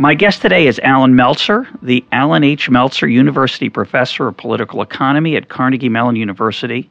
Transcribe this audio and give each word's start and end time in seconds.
My 0.00 0.14
guest 0.14 0.42
today 0.42 0.68
is 0.68 0.78
Allan 0.84 1.16
Meltzer, 1.16 1.66
the 1.82 2.04
Allan 2.12 2.44
H. 2.44 2.70
Meltzer 2.70 3.08
University 3.08 3.68
Professor 3.68 4.28
of 4.28 4.36
Political 4.36 4.80
Economy 4.80 5.34
at 5.34 5.48
Carnegie 5.48 5.88
Mellon 5.88 6.14
University, 6.14 6.88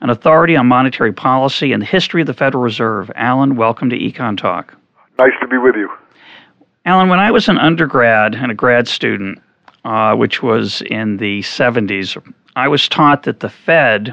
an 0.00 0.10
authority 0.10 0.56
on 0.56 0.66
monetary 0.66 1.12
policy 1.12 1.72
and 1.72 1.80
the 1.80 1.86
history 1.86 2.22
of 2.22 2.26
the 2.26 2.34
Federal 2.34 2.64
Reserve. 2.64 3.08
Allan, 3.14 3.54
welcome 3.54 3.88
to 3.90 3.96
Econ 3.96 4.36
Talk. 4.36 4.76
Nice 5.16 5.30
to 5.40 5.46
be 5.46 5.58
with 5.58 5.76
you. 5.76 5.88
Allan, 6.86 7.08
when 7.08 7.20
I 7.20 7.30
was 7.30 7.48
an 7.48 7.56
undergrad 7.56 8.34
and 8.34 8.50
a 8.50 8.54
grad 8.54 8.88
student, 8.88 9.40
uh, 9.84 10.16
which 10.16 10.42
was 10.42 10.82
in 10.90 11.18
the 11.18 11.42
70s, 11.42 12.20
I 12.56 12.66
was 12.66 12.88
taught 12.88 13.22
that 13.22 13.38
the 13.38 13.48
Fed, 13.48 14.12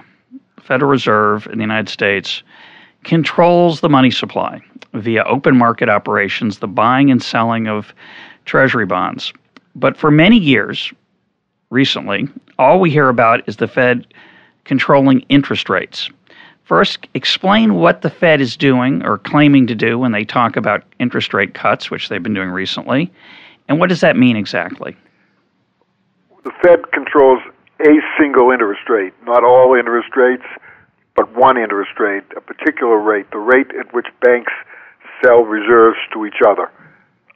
Federal 0.61 0.91
Reserve 0.91 1.47
in 1.47 1.57
the 1.57 1.63
United 1.63 1.89
States, 1.89 2.43
controls 3.07 3.79
the 3.79 3.87
money 3.89 4.11
supply 4.11 4.61
via 4.93 5.23
open 5.23 5.57
market 5.57 5.87
operations, 5.87 6.59
the 6.59 6.67
buying 6.67 7.09
and 7.09 7.23
selling 7.23 7.67
of 7.67 7.93
treasury 8.43 8.85
bonds. 8.85 9.31
But 9.75 9.95
for 9.95 10.11
many 10.11 10.37
years, 10.37 10.91
recently, 11.69 12.27
all 12.59 12.81
we 12.81 12.91
hear 12.91 13.07
about 13.07 13.47
is 13.47 13.57
the 13.57 13.67
Fed 13.67 14.05
controlling 14.65 15.21
interest 15.29 15.69
rates. 15.69 16.09
First, 16.65 17.07
explain 17.13 17.75
what 17.75 18.01
the 18.01 18.09
Fed 18.09 18.41
is 18.41 18.57
doing 18.57 19.01
or 19.05 19.19
claiming 19.19 19.67
to 19.67 19.75
do 19.75 19.97
when 19.97 20.11
they 20.11 20.25
talk 20.25 20.57
about 20.57 20.83
interest 20.99 21.33
rate 21.33 21.53
cuts, 21.53 21.89
which 21.89 22.09
they've 22.09 22.21
been 22.21 22.33
doing 22.33 22.49
recently, 22.49 23.09
and 23.69 23.79
what 23.79 23.87
does 23.87 24.01
that 24.01 24.17
mean 24.17 24.35
exactly? 24.35 24.97
The 26.43 26.51
Fed 26.61 26.91
controls 26.91 27.39
a 27.79 27.93
single 28.19 28.51
interest 28.51 28.89
rate, 28.89 29.13
not 29.23 29.45
all 29.45 29.75
interest 29.75 30.09
rates, 30.17 30.43
but 31.17 31.35
one 31.35 31.57
interest 31.57 31.99
rate, 31.99 32.23
a 32.37 32.41
particular 32.41 32.97
rate, 32.97 33.29
the 33.31 33.39
rate 33.39 33.71
at 33.77 33.93
which 33.93 34.07
banks 34.21 34.53
sell 35.21 35.41
reserves 35.41 35.97
to 36.13 36.25
each 36.25 36.39
other. 36.47 36.71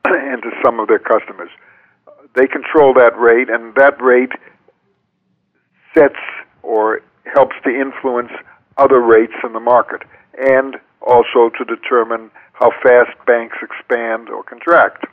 and 0.05 0.41
to 0.41 0.49
some 0.63 0.79
of 0.79 0.87
their 0.87 0.99
customers. 0.99 1.49
They 2.35 2.47
control 2.47 2.93
that 2.95 3.17
rate, 3.17 3.49
and 3.49 3.75
that 3.75 4.01
rate 4.01 4.31
sets 5.93 6.19
or 6.63 7.01
helps 7.33 7.55
to 7.63 7.69
influence 7.69 8.31
other 8.77 9.01
rates 9.01 9.33
in 9.43 9.53
the 9.53 9.59
market, 9.59 10.01
and 10.37 10.77
also 11.05 11.49
to 11.57 11.65
determine 11.65 12.31
how 12.53 12.71
fast 12.81 13.11
banks 13.27 13.57
expand 13.61 14.29
or 14.29 14.43
contract. 14.43 15.05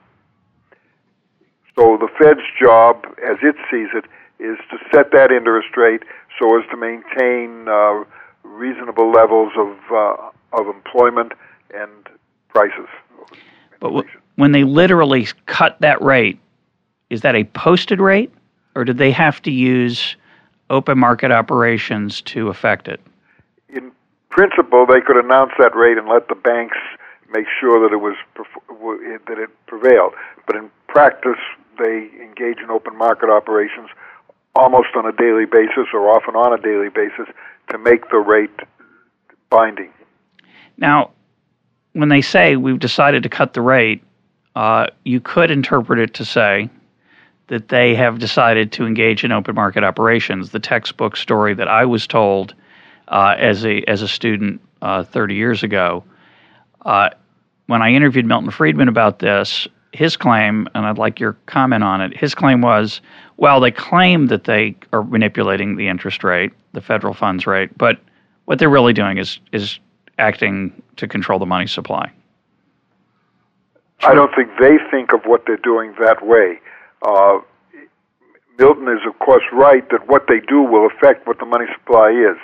So 1.76 1.96
the 1.98 2.08
Fed's 2.18 2.46
job, 2.60 3.04
as 3.22 3.38
it 3.42 3.56
sees 3.70 3.88
it, 3.94 4.04
is 4.42 4.56
to 4.70 4.78
set 4.92 5.10
that 5.12 5.32
interest 5.32 5.76
rate 5.76 6.02
so 6.38 6.58
as 6.58 6.64
to 6.70 6.76
maintain 6.76 7.68
uh, 7.68 8.04
reasonable 8.58 9.10
levels 9.10 9.52
of 9.56 9.76
uh, 9.92 10.16
of 10.52 10.66
employment 10.66 11.32
and 11.74 12.08
prices. 12.48 12.88
But 13.80 13.88
w- 13.88 14.08
when 14.36 14.52
they 14.52 14.64
literally 14.64 15.28
cut 15.46 15.80
that 15.80 16.02
rate, 16.02 16.38
is 17.10 17.20
that 17.22 17.34
a 17.34 17.44
posted 17.44 18.00
rate, 18.00 18.32
or 18.74 18.84
did 18.84 18.98
they 18.98 19.12
have 19.12 19.40
to 19.42 19.50
use 19.50 20.16
open 20.70 20.98
market 20.98 21.30
operations 21.30 22.20
to 22.22 22.48
affect 22.48 22.88
it? 22.88 23.00
In 23.68 23.92
principle, 24.30 24.86
they 24.86 25.00
could 25.00 25.16
announce 25.16 25.52
that 25.58 25.74
rate 25.74 25.96
and 25.96 26.08
let 26.08 26.28
the 26.28 26.34
banks 26.34 26.76
make 27.34 27.46
sure 27.60 27.80
that 27.80 27.92
it 27.92 28.00
was 28.00 28.16
that 29.28 29.38
it 29.38 29.50
prevailed. 29.66 30.14
But 30.46 30.56
in 30.56 30.70
practice, 30.88 31.40
they 31.78 32.10
engage 32.20 32.58
in 32.58 32.70
open 32.70 32.96
market 32.96 33.30
operations 33.30 33.90
almost 34.54 34.88
on 34.96 35.06
a 35.06 35.12
daily 35.12 35.44
basis, 35.44 35.86
or 35.92 36.10
often 36.10 36.34
on 36.34 36.52
a 36.52 36.60
daily 36.60 36.88
basis, 36.88 37.32
to 37.70 37.78
make 37.78 38.08
the 38.10 38.18
rate 38.18 38.50
binding. 39.50 39.92
Now, 40.76 41.10
when 41.92 42.08
they 42.08 42.22
say 42.22 42.56
we've 42.56 42.78
decided 42.78 43.22
to 43.24 43.28
cut 43.28 43.54
the 43.54 43.62
rate, 43.62 44.02
uh, 44.54 44.88
you 45.04 45.20
could 45.20 45.50
interpret 45.50 45.98
it 45.98 46.14
to 46.14 46.24
say 46.24 46.70
that 47.48 47.68
they 47.68 47.94
have 47.94 48.18
decided 48.18 48.72
to 48.72 48.86
engage 48.86 49.24
in 49.24 49.32
open 49.32 49.54
market 49.54 49.84
operations. 49.84 50.50
The 50.50 50.60
textbook 50.60 51.16
story 51.16 51.54
that 51.54 51.68
I 51.68 51.84
was 51.84 52.06
told 52.06 52.54
uh, 53.08 53.34
as 53.38 53.64
a 53.64 53.82
as 53.88 54.02
a 54.02 54.08
student 54.08 54.60
uh, 54.82 55.02
30 55.02 55.34
years 55.34 55.62
ago, 55.62 56.04
uh, 56.84 57.10
when 57.66 57.82
I 57.82 57.92
interviewed 57.92 58.26
Milton 58.26 58.50
Friedman 58.50 58.88
about 58.88 59.18
this, 59.18 59.66
his 59.92 60.16
claim, 60.16 60.68
and 60.74 60.86
I'd 60.86 60.98
like 60.98 61.18
your 61.18 61.34
comment 61.46 61.82
on 61.82 62.00
it. 62.00 62.16
His 62.16 62.34
claim 62.34 62.60
was, 62.60 63.00
well, 63.36 63.60
they 63.60 63.70
claim 63.70 64.26
that 64.26 64.44
they 64.44 64.76
are 64.92 65.02
manipulating 65.02 65.76
the 65.76 65.88
interest 65.88 66.22
rate, 66.22 66.52
the 66.72 66.80
federal 66.80 67.14
funds 67.14 67.46
rate, 67.46 67.76
but 67.76 67.98
what 68.44 68.58
they're 68.58 68.68
really 68.68 68.92
doing 68.92 69.18
is 69.18 69.38
is 69.52 69.78
acting 70.18 70.82
to 70.96 71.06
control 71.06 71.38
the 71.38 71.46
money 71.46 71.66
supply. 71.66 72.10
I 74.00 74.14
don't 74.14 74.34
think 74.34 74.50
they 74.60 74.76
think 74.90 75.12
of 75.12 75.20
what 75.24 75.44
they're 75.46 75.56
doing 75.56 75.94
that 76.00 76.26
way. 76.26 76.60
Uh, 77.02 77.40
Milton 78.58 78.88
is, 78.88 79.00
of 79.06 79.18
course, 79.18 79.44
right 79.52 79.88
that 79.90 80.08
what 80.08 80.26
they 80.28 80.40
do 80.40 80.62
will 80.62 80.86
affect 80.86 81.26
what 81.26 81.38
the 81.38 81.46
money 81.46 81.66
supply 81.74 82.10
is, 82.10 82.36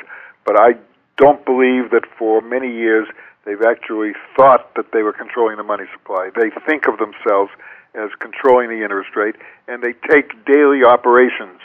but 0.44 0.59
I 0.59 0.75
don't 1.16 1.44
believe 1.44 1.91
that 1.91 2.05
for 2.19 2.41
many 2.41 2.71
years 2.71 3.06
they've 3.44 3.62
actually 3.62 4.12
thought 4.37 4.75
that 4.75 4.93
they 4.93 5.03
were 5.03 5.12
controlling 5.12 5.56
the 5.56 5.62
money 5.62 5.84
supply. 5.93 6.31
They 6.34 6.50
think 6.66 6.87
of 6.88 6.99
themselves 6.99 7.50
as 7.94 8.10
controlling 8.19 8.69
the 8.69 8.82
interest 8.82 9.15
rate, 9.15 9.37
and 9.69 9.82
they 9.82 9.94
take 10.10 10.44
daily 10.44 10.82
operations 10.84 11.60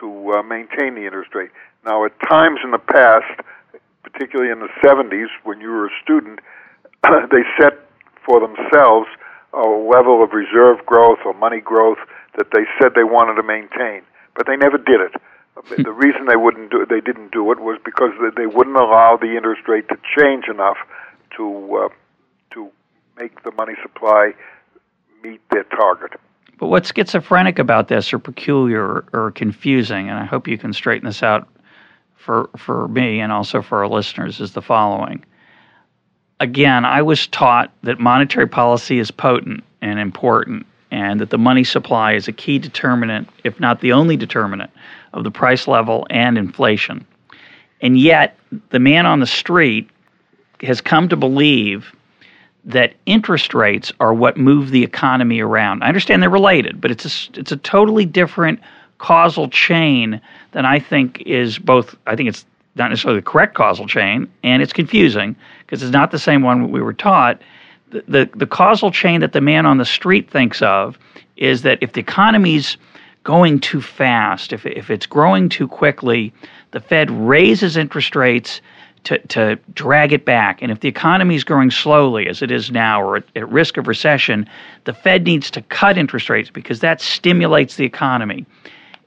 to 0.00 0.32
uh, 0.32 0.42
maintain 0.42 0.94
the 0.94 1.04
interest 1.04 1.34
rate. 1.34 1.50
Now, 1.84 2.04
at 2.04 2.12
times 2.28 2.60
in 2.62 2.70
the 2.70 2.78
past, 2.78 3.40
particularly 4.02 4.50
in 4.50 4.60
the 4.60 4.68
70s 4.84 5.28
when 5.44 5.60
you 5.60 5.68
were 5.68 5.86
a 5.86 5.94
student, 6.02 6.40
they 7.02 7.44
set 7.58 7.80
for 8.24 8.40
themselves 8.40 9.08
a 9.52 9.66
level 9.66 10.22
of 10.22 10.32
reserve 10.32 10.84
growth 10.86 11.18
or 11.24 11.34
money 11.34 11.60
growth 11.60 11.98
that 12.36 12.48
they 12.52 12.64
said 12.78 12.92
they 12.94 13.04
wanted 13.04 13.34
to 13.34 13.42
maintain, 13.42 14.02
but 14.36 14.46
they 14.46 14.56
never 14.56 14.78
did 14.78 15.00
it. 15.00 15.14
the 15.84 15.92
reason 15.92 16.26
they 16.26 16.36
wouldn't 16.36 16.70
do 16.70 16.86
they 16.88 17.00
didn't 17.00 17.32
do 17.32 17.50
it 17.52 17.60
was 17.60 17.78
because 17.84 18.10
they 18.36 18.46
wouldn't 18.46 18.76
allow 18.76 19.18
the 19.20 19.36
interest 19.36 19.66
rate 19.68 19.88
to 19.88 19.96
change 20.16 20.44
enough 20.48 20.78
to 21.36 21.84
uh, 21.84 21.88
to 22.52 22.70
make 23.18 23.42
the 23.42 23.52
money 23.52 23.74
supply 23.82 24.32
meet 25.22 25.40
their 25.50 25.64
target. 25.64 26.12
But 26.58 26.66
what's 26.66 26.92
schizophrenic 26.92 27.58
about 27.58 27.88
this, 27.88 28.12
or 28.12 28.18
peculiar, 28.18 29.04
or 29.12 29.30
confusing, 29.30 30.08
and 30.10 30.18
I 30.18 30.24
hope 30.24 30.46
you 30.46 30.58
can 30.58 30.72
straighten 30.72 31.06
this 31.06 31.22
out 31.22 31.48
for 32.16 32.50
for 32.56 32.88
me 32.88 33.20
and 33.20 33.32
also 33.32 33.62
for 33.62 33.78
our 33.78 33.88
listeners, 33.88 34.40
is 34.40 34.52
the 34.52 34.62
following 34.62 35.24
again, 36.40 36.84
I 36.84 37.02
was 37.02 37.26
taught 37.28 37.70
that 37.82 38.00
monetary 38.00 38.48
policy 38.48 38.98
is 38.98 39.10
potent 39.10 39.62
and 39.82 40.00
important, 40.00 40.66
and 40.90 41.20
that 41.20 41.30
the 41.30 41.38
money 41.38 41.62
supply 41.62 42.14
is 42.14 42.26
a 42.26 42.32
key 42.32 42.58
determinant, 42.58 43.28
if 43.44 43.60
not 43.60 43.80
the 43.80 43.92
only 43.92 44.16
determinant, 44.16 44.70
of 45.12 45.22
the 45.22 45.30
price 45.30 45.68
level 45.68 46.06
and 46.10 46.36
inflation. 46.36 47.06
And 47.82 47.98
yet, 47.98 48.36
the 48.70 48.80
man 48.80 49.06
on 49.06 49.20
the 49.20 49.26
street 49.26 49.88
has 50.62 50.80
come 50.80 51.08
to 51.08 51.16
believe 51.16 51.94
that 52.64 52.94
interest 53.06 53.54
rates 53.54 53.92
are 54.00 54.12
what 54.12 54.36
move 54.36 54.70
the 54.70 54.84
economy 54.84 55.40
around. 55.40 55.82
I 55.82 55.88
understand 55.88 56.22
they're 56.22 56.30
related, 56.30 56.80
but 56.80 56.90
it's 56.90 57.04
a, 57.06 57.40
it's 57.40 57.52
a 57.52 57.56
totally 57.56 58.04
different 58.04 58.60
causal 58.98 59.48
chain 59.48 60.20
than 60.52 60.66
I 60.66 60.78
think 60.78 61.22
is 61.22 61.58
both. 61.58 61.96
I 62.06 62.16
think 62.16 62.28
it's 62.28 62.44
not 62.76 62.90
necessarily 62.90 63.20
the 63.20 63.26
correct 63.26 63.54
causal 63.54 63.86
chain, 63.86 64.30
and 64.42 64.62
it's 64.62 64.72
confusing 64.72 65.34
because 65.60 65.82
it's 65.82 65.92
not 65.92 66.10
the 66.10 66.18
same 66.18 66.42
one 66.42 66.70
we 66.70 66.82
were 66.82 66.92
taught. 66.92 67.40
The, 67.90 68.04
the, 68.06 68.30
the 68.36 68.46
causal 68.46 68.90
chain 68.90 69.20
that 69.20 69.32
the 69.32 69.40
man 69.40 69.66
on 69.66 69.78
the 69.78 69.84
street 69.84 70.30
thinks 70.30 70.62
of 70.62 70.98
is 71.36 71.62
that 71.62 71.78
if 71.80 71.94
the 71.94 72.00
economy's 72.00 72.76
going 73.24 73.58
too 73.58 73.80
fast, 73.80 74.52
if, 74.52 74.64
if 74.66 74.90
it's 74.90 75.06
growing 75.06 75.48
too 75.48 75.66
quickly, 75.66 76.32
the 76.70 76.80
Fed 76.80 77.10
raises 77.10 77.76
interest 77.76 78.14
rates 78.14 78.60
to, 79.04 79.18
to 79.28 79.58
drag 79.74 80.12
it 80.12 80.24
back. 80.24 80.62
And 80.62 80.70
if 80.70 80.80
the 80.80 80.88
economy 80.88 81.34
is 81.34 81.44
growing 81.44 81.70
slowly, 81.70 82.28
as 82.28 82.42
it 82.42 82.50
is 82.50 82.70
now, 82.70 83.02
or 83.02 83.16
at, 83.16 83.24
at 83.34 83.48
risk 83.48 83.76
of 83.76 83.88
recession, 83.88 84.48
the 84.84 84.92
Fed 84.92 85.24
needs 85.24 85.50
to 85.52 85.62
cut 85.62 85.98
interest 85.98 86.28
rates 86.28 86.50
because 86.50 86.80
that 86.80 87.00
stimulates 87.00 87.76
the 87.76 87.84
economy. 87.84 88.46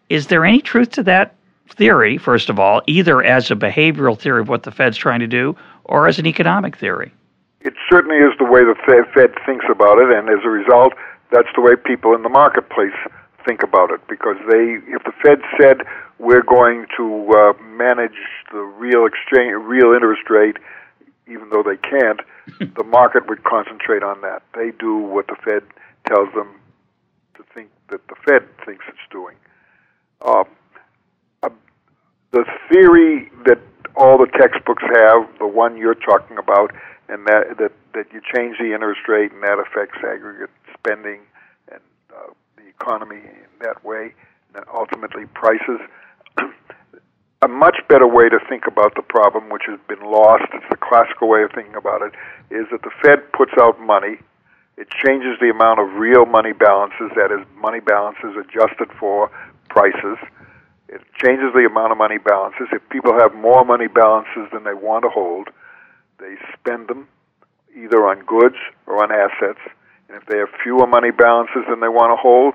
Is 0.10 0.28
there 0.28 0.46
any 0.46 0.62
truth 0.62 0.92
to 0.92 1.04
that 1.04 1.36
theory, 1.70 2.18
first 2.18 2.50
of 2.50 2.60
all, 2.60 2.82
either 2.88 3.24
as 3.24 3.52
a 3.52 3.56
behavioral 3.56 4.20
theory 4.20 4.42
of 4.42 4.50
what 4.50 4.64
the 4.64 4.72
Fed's 4.72 4.98
trying 4.98 5.20
to 5.20 5.28
do 5.28 5.56
or 5.86 6.08
as 6.08 6.20
an 6.20 6.26
economic 6.26 6.78
theory? 6.78 7.12
It 7.62 7.74
certainly 7.90 8.18
is 8.18 8.34
the 8.38 8.46
way 8.46 8.62
the 8.64 8.76
Fed 8.86 9.34
thinks 9.46 9.66
about 9.72 9.98
it, 9.98 10.10
and 10.12 10.30
as 10.30 10.44
a 10.44 10.50
result, 10.50 10.94
that's 11.32 11.48
the 11.56 11.62
way 11.62 11.76
people 11.76 12.14
in 12.14 12.22
the 12.22 12.30
marketplace 12.30 12.92
think 13.46 13.64
about 13.64 13.92
it 13.92 14.02
because 14.08 14.38
they, 14.50 14.80
if 14.88 15.04
the 15.04 15.14
Fed 15.24 15.40
said 15.60 15.78
we're 16.20 16.44
going 16.44 16.86
to 16.98 17.30
uh, 17.32 17.54
manage 17.64 18.18
the 18.52 18.60
real 18.60 19.06
exchange, 19.06 19.54
real 19.62 19.94
interest 19.94 20.30
rate, 20.30 20.58
even 21.28 21.50
though 21.50 21.64
they 21.64 21.78
can't, 21.78 22.22
the 22.76 22.84
market 22.84 23.28
would 23.28 23.44
concentrate 23.44 24.04
on 24.04 24.22
that. 24.22 24.44
They 24.56 24.72
do 24.80 24.98
what 24.98 25.28
the 25.28 25.36
Fed 25.44 25.64
tells 26.08 26.34
them 26.34 26.60
to 27.36 27.44
think 27.54 27.70
that 27.90 28.08
the 28.08 28.16
Fed 28.26 28.48
thinks 28.66 28.86
it's 28.88 28.98
doing. 29.12 29.36
Uh, 30.22 30.44
uh, 31.42 31.50
the 32.32 32.46
theory 32.72 33.32
that 33.46 33.60
all 33.96 34.18
the 34.18 34.28
textbooks 34.40 34.84
have, 34.84 35.28
the 35.40 35.48
one 35.48 35.78
you're 35.78 35.96
talking 35.96 36.38
about, 36.38 36.72
and 37.10 37.26
that 37.28 37.58
that 37.60 37.72
that 37.94 38.12
you 38.12 38.22
change 38.34 38.58
the 38.58 38.74
interest 38.74 39.02
rate 39.08 39.32
and 39.32 39.44
that 39.44 39.60
affects 39.60 39.98
aggregate 40.00 40.50
spending 40.74 41.20
economy 42.84 43.22
that 43.62 43.84
way, 43.84 44.14
and 44.56 44.66
ultimately 44.74 45.26
prices. 45.34 45.80
a 47.42 47.48
much 47.48 47.78
better 47.90 48.08
way 48.08 48.30
to 48.30 48.40
think 48.50 48.64
about 48.68 48.96
the 48.96 49.02
problem, 49.02 49.50
which 49.50 49.64
has 49.68 49.80
been 49.88 50.00
lost, 50.00 50.46
it's 50.54 50.66
the 50.70 50.78
classical 50.78 51.28
way 51.28 51.44
of 51.44 51.52
thinking 51.54 51.76
about 51.76 52.02
it, 52.02 52.14
is 52.52 52.68
that 52.72 52.82
the 52.84 52.92
Fed 53.02 53.20
puts 53.34 53.52
out 53.60 53.80
money. 53.80 54.20
It 54.78 54.88
changes 54.90 55.38
the 55.40 55.50
amount 55.50 55.80
of 55.80 55.94
real 56.00 56.26
money 56.26 56.54
balances, 56.54 57.12
that 57.16 57.32
is, 57.32 57.46
money 57.56 57.80
balances 57.80 58.36
adjusted 58.40 58.90
for 59.00 59.30
prices. 59.70 60.18
It 60.88 61.02
changes 61.20 61.52
the 61.54 61.68
amount 61.70 61.92
of 61.92 61.98
money 61.98 62.18
balances. 62.18 62.68
If 62.72 62.88
people 62.90 63.14
have 63.20 63.34
more 63.36 63.66
money 63.66 63.88
balances 63.88 64.48
than 64.52 64.64
they 64.64 64.74
want 64.74 65.04
to 65.04 65.10
hold, 65.10 65.50
they 66.20 66.36
spend 66.54 66.88
them 66.88 67.08
either 67.76 68.06
on 68.08 68.24
goods 68.26 68.58
or 68.88 69.04
on 69.04 69.12
assets. 69.12 69.60
And 70.14 70.22
if 70.22 70.28
they 70.28 70.38
have 70.38 70.50
fewer 70.62 70.86
money 70.86 71.10
balances 71.10 71.64
than 71.68 71.80
they 71.80 71.88
want 71.88 72.12
to 72.12 72.16
hold, 72.16 72.54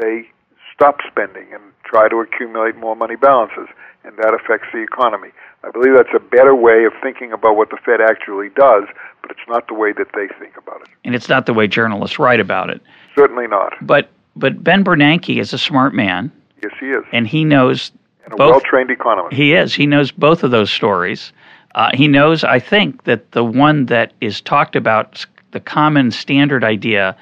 they 0.00 0.28
stop 0.74 0.98
spending 1.06 1.46
and 1.52 1.62
try 1.84 2.08
to 2.08 2.16
accumulate 2.16 2.76
more 2.76 2.96
money 2.96 3.14
balances, 3.14 3.68
and 4.02 4.16
that 4.16 4.34
affects 4.34 4.66
the 4.72 4.82
economy. 4.82 5.28
I 5.62 5.70
believe 5.70 5.94
that's 5.94 6.14
a 6.16 6.18
better 6.18 6.54
way 6.54 6.84
of 6.86 6.92
thinking 7.00 7.32
about 7.32 7.54
what 7.54 7.70
the 7.70 7.76
Fed 7.84 8.00
actually 8.00 8.48
does, 8.48 8.84
but 9.22 9.30
it's 9.30 9.46
not 9.46 9.68
the 9.68 9.74
way 9.74 9.92
that 9.92 10.08
they 10.14 10.26
think 10.40 10.56
about 10.56 10.80
it. 10.80 10.88
And 11.04 11.14
it's 11.14 11.28
not 11.28 11.46
the 11.46 11.54
way 11.54 11.68
journalists 11.68 12.18
write 12.18 12.40
about 12.40 12.70
it. 12.70 12.80
Certainly 13.14 13.46
not. 13.46 13.74
But 13.82 14.10
but 14.34 14.64
Ben 14.64 14.82
Bernanke 14.82 15.38
is 15.40 15.52
a 15.52 15.58
smart 15.58 15.94
man. 15.94 16.32
Yes, 16.62 16.72
he 16.80 16.86
is. 16.86 17.04
And 17.12 17.28
he 17.28 17.44
knows 17.44 17.92
and 18.24 18.34
a 18.34 18.36
well-trained 18.36 18.90
economist. 18.90 19.36
He 19.36 19.54
is. 19.54 19.74
He 19.74 19.86
knows 19.86 20.10
both 20.10 20.42
of 20.42 20.50
those 20.50 20.70
stories. 20.70 21.32
Uh, 21.74 21.90
he 21.94 22.08
knows, 22.08 22.42
I 22.42 22.58
think, 22.58 23.04
that 23.04 23.30
the 23.30 23.44
one 23.44 23.86
that 23.86 24.12
is 24.20 24.40
talked 24.40 24.76
about, 24.76 25.24
the 25.52 25.60
common 25.60 26.10
standard 26.10 26.64
idea 26.64 27.16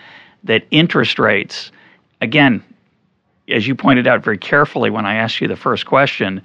that 0.45 0.65
interest 0.71 1.19
rates, 1.19 1.73
again, 2.21 2.63
as 3.49 3.67
you 3.67 3.75
pointed 3.75 4.07
out 4.07 4.23
very 4.23 4.39
carefully 4.39 4.91
when 4.91 5.07
I 5.07 5.15
asked 5.15 5.41
you 5.41 5.49
the 5.49 5.57
first 5.57 5.87
question, 5.87 6.43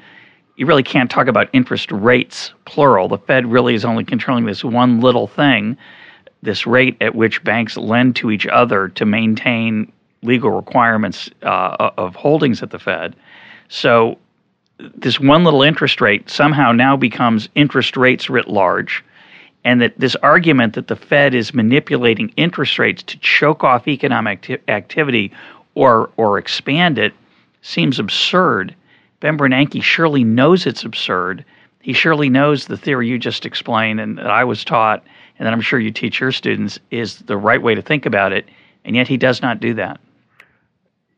you 0.56 0.66
really 0.66 0.84
can't 0.84 1.10
talk 1.10 1.28
about 1.28 1.50
interest 1.54 1.92
rates, 1.92 2.54
plural. 2.66 3.08
The 3.08 3.18
Fed 3.18 3.46
really 3.46 3.74
is 3.74 3.84
only 3.84 4.06
controlling 4.06 4.46
this 4.46 4.64
one 4.64 5.02
little 5.02 5.28
thing, 5.28 5.78
this 6.42 6.68
rate 6.68 6.96
at 7.02 7.16
which 7.16 7.44
banks 7.44 7.76
lend 7.76 8.16
to 8.18 8.32
each 8.32 8.46
other 8.48 8.90
to 8.90 9.06
maintain 9.06 9.92
legal 10.22 10.52
requirements 10.52 11.30
uh, 11.42 11.92
of 11.98 12.16
holdings 12.16 12.62
at 12.62 12.70
the 12.70 12.80
Fed. 12.80 13.16
So 13.68 14.18
this 14.78 15.20
one 15.20 15.44
little 15.44 15.64
interest 15.64 16.02
rate 16.02 16.30
somehow 16.30 16.72
now 16.72 16.96
becomes 16.96 17.50
interest 17.56 17.98
rates 17.98 18.30
writ 18.30 18.48
large, 18.48 19.04
and 19.64 19.82
that 19.82 19.98
this 19.98 20.16
argument 20.18 20.74
that 20.74 20.88
the 20.88 20.96
Fed 20.96 21.34
is 21.34 21.54
manipulating 21.54 22.34
interest 22.36 22.78
rates 22.78 23.04
to 23.04 23.18
choke 23.20 23.64
off 23.64 23.88
economic 23.88 24.62
activity 24.68 25.32
or 25.76 26.10
or 26.18 26.38
expand 26.38 26.98
it 26.98 27.14
seems 27.62 28.00
absurd. 28.00 28.76
Ben 29.20 29.38
Bernanke 29.38 29.82
surely 29.82 30.24
knows 30.24 30.66
it's 30.66 30.84
absurd. 30.84 31.46
He 31.82 31.94
surely 31.94 32.30
knows 32.30 32.66
the 32.66 32.78
theory 32.78 33.08
you 33.08 33.18
just 33.18 33.46
explained 33.46 34.00
and 34.00 34.18
that 34.18 34.30
I 34.30 34.44
was 34.44 34.64
taught, 34.64 35.04
and 35.40 35.46
that 35.46 35.54
I'm 35.54 35.62
sure 35.62 35.80
you 35.80 35.92
teach 35.92 36.20
your 36.20 36.32
students 36.32 36.80
is 36.92 37.18
the 37.20 37.38
right 37.38 37.62
way 37.62 37.76
to 37.76 37.82
think 37.82 38.06
about 38.06 38.34
it, 38.34 38.48
and 38.86 38.96
yet 38.96 39.08
he 39.08 39.18
does 39.18 39.42
not 39.42 39.60
do 39.60 39.74
that. 39.76 40.00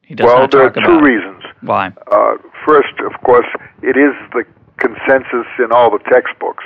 He 0.03 0.13
does 0.13 0.25
well, 0.25 0.39
not 0.41 0.51
there 0.51 0.61
are 0.61 0.71
talk 0.71 0.83
two 0.83 0.99
reasons. 0.99 1.43
Why? 1.61 1.91
Uh, 2.11 2.37
first, 2.65 2.93
of 2.99 3.19
course, 3.23 3.47
it 3.81 3.97
is 3.97 4.13
the 4.33 4.45
consensus 4.77 5.47
in 5.57 5.71
all 5.71 5.89
the 5.89 6.03
textbooks. 6.11 6.63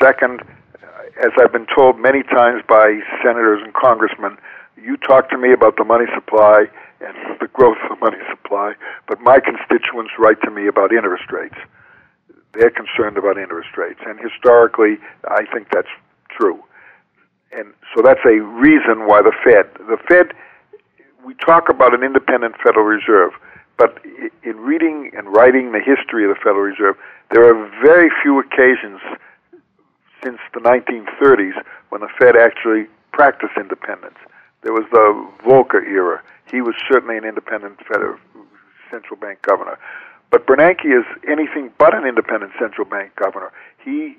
Second, 0.00 0.42
as 1.22 1.32
I've 1.40 1.52
been 1.52 1.66
told 1.74 1.98
many 1.98 2.22
times 2.22 2.62
by 2.68 3.00
senators 3.22 3.60
and 3.62 3.72
congressmen, 3.74 4.38
you 4.76 4.96
talk 4.96 5.30
to 5.30 5.38
me 5.38 5.52
about 5.52 5.76
the 5.76 5.84
money 5.84 6.06
supply 6.14 6.66
and 7.00 7.16
the 7.40 7.48
growth 7.48 7.78
of 7.84 7.98
the 7.98 8.04
money 8.04 8.22
supply, 8.30 8.74
but 9.08 9.20
my 9.20 9.40
constituents 9.40 10.12
write 10.18 10.40
to 10.42 10.50
me 10.50 10.66
about 10.66 10.92
interest 10.92 11.30
rates. 11.30 11.56
They're 12.54 12.70
concerned 12.70 13.16
about 13.16 13.38
interest 13.38 13.76
rates, 13.76 14.00
and 14.06 14.18
historically, 14.20 14.98
I 15.28 15.44
think 15.52 15.68
that's 15.72 15.92
true. 16.28 16.62
And 17.52 17.72
so 17.94 18.02
that's 18.02 18.24
a 18.24 18.40
reason 18.40 19.06
why 19.06 19.22
the 19.22 19.32
Fed, 19.44 19.68
the 19.86 19.98
Fed, 20.08 20.32
we 21.24 21.34
talk 21.34 21.68
about 21.68 21.94
an 21.94 22.02
independent 22.02 22.56
Federal 22.62 22.84
Reserve, 22.84 23.32
but 23.76 23.98
in 24.42 24.56
reading 24.56 25.10
and 25.16 25.32
writing 25.34 25.72
the 25.72 25.80
history 25.80 26.24
of 26.24 26.30
the 26.30 26.36
Federal 26.36 26.62
Reserve, 26.62 26.96
there 27.30 27.48
are 27.48 27.70
very 27.82 28.10
few 28.22 28.38
occasions 28.38 29.00
since 30.22 30.38
the 30.54 30.60
1930s 30.60 31.60
when 31.90 32.00
the 32.00 32.08
Fed 32.18 32.36
actually 32.36 32.86
practiced 33.12 33.52
independence. 33.56 34.18
There 34.62 34.72
was 34.72 34.84
the 34.92 35.28
Volcker 35.44 35.84
era 35.84 36.22
he 36.52 36.60
was 36.60 36.74
certainly 36.86 37.16
an 37.16 37.24
independent 37.24 37.78
federal 37.88 38.18
central 38.90 39.18
bank 39.18 39.40
governor. 39.42 39.78
But 40.30 40.46
Bernanke 40.46 40.84
is 40.84 41.04
anything 41.26 41.72
but 41.78 41.94
an 41.94 42.06
independent 42.06 42.52
central 42.60 42.86
bank 42.86 43.16
governor. 43.16 43.50
He 43.82 44.18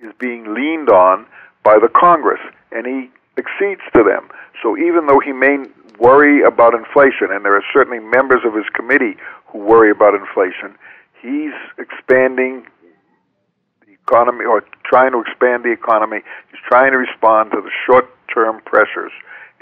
is 0.00 0.12
being 0.18 0.54
leaned 0.54 0.88
on 0.88 1.26
by 1.62 1.78
the 1.78 1.88
Congress, 1.88 2.40
and 2.72 2.86
he 2.86 3.10
accedes 3.36 3.82
to 3.94 4.02
them. 4.02 4.28
So 4.62 4.76
even 4.78 5.06
though 5.06 5.20
he 5.20 5.32
may 5.32 5.58
worry 5.98 6.42
about 6.42 6.74
inflation, 6.74 7.28
and 7.30 7.44
there 7.44 7.54
are 7.54 7.64
certainly 7.72 8.00
members 8.00 8.40
of 8.44 8.54
his 8.54 8.66
committee 8.74 9.16
who 9.46 9.58
worry 9.58 9.90
about 9.90 10.14
inflation, 10.14 10.74
he's 11.20 11.54
expanding 11.78 12.66
economy 14.06 14.44
or 14.44 14.64
trying 14.84 15.12
to 15.12 15.20
expand 15.20 15.64
the 15.64 15.72
economy. 15.72 16.18
He's 16.50 16.60
trying 16.68 16.92
to 16.92 16.98
respond 16.98 17.52
to 17.52 17.60
the 17.60 17.70
short 17.86 18.08
term 18.32 18.60
pressures 18.64 19.12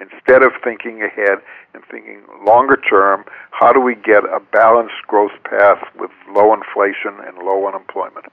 instead 0.00 0.42
of 0.42 0.52
thinking 0.64 1.02
ahead 1.02 1.38
and 1.75 1.85
thinking 1.90 2.23
longer 2.44 2.76
term, 2.88 3.25
how 3.50 3.73
do 3.73 3.80
we 3.80 3.94
get 3.94 4.25
a 4.25 4.40
balanced 4.52 5.06
growth 5.06 5.37
path 5.44 5.78
with 5.99 6.11
low 6.35 6.54
inflation 6.54 7.20
and 7.26 7.38
low 7.38 7.68
unemployment? 7.68 8.26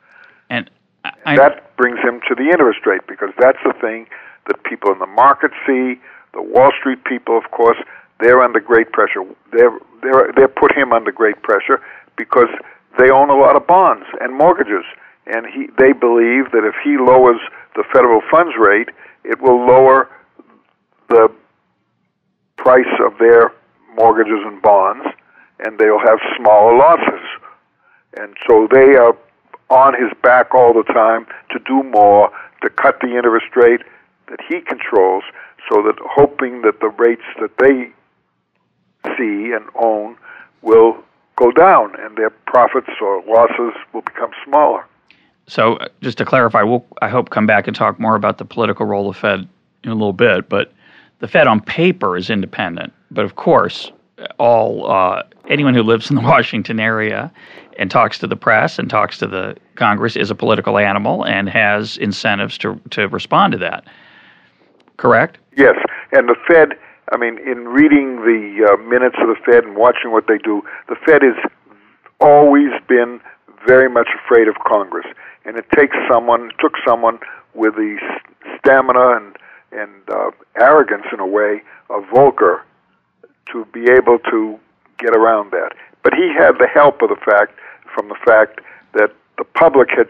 And 0.50 0.72
I, 1.04 1.36
that 1.36 1.76
brings 1.78 2.00
him 2.00 2.22
to 2.28 2.36
the 2.36 2.50
interest 2.50 2.86
rate 2.86 3.02
because 3.08 3.30
that's 3.38 3.60
the 3.64 3.74
thing 3.80 4.08
that 4.48 4.64
people 4.64 4.92
in 4.92 5.00
the 5.00 5.08
market 5.08 5.52
see. 5.66 6.00
The 6.34 6.42
Wall 6.42 6.72
Street 6.80 7.04
people, 7.04 7.38
of 7.38 7.52
course, 7.52 7.78
they're 8.20 8.42
under 8.42 8.60
great 8.60 8.92
pressure. 8.92 9.24
They're 9.52 9.78
they're 10.02 10.32
they're 10.36 10.48
put 10.48 10.76
him 10.76 10.92
under 10.92 11.12
great 11.12 11.42
pressure 11.44 11.82
because 12.16 12.50
they 12.98 13.10
own 13.10 13.30
a 13.30 13.36
lot 13.36 13.56
of 13.56 13.68
bonds 13.68 14.06
and 14.22 14.36
mortgages, 14.36 14.84
and 15.30 15.46
he 15.46 15.68
they 15.78 15.94
believe 15.94 16.52
that 16.52 16.64
if 16.64 16.76
he 16.84 16.98
lowers 16.98 17.40
the 17.76 17.84
federal 17.94 18.22
funds 18.32 18.54
rate, 18.60 18.90
it 19.24 19.42
will 19.42 19.66
lower 19.66 20.10
the 21.10 21.30
price 22.58 22.94
of 23.06 23.18
their 23.20 23.52
mortgages 23.96 24.40
and 24.46 24.62
bonds, 24.62 25.06
and 25.60 25.80
they'll 25.80 26.00
have 26.00 26.20
smaller 26.38 26.78
losses. 26.78 27.24
And 28.18 28.36
so 28.48 28.68
they 28.72 28.96
are 28.96 29.16
on 29.70 29.94
his 29.94 30.12
back 30.24 30.54
all 30.56 30.74
the 30.74 30.84
time 30.94 31.26
to 31.52 31.60
do 31.60 31.84
more, 31.84 32.32
to 32.62 32.70
cut 32.70 33.00
the 33.02 33.16
interest 33.16 33.56
rate 33.56 33.82
that 34.30 34.40
he 34.48 34.62
controls, 34.62 35.24
so 35.70 35.82
that 35.84 35.96
hoping 36.02 36.62
that 36.62 36.80
the 36.80 36.90
rates 36.90 37.24
that 37.40 37.52
they 37.60 37.92
see 39.18 39.52
and 39.54 39.66
own 39.76 40.18
will 40.62 40.98
go 41.36 41.52
down 41.52 41.94
and 42.00 42.18
their 42.18 42.30
profits 42.30 42.90
or 43.02 43.24
losses 43.28 43.74
will 43.94 44.02
become 44.02 44.32
smaller. 44.46 44.86
So, 45.48 45.76
uh, 45.76 45.88
just 46.02 46.18
to 46.18 46.26
clarify, 46.26 46.64
we'll, 46.64 46.86
I 47.02 47.08
hope, 47.08 47.30
come 47.30 47.48
back 47.48 47.68
and 47.68 47.76
talk 47.76 48.00
more 48.00 48.16
about 48.16 48.38
the 48.38 48.46
political 48.46 48.86
role 48.86 49.10
of 49.10 49.16
Fed 49.16 49.48
in 49.84 49.90
a 49.90 49.94
little 49.94 50.14
bit. 50.14 50.50
But 50.50 50.74
the 51.20 51.28
Fed 51.28 51.48
on 51.48 51.62
paper 51.62 52.18
is 52.18 52.30
independent, 52.30 52.94
but 53.12 53.24
of 53.24 53.36
course, 53.36 53.92
all 54.40 54.90
uh, 54.90 55.24
anyone 55.50 55.74
who 55.74 55.84
lives 55.84 56.10
in 56.10 56.16
the 56.16 56.22
Washington 56.34 56.80
area 56.80 57.32
and 57.80 57.90
talks 57.90 58.20
to 58.20 58.28
the 58.28 58.36
press 58.36 58.80
and 58.80 58.90
talks 58.90 59.18
to 59.20 59.28
the 59.28 59.56
Congress 59.76 60.16
is 60.16 60.32
a 60.32 60.36
political 60.36 60.78
animal 60.78 61.26
and 61.26 61.50
has 61.50 61.98
incentives 61.98 62.58
to 62.60 62.80
to 62.90 63.08
respond 63.08 63.54
to 63.54 63.58
that. 63.60 63.86
Correct? 64.98 65.38
Yes, 65.56 65.76
and 66.12 66.28
the 66.28 66.36
Fed. 66.48 66.74
I 67.14 67.16
mean, 67.16 67.38
in 67.40 67.70
reading 67.70 68.18
the 68.18 68.74
uh, 68.74 68.78
minutes 68.84 69.16
of 69.22 69.30
the 69.30 69.36
Fed 69.46 69.64
and 69.64 69.78
watching 69.78 70.12
what 70.12 70.28
they 70.28 70.38
do, 70.38 70.62
the 70.90 70.96
Fed 71.06 71.22
has 71.22 71.36
always 72.20 72.72
been 72.90 73.22
very 73.68 73.90
much 73.90 74.08
afraid 74.24 74.48
of 74.48 74.56
Congress, 74.66 75.06
and 75.46 75.58
it 75.58 75.66
takes 75.76 75.96
someone, 76.10 76.50
took 76.60 76.74
someone 76.88 77.20
with 77.54 77.76
the 77.76 77.98
stamina 78.58 79.18
and 79.18 79.38
and 79.72 79.92
uh, 80.10 80.32
arrogance 80.58 81.04
in 81.12 81.20
a 81.20 81.28
way 81.28 81.62
of 81.90 82.04
Volcker 82.06 82.62
to 83.52 83.66
be 83.74 83.92
able 83.92 84.18
to 84.32 84.58
get 84.98 85.16
around 85.16 85.52
that. 85.52 85.74
But 86.04 86.14
he 86.14 86.34
had 86.34 86.54
the 86.58 86.68
help 86.74 87.02
of 87.02 87.10
the 87.10 87.18
fact 87.18 87.54
from 87.94 88.08
the 88.08 88.16
fact 88.26 88.62
that 88.94 89.12
the 89.38 89.44
public 89.44 89.90
had 89.90 90.08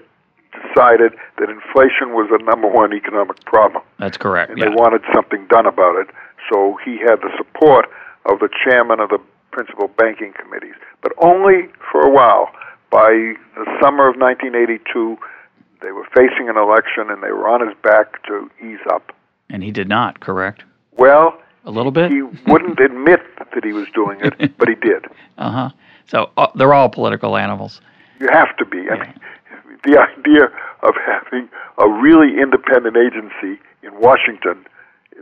decided 0.54 1.14
that 1.38 1.50
inflation 1.50 2.14
was 2.14 2.30
the 2.32 2.44
number 2.44 2.68
one 2.68 2.94
economic 2.94 3.44
problem. 3.46 3.84
That's 4.00 4.18
correct. 4.18 4.52
And 4.52 4.60
yeah. 4.60 4.70
they 4.70 4.76
wanted 4.76 5.02
something 5.14 5.46
done 5.48 5.66
about 5.66 5.96
it. 5.96 6.08
So 6.52 6.78
he 6.86 6.98
had 6.98 7.18
the 7.22 7.32
support 7.38 7.90
of 8.26 8.40
the 8.40 8.50
chairman 8.64 9.00
of 9.00 9.10
the 9.10 9.20
principal 9.52 9.88
banking 9.88 10.34
committees, 10.34 10.76
but 11.02 11.14
only 11.18 11.70
for 11.92 12.02
a 12.02 12.10
while. 12.10 12.52
By 12.90 13.36
the 13.56 13.66
summer 13.82 14.08
of 14.08 14.16
1982, 14.18 15.18
they 15.82 15.92
were 15.92 16.06
facing 16.16 16.50
an 16.50 16.58
election 16.58 17.10
and 17.10 17.22
they 17.22 17.32
were 17.32 17.48
on 17.48 17.66
his 17.66 17.76
back 17.84 18.24
to 18.28 18.50
ease 18.64 18.80
up. 18.90 19.12
And 19.50 19.64
he 19.64 19.72
did 19.72 19.88
not, 19.88 20.20
correct? 20.20 20.64
Well, 20.98 21.40
a 21.66 21.72
little 21.72 21.92
bit. 21.92 22.12
He 22.12 22.22
wouldn't 22.22 22.80
admit 22.80 23.22
that 23.54 23.64
he 23.64 23.74
was 23.74 23.88
doing 23.94 24.20
it, 24.22 24.58
but 24.58 24.68
he 24.68 24.76
did. 24.76 25.06
Uh 25.38 25.52
huh. 25.52 25.70
So 26.08 26.32
uh, 26.38 26.48
they're 26.56 26.74
all 26.74 26.90
political 26.90 27.38
animals. 27.38 27.82
You 28.20 28.30
have 28.32 28.56
to 28.58 28.66
be. 28.66 28.90
I 28.90 29.00
mean, 29.00 29.14
the 29.84 30.00
idea 30.00 30.46
of 30.84 30.96
having 31.06 31.50
a 31.78 31.88
really 31.90 32.40
independent 32.42 32.96
agency 32.98 33.62
in 33.84 34.00
Washington, 34.00 34.66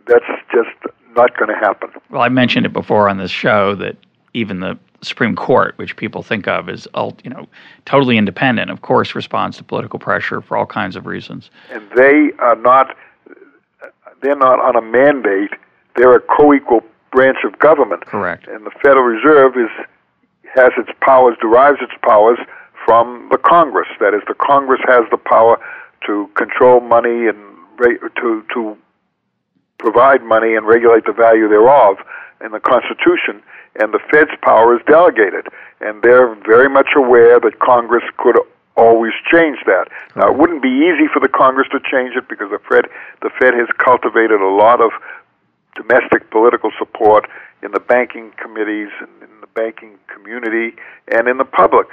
that's 0.08 0.26
just 0.52 0.94
not 1.16 1.36
going 1.38 1.50
to 1.50 1.58
happen. 1.58 1.90
Well, 2.10 2.22
I 2.22 2.30
mentioned 2.30 2.66
it 2.66 2.74
before 2.74 3.10
on 3.10 3.18
this 3.18 3.32
show 3.32 3.76
that 3.76 3.98
even 4.34 4.60
the 4.60 4.78
Supreme 5.06 5.36
Court, 5.36 5.78
which 5.78 5.96
people 5.96 6.24
think 6.24 6.48
of 6.48 6.70
as 6.70 6.88
you 7.24 7.30
know 7.30 7.48
totally 7.86 8.18
independent, 8.18 8.72
of 8.72 8.82
course, 8.82 9.16
responds 9.16 9.58
to 9.58 9.64
political 9.64 10.00
pressure 10.00 10.42
for 10.42 10.58
all 10.58 10.66
kinds 10.66 10.96
of 10.96 11.06
reasons. 11.06 11.50
And 11.72 11.88
they 11.96 12.32
are 12.40 12.56
not. 12.56 12.96
They're 14.22 14.36
not 14.36 14.60
on 14.60 14.76
a 14.76 14.82
mandate. 14.82 15.52
They're 15.96 16.16
a 16.16 16.22
co-equal 16.22 16.82
branch 17.12 17.38
of 17.46 17.60
government. 17.60 18.06
Correct. 18.06 18.48
And 18.48 18.66
the 18.66 18.72
Federal 18.82 19.04
Reserve 19.04 19.56
is 19.56 19.70
has 20.56 20.72
its 20.78 20.90
powers, 21.02 21.36
derives 21.42 21.80
its 21.82 21.94
powers 22.02 22.40
from 22.86 23.28
the 23.32 23.38
Congress. 23.38 23.88
That 24.00 24.14
is, 24.14 24.22
the 24.28 24.36
Congress 24.36 24.82
has 24.88 25.04
the 25.12 25.18
power 25.18 25.60
to 26.08 26.30
control 26.36 26.80
money 26.80 27.28
and 27.28 27.38
to 27.82 28.44
to 28.54 28.78
provide 29.78 30.24
money 30.24 30.56
and 30.56 30.66
regulate 30.66 31.06
the 31.06 31.12
value 31.12 31.48
thereof 31.48 31.98
in 32.44 32.52
the 32.52 32.60
Constitution, 32.60 33.42
and 33.80 33.94
the 33.94 34.00
Fed's 34.12 34.32
power 34.42 34.76
is 34.76 34.82
delegated. 34.88 35.48
And 35.82 36.02
they're 36.02 36.34
very 36.48 36.70
much 36.70 36.90
aware 36.96 37.40
that 37.40 37.60
Congress 37.60 38.04
could 38.18 38.38
always 38.78 39.14
change 39.32 39.60
that. 39.66 39.88
Now, 40.16 40.32
it 40.32 40.38
wouldn't 40.38 40.62
be 40.62 40.72
easy 40.72 41.08
for 41.12 41.20
the 41.20 41.30
Congress 41.30 41.68
to 41.72 41.80
change 41.80 42.16
it 42.16 42.28
because 42.28 42.50
the 42.52 42.60
Fed, 42.60 42.86
the 43.22 43.30
Fed 43.40 43.54
has 43.54 43.68
cultivated 43.78 44.42
a 44.42 44.52
lot 44.52 44.82
of 44.82 44.92
domestic 45.76 46.30
political 46.32 46.72
support 46.78 47.30
in 47.64 47.72
the 47.72 47.80
banking 47.80 48.32
committees 48.42 48.90
and 49.00 49.10
in 49.24 49.42
the 49.42 49.48
banking 49.48 49.98
community 50.08 50.76
and 51.12 51.28
in 51.28 51.38
the 51.38 51.46
public. 51.46 51.88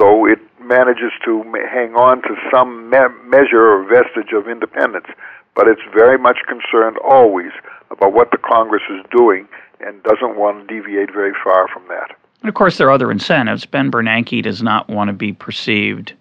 So 0.00 0.26
it 0.26 0.38
manages 0.60 1.12
to 1.24 1.42
hang 1.68 1.94
on 1.94 2.22
to 2.22 2.34
some 2.52 2.88
me- 2.88 3.12
measure 3.24 3.60
or 3.60 3.84
vestige 3.84 4.32
of 4.32 4.48
independence, 4.48 5.06
but 5.54 5.68
it's 5.68 5.82
very 5.92 6.18
much 6.18 6.38
concerned 6.48 6.96
always 7.04 7.52
about 7.90 8.12
what 8.12 8.30
the 8.30 8.38
Congress 8.38 8.82
is 8.88 9.04
doing 9.14 9.48
and 9.82 10.02
doesn't 10.02 10.36
want 10.36 10.68
to 10.68 10.74
deviate 10.74 11.12
very 11.12 11.32
far 11.42 11.68
from 11.68 11.82
that. 11.88 12.16
And 12.40 12.48
of 12.48 12.54
course, 12.54 12.78
there 12.78 12.88
are 12.88 12.92
other 12.92 13.10
incentives. 13.10 13.66
Ben 13.66 13.90
Bernanke 13.90 14.42
does 14.42 14.62
not 14.62 14.88
want 14.88 15.08
to 15.08 15.12
be 15.12 15.32
perceived, 15.32 16.12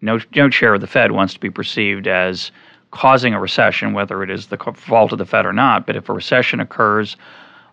no, 0.00 0.20
no 0.34 0.48
chair 0.48 0.74
of 0.74 0.80
the 0.80 0.86
Fed 0.86 1.12
wants 1.12 1.34
to 1.34 1.40
be 1.40 1.50
perceived 1.50 2.06
as 2.06 2.50
causing 2.90 3.34
a 3.34 3.40
recession, 3.40 3.92
whether 3.92 4.22
it 4.22 4.30
is 4.30 4.48
the 4.48 4.56
fault 4.56 5.12
of 5.12 5.18
the 5.18 5.26
Fed 5.26 5.46
or 5.46 5.52
not. 5.52 5.86
But 5.86 5.96
if 5.96 6.08
a 6.08 6.12
recession 6.12 6.60
occurs 6.60 7.16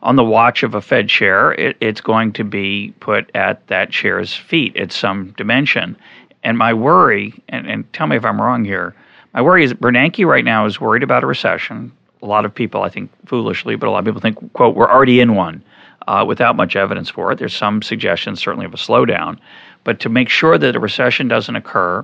on 0.03 0.15
the 0.15 0.23
watch 0.23 0.63
of 0.63 0.75
a 0.75 0.81
Fed 0.81 1.09
chair, 1.09 1.53
it, 1.53 1.75
it's 1.81 2.01
going 2.01 2.31
to 2.33 2.43
be 2.43 2.93
put 2.99 3.29
at 3.35 3.65
that 3.67 3.89
chair's 3.89 4.33
feet 4.33 4.75
at 4.77 4.91
some 4.91 5.31
dimension. 5.37 5.97
And 6.43 6.57
my 6.57 6.73
worry, 6.73 7.33
and, 7.49 7.67
and 7.67 7.91
tell 7.93 8.07
me 8.07 8.15
if 8.15 8.23
I'm 8.23 8.39
wrong 8.39 8.63
here, 8.63 8.95
my 9.33 9.41
worry 9.41 9.63
is 9.63 9.73
Bernanke 9.73 10.25
right 10.25 10.45
now 10.45 10.65
is 10.65 10.79
worried 10.79 11.03
about 11.03 11.23
a 11.23 11.27
recession. 11.27 11.91
A 12.21 12.25
lot 12.25 12.45
of 12.45 12.53
people, 12.53 12.81
I 12.83 12.89
think, 12.89 13.11
foolishly, 13.25 13.75
but 13.75 13.87
a 13.87 13.91
lot 13.91 13.99
of 13.99 14.05
people 14.05 14.21
think, 14.21 14.53
quote, 14.53 14.75
we're 14.75 14.89
already 14.89 15.19
in 15.19 15.35
one 15.35 15.63
uh, 16.07 16.23
without 16.27 16.55
much 16.55 16.75
evidence 16.75 17.09
for 17.09 17.31
it. 17.31 17.37
There's 17.37 17.55
some 17.55 17.81
suggestions, 17.81 18.39
certainly, 18.39 18.65
of 18.65 18.73
a 18.73 18.77
slowdown. 18.77 19.37
But 19.83 19.99
to 20.01 20.09
make 20.09 20.29
sure 20.29 20.57
that 20.57 20.75
a 20.75 20.79
recession 20.79 21.27
doesn't 21.27 21.55
occur, 21.55 22.03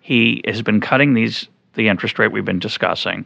he 0.00 0.42
has 0.46 0.62
been 0.62 0.80
cutting 0.80 1.14
these 1.14 1.48
the 1.74 1.88
interest 1.88 2.18
rate 2.18 2.30
we've 2.30 2.44
been 2.44 2.58
discussing, 2.58 3.24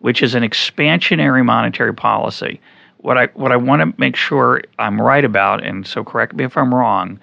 which 0.00 0.22
is 0.22 0.34
an 0.34 0.42
expansionary 0.42 1.44
monetary 1.44 1.94
policy. 1.94 2.60
What 2.98 3.18
I 3.18 3.26
what 3.34 3.52
I 3.52 3.56
want 3.56 3.82
to 3.82 4.00
make 4.00 4.16
sure 4.16 4.62
I'm 4.78 5.00
right 5.00 5.24
about, 5.24 5.62
and 5.62 5.86
so 5.86 6.02
correct 6.02 6.34
me 6.34 6.44
if 6.44 6.56
I'm 6.56 6.74
wrong, 6.74 7.20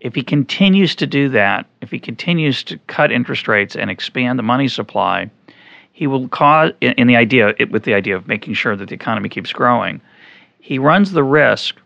if 0.00 0.14
he 0.14 0.22
continues 0.22 0.94
to 0.96 1.06
do 1.06 1.28
that, 1.30 1.66
if 1.80 1.90
he 1.90 1.98
continues 1.98 2.62
to 2.64 2.78
cut 2.86 3.10
interest 3.10 3.48
rates 3.48 3.74
and 3.74 3.90
expand 3.90 4.38
the 4.38 4.42
money 4.42 4.68
supply, 4.68 5.30
he 5.94 6.08
will 6.08 6.28
cause 6.28 6.72
in, 6.80 7.06
the 7.06 7.16
idea 7.16 7.54
with 7.70 7.84
the 7.84 7.94
idea 7.94 8.16
of 8.16 8.26
making 8.26 8.52
sure 8.52 8.74
that 8.74 8.88
the 8.88 8.94
economy 8.94 9.28
keeps 9.28 9.52
growing. 9.52 10.00
He 10.58 10.78
runs 10.78 11.12
the 11.12 11.24
risk 11.24 11.76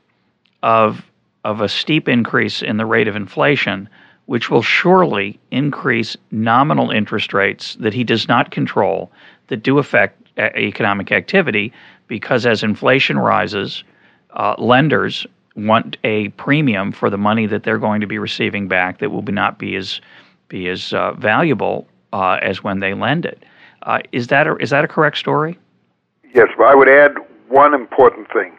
of 0.62 1.04
of 1.44 1.60
a 1.60 1.68
steep 1.68 2.08
increase 2.08 2.62
in 2.62 2.78
the 2.78 2.86
rate 2.86 3.06
of 3.06 3.14
inflation, 3.14 3.88
which 4.26 4.50
will 4.50 4.62
surely 4.62 5.38
increase 5.50 6.16
nominal 6.30 6.90
interest 6.90 7.32
rates 7.32 7.76
that 7.76 7.94
he 7.94 8.02
does 8.02 8.26
not 8.28 8.50
control 8.50 9.12
that 9.46 9.62
do 9.62 9.78
affect 9.78 10.20
economic 10.38 11.12
activity 11.12 11.72
because 12.08 12.46
as 12.46 12.62
inflation 12.62 13.18
rises, 13.18 13.84
uh, 14.32 14.54
lenders 14.58 15.26
want 15.54 15.98
a 16.02 16.28
premium 16.30 16.92
for 16.92 17.10
the 17.10 17.18
money 17.18 17.46
that 17.46 17.62
they're 17.62 17.78
going 17.78 18.00
to 18.00 18.06
be 18.06 18.18
receiving 18.18 18.68
back 18.68 18.98
that 18.98 19.10
will 19.10 19.22
not 19.22 19.58
be 19.58 19.76
as 19.76 20.00
be 20.48 20.66
as 20.68 20.94
uh, 20.94 21.12
valuable 21.12 21.86
uh, 22.14 22.38
as 22.40 22.64
when 22.64 22.78
they 22.78 22.94
lend 22.94 23.26
it. 23.26 23.44
Uh, 23.88 24.00
is 24.12 24.26
that 24.26 24.46
a, 24.46 24.54
is 24.56 24.68
that 24.68 24.84
a 24.84 24.88
correct 24.88 25.16
story? 25.16 25.58
Yes, 26.34 26.48
but 26.58 26.66
I 26.66 26.74
would 26.74 26.90
add 26.90 27.16
one 27.48 27.72
important 27.72 28.30
thing. 28.30 28.52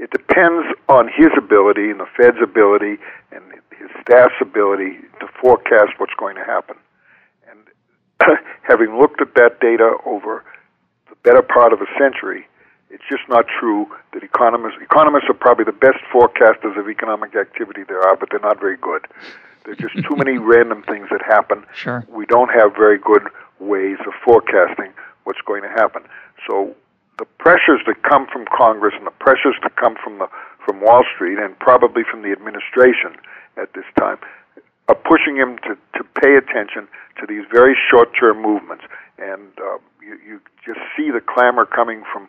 It 0.00 0.10
depends 0.10 0.66
on 0.88 1.06
his 1.06 1.30
ability 1.38 1.88
and 1.88 2.00
the 2.00 2.08
Fed's 2.16 2.42
ability 2.42 2.98
and 3.30 3.44
his 3.78 3.88
staff's 4.02 4.34
ability 4.40 4.98
to 5.20 5.28
forecast 5.40 5.92
what's 5.98 6.14
going 6.18 6.34
to 6.34 6.42
happen. 6.42 6.74
And 7.48 7.60
having 8.62 8.98
looked 8.98 9.20
at 9.20 9.36
that 9.36 9.60
data 9.60 9.94
over 10.04 10.42
the 11.08 11.14
better 11.22 11.42
part 11.42 11.72
of 11.72 11.80
a 11.80 11.86
century, 11.96 12.48
it's 12.90 13.04
just 13.08 13.22
not 13.28 13.46
true 13.46 13.86
that 14.12 14.24
economists 14.24 14.82
economists 14.82 15.30
are 15.30 15.34
probably 15.34 15.64
the 15.64 15.72
best 15.78 16.02
forecasters 16.12 16.76
of 16.76 16.90
economic 16.90 17.36
activity 17.36 17.84
there 17.86 18.02
are, 18.02 18.16
but 18.16 18.30
they're 18.30 18.40
not 18.40 18.58
very 18.58 18.76
good. 18.76 19.06
There's 19.64 19.78
just 19.78 19.94
too 19.94 20.16
many 20.16 20.38
random 20.38 20.82
things 20.82 21.06
that 21.12 21.22
happen. 21.22 21.64
Sure. 21.72 22.04
We 22.08 22.26
don't 22.26 22.50
have 22.50 22.74
very 22.74 22.98
good 22.98 23.22
ways 23.62 23.98
of 24.06 24.12
forecasting 24.24 24.92
what's 25.24 25.40
going 25.46 25.62
to 25.62 25.68
happen. 25.68 26.02
So 26.46 26.74
the 27.18 27.26
pressures 27.38 27.80
that 27.86 28.02
come 28.02 28.26
from 28.32 28.46
Congress 28.50 28.94
and 28.96 29.06
the 29.06 29.16
pressures 29.22 29.54
that 29.62 29.76
come 29.76 29.96
from 30.02 30.18
the 30.18 30.28
from 30.64 30.80
Wall 30.80 31.02
Street 31.14 31.38
and 31.38 31.58
probably 31.58 32.02
from 32.08 32.22
the 32.22 32.30
administration 32.30 33.18
at 33.56 33.72
this 33.74 33.84
time 33.98 34.18
are 34.88 34.94
pushing 34.94 35.36
him 35.36 35.58
to, 35.66 35.74
to 35.98 36.04
pay 36.22 36.36
attention 36.36 36.86
to 37.18 37.26
these 37.26 37.44
very 37.50 37.76
short-term 37.90 38.40
movements. 38.40 38.84
And 39.18 39.50
uh, 39.58 39.78
you, 40.00 40.18
you 40.26 40.40
just 40.64 40.80
see 40.96 41.10
the 41.10 41.20
clamor 41.20 41.66
coming 41.66 42.02
from 42.12 42.28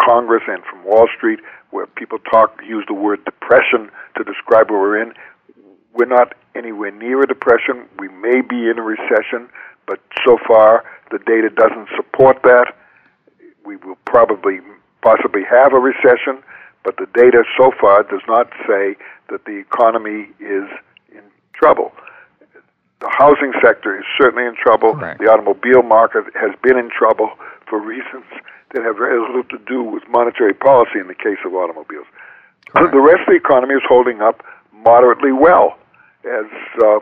Congress 0.00 0.42
and 0.48 0.62
from 0.64 0.84
Wall 0.84 1.08
Street, 1.16 1.40
where 1.70 1.86
people 1.86 2.18
talk 2.18 2.60
use 2.66 2.84
the 2.88 2.94
word 2.94 3.24
depression 3.24 3.90
to 4.16 4.24
describe 4.24 4.70
what 4.70 4.80
we're 4.80 5.00
in. 5.00 5.12
We're 5.92 6.06
not 6.06 6.34
anywhere 6.54 6.90
near 6.90 7.22
a 7.22 7.26
depression. 7.26 7.86
We 7.98 8.08
may 8.08 8.40
be 8.40 8.68
in 8.68 8.78
a 8.78 8.82
recession, 8.82 9.48
but 9.86 10.00
so 10.24 10.38
far 10.46 10.84
the 11.10 11.18
data 11.18 11.50
doesn't 11.50 11.88
support 11.96 12.42
that. 12.42 12.74
We 13.64 13.76
will 13.76 13.98
probably 14.04 14.60
possibly 15.02 15.42
have 15.48 15.72
a 15.72 15.78
recession, 15.78 16.42
but 16.82 16.96
the 16.96 17.06
data 17.14 17.44
so 17.58 17.70
far 17.80 18.02
does 18.02 18.22
not 18.26 18.50
say 18.66 18.96
that 19.30 19.44
the 19.44 19.58
economy 19.58 20.28
is 20.40 20.68
in 21.12 21.22
trouble. 21.52 21.92
The 23.00 23.10
housing 23.10 23.52
sector 23.62 23.98
is 23.98 24.04
certainly 24.20 24.46
in 24.46 24.56
trouble. 24.56 24.94
Correct. 24.94 25.20
The 25.20 25.30
automobile 25.30 25.82
market 25.82 26.24
has 26.34 26.52
been 26.62 26.78
in 26.78 26.90
trouble 26.90 27.30
for 27.68 27.78
reasons 27.78 28.24
that 28.72 28.82
have 28.82 28.96
very 28.96 29.20
little 29.20 29.44
to 29.44 29.58
do 29.66 29.82
with 29.82 30.02
monetary 30.08 30.54
policy 30.54 30.98
in 31.00 31.06
the 31.06 31.14
case 31.14 31.38
of 31.44 31.54
automobiles. 31.54 32.06
Correct. 32.68 32.92
The 32.92 33.00
rest 33.00 33.20
of 33.28 33.28
the 33.28 33.36
economy 33.36 33.74
is 33.74 33.82
holding 33.86 34.20
up 34.20 34.42
moderately 34.72 35.32
well, 35.32 35.78
as 36.24 36.48
uh, 36.82 36.98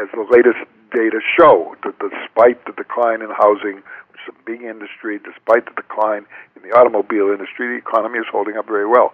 as 0.00 0.08
the 0.12 0.26
latest 0.30 0.64
data 0.92 1.20
show. 1.38 1.76
That 1.84 1.98
despite 1.98 2.64
the 2.66 2.72
decline 2.72 3.22
in 3.22 3.30
housing, 3.30 3.82
which 4.10 4.20
is 4.26 4.34
a 4.34 4.38
big 4.44 4.62
industry, 4.62 5.18
despite 5.18 5.66
the 5.66 5.74
decline 5.76 6.26
in 6.54 6.62
the 6.62 6.76
automobile 6.76 7.30
industry, 7.30 7.68
the 7.68 7.78
economy 7.78 8.18
is 8.18 8.26
holding 8.30 8.56
up 8.56 8.66
very 8.66 8.86
well. 8.86 9.12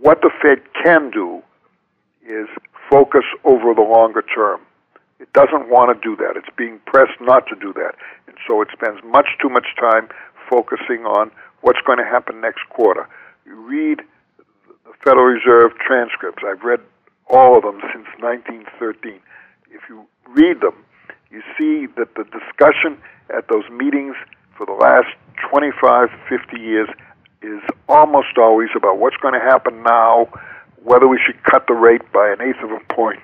What 0.00 0.20
the 0.20 0.30
Fed 0.42 0.62
can 0.84 1.10
do 1.10 1.42
is 2.26 2.48
focus 2.90 3.24
over 3.44 3.74
the 3.74 3.82
longer 3.82 4.22
term. 4.22 4.60
It 5.18 5.32
doesn't 5.32 5.68
want 5.70 5.94
to 5.94 5.98
do 6.02 6.16
that. 6.16 6.36
It's 6.36 6.54
being 6.56 6.78
pressed 6.86 7.18
not 7.20 7.46
to 7.48 7.56
do 7.56 7.72
that. 7.74 7.94
And 8.26 8.36
so 8.46 8.60
it 8.60 8.68
spends 8.72 9.00
much 9.04 9.26
too 9.40 9.48
much 9.48 9.66
time 9.80 10.08
focusing 10.50 11.06
on 11.06 11.30
what's 11.62 11.80
going 11.86 11.98
to 11.98 12.04
happen 12.04 12.40
next 12.40 12.68
quarter. 12.68 13.08
You 13.46 13.54
read 13.56 14.00
the 14.36 14.92
Federal 15.02 15.24
Reserve 15.24 15.72
transcripts. 15.78 16.42
I've 16.46 16.62
read 16.62 16.80
all 17.28 17.56
of 17.56 17.62
them 17.62 17.80
since 17.92 18.06
1913. 18.20 19.20
If 19.70 19.82
you 19.88 20.06
read 20.28 20.60
them, 20.60 20.74
you 21.30 21.42
see 21.58 21.86
that 21.96 22.14
the 22.14 22.24
discussion 22.24 22.98
at 23.36 23.48
those 23.48 23.68
meetings 23.70 24.14
for 24.56 24.66
the 24.66 24.72
last 24.72 25.08
25, 25.50 26.08
50 26.28 26.60
years 26.60 26.88
is 27.42 27.60
almost 27.88 28.38
always 28.38 28.70
about 28.76 28.98
what's 28.98 29.16
going 29.16 29.34
to 29.34 29.40
happen 29.40 29.82
now, 29.82 30.28
whether 30.82 31.06
we 31.06 31.18
should 31.24 31.42
cut 31.44 31.66
the 31.66 31.74
rate 31.74 32.00
by 32.12 32.28
an 32.30 32.40
eighth 32.40 32.62
of 32.62 32.70
a 32.70 32.80
point 32.94 33.20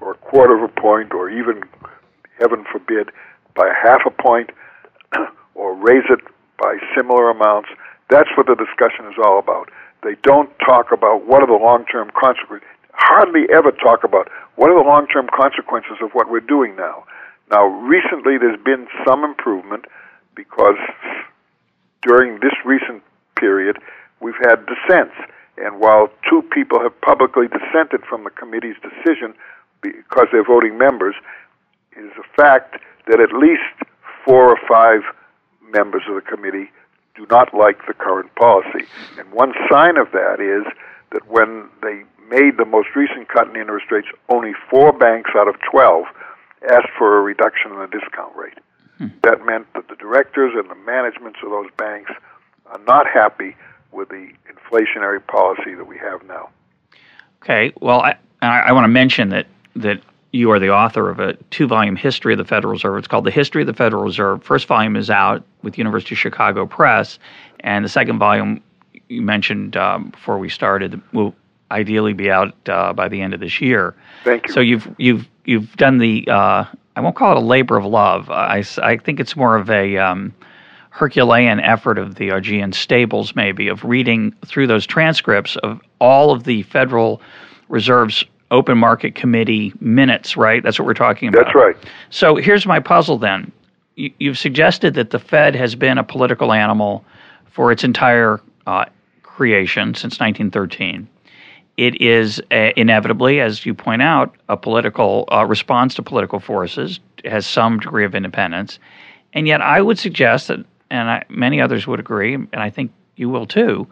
or 0.00 0.12
a 0.12 0.18
quarter 0.18 0.56
of 0.56 0.62
a 0.62 0.80
point 0.80 1.12
or 1.14 1.30
even, 1.30 1.62
heaven 2.40 2.64
forbid, 2.70 3.10
by 3.54 3.70
half 3.82 4.00
a 4.06 4.10
point 4.10 4.50
or 5.54 5.74
raise 5.74 6.04
it 6.10 6.20
by 6.58 6.76
similar 6.96 7.30
amounts. 7.30 7.68
That's 8.10 8.28
what 8.36 8.46
the 8.46 8.54
discussion 8.54 9.06
is 9.06 9.14
all 9.22 9.38
about. 9.38 9.70
They 10.02 10.16
don't 10.22 10.50
talk 10.58 10.92
about 10.92 11.26
what 11.26 11.42
are 11.42 11.46
the 11.46 11.64
long 11.64 11.86
term 11.86 12.10
consequences, 12.18 12.68
hardly 12.92 13.46
ever 13.54 13.72
talk 13.72 14.04
about 14.04 14.28
what 14.56 14.70
are 14.70 14.78
the 14.78 14.86
long 14.86 15.06
term 15.06 15.28
consequences 15.34 15.96
of 16.02 16.10
what 16.12 16.30
we're 16.30 16.40
doing 16.40 16.76
now. 16.76 17.04
Now, 17.50 17.66
recently 17.66 18.38
there's 18.38 18.60
been 18.64 18.86
some 19.06 19.24
improvement 19.24 19.84
because 20.34 20.76
during 22.02 22.40
this 22.40 22.54
recent 22.64 23.02
period 23.36 23.78
we've 24.20 24.38
had 24.42 24.66
dissents. 24.66 25.14
And 25.56 25.78
while 25.78 26.08
two 26.28 26.42
people 26.52 26.80
have 26.80 26.98
publicly 27.00 27.46
dissented 27.46 28.04
from 28.08 28.24
the 28.24 28.30
committee's 28.30 28.76
decision 28.82 29.34
because 29.82 30.26
they're 30.32 30.44
voting 30.44 30.78
members, 30.78 31.14
it 31.96 32.00
is 32.00 32.12
a 32.18 32.36
fact 32.36 32.76
that 33.06 33.20
at 33.20 33.32
least 33.32 33.62
four 34.24 34.50
or 34.50 34.58
five 34.68 35.02
members 35.72 36.02
of 36.08 36.14
the 36.14 36.22
committee 36.22 36.70
do 37.14 37.26
not 37.30 37.54
like 37.54 37.86
the 37.86 37.94
current 37.94 38.34
policy. 38.34 38.86
And 39.18 39.30
one 39.30 39.52
sign 39.70 39.96
of 39.96 40.10
that 40.12 40.40
is 40.40 40.64
that 41.12 41.30
when 41.30 41.68
they 41.82 42.02
made 42.28 42.56
the 42.56 42.64
most 42.64 42.88
recent 42.96 43.28
cut 43.28 43.48
in 43.48 43.56
interest 43.56 43.86
rates, 43.90 44.08
only 44.28 44.52
four 44.70 44.92
banks 44.92 45.30
out 45.36 45.46
of 45.46 45.54
12 45.70 46.04
asked 46.70 46.90
for 46.96 47.18
a 47.18 47.22
reduction 47.22 47.72
in 47.72 47.78
the 47.78 47.86
discount 47.86 48.34
rate. 48.36 48.58
Hmm. 48.98 49.08
That 49.22 49.44
meant 49.44 49.66
that 49.74 49.88
the 49.88 49.96
directors 49.96 50.52
and 50.54 50.70
the 50.70 50.74
managements 50.74 51.38
of 51.42 51.50
those 51.50 51.70
banks 51.76 52.12
are 52.66 52.80
not 52.86 53.06
happy 53.06 53.56
with 53.92 54.08
the 54.08 54.30
inflationary 54.50 55.24
policy 55.26 55.74
that 55.74 55.86
we 55.86 55.98
have 55.98 56.22
now. 56.24 56.50
Okay, 57.42 57.72
well, 57.80 58.00
I, 58.00 58.16
I 58.42 58.72
want 58.72 58.84
to 58.84 58.88
mention 58.88 59.28
that 59.30 59.46
that 59.76 60.00
you 60.32 60.50
are 60.50 60.58
the 60.58 60.70
author 60.70 61.10
of 61.10 61.20
a 61.20 61.34
two-volume 61.50 61.94
history 61.94 62.32
of 62.32 62.38
the 62.38 62.44
Federal 62.44 62.72
Reserve. 62.72 62.98
It's 62.98 63.06
called 63.06 63.24
The 63.24 63.30
History 63.30 63.62
of 63.62 63.66
the 63.66 63.74
Federal 63.74 64.02
Reserve. 64.02 64.42
First 64.42 64.66
volume 64.66 64.96
is 64.96 65.08
out 65.08 65.44
with 65.62 65.78
University 65.78 66.16
of 66.16 66.18
Chicago 66.18 66.66
Press, 66.66 67.20
and 67.60 67.84
the 67.84 67.88
second 67.88 68.18
volume 68.18 68.60
you 69.08 69.22
mentioned 69.22 69.76
um, 69.76 70.08
before 70.10 70.38
we 70.38 70.48
started 70.48 71.00
will 71.12 71.34
ideally 71.70 72.14
be 72.14 72.30
out 72.30 72.52
uh, 72.68 72.92
by 72.92 73.08
the 73.08 73.20
end 73.20 73.34
of 73.34 73.40
this 73.40 73.60
year. 73.60 73.94
Thank 74.24 74.48
you. 74.48 74.54
So 74.54 74.60
you've 74.60 74.88
you've 74.98 75.28
you've 75.44 75.76
done 75.76 75.98
the 75.98 76.26
uh, 76.28 76.64
I 76.96 77.00
won't 77.00 77.16
call 77.16 77.32
it 77.32 77.38
a 77.38 77.44
labor 77.46 77.76
of 77.76 77.84
love. 77.84 78.30
I, 78.30 78.64
I 78.82 78.96
think 78.96 79.18
it's 79.20 79.36
more 79.36 79.56
of 79.56 79.68
a 79.68 79.96
um, 79.96 80.32
Herculean 80.90 81.58
effort 81.60 81.98
of 81.98 82.14
the 82.14 82.28
Augean 82.28 82.72
stables, 82.72 83.34
maybe, 83.34 83.66
of 83.68 83.82
reading 83.82 84.32
through 84.46 84.68
those 84.68 84.86
transcripts 84.86 85.56
of 85.56 85.80
all 86.00 86.30
of 86.30 86.44
the 86.44 86.62
Federal 86.62 87.20
Reserve's 87.68 88.24
open 88.52 88.78
market 88.78 89.16
committee 89.16 89.72
minutes, 89.80 90.36
right? 90.36 90.62
That's 90.62 90.78
what 90.78 90.86
we're 90.86 90.94
talking 90.94 91.28
about. 91.28 91.46
That's 91.46 91.56
right. 91.56 91.76
So 92.10 92.36
here's 92.36 92.64
my 92.64 92.78
puzzle 92.78 93.18
then. 93.18 93.50
You, 93.96 94.30
have 94.30 94.38
suggested 94.38 94.94
that 94.94 95.10
the 95.10 95.18
Fed 95.18 95.54
has 95.56 95.74
been 95.74 95.98
a 95.98 96.04
political 96.04 96.52
animal 96.52 97.04
for 97.50 97.72
its 97.72 97.82
entire 97.82 98.40
uh, 98.66 98.84
creation 99.22 99.94
since 99.94 100.20
1913. 100.20 101.08
It 101.76 102.00
is 102.00 102.40
uh, 102.52 102.70
inevitably, 102.76 103.40
as 103.40 103.66
you 103.66 103.74
point 103.74 104.02
out, 104.02 104.34
a 104.48 104.56
political 104.56 105.28
uh, 105.32 105.44
response 105.44 105.94
to 105.94 106.02
political 106.02 106.38
forces, 106.38 107.00
has 107.24 107.46
some 107.46 107.80
degree 107.80 108.04
of 108.04 108.14
independence. 108.14 108.78
And 109.32 109.48
yet, 109.48 109.60
I 109.60 109.82
would 109.82 109.98
suggest 109.98 110.48
that, 110.48 110.60
and 110.90 111.10
I, 111.10 111.24
many 111.28 111.60
others 111.60 111.86
would 111.86 111.98
agree, 111.98 112.34
and 112.34 112.56
I 112.56 112.70
think 112.70 112.92
you 113.16 113.28
will 113.28 113.46
too, 113.46 113.88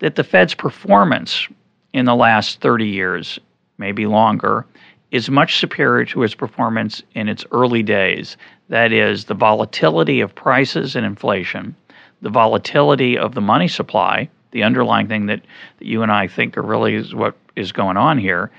that 0.00 0.16
the 0.16 0.24
Fed's 0.24 0.54
performance 0.54 1.46
in 1.92 2.04
the 2.06 2.16
last 2.16 2.60
30 2.60 2.86
years, 2.86 3.38
maybe 3.78 4.06
longer, 4.06 4.66
is 5.12 5.30
much 5.30 5.58
superior 5.58 6.04
to 6.06 6.22
its 6.22 6.34
performance 6.34 7.02
in 7.14 7.28
its 7.28 7.44
early 7.52 7.82
days. 7.82 8.36
That 8.68 8.92
is, 8.92 9.24
the 9.24 9.34
volatility 9.34 10.20
of 10.20 10.34
prices 10.34 10.96
and 10.96 11.04
inflation, 11.04 11.76
the 12.22 12.30
volatility 12.30 13.18
of 13.18 13.34
the 13.34 13.40
money 13.40 13.68
supply, 13.68 14.28
the 14.52 14.62
underlying 14.62 15.08
thing 15.08 15.26
that, 15.26 15.42
that 15.78 15.86
you 15.86 16.02
and 16.02 16.10
I 16.10 16.26
think 16.26 16.56
are 16.56 16.62
really 16.62 16.94
is 16.94 17.14
what 17.14 17.36
is 17.56 17.72
going 17.72 17.96
on 17.96 18.18
here, 18.18 18.50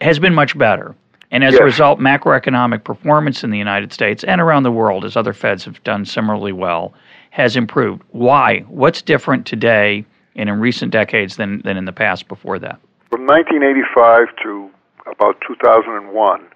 has 0.00 0.18
been 0.18 0.34
much 0.34 0.56
better. 0.56 0.94
And 1.30 1.44
as 1.44 1.52
yes. 1.52 1.60
a 1.60 1.64
result, 1.64 1.98
macroeconomic 1.98 2.84
performance 2.84 3.44
in 3.44 3.50
the 3.50 3.58
United 3.58 3.92
States 3.92 4.24
and 4.24 4.40
around 4.40 4.62
the 4.62 4.72
world, 4.72 5.04
as 5.04 5.16
other 5.16 5.34
Feds 5.34 5.64
have 5.64 5.82
done 5.84 6.04
similarly 6.04 6.52
well, 6.52 6.94
has 7.30 7.56
improved. 7.56 8.02
Why? 8.12 8.60
What's 8.60 9.02
different 9.02 9.46
today 9.46 10.04
and 10.36 10.48
in 10.48 10.58
recent 10.60 10.90
decades 10.90 11.36
than, 11.36 11.60
than 11.62 11.76
in 11.76 11.84
the 11.84 11.92
past 11.92 12.28
before 12.28 12.58
that? 12.60 12.80
From 13.10 13.26
1985 13.26 14.28
to 14.42 14.70
about 15.10 15.36
2001, 15.46 16.46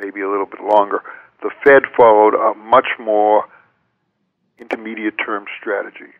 maybe 0.00 0.20
a 0.20 0.28
little 0.28 0.46
bit 0.46 0.60
longer, 0.60 1.02
the 1.42 1.50
Fed 1.64 1.82
followed 1.96 2.34
a 2.34 2.54
much 2.54 2.86
more 2.98 3.44
intermediate 4.58 5.14
term 5.24 5.44
strategy. 5.58 6.12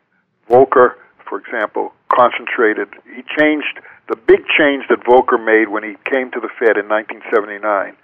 Volcker 0.49 0.95
for 1.31 1.39
example, 1.39 1.95
concentrated. 2.13 2.89
He 3.07 3.23
changed 3.39 3.79
the 4.11 4.17
big 4.17 4.43
change 4.59 4.91
that 4.91 5.07
Volcker 5.07 5.39
made 5.39 5.71
when 5.71 5.85
he 5.85 5.95
came 6.05 6.31
to 6.33 6.41
the 6.41 6.51
Fed 6.59 6.77
in 6.77 6.91
1979 6.91 7.95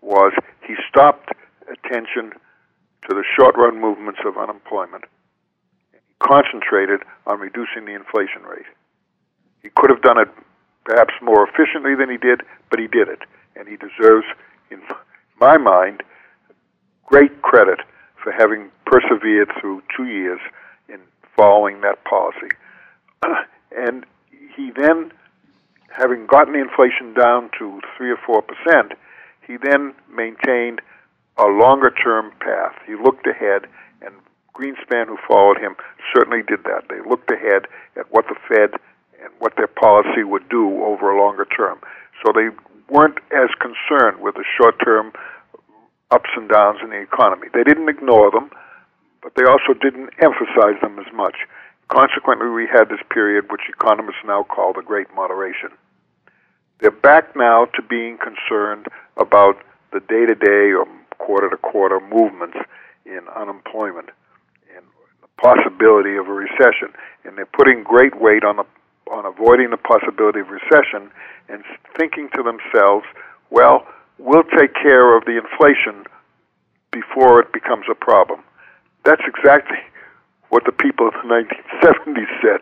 was 0.00 0.32
he 0.62 0.76
stopped 0.88 1.34
attention 1.66 2.30
to 2.30 3.10
the 3.10 3.24
short 3.36 3.56
run 3.56 3.80
movements 3.80 4.20
of 4.24 4.38
unemployment. 4.38 5.04
Concentrated 6.22 7.02
on 7.26 7.40
reducing 7.40 7.84
the 7.84 7.94
inflation 7.94 8.42
rate. 8.46 8.70
He 9.62 9.70
could 9.74 9.90
have 9.90 10.02
done 10.02 10.18
it 10.18 10.28
perhaps 10.84 11.14
more 11.20 11.46
efficiently 11.46 11.96
than 11.98 12.08
he 12.08 12.16
did, 12.16 12.42
but 12.70 12.78
he 12.78 12.86
did 12.86 13.08
it. 13.08 13.20
And 13.56 13.66
he 13.66 13.76
deserves, 13.76 14.26
in 14.70 14.80
my 15.40 15.58
mind, 15.58 16.02
great 17.06 17.42
credit 17.42 17.80
for 18.22 18.30
having 18.30 18.70
persevered 18.86 19.50
through 19.60 19.82
two 19.96 20.06
years 20.06 20.40
in 20.88 21.00
following 21.36 21.80
that 21.80 22.04
policy. 22.04 22.54
and 23.76 24.04
he 24.56 24.70
then, 24.76 25.12
having 25.88 26.26
gotten 26.26 26.52
the 26.54 26.60
inflation 26.60 27.14
down 27.14 27.50
to 27.58 27.80
three 27.96 28.10
or 28.10 28.18
four 28.24 28.42
percent, 28.42 28.92
he 29.46 29.56
then 29.56 29.94
maintained 30.10 30.80
a 31.38 31.46
longer 31.46 31.90
term 31.90 32.32
path. 32.40 32.74
He 32.86 32.94
looked 32.94 33.26
ahead, 33.26 33.66
and 34.02 34.14
Greenspan, 34.54 35.06
who 35.06 35.16
followed 35.26 35.58
him, 35.58 35.76
certainly 36.14 36.42
did 36.42 36.64
that. 36.64 36.84
They 36.90 37.00
looked 37.08 37.30
ahead 37.30 37.66
at 37.96 38.10
what 38.10 38.26
the 38.26 38.36
Fed 38.48 38.78
and 39.22 39.32
what 39.38 39.54
their 39.56 39.68
policy 39.68 40.24
would 40.24 40.48
do 40.48 40.82
over 40.84 41.10
a 41.10 41.20
longer 41.20 41.46
term. 41.46 41.78
So 42.24 42.32
they 42.34 42.50
weren't 42.90 43.18
as 43.30 43.50
concerned 43.60 44.20
with 44.20 44.34
the 44.34 44.44
short 44.58 44.76
term 44.84 45.12
ups 46.10 46.30
and 46.36 46.48
downs 46.48 46.78
in 46.82 46.90
the 46.90 47.00
economy. 47.00 47.48
They 47.52 47.62
didn't 47.62 47.88
ignore 47.88 48.30
them, 48.30 48.50
but 49.22 49.32
they 49.36 49.44
also 49.44 49.78
didn't 49.78 50.10
emphasize 50.22 50.80
them 50.80 50.98
as 50.98 51.12
much. 51.14 51.36
Consequently, 51.88 52.48
we 52.50 52.66
had 52.66 52.88
this 52.90 53.00
period 53.10 53.50
which 53.50 53.62
economists 53.68 54.20
now 54.26 54.42
call 54.42 54.72
the 54.74 54.82
Great 54.82 55.08
Moderation. 55.14 55.70
They're 56.80 56.90
back 56.90 57.34
now 57.34 57.64
to 57.64 57.82
being 57.82 58.18
concerned 58.18 58.86
about 59.16 59.56
the 59.92 60.00
day 60.00 60.26
to 60.26 60.34
day 60.34 60.72
or 60.72 60.86
quarter 61.16 61.48
to 61.48 61.56
quarter 61.56 61.98
movements 61.98 62.56
in 63.06 63.20
unemployment 63.34 64.10
and 64.76 64.84
the 65.22 65.28
possibility 65.40 66.16
of 66.16 66.28
a 66.28 66.32
recession. 66.32 66.92
And 67.24 67.36
they're 67.36 67.46
putting 67.46 67.82
great 67.82 68.20
weight 68.20 68.44
on, 68.44 68.56
the, 68.56 68.66
on 69.10 69.24
avoiding 69.24 69.70
the 69.70 69.78
possibility 69.78 70.40
of 70.40 70.48
recession 70.48 71.10
and 71.48 71.64
thinking 71.96 72.28
to 72.36 72.42
themselves, 72.42 73.06
well, 73.50 73.86
we'll 74.18 74.46
take 74.58 74.74
care 74.74 75.16
of 75.16 75.24
the 75.24 75.40
inflation 75.40 76.04
before 76.92 77.40
it 77.40 77.52
becomes 77.52 77.86
a 77.90 77.94
problem. 77.94 78.40
That's 79.04 79.22
exactly 79.26 79.78
what 80.50 80.64
the 80.64 80.72
people 80.72 81.08
of 81.08 81.14
the 81.14 81.28
1970s 81.28 82.28
said. 82.42 82.60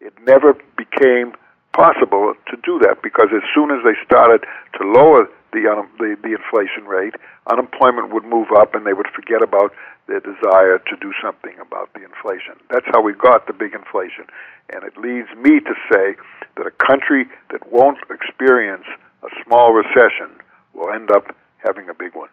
It 0.00 0.14
never 0.26 0.54
became 0.76 1.34
possible 1.72 2.34
to 2.48 2.56
do 2.64 2.78
that 2.80 3.02
because 3.02 3.28
as 3.34 3.42
soon 3.54 3.70
as 3.70 3.78
they 3.84 3.94
started 4.04 4.44
to 4.78 4.86
lower 4.86 5.28
the, 5.52 5.68
um, 5.70 5.88
the, 5.98 6.16
the 6.22 6.34
inflation 6.34 6.84
rate, 6.86 7.14
unemployment 7.50 8.12
would 8.12 8.24
move 8.24 8.48
up 8.56 8.74
and 8.74 8.86
they 8.86 8.92
would 8.92 9.08
forget 9.14 9.42
about 9.42 9.72
their 10.08 10.20
desire 10.20 10.78
to 10.78 10.96
do 11.00 11.12
something 11.22 11.54
about 11.60 11.92
the 11.94 12.02
inflation. 12.02 12.54
That's 12.70 12.86
how 12.86 13.00
we 13.00 13.14
got 13.14 13.46
the 13.46 13.52
big 13.52 13.74
inflation. 13.74 14.26
And 14.70 14.84
it 14.84 14.96
leads 14.98 15.28
me 15.38 15.60
to 15.60 15.74
say 15.90 16.16
that 16.56 16.66
a 16.66 16.74
country 16.84 17.26
that 17.50 17.70
won't 17.72 17.98
experience 18.10 18.84
a 19.22 19.28
small 19.44 19.72
recession 19.72 20.30
will 20.74 20.90
end 20.90 21.10
up 21.10 21.34
having 21.58 21.88
a 21.88 21.94
big 21.94 22.14
one. 22.14 22.28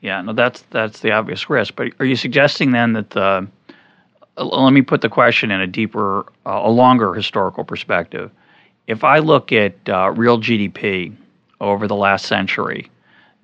Yeah, 0.00 0.20
no, 0.20 0.32
that's 0.32 0.62
that's 0.70 0.98
the 0.98 1.12
obvious 1.12 1.48
risk. 1.48 1.76
But 1.76 1.92
are 2.00 2.04
you 2.04 2.16
suggesting 2.16 2.72
then 2.72 2.92
that 2.94 3.10
the 3.10 3.22
uh, 3.22 3.46
let 4.36 4.72
me 4.72 4.82
put 4.82 5.00
the 5.00 5.08
question 5.08 5.50
in 5.50 5.60
a 5.60 5.66
deeper, 5.66 6.26
uh, 6.46 6.60
a 6.64 6.70
longer 6.70 7.14
historical 7.14 7.64
perspective. 7.64 8.30
If 8.86 9.04
I 9.04 9.18
look 9.18 9.52
at 9.52 9.74
uh, 9.88 10.10
real 10.10 10.38
GDP 10.38 11.14
over 11.62 11.86
the 11.86 11.96
last 11.96 12.26
century. 12.26 12.90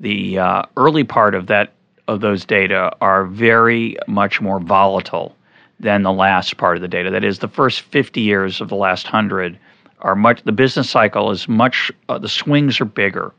The 0.01 0.39
uh, 0.39 0.63
early 0.77 1.05
part 1.05 1.35
of 1.35 1.47
that 1.47 1.73
of 2.09 2.21
those 2.21 2.45
data 2.45 2.91
are 3.01 3.25
very 3.25 3.97
much 4.07 4.41
more 4.41 4.61
volatile 4.61 5.35
than 5.81 6.03
the 6.03 6.13
last 6.13 6.57
part 6.57 6.77
of 6.77 6.83
the 6.83 6.89
data. 6.89 7.11
That 7.11 7.25
is, 7.25 7.39
the 7.39 7.49
first 7.49 7.83
50 7.83 8.21
years 8.21 8.61
of 8.61 8.69
the 8.69 8.75
last 8.75 9.07
hundred 9.07 9.59
are 10.01 10.17
much. 10.17 10.43
The 10.43 10.53
business 10.53 10.91
cycle 10.91 11.31
is 11.31 11.49
much. 11.49 11.93
Uh, 12.09 12.19
the 12.19 12.29
swings 12.29 12.81
are 12.81 12.87
bigger, 12.87 13.33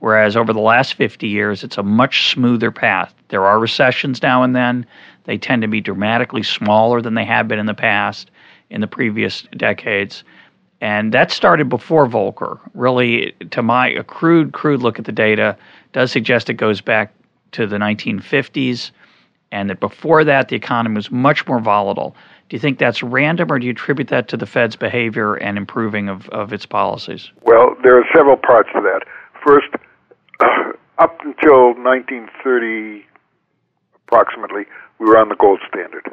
whereas 0.00 0.36
over 0.36 0.52
the 0.52 0.60
last 0.60 0.94
50 0.94 1.26
years, 1.26 1.64
it's 1.64 1.78
a 1.78 1.82
much 1.82 2.30
smoother 2.30 2.70
path. 2.70 3.14
There 3.28 3.46
are 3.46 3.58
recessions 3.58 4.22
now 4.22 4.42
and 4.42 4.54
then. 4.54 4.86
They 5.26 5.38
tend 5.38 5.62
to 5.62 5.68
be 5.68 5.80
dramatically 5.80 6.42
smaller 6.42 7.02
than 7.02 7.14
they 7.14 7.24
have 7.24 7.48
been 7.48 7.58
in 7.58 7.66
the 7.66 7.74
past, 7.74 8.30
in 8.70 8.80
the 8.80 8.86
previous 8.86 9.42
decades. 9.56 10.24
And 10.80 11.12
that 11.12 11.30
started 11.30 11.68
before 11.68 12.06
Volcker. 12.06 12.58
Really, 12.74 13.34
to 13.50 13.62
my 13.62 13.88
a 13.88 14.04
crude, 14.04 14.52
crude 14.52 14.82
look 14.82 14.98
at 14.98 15.04
the 15.04 15.12
data, 15.12 15.56
does 15.92 16.12
suggest 16.12 16.50
it 16.50 16.54
goes 16.54 16.80
back 16.80 17.12
to 17.52 17.66
the 17.66 17.76
1950s, 17.76 18.90
and 19.52 19.70
that 19.70 19.80
before 19.80 20.24
that, 20.24 20.48
the 20.48 20.56
economy 20.56 20.96
was 20.96 21.10
much 21.10 21.46
more 21.46 21.60
volatile. 21.60 22.14
Do 22.48 22.56
you 22.56 22.60
think 22.60 22.78
that's 22.78 23.02
random, 23.02 23.50
or 23.50 23.58
do 23.58 23.66
you 23.66 23.72
attribute 23.72 24.08
that 24.08 24.28
to 24.28 24.36
the 24.36 24.46
Fed's 24.46 24.76
behavior 24.76 25.34
and 25.34 25.56
improving 25.56 26.08
of, 26.08 26.28
of 26.28 26.52
its 26.52 26.66
policies? 26.66 27.30
Well, 27.42 27.74
there 27.82 27.98
are 27.98 28.04
several 28.14 28.36
parts 28.36 28.68
to 28.74 28.80
that. 28.82 29.02
First, 29.44 29.68
up 30.98 31.18
until 31.24 31.74
1930, 31.74 33.06
approximately, 33.94 34.66
we 34.98 35.06
were 35.06 35.18
on 35.18 35.28
the 35.28 35.36
gold 35.36 35.60
standard. 35.68 36.06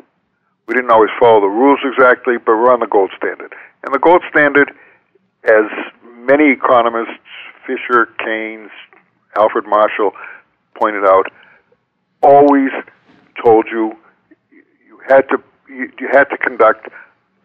We 0.68 0.76
didn't 0.76 0.92
always 0.92 1.12
follow 1.20 1.42
the 1.42 1.48
rules 1.48 1.80
exactly, 1.84 2.38
but 2.38 2.56
we're 2.56 2.72
on 2.72 2.80
the 2.80 2.88
gold 2.88 3.12
standard. 3.18 3.54
And 3.84 3.94
the 3.94 4.00
gold 4.00 4.22
standard, 4.30 4.72
as 5.44 5.66
many 6.16 6.52
economists, 6.52 7.20
Fisher, 7.68 8.08
Keynes, 8.20 8.72
Alfred 9.36 9.66
Marshall, 9.66 10.12
pointed 10.76 11.06
out, 11.06 11.32
always 12.22 12.72
told 13.44 13.66
you 13.70 13.96
you 14.52 15.00
had 15.08 15.28
to 15.30 15.38
you, 15.68 15.92
you 16.00 16.08
had 16.12 16.26
to 16.26 16.38
conduct 16.38 16.88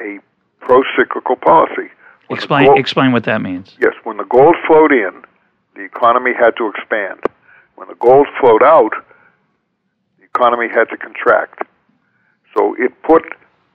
a 0.00 0.18
pro-cyclical 0.60 1.36
policy. 1.36 1.90
When 2.28 2.38
explain 2.38 2.66
gold, 2.66 2.78
explain 2.78 3.12
what 3.12 3.24
that 3.24 3.40
means. 3.40 3.76
Yes, 3.80 3.94
when 4.04 4.18
the 4.18 4.24
gold 4.24 4.54
flowed 4.66 4.92
in, 4.92 5.24
the 5.74 5.82
economy 5.82 6.32
had 6.38 6.52
to 6.58 6.68
expand. 6.68 7.20
When 7.76 7.88
the 7.88 7.94
gold 7.94 8.26
flowed 8.40 8.62
out, 8.62 8.92
economy 10.38 10.68
had 10.72 10.88
to 10.90 10.96
contract. 10.96 11.62
So 12.56 12.74
it 12.78 12.92
put 13.02 13.24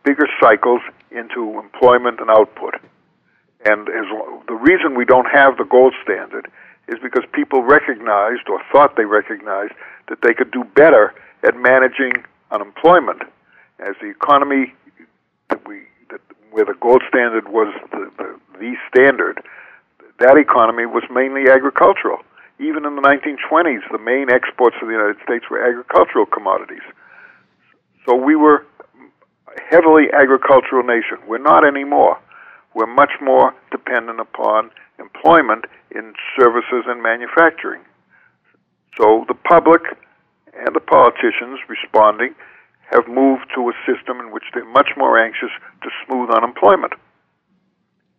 bigger 0.05 0.27
cycles 0.41 0.81
into 1.11 1.59
employment 1.59 2.19
and 2.19 2.29
output. 2.29 2.75
And 3.65 3.87
as, 3.89 4.05
the 4.47 4.55
reason 4.55 4.95
we 4.95 5.05
don't 5.05 5.27
have 5.31 5.57
the 5.57 5.65
gold 5.65 5.93
standard 6.03 6.49
is 6.87 6.99
because 7.01 7.23
people 7.33 7.63
recognized 7.63 8.47
or 8.49 8.61
thought 8.71 8.95
they 8.95 9.05
recognized 9.05 9.73
that 10.09 10.19
they 10.21 10.33
could 10.33 10.51
do 10.51 10.63
better 10.75 11.13
at 11.43 11.55
managing 11.55 12.23
unemployment 12.51 13.21
as 13.79 13.95
the 14.01 14.09
economy 14.09 14.73
that 15.49 15.65
we 15.67 15.83
that 16.09 16.21
where 16.51 16.65
the 16.65 16.75
gold 16.79 17.01
standard 17.09 17.47
was 17.49 17.73
the, 17.91 18.11
the, 18.17 18.39
the 18.59 18.75
standard 18.89 19.41
that 20.19 20.37
economy 20.37 20.85
was 20.85 21.03
mainly 21.09 21.49
agricultural 21.49 22.19
even 22.59 22.85
in 22.85 22.95
the 22.95 23.01
1920s 23.01 23.81
the 23.91 23.97
main 23.97 24.29
exports 24.29 24.75
of 24.81 24.87
the 24.87 24.93
United 24.93 25.17
States 25.23 25.45
were 25.49 25.63
agricultural 25.63 26.25
commodities 26.25 26.85
so 28.05 28.15
we 28.15 28.35
were 28.35 28.65
a 29.47 29.61
heavily 29.69 30.07
agricultural 30.13 30.83
nation 30.83 31.17
we're 31.27 31.37
not 31.37 31.65
anymore 31.65 32.19
we're 32.73 32.87
much 32.87 33.11
more 33.21 33.53
dependent 33.71 34.19
upon 34.19 34.71
employment 34.99 35.65
in 35.91 36.13
services 36.39 36.85
and 36.87 37.01
manufacturing. 37.01 37.81
So 38.97 39.25
the 39.27 39.33
public 39.33 39.81
and 40.53 40.75
the 40.75 40.79
politicians 40.79 41.59
responding 41.69 42.35
have 42.91 43.07
moved 43.07 43.49
to 43.55 43.69
a 43.69 43.73
system 43.85 44.19
in 44.19 44.31
which 44.31 44.43
they're 44.53 44.65
much 44.65 44.89
more 44.97 45.17
anxious 45.17 45.49
to 45.81 45.89
smooth 46.05 46.29
unemployment. 46.29 46.93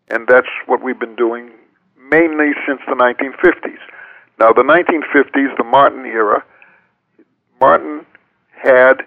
And 0.09 0.27
that's 0.29 0.51
what 0.66 0.83
we've 0.83 0.99
been 0.99 1.16
doing 1.16 1.51
mainly 1.99 2.53
since 2.66 2.81
the 2.87 2.94
1950s. 2.94 3.83
Now, 4.38 4.53
the 4.53 4.62
1950s, 4.62 5.57
the 5.57 5.64
Martin 5.64 6.05
era, 6.05 6.44
Martin 7.61 8.05
had 8.62 9.05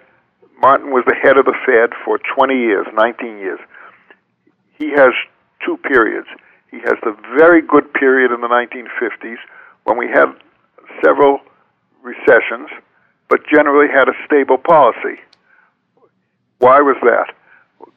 Martin 0.60 0.90
was 0.90 1.04
the 1.06 1.14
head 1.14 1.38
of 1.38 1.44
the 1.44 1.54
Fed 1.64 1.90
for 2.04 2.18
20 2.18 2.54
years, 2.54 2.86
19 2.92 3.38
years. 3.38 3.60
He 4.76 4.90
has 4.90 5.10
two 5.64 5.76
periods. 5.76 6.26
He 6.70 6.78
has 6.78 6.98
the 7.02 7.16
very 7.36 7.62
good 7.62 7.92
period 7.94 8.32
in 8.32 8.40
the 8.40 8.48
1950s 8.48 9.38
when 9.84 9.96
we 9.96 10.06
had 10.06 10.26
several 11.04 11.40
recessions, 12.02 12.68
but 13.28 13.40
generally 13.46 13.86
had 13.88 14.08
a 14.08 14.16
stable 14.26 14.58
policy. 14.58 15.20
Why 16.58 16.80
was 16.80 16.96
that? 17.02 17.34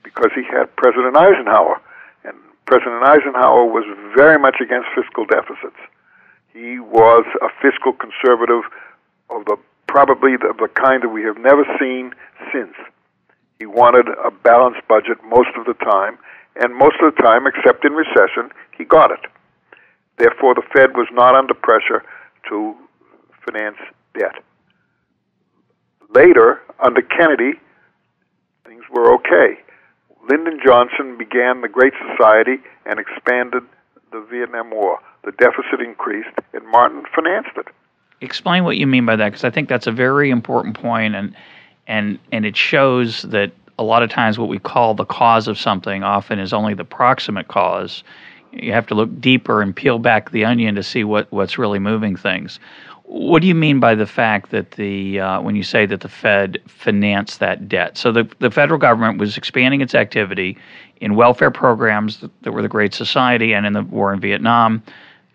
Because 0.04 0.30
he 0.36 0.44
had 0.44 0.76
President 0.76 1.18
Eisenhower, 1.18 1.82
and 2.24 2.38
President 2.66 3.04
Eisenhower 3.04 3.66
was 3.66 3.86
very 4.16 4.38
much 4.38 4.58
against 4.62 4.88
fiscal 4.96 5.26
deficits. 5.26 5.80
He 6.54 6.80
was 6.80 7.26
a 7.42 7.50
fiscal 7.62 7.94
conservative 7.94 8.64
of 9.30 9.46
the 9.46 9.58
probably 9.88 10.38
the, 10.38 10.54
the 10.58 10.70
kind 10.70 11.04
that 11.04 11.10
we 11.10 11.24
have 11.24 11.38
never 11.38 11.64
seen 11.80 12.14
since. 12.52 12.76
He 13.60 13.66
wanted 13.66 14.08
a 14.08 14.32
balanced 14.32 14.88
budget 14.88 15.18
most 15.24 15.50
of 15.58 15.66
the 15.66 15.76
time, 15.86 16.18
and 16.56 16.76
most 16.76 16.96
of 17.02 17.14
the 17.14 17.22
time, 17.22 17.46
except 17.46 17.86
in 17.86 17.94
recession, 17.94 18.50
he 18.78 18.84
got 18.84 19.12
it. 19.12 19.20
Therefore, 20.18 20.56
the 20.56 20.64
Fed 20.74 20.96
was 20.96 21.08
not 21.12 21.36
under 21.36 21.54
pressure 21.54 22.04
to 22.50 22.76
finance 23.46 23.78
debt. 24.18 24.44
Later, 26.14 26.62
under 26.80 27.02
Kennedy, 27.02 27.60
things 28.66 28.84
were 28.92 29.14
okay. 29.16 29.60
Lyndon 30.30 30.60
Johnson 30.64 31.18
began 31.18 31.62
the 31.62 31.70
Great 31.70 31.94
Society 32.12 32.58
and 32.86 33.00
expanded 33.00 33.64
the 34.12 34.22
Vietnam 34.30 34.72
War. 34.72 35.00
The 35.24 35.32
deficit 35.34 35.80
increased, 35.80 36.36
and 36.54 36.66
Martin 36.72 37.04
financed 37.14 37.56
it. 37.58 37.68
Explain 38.22 38.64
what 38.64 38.78
you 38.78 38.88
mean 38.88 39.06
by 39.06 39.16
that, 39.16 39.30
because 39.30 39.44
I 39.44 39.50
think 39.50 39.70
that's 39.70 39.88
a 39.88 39.92
very 39.92 40.30
important 40.30 40.80
point, 40.80 41.16
and 41.16 41.36
and 41.88 42.20
and 42.32 42.46
it 42.46 42.56
shows 42.56 43.24
that 43.24 43.52
a 43.78 43.84
lot 43.84 44.04
of 44.04 44.10
times 44.10 44.38
what 44.38 44.50
we 44.50 44.60
call 44.60 44.94
the 44.94 45.06
cause 45.06 45.48
of 45.48 45.58
something 45.58 46.04
often 46.04 46.40
is 46.40 46.54
only 46.54 46.74
the 46.74 46.86
proximate 46.86 47.48
cause. 47.48 48.04
You 48.52 48.74
have 48.74 48.86
to 48.88 48.96
look 48.96 49.20
deeper 49.20 49.62
and 49.62 49.76
peel 49.76 49.98
back 49.98 50.32
the 50.32 50.46
onion 50.46 50.76
to 50.76 50.84
see 50.84 51.04
what, 51.04 51.32
what's 51.32 51.58
really 51.58 51.80
moving 51.80 52.16
things. 52.16 52.60
What 53.06 53.42
do 53.42 53.48
you 53.48 53.56
mean 53.56 53.80
by 53.80 53.96
the 53.96 54.06
fact 54.06 54.52
that 54.52 54.72
the 54.72 55.20
uh, 55.20 55.42
when 55.42 55.56
you 55.56 55.64
say 55.64 55.86
that 55.86 56.02
the 56.02 56.10
Fed 56.10 56.62
financed 56.68 57.40
that 57.40 57.68
debt? 57.68 57.98
So 57.98 58.12
the 58.12 58.30
the 58.40 58.52
federal 58.52 58.80
government 58.80 59.20
was 59.20 59.38
expanding 59.38 59.82
its 59.82 59.96
activity 59.96 60.58
in 61.02 61.16
welfare 61.16 61.52
programs 61.52 62.24
that 62.42 62.52
were 62.52 62.62
the 62.62 62.70
Great 62.70 62.94
Society 62.94 63.54
and 63.54 63.66
in 63.66 63.74
the 63.74 63.82
war 63.82 64.14
in 64.14 64.20
Vietnam. 64.20 64.82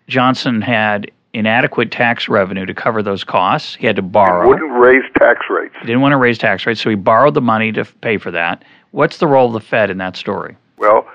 Johnson 0.07 0.61
had 0.61 1.11
inadequate 1.33 1.91
tax 1.91 2.29
revenue 2.29 2.65
to 2.65 2.73
cover 2.73 3.03
those 3.03 3.23
costs. 3.23 3.75
He 3.75 3.85
had 3.85 3.95
to 3.97 4.01
borrow. 4.01 4.43
He 4.43 4.49
wouldn't 4.49 4.71
raise 4.71 5.03
tax 5.19 5.41
rates. 5.49 5.75
He 5.79 5.85
didn't 5.85 6.01
want 6.01 6.13
to 6.13 6.17
raise 6.17 6.37
tax 6.37 6.65
rates, 6.65 6.81
so 6.81 6.89
he 6.89 6.95
borrowed 6.95 7.33
the 7.33 7.41
money 7.41 7.71
to 7.73 7.85
pay 7.85 8.17
for 8.17 8.31
that. 8.31 8.63
What's 8.91 9.17
the 9.17 9.27
role 9.27 9.47
of 9.47 9.53
the 9.53 9.67
Fed 9.67 9.89
in 9.89 9.97
that 9.97 10.15
story? 10.15 10.55
Well, 10.77 11.05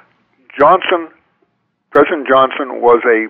Johnson, 0.59 1.09
President 1.91 2.29
Johnson 2.29 2.81
was 2.81 3.01
a 3.07 3.29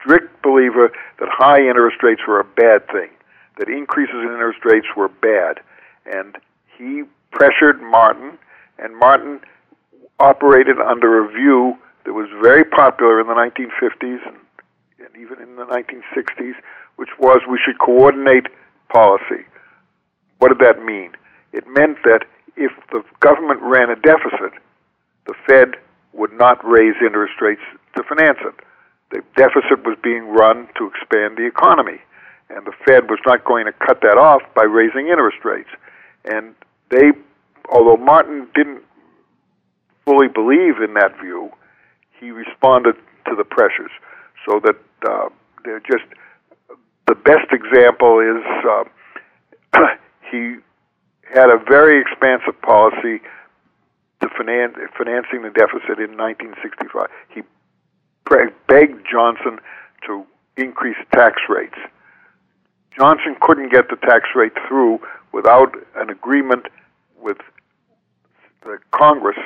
strict 0.00 0.42
believer 0.42 0.90
that 1.20 1.28
high 1.30 1.60
interest 1.60 2.02
rates 2.02 2.22
were 2.26 2.40
a 2.40 2.44
bad 2.44 2.86
thing, 2.88 3.10
that 3.58 3.68
increases 3.68 4.16
in 4.16 4.30
interest 4.32 4.60
rates 4.64 4.86
were 4.96 5.08
bad. 5.08 5.60
And 6.06 6.36
he 6.76 7.04
pressured 7.30 7.80
Martin, 7.80 8.38
and 8.78 8.96
Martin 8.96 9.40
operated 10.18 10.78
under 10.80 11.24
a 11.24 11.28
view 11.28 11.78
that 12.08 12.14
was 12.14 12.30
very 12.40 12.64
popular 12.64 13.20
in 13.20 13.26
the 13.26 13.34
1950s 13.34 14.26
and 14.26 14.38
and 14.98 15.14
even 15.20 15.42
in 15.42 15.56
the 15.56 15.64
1960s, 15.64 16.54
which 16.96 17.10
was 17.20 17.42
we 17.46 17.60
should 17.62 17.78
coordinate 17.78 18.46
policy. 18.88 19.44
What 20.38 20.48
did 20.48 20.58
that 20.60 20.82
mean? 20.82 21.12
It 21.52 21.64
meant 21.68 21.98
that 22.04 22.24
if 22.56 22.72
the 22.92 23.04
government 23.20 23.60
ran 23.60 23.90
a 23.90 23.96
deficit, 23.96 24.56
the 25.26 25.34
Fed 25.46 25.76
would 26.14 26.32
not 26.32 26.58
raise 26.64 26.94
interest 27.04 27.34
rates 27.42 27.60
to 27.94 28.02
finance 28.04 28.38
it. 28.40 28.54
The 29.10 29.22
deficit 29.36 29.84
was 29.84 29.98
being 30.02 30.28
run 30.28 30.66
to 30.78 30.88
expand 30.88 31.36
the 31.36 31.46
economy, 31.46 32.00
and 32.48 32.66
the 32.66 32.72
Fed 32.86 33.10
was 33.10 33.20
not 33.26 33.44
going 33.44 33.66
to 33.66 33.72
cut 33.72 34.00
that 34.00 34.16
off 34.16 34.40
by 34.54 34.62
raising 34.64 35.08
interest 35.08 35.44
rates. 35.44 35.70
And 36.24 36.54
they, 36.90 37.12
although 37.70 37.98
Martin 37.98 38.48
didn't 38.54 38.82
fully 40.06 40.28
believe 40.28 40.80
in 40.80 40.94
that 40.94 41.12
view, 41.20 41.52
he 42.20 42.30
responded 42.30 42.96
to 43.26 43.34
the 43.36 43.44
pressures 43.44 43.90
so 44.46 44.60
that 44.64 44.76
uh, 45.08 45.28
they're 45.64 45.80
just 45.80 46.04
the 47.06 47.14
best 47.14 47.52
example 47.52 48.20
is 48.20 48.44
uh, 48.68 48.84
he 50.30 50.56
had 51.34 51.48
a 51.50 51.58
very 51.68 52.00
expansive 52.00 52.60
policy 52.62 53.20
to 54.20 54.28
finance 54.36 54.74
financing 54.96 55.42
the 55.42 55.50
deficit 55.50 55.98
in 55.98 56.16
1965. 56.16 57.08
He 57.34 57.42
begged 58.66 59.06
Johnson 59.10 59.58
to 60.06 60.24
increase 60.56 60.96
tax 61.12 61.40
rates. 61.48 61.78
Johnson 62.98 63.36
couldn't 63.40 63.70
get 63.70 63.88
the 63.88 63.96
tax 63.96 64.24
rate 64.34 64.52
through 64.66 65.00
without 65.32 65.74
an 65.96 66.10
agreement 66.10 66.66
with 67.20 67.38
the 68.62 68.78
Congress 68.90 69.38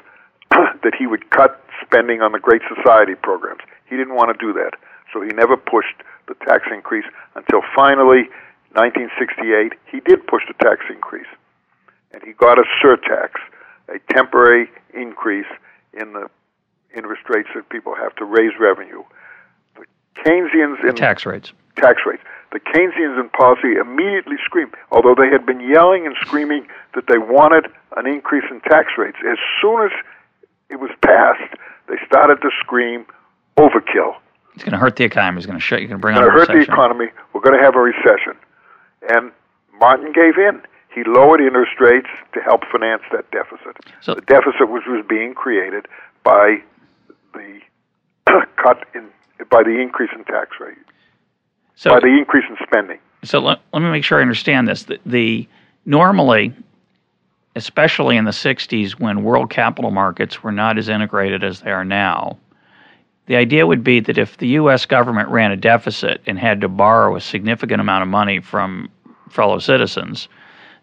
that 0.82 0.94
he 0.98 1.06
would 1.06 1.30
cut 1.30 1.60
spending 1.84 2.20
on 2.22 2.32
the 2.32 2.38
Great 2.38 2.62
Society 2.68 3.14
programs. 3.14 3.60
He 3.88 3.96
didn't 3.96 4.14
want 4.14 4.36
to 4.36 4.38
do 4.38 4.52
that, 4.54 4.72
so 5.12 5.20
he 5.20 5.28
never 5.28 5.56
pushed 5.56 6.02
the 6.28 6.34
tax 6.46 6.64
increase 6.72 7.04
until 7.34 7.60
finally, 7.74 8.30
1968, 8.72 9.74
he 9.90 10.00
did 10.00 10.26
push 10.26 10.42
the 10.48 10.54
tax 10.64 10.80
increase, 10.88 11.28
and 12.12 12.22
he 12.22 12.32
got 12.32 12.58
a 12.58 12.64
surtax, 12.82 13.36
a 13.88 13.98
temporary 14.12 14.70
increase 14.94 15.50
in 15.92 16.12
the 16.12 16.28
interest 16.96 17.22
rates 17.28 17.48
that 17.54 17.68
people 17.68 17.94
have 17.94 18.14
to 18.16 18.24
raise 18.24 18.52
revenue. 18.58 19.02
The 19.76 19.84
Keynesians 20.24 20.82
in 20.88 20.94
tax 20.94 21.26
rates. 21.26 21.52
Tax 21.76 22.00
rates. 22.06 22.22
The 22.52 22.60
Keynesians 22.60 23.18
in 23.18 23.28
policy 23.30 23.74
immediately 23.80 24.36
screamed, 24.44 24.74
although 24.90 25.14
they 25.16 25.28
had 25.28 25.46
been 25.46 25.60
yelling 25.60 26.06
and 26.06 26.14
screaming 26.20 26.66
that 26.94 27.06
they 27.08 27.18
wanted 27.18 27.66
an 27.96 28.06
increase 28.06 28.44
in 28.50 28.60
tax 28.60 28.92
rates. 28.98 29.16
As 29.26 29.38
soon 29.60 29.84
as 29.84 29.92
it 30.72 30.80
was 30.80 30.90
passed, 31.02 31.54
they 31.88 31.96
started 32.06 32.40
to 32.42 32.50
scream 32.60 33.06
overkill. 33.56 34.16
It's 34.54 34.64
going 34.64 34.72
to 34.72 34.78
hurt 34.78 34.96
the 34.96 35.04
economy. 35.04 35.38
It's 35.38 35.46
going 35.46 35.58
to 35.58 35.64
shut. 35.64 35.80
You're 35.80 35.88
going 35.88 36.00
to 36.00 36.02
bring 36.02 36.16
on 36.16 36.24
a 36.24 36.26
recession. 36.26 36.56
hurt 36.56 36.66
the 36.66 36.72
economy. 36.72 37.06
We're 37.32 37.40
going 37.40 37.58
to 37.58 37.64
have 37.64 37.76
a 37.76 37.80
recession, 37.80 38.34
and 39.08 39.32
Martin 39.78 40.12
gave 40.12 40.36
in. 40.36 40.62
He 40.94 41.04
lowered 41.06 41.40
interest 41.40 41.80
rates 41.80 42.08
to 42.34 42.40
help 42.40 42.62
finance 42.70 43.02
that 43.12 43.30
deficit. 43.30 43.78
So, 44.02 44.14
the 44.14 44.20
deficit 44.22 44.68
was 44.68 44.82
was 44.86 45.04
being 45.08 45.32
created 45.34 45.86
by 46.22 46.58
the 47.32 47.60
cut 48.62 48.84
in 48.94 49.08
by 49.50 49.62
the 49.62 49.80
increase 49.80 50.10
in 50.14 50.24
tax 50.24 50.50
rate, 50.60 50.76
so, 51.74 51.90
by 51.90 52.00
the 52.00 52.14
increase 52.18 52.44
in 52.48 52.56
spending. 52.62 52.98
So 53.24 53.38
let, 53.38 53.60
let 53.72 53.82
me 53.82 53.90
make 53.90 54.04
sure 54.04 54.18
I 54.18 54.22
understand 54.22 54.68
this. 54.68 54.84
The, 54.84 54.98
the 55.06 55.48
normally, 55.86 56.52
especially 57.54 58.16
in 58.16 58.24
the 58.24 58.30
'60s, 58.30 58.92
when 58.92 59.24
world 59.24 59.50
capital 59.50 59.90
markets 59.90 60.42
were 60.42 60.52
not 60.52 60.78
as 60.78 60.88
integrated 60.88 61.44
as 61.44 61.60
they 61.60 61.70
are 61.70 61.84
now, 61.84 62.38
the 63.26 63.36
idea 63.36 63.66
would 63.66 63.84
be 63.84 64.00
that 64.00 64.18
if 64.18 64.38
the 64.38 64.48
U.S. 64.48 64.84
government 64.84 65.28
ran 65.28 65.52
a 65.52 65.56
deficit 65.56 66.20
and 66.26 66.38
had 66.38 66.60
to 66.60 66.68
borrow 66.68 67.16
a 67.16 67.20
significant 67.20 67.80
amount 67.80 68.02
of 68.02 68.08
money 68.08 68.40
from 68.40 68.90
fellow 69.30 69.58
citizens, 69.58 70.28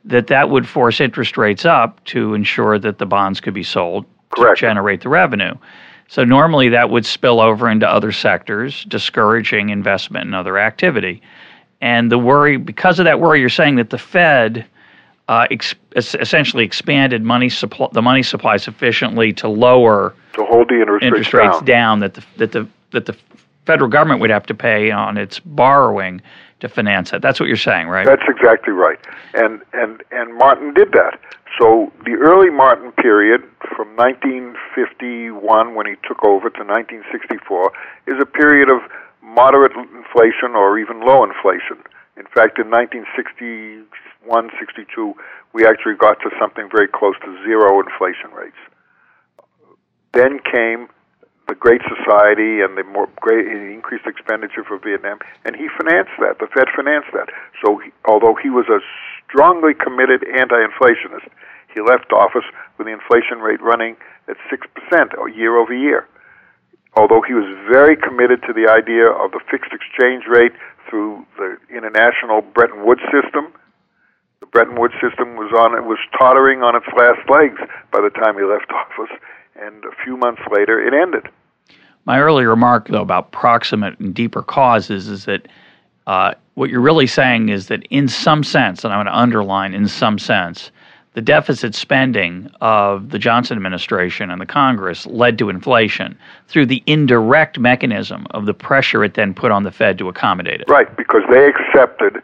that 0.06 0.28
that 0.28 0.50
would 0.50 0.68
force 0.68 1.02
interest 1.02 1.38
rates 1.38 1.66
up 1.66 2.04
to 2.06 2.34
ensure 2.34 2.80
that 2.80 2.98
the 2.98 3.06
bonds 3.06 3.42
could 3.42 3.54
be 3.54 3.64
sold 3.64 4.06
Correct. 4.30 4.60
to 4.60 4.62
generate 4.62 5.02
the 5.02 5.10
revenue. 5.10 5.54
So 6.08 6.24
normally 6.24 6.70
that 6.70 6.90
would 6.90 7.06
spill 7.06 7.40
over 7.40 7.70
into 7.70 7.88
other 7.88 8.12
sectors, 8.12 8.84
discouraging 8.86 9.70
investment 9.70 10.26
and 10.26 10.34
other 10.34 10.58
activity. 10.58 11.22
And 11.82 12.12
the 12.12 12.18
worry, 12.18 12.58
because 12.58 13.00
of 13.00 13.06
that 13.06 13.20
worry, 13.20 13.40
you're 13.40 13.50
saying 13.50 13.76
that 13.76 13.90
the 13.92 13.98
Fed 13.98 14.66
uh, 15.30 15.46
ex- 15.52 15.76
essentially 15.96 16.66
expanded 16.66 17.22
money 17.22 17.50
supply, 17.50 17.88
the 17.92 18.02
money 18.02 18.24
supply 18.24 18.58
sufficiently 18.58 19.32
to 19.32 19.48
lower 19.48 20.16
to 20.34 20.44
hold 20.44 20.68
the 20.70 20.80
interest, 20.80 21.06
interest 21.06 21.34
rates, 21.34 21.54
rates 21.54 21.60
down. 21.60 21.66
down. 21.66 22.00
that 22.00 22.14
the 22.16 22.26
that 22.38 22.52
the 22.52 22.68
that 22.92 23.06
the 23.06 23.16
federal 23.66 23.90
government 23.90 24.22
would 24.22 24.32
have 24.32 24.48
to 24.48 24.56
pay 24.56 24.90
on 24.90 25.18
its 25.18 25.40
borrowing 25.40 26.20
to 26.62 26.68
finance 26.68 27.14
it. 27.14 27.22
That's 27.22 27.40
what 27.40 27.46
you're 27.46 27.58
saying, 27.58 27.88
right? 27.88 28.08
That's 28.08 28.26
exactly 28.28 28.74
right. 28.74 28.98
And 29.36 29.62
and 29.74 30.02
and 30.12 30.36
Martin 30.36 30.74
did 30.74 30.94
that. 30.94 31.20
So 31.62 31.94
the 32.06 32.14
early 32.14 32.50
Martin 32.50 32.92
period 32.94 33.42
from 33.76 33.96
1951 33.98 35.76
when 35.76 35.86
he 35.86 35.94
took 36.08 36.26
over 36.26 36.50
to 36.50 36.64
1964 36.66 37.72
is 38.08 38.16
a 38.20 38.26
period 38.26 38.72
of 38.72 38.82
moderate 39.22 39.74
inflation 39.74 40.56
or 40.56 40.80
even 40.80 41.02
low 41.02 41.24
inflation. 41.24 41.78
In 42.18 42.26
fact, 42.34 42.58
in 42.58 42.72
1961, 44.26 44.52
62, 44.60 45.16
we 45.54 45.66
actually 45.66 45.96
got 45.96 46.20
to 46.22 46.30
something 46.40 46.70
very 46.72 46.88
close 46.88 47.16
to 47.24 47.32
zero 47.44 47.80
inflation 47.80 48.32
rates. 48.36 48.60
Then 50.14 50.40
came 50.40 50.90
the 51.48 51.56
Great 51.56 51.82
Society 51.82 52.62
and 52.62 52.78
the 52.78 52.84
more 52.84 53.10
great 53.18 53.48
increased 53.48 54.06
expenditure 54.06 54.64
for 54.64 54.78
Vietnam, 54.78 55.18
and 55.46 55.56
he 55.56 55.68
financed 55.68 56.14
that. 56.22 56.38
The 56.38 56.48
Fed 56.54 56.70
financed 56.76 57.10
that. 57.14 57.30
So, 57.66 57.82
he, 57.82 57.90
although 58.06 58.38
he 58.38 58.50
was 58.50 58.70
a 58.70 58.80
strongly 59.26 59.74
committed 59.74 60.24
anti-inflationist, 60.30 61.26
he 61.74 61.82
left 61.82 62.14
office 62.14 62.46
with 62.78 62.86
the 62.86 62.94
inflation 62.94 63.40
rate 63.42 63.62
running 63.62 63.98
at 64.30 64.38
6% 64.50 65.36
year 65.36 65.58
over 65.58 65.74
year. 65.74 66.08
Although 66.94 67.22
he 67.22 67.34
was 67.34 67.46
very 67.70 67.96
committed 67.96 68.42
to 68.48 68.54
the 68.54 68.70
idea 68.70 69.10
of 69.10 69.32
the 69.32 69.40
fixed 69.50 69.74
exchange 69.74 70.26
rate 70.30 70.54
through 70.90 71.26
the 71.38 71.58
international 71.70 72.42
Bretton 72.42 72.86
Woods 72.86 73.06
system, 73.14 73.54
Bretton 74.52 74.80
Woods 74.80 74.96
system 75.02 75.36
was 75.36 75.52
on 75.58 75.78
it 75.78 75.86
was 75.86 76.00
tottering 76.18 76.62
on 76.64 76.76
its 76.76 76.88
last 76.98 77.22
legs 77.30 77.60
by 77.92 78.02
the 78.02 78.10
time 78.10 78.36
he 78.36 78.44
left 78.44 78.72
office, 78.72 79.16
and 79.56 79.84
a 79.86 80.04
few 80.04 80.18
months 80.18 80.42
later 80.52 80.80
it 80.80 80.94
ended. 80.94 81.28
My 82.06 82.20
earlier 82.20 82.50
remark, 82.50 82.88
though, 82.88 83.02
about 83.02 83.32
proximate 83.32 84.00
and 84.00 84.14
deeper 84.14 84.42
causes 84.42 85.08
is 85.08 85.26
that 85.26 85.48
uh, 86.08 86.34
what 86.56 86.70
you're 86.70 86.82
really 86.82 87.08
saying 87.08 87.50
is 87.50 87.68
that, 87.68 87.84
in 87.92 88.08
some 88.08 88.44
sense, 88.44 88.84
and 88.84 88.92
I 88.92 88.98
want 88.98 89.08
to 89.08 89.18
underline, 89.18 89.76
in 89.76 89.88
some 89.88 90.18
sense, 90.18 90.72
the 91.14 91.22
deficit 91.22 91.76
spending 91.76 92.50
of 92.62 93.10
the 93.10 93.20
Johnson 93.20 93.58
administration 93.58 94.30
and 94.30 94.40
the 94.40 94.46
Congress 94.46 95.06
led 95.08 95.38
to 95.40 95.50
inflation 95.50 96.18
through 96.48 96.68
the 96.68 96.84
indirect 96.86 97.60
mechanism 97.60 98.26
of 98.32 98.46
the 98.46 98.54
pressure 98.54 99.04
it 99.04 99.16
then 99.16 99.34
put 99.34 99.52
on 99.52 99.64
the 99.64 99.72
Fed 99.72 99.98
to 99.98 100.08
accommodate 100.08 100.62
it. 100.62 100.70
Right, 100.70 100.96
because 100.96 101.24
they 101.32 101.48
accepted 101.48 102.24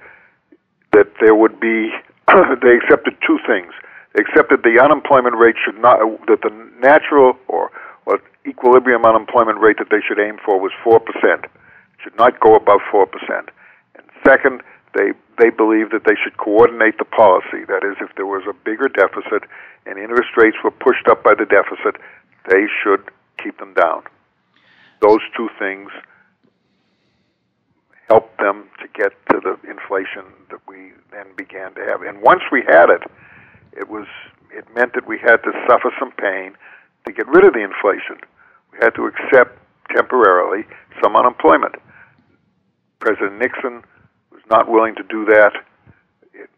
that 0.93 1.11
there 1.19 1.35
would 1.35 1.59
be, 1.59 1.91
they 2.61 2.75
accepted 2.75 3.15
two 3.25 3.39
things. 3.47 3.73
They 4.13 4.23
accepted 4.23 4.63
the 4.63 4.81
unemployment 4.81 5.35
rate 5.38 5.55
should 5.63 5.77
not, 5.79 5.99
that 6.27 6.41
the 6.41 6.51
natural 6.79 7.38
or, 7.47 7.71
or 8.05 8.19
equilibrium 8.47 9.05
unemployment 9.05 9.59
rate 9.59 9.77
that 9.79 9.89
they 9.89 10.01
should 10.05 10.19
aim 10.19 10.38
for 10.43 10.59
was 10.59 10.71
4%. 10.83 11.01
Should 12.03 12.17
not 12.17 12.39
go 12.39 12.55
above 12.55 12.81
4%. 12.91 13.05
And 13.95 14.05
second, 14.25 14.61
they 14.95 15.11
they 15.38 15.49
believed 15.49 15.91
that 15.91 16.07
they 16.07 16.15
should 16.15 16.38
coordinate 16.38 16.97
the 16.97 17.05
policy. 17.05 17.67
That 17.67 17.83
is, 17.83 17.99
if 17.99 18.15
there 18.15 18.25
was 18.25 18.43
a 18.47 18.53
bigger 18.53 18.88
deficit 18.88 19.43
and 19.85 19.99
interest 19.99 20.31
rates 20.38 20.55
were 20.63 20.71
pushed 20.71 21.07
up 21.09 21.23
by 21.23 21.35
the 21.35 21.45
deficit, 21.45 21.99
they 22.47 22.65
should 22.81 23.03
keep 23.43 23.59
them 23.59 23.73
down. 23.73 24.03
Those 25.01 25.19
two 25.35 25.49
things 25.59 25.91
helped 28.08 28.38
them 28.38 28.70
to 28.82 28.88
get 28.94 29.12
to 29.32 29.39
the 29.41 29.58
inflation 29.70 30.24
that 30.50 30.60
we 30.68 30.91
then 31.12 31.28
began 31.36 31.74
to 31.74 31.82
have. 31.86 32.02
And 32.02 32.22
once 32.22 32.41
we 32.52 32.63
had 32.68 32.89
it, 32.89 33.02
it 33.74 33.89
was 33.89 34.08
it 34.52 34.65
meant 34.74 34.94
that 34.94 35.08
we 35.08 35.20
had 35.20 35.38
to 35.38 35.52
suffer 35.68 35.91
some 36.00 36.12
pain 36.12 36.56
to 37.06 37.13
get 37.13 37.28
rid 37.28 37.44
of 37.46 37.54
the 37.54 37.63
inflation. 37.63 38.18
We 38.72 38.80
had 38.82 38.96
to 38.96 39.06
accept 39.06 39.60
temporarily 39.94 40.65
some 41.04 41.15
unemployment. 41.15 41.76
President 43.00 43.39
Nixon 43.39 43.84
was 44.32 44.41
not 44.50 44.70
willing 44.70 44.96
to 44.96 45.04
do 45.04 45.26
that. 45.26 45.52
It, 46.34 46.50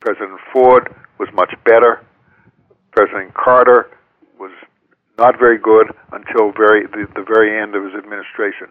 President 0.00 0.38
Ford 0.52 0.94
was 1.18 1.28
much 1.32 1.54
better. 1.64 2.04
President 2.92 3.34
Carter 3.34 3.90
was 4.38 4.52
not 5.18 5.38
very 5.38 5.58
good 5.58 5.88
until 6.12 6.52
very 6.52 6.86
the, 6.86 7.06
the 7.14 7.24
very 7.26 7.60
end 7.60 7.74
of 7.74 7.84
his 7.84 7.94
administration, 7.94 8.68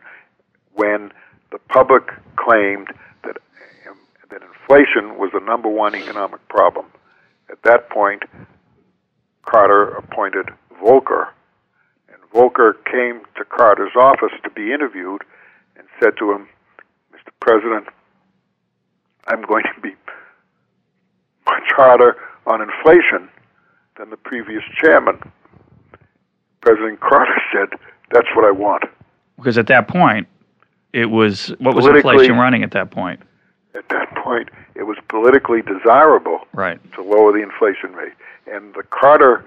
when 0.73 1.11
the 1.51 1.59
public 1.69 2.03
claimed 2.37 2.87
that 3.23 3.37
um, 3.89 3.97
that 4.29 4.41
inflation 4.41 5.17
was 5.17 5.29
the 5.33 5.39
number 5.39 5.69
one 5.69 5.93
economic 5.93 6.45
problem. 6.47 6.85
At 7.49 7.61
that 7.63 7.89
point, 7.89 8.23
Carter 9.43 9.89
appointed 9.89 10.47
Volcker, 10.81 11.27
and 12.07 12.17
Volcker 12.33 12.73
came 12.85 13.21
to 13.35 13.45
Carter's 13.45 13.95
office 13.99 14.31
to 14.43 14.49
be 14.49 14.73
interviewed 14.73 15.23
and 15.75 15.85
said 16.01 16.13
to 16.17 16.31
him, 16.31 16.47
"Mr. 17.13 17.31
President, 17.39 17.87
I'm 19.27 19.41
going 19.41 19.65
to 19.75 19.81
be 19.81 19.93
much 21.45 21.69
harder 21.75 22.15
on 22.47 22.61
inflation 22.61 23.29
than 23.97 24.09
the 24.09 24.17
previous 24.17 24.63
chairman. 24.79 25.19
President 26.61 27.01
Carter 27.01 27.41
said, 27.51 27.77
"That's 28.11 28.27
what 28.35 28.45
I 28.45 28.51
want." 28.51 28.85
Because 29.35 29.57
at 29.57 29.67
that 29.67 29.87
point, 29.87 30.27
it 30.93 31.05
was 31.05 31.47
what 31.59 31.75
was 31.75 31.85
inflation 31.85 32.37
running 32.37 32.63
at 32.63 32.71
that 32.71 32.91
point? 32.91 33.21
At 33.73 33.87
that 33.89 34.13
point, 34.15 34.49
it 34.75 34.83
was 34.83 34.97
politically 35.07 35.61
desirable 35.61 36.41
right. 36.53 36.79
to 36.93 37.01
lower 37.01 37.31
the 37.31 37.41
inflation 37.41 37.93
rate, 37.93 38.13
and 38.47 38.73
the 38.73 38.83
Carter 38.83 39.45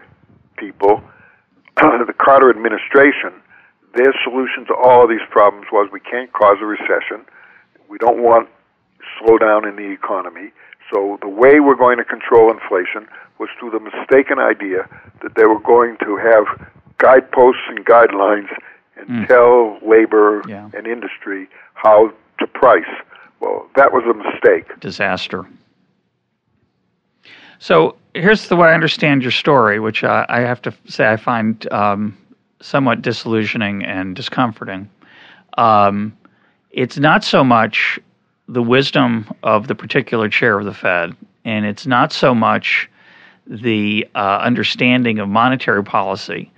people, 0.57 1.03
the 1.77 2.15
Carter 2.19 2.49
administration, 2.49 3.33
their 3.95 4.15
solution 4.25 4.65
to 4.67 4.75
all 4.75 5.05
of 5.05 5.11
these 5.11 5.27
problems 5.31 5.67
was: 5.71 5.91
we 5.93 6.01
can't 6.01 6.33
cause 6.33 6.57
a 6.61 6.67
recession. 6.67 7.27
We 7.89 7.99
don't 7.99 8.23
want 8.23 8.49
slowdown 9.21 9.69
in 9.69 9.77
the 9.77 9.93
economy. 9.93 10.53
So 10.93 11.19
the 11.21 11.29
way 11.29 11.61
we're 11.61 11.77
going 11.77 11.99
to 11.99 12.05
control 12.05 12.51
inflation 12.51 13.09
was 13.39 13.49
through 13.59 13.71
the 13.71 13.81
mistaken 13.81 14.39
idea 14.39 14.89
that 15.23 15.35
they 15.35 15.45
were 15.45 15.61
going 15.61 15.97
to 16.05 16.17
have 16.17 16.45
guideposts 16.99 17.63
and 17.69 17.85
guidelines 17.85 18.49
and 18.97 19.09
mm. 19.09 19.29
tell 19.29 19.79
labor 19.89 20.43
yeah. 20.49 20.71
and 20.75 20.87
industry 20.87 21.49
how 21.75 22.13
to 22.39 22.47
price. 22.47 22.83
Well, 23.41 23.69
that 23.77 23.93
was 23.93 24.05
a 24.05 24.15
mistake. 24.15 24.81
Disaster. 24.81 25.47
So 27.59 27.97
here's 28.15 28.49
the 28.49 28.57
way 28.57 28.69
I 28.69 28.75
understand 28.75 29.23
your 29.23 29.31
story, 29.31 29.81
which 29.81 30.05
I, 30.05 30.27
I 30.29 30.41
have 30.41 30.63
to 30.63 30.75
say 30.87 31.09
I 31.11 31.17
find 31.17 31.71
um, 31.73 32.17
somewhat 32.61 33.03
disillusioning 33.03 33.85
and 33.85 34.17
discomforting. 34.17 34.89
Um, 35.59 36.17
it's 36.71 36.99
not 36.99 37.25
so 37.25 37.45
much 37.45 37.99
the 38.49 38.63
wisdom 38.63 39.33
of 39.43 39.69
the 39.69 39.75
particular 39.75 40.29
chair 40.29 40.59
of 40.59 40.65
the 40.65 40.75
Fed, 40.75 41.17
and 41.45 41.65
it's 41.65 41.87
not 41.87 42.13
so 42.13 42.35
much 42.35 42.91
the 43.47 44.07
uh, 44.15 44.39
understanding 44.43 45.19
of 45.19 45.29
monetary 45.29 45.85
policy 45.85 46.51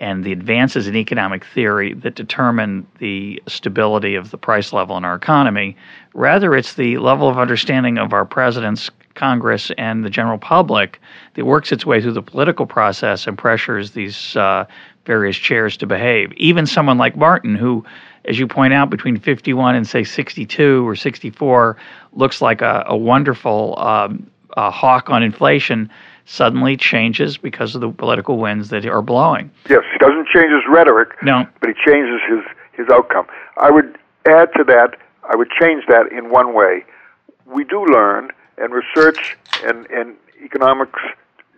and 0.00 0.24
the 0.24 0.32
advances 0.32 0.88
in 0.88 0.96
economic 0.96 1.44
theory 1.44 1.92
that 1.94 2.14
determine 2.14 2.86
the 2.98 3.40
stability 3.46 4.14
of 4.14 4.30
the 4.30 4.38
price 4.38 4.72
level 4.72 4.96
in 4.96 5.04
our 5.04 5.14
economy. 5.14 5.76
Rather, 6.14 6.56
it's 6.56 6.74
the 6.74 6.96
level 6.98 7.28
of 7.28 7.38
understanding 7.38 7.98
of 7.98 8.12
our 8.12 8.24
president's 8.24 8.90
Congress 9.14 9.70
and 9.76 10.02
the 10.02 10.10
general 10.10 10.38
public 10.38 10.98
that 11.34 11.44
works 11.44 11.70
its 11.70 11.84
way 11.84 12.00
through 12.00 12.12
the 12.12 12.22
political 12.22 12.64
process 12.64 13.26
and 13.26 13.36
pressures 13.36 13.90
these 13.90 14.34
uh, 14.36 14.64
various 15.04 15.36
chairs 15.36 15.76
to 15.76 15.86
behave. 15.86 16.32
Even 16.32 16.66
someone 16.66 16.96
like 16.96 17.16
Martin, 17.16 17.54
who, 17.54 17.84
as 18.24 18.38
you 18.38 18.46
point 18.46 18.72
out, 18.72 18.88
between 18.88 19.18
51 19.18 19.74
and 19.74 19.86
say 19.86 20.02
62 20.02 20.88
or 20.88 20.96
64, 20.96 21.76
looks 22.14 22.40
like 22.40 22.62
a, 22.62 22.84
a 22.86 22.96
wonderful 22.96 23.78
um, 23.78 24.30
a 24.56 24.70
hawk 24.70 25.10
on 25.10 25.22
inflation, 25.22 25.90
suddenly 26.30 26.76
changes 26.76 27.36
because 27.36 27.74
of 27.74 27.80
the 27.80 27.90
political 27.90 28.38
winds 28.38 28.68
that 28.68 28.86
are 28.86 29.02
blowing. 29.02 29.50
Yes, 29.68 29.82
he 29.92 29.98
doesn't 29.98 30.28
change 30.28 30.52
his 30.52 30.62
rhetoric, 30.68 31.20
no. 31.24 31.44
but 31.58 31.70
he 31.70 31.74
changes 31.84 32.20
his, 32.28 32.38
his 32.72 32.86
outcome. 32.88 33.26
I 33.56 33.70
would 33.70 33.98
add 34.28 34.48
to 34.56 34.62
that, 34.64 34.96
I 35.28 35.34
would 35.34 35.50
change 35.60 35.84
that 35.88 36.06
in 36.12 36.30
one 36.30 36.54
way. 36.54 36.84
We 37.46 37.64
do 37.64 37.84
learn 37.84 38.30
and 38.58 38.72
research 38.72 39.36
and, 39.64 39.86
and 39.90 40.14
economics 40.44 41.00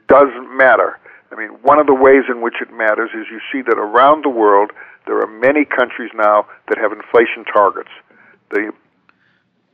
does 0.08 0.28
matter. 0.56 0.98
I 1.30 1.36
mean, 1.36 1.50
one 1.62 1.78
of 1.78 1.86
the 1.86 1.94
ways 1.94 2.24
in 2.30 2.40
which 2.40 2.54
it 2.62 2.72
matters 2.72 3.10
is 3.10 3.26
you 3.30 3.40
see 3.52 3.60
that 3.62 3.78
around 3.78 4.24
the 4.24 4.30
world 4.30 4.70
there 5.06 5.20
are 5.20 5.26
many 5.26 5.66
countries 5.66 6.10
now 6.14 6.46
that 6.68 6.78
have 6.78 6.92
inflation 6.92 7.44
targets. 7.44 7.90
The 8.50 8.72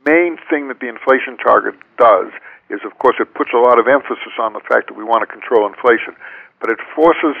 main 0.05 0.37
thing 0.49 0.67
that 0.67 0.81
the 0.81 0.89
inflation 0.89 1.37
target 1.37 1.75
does 1.97 2.31
is, 2.69 2.79
of 2.85 2.97
course, 2.99 3.15
it 3.19 3.33
puts 3.33 3.51
a 3.53 3.57
lot 3.57 3.79
of 3.79 3.87
emphasis 3.87 4.33
on 4.39 4.53
the 4.53 4.61
fact 4.61 4.87
that 4.87 4.97
we 4.97 5.03
want 5.03 5.21
to 5.21 5.29
control 5.29 5.65
inflation, 5.65 6.13
but 6.61 6.69
it 6.69 6.77
forces, 6.95 7.35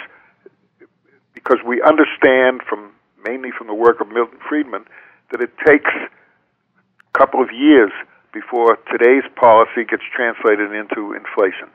because 1.33 1.57
we 1.65 1.81
understand 1.81 2.61
from 2.67 2.91
mainly 3.25 3.51
from 3.51 3.67
the 3.67 3.73
work 3.73 4.01
of 4.01 4.07
Milton 4.07 4.39
Friedman, 4.47 4.85
that 5.31 5.41
it 5.41 5.51
takes 5.65 5.91
a 5.93 7.17
couple 7.17 7.41
of 7.41 7.49
years 7.51 7.91
before 8.33 8.77
today's 8.91 9.25
policy 9.35 9.83
gets 9.85 10.03
translated 10.15 10.71
into 10.71 11.13
inflation. 11.13 11.69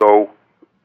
So, 0.00 0.30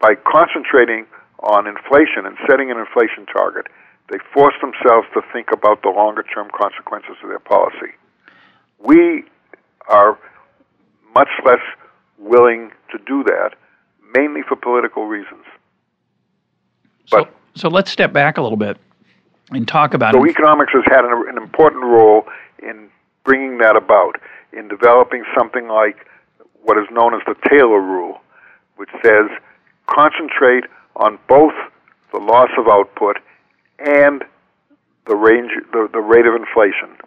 by 0.01 0.15
concentrating 0.15 1.06
on 1.39 1.67
inflation 1.67 2.25
and 2.25 2.38
setting 2.49 2.69
an 2.69 2.78
inflation 2.78 3.25
target, 3.32 3.67
they 4.12 4.17
force 4.34 4.54
themselves 4.62 5.08
to 5.13 5.21
think 5.34 5.49
about 5.51 5.82
the 5.82 5.89
longer 5.89 6.23
term 6.23 6.49
consequences 6.54 7.15
of 7.23 7.30
their 7.30 7.39
policy. 7.39 7.95
We 8.80 9.25
are 9.88 10.19
much 11.15 11.30
less 11.45 11.62
willing 12.17 12.71
to 12.91 12.97
do 13.08 13.23
that, 13.23 13.51
mainly 14.15 14.41
for 14.47 14.56
political 14.56 15.06
reasons. 15.08 15.43
But 17.10 17.30
so, 17.56 17.62
so 17.62 17.69
let's 17.69 17.89
step 17.89 18.13
back 18.13 18.38
a 18.38 18.41
little 18.41 18.58
bit 18.58 18.78
and 19.51 19.67
talk 19.67 19.93
about. 19.93 20.15
It. 20.15 20.19
So, 20.19 20.28
economics 20.28 20.73
has 20.73 20.84
had 20.88 21.06
an, 21.06 21.12
an 21.30 21.38
important 21.38 21.84
role 21.84 22.25
in 22.62 22.89
bringing 23.23 23.58
that 23.60 23.75
about 23.75 24.19
in 24.54 24.67
developing 24.67 25.23
something 25.38 25.67
like 25.67 26.08
what 26.63 26.78
is 26.78 26.86
known 26.91 27.13
as 27.13 27.21
the 27.25 27.36
Taylor 27.49 27.82
rule, 27.82 28.21
which 28.78 28.89
says 29.04 29.30
concentrate 29.88 30.63
on 30.95 31.19
both 31.28 31.54
the 32.12 32.19
loss 32.19 32.49
of 32.58 32.67
output 32.67 33.17
and 33.80 34.23
the 35.06 35.15
range 35.15 35.51
the, 35.71 35.88
the 35.91 35.99
rate 35.99 36.25
of 36.25 36.34
inflation. 36.36 36.97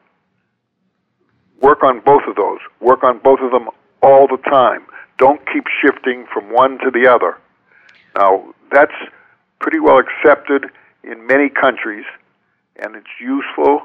Work 1.60 1.82
on 1.82 2.00
both 2.00 2.22
of 2.28 2.36
those. 2.36 2.60
Work 2.80 3.02
on 3.02 3.18
both 3.18 3.40
of 3.40 3.50
them 3.50 3.68
all 4.02 4.26
the 4.26 4.38
time. 4.48 4.86
Don't 5.18 5.40
keep 5.52 5.64
shifting 5.82 6.26
from 6.32 6.52
one 6.52 6.78
to 6.78 6.90
the 6.90 7.08
other. 7.08 7.38
Now, 8.16 8.54
that's 8.72 8.92
pretty 9.60 9.80
well 9.80 9.98
accepted 9.98 10.66
in 11.02 11.26
many 11.26 11.48
countries, 11.48 12.04
and 12.76 12.94
it's 12.94 13.08
useful. 13.20 13.82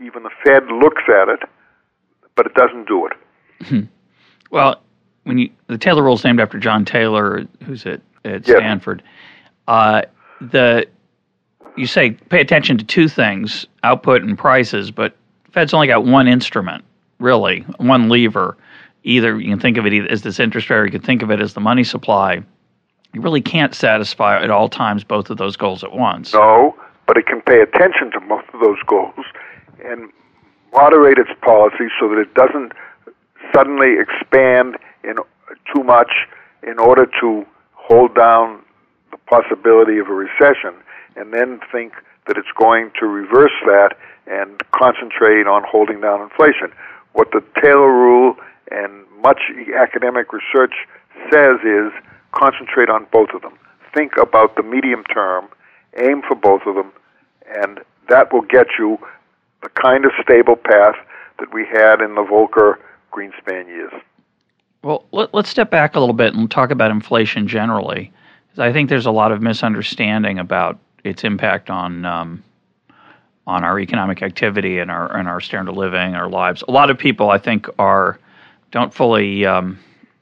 Even 0.00 0.24
the 0.24 0.30
Fed 0.42 0.66
looks 0.66 1.02
at 1.08 1.28
it 1.28 1.48
but 2.34 2.46
it 2.46 2.54
doesn't 2.54 2.88
do 2.88 3.06
it. 3.06 3.88
well, 4.50 4.82
when 5.24 5.38
you 5.38 5.50
the 5.66 5.78
Taylor 5.78 6.02
rule 6.02 6.14
is 6.14 6.24
named 6.24 6.40
after 6.40 6.58
John 6.58 6.84
Taylor, 6.84 7.46
who's 7.64 7.86
at 7.86 8.00
at 8.24 8.46
yes. 8.46 8.56
Stanford. 8.56 9.02
Uh, 9.68 10.02
the 10.40 10.86
you 11.76 11.86
say 11.86 12.10
pay 12.10 12.40
attention 12.40 12.78
to 12.78 12.84
two 12.84 13.08
things: 13.08 13.66
output 13.82 14.22
and 14.22 14.36
prices. 14.36 14.90
But 14.90 15.16
Fed's 15.52 15.74
only 15.74 15.86
got 15.86 16.04
one 16.04 16.28
instrument, 16.28 16.84
really, 17.18 17.60
one 17.78 18.08
lever. 18.08 18.56
Either 19.04 19.38
you 19.38 19.50
can 19.50 19.60
think 19.60 19.76
of 19.76 19.86
it 19.86 20.10
as 20.10 20.22
this 20.22 20.40
interest 20.40 20.70
rate, 20.70 20.78
or 20.78 20.84
you 20.86 20.90
can 20.90 21.02
think 21.02 21.22
of 21.22 21.30
it 21.30 21.40
as 21.40 21.52
the 21.52 21.60
money 21.60 21.84
supply. 21.84 22.42
You 23.12 23.20
really 23.20 23.42
can't 23.42 23.74
satisfy 23.74 24.42
at 24.42 24.50
all 24.50 24.68
times 24.68 25.04
both 25.04 25.30
of 25.30 25.36
those 25.36 25.56
goals 25.56 25.84
at 25.84 25.92
once. 25.92 26.32
No, 26.32 26.74
but 27.06 27.16
it 27.16 27.26
can 27.26 27.42
pay 27.42 27.60
attention 27.60 28.10
to 28.12 28.20
both 28.20 28.44
of 28.52 28.60
those 28.60 28.78
goals. 28.86 29.24
And 29.84 30.10
moderate 30.72 31.18
its 31.18 31.30
policy 31.42 31.88
so 32.00 32.08
that 32.08 32.18
it 32.18 32.34
doesn't 32.34 32.72
suddenly 33.54 33.94
expand 34.00 34.76
in 35.04 35.16
too 35.72 35.84
much 35.84 36.10
in 36.66 36.78
order 36.78 37.06
to 37.20 37.46
hold 37.72 38.14
down 38.16 38.60
the 39.10 39.18
possibility 39.18 39.98
of 39.98 40.08
a 40.08 40.12
recession 40.12 40.74
and 41.14 41.32
then 41.32 41.60
think 41.70 41.92
that 42.26 42.36
it's 42.36 42.48
going 42.58 42.90
to 42.98 43.06
reverse 43.06 43.52
that 43.66 43.90
and 44.26 44.62
concentrate 44.72 45.46
on 45.46 45.62
holding 45.68 46.00
down 46.00 46.22
inflation. 46.22 46.72
What 47.12 47.30
the 47.30 47.44
Taylor 47.62 47.92
rule 47.92 48.34
and 48.70 49.04
much 49.22 49.40
academic 49.78 50.32
research 50.32 50.74
says 51.32 51.60
is 51.64 51.92
concentrate 52.32 52.88
on 52.88 53.06
both 53.12 53.30
of 53.34 53.42
them. 53.42 53.58
Think 53.94 54.16
about 54.16 54.56
the 54.56 54.62
medium 54.62 55.04
term, 55.04 55.48
aim 55.98 56.22
for 56.26 56.34
both 56.34 56.62
of 56.66 56.74
them, 56.74 56.92
and 57.46 57.80
that 58.08 58.32
will 58.32 58.42
get 58.42 58.66
you 58.78 58.98
the 59.62 59.68
kind 59.70 60.04
of 60.04 60.12
stable 60.22 60.56
path 60.56 60.96
that 61.38 61.52
we 61.52 61.64
had 61.66 62.00
in 62.00 62.14
the 62.14 62.22
Volcker 62.22 62.76
Greenspan 63.12 63.66
years. 63.66 63.92
Well, 64.82 65.04
let, 65.12 65.34
us 65.34 65.48
step 65.48 65.70
back 65.70 65.94
a 65.94 66.00
little 66.00 66.14
bit 66.14 66.34
and 66.34 66.50
talk 66.50 66.70
about 66.70 66.90
inflation 66.90 67.48
generally. 67.48 68.12
I 68.58 68.72
think 68.72 68.90
there's 68.90 69.06
a 69.06 69.10
lot 69.10 69.32
of 69.32 69.40
misunderstanding 69.40 70.38
about 70.38 70.78
its 71.04 71.24
impact 71.24 71.70
on 71.70 72.04
um, 72.04 72.42
on 73.46 73.62
our 73.62 73.78
economic 73.78 74.22
activity 74.22 74.78
and 74.78 74.90
our 74.90 75.16
and 75.16 75.26
our 75.28 75.40
standard 75.40 75.70
of 75.70 75.76
living, 75.76 76.14
our 76.14 76.28
lives. 76.28 76.62
A 76.68 76.70
lot 76.70 76.90
of 76.90 76.98
people, 76.98 77.30
I 77.30 77.38
think, 77.38 77.66
are 77.78 78.18
don't 78.74 78.92
fully 78.92 79.46
um, 79.46 79.78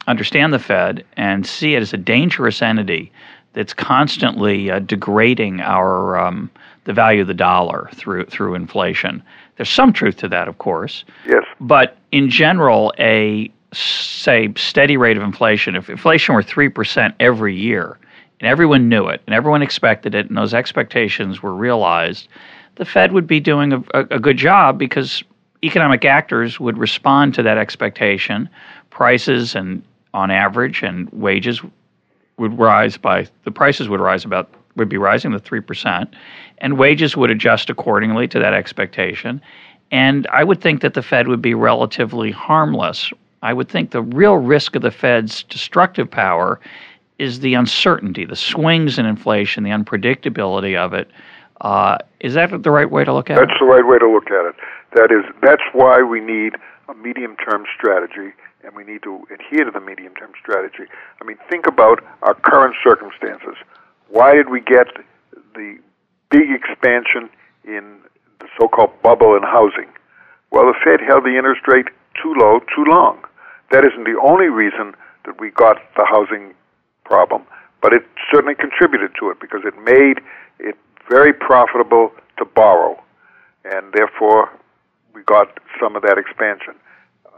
understand 0.06 0.52
the 0.52 0.58
Fed 0.58 1.02
and 1.16 1.46
see 1.46 1.74
it 1.74 1.80
as 1.80 1.94
a 1.94 1.96
dangerous 1.96 2.60
entity 2.60 3.10
that's 3.54 3.72
constantly 3.72 4.70
uh, 4.70 4.78
degrading 4.80 5.62
our 5.62 6.18
um, 6.18 6.50
the 6.84 6.92
value 6.92 7.22
of 7.22 7.28
the 7.28 7.34
dollar 7.34 7.88
through 7.94 8.26
through 8.26 8.54
inflation. 8.54 9.22
There's 9.56 9.70
some 9.70 9.90
truth 9.90 10.18
to 10.18 10.28
that, 10.28 10.48
of 10.48 10.58
course. 10.58 11.04
Yes. 11.26 11.44
But 11.60 11.96
in 12.12 12.28
general, 12.28 12.92
a 12.98 13.50
say 13.72 14.52
steady 14.54 14.98
rate 14.98 15.16
of 15.16 15.22
inflation, 15.22 15.74
if 15.74 15.88
inflation 15.88 16.34
were 16.34 16.42
three 16.42 16.68
percent 16.68 17.14
every 17.20 17.56
year, 17.56 17.98
and 18.38 18.46
everyone 18.46 18.86
knew 18.86 19.06
it, 19.06 19.22
and 19.26 19.34
everyone 19.34 19.62
expected 19.62 20.14
it, 20.14 20.28
and 20.28 20.36
those 20.36 20.52
expectations 20.52 21.42
were 21.42 21.54
realized, 21.54 22.28
the 22.74 22.84
Fed 22.84 23.12
would 23.12 23.26
be 23.26 23.40
doing 23.40 23.72
a, 23.72 23.78
a, 23.94 24.00
a 24.10 24.20
good 24.20 24.36
job 24.36 24.76
because 24.76 25.24
economic 25.62 26.04
actors 26.04 26.58
would 26.58 26.78
respond 26.78 27.34
to 27.34 27.42
that 27.42 27.58
expectation. 27.58 28.48
Prices 28.90 29.54
and 29.54 29.82
on 30.14 30.30
average 30.30 30.82
and 30.82 31.08
wages 31.12 31.60
would 32.38 32.58
rise 32.58 32.96
by 32.96 33.26
the 33.44 33.50
prices 33.50 33.88
would 33.88 34.00
rise 34.00 34.24
about 34.24 34.48
would 34.76 34.88
be 34.88 34.96
rising 34.96 35.32
to 35.32 35.38
3%, 35.38 36.08
and 36.58 36.78
wages 36.78 37.14
would 37.14 37.30
adjust 37.30 37.68
accordingly 37.68 38.26
to 38.26 38.38
that 38.38 38.54
expectation. 38.54 39.40
And 39.90 40.26
I 40.28 40.44
would 40.44 40.62
think 40.62 40.80
that 40.80 40.94
the 40.94 41.02
Fed 41.02 41.28
would 41.28 41.42
be 41.42 41.52
relatively 41.52 42.30
harmless. 42.30 43.12
I 43.42 43.52
would 43.52 43.68
think 43.68 43.90
the 43.90 44.00
real 44.00 44.36
risk 44.36 44.74
of 44.74 44.80
the 44.80 44.90
Fed's 44.90 45.42
destructive 45.42 46.10
power 46.10 46.58
is 47.18 47.40
the 47.40 47.52
uncertainty, 47.52 48.24
the 48.24 48.36
swings 48.36 48.98
in 48.98 49.04
inflation, 49.04 49.62
the 49.62 49.70
unpredictability 49.70 50.76
of 50.76 50.94
it. 50.94 51.10
Uh, 51.60 51.98
is 52.20 52.34
that 52.34 52.62
the 52.62 52.70
right 52.70 52.90
way 52.90 53.04
to 53.04 53.12
look 53.12 53.28
at 53.28 53.36
that's 53.36 53.44
it? 53.44 53.48
That's 53.48 53.60
the 53.60 53.66
right 53.66 53.86
way 53.86 53.98
to 53.98 54.10
look 54.10 54.30
at 54.30 54.46
it. 54.46 54.54
That 54.94 55.10
is, 55.10 55.24
that's 55.42 55.62
why 55.72 56.02
we 56.02 56.20
need 56.20 56.56
a 56.88 56.94
medium-term 56.94 57.64
strategy, 57.74 58.34
and 58.62 58.76
we 58.76 58.84
need 58.84 59.02
to 59.04 59.26
adhere 59.32 59.64
to 59.64 59.70
the 59.70 59.80
medium-term 59.80 60.32
strategy. 60.38 60.84
I 61.20 61.24
mean, 61.24 61.38
think 61.48 61.66
about 61.66 62.04
our 62.22 62.34
current 62.34 62.74
circumstances. 62.84 63.56
Why 64.08 64.34
did 64.34 64.50
we 64.50 64.60
get 64.60 64.88
the 65.54 65.78
big 66.30 66.50
expansion 66.50 67.30
in 67.64 68.00
the 68.40 68.48
so-called 68.60 69.00
bubble 69.02 69.34
in 69.34 69.42
housing? 69.42 69.88
Well, 70.50 70.66
the 70.66 70.74
Fed 70.84 71.00
held 71.00 71.24
the 71.24 71.36
interest 71.36 71.62
rate 71.66 71.88
too 72.22 72.34
low 72.36 72.60
too 72.76 72.84
long. 72.84 73.24
That 73.70 73.84
isn't 73.84 74.04
the 74.04 74.20
only 74.20 74.48
reason 74.48 74.94
that 75.24 75.40
we 75.40 75.50
got 75.50 75.78
the 75.96 76.04
housing 76.04 76.52
problem, 77.04 77.44
but 77.80 77.94
it 77.94 78.04
certainly 78.30 78.54
contributed 78.54 79.12
to 79.20 79.30
it 79.30 79.40
because 79.40 79.62
it 79.64 79.74
made 79.82 80.20
it 80.58 80.76
very 81.08 81.32
profitable 81.32 82.12
to 82.38 82.44
borrow, 82.44 83.02
and 83.64 83.92
therefore 83.94 84.50
we 85.14 85.22
got 85.22 85.58
some 85.80 85.96
of 85.96 86.02
that 86.02 86.18
expansion. 86.18 86.74
Uh, 87.26 87.30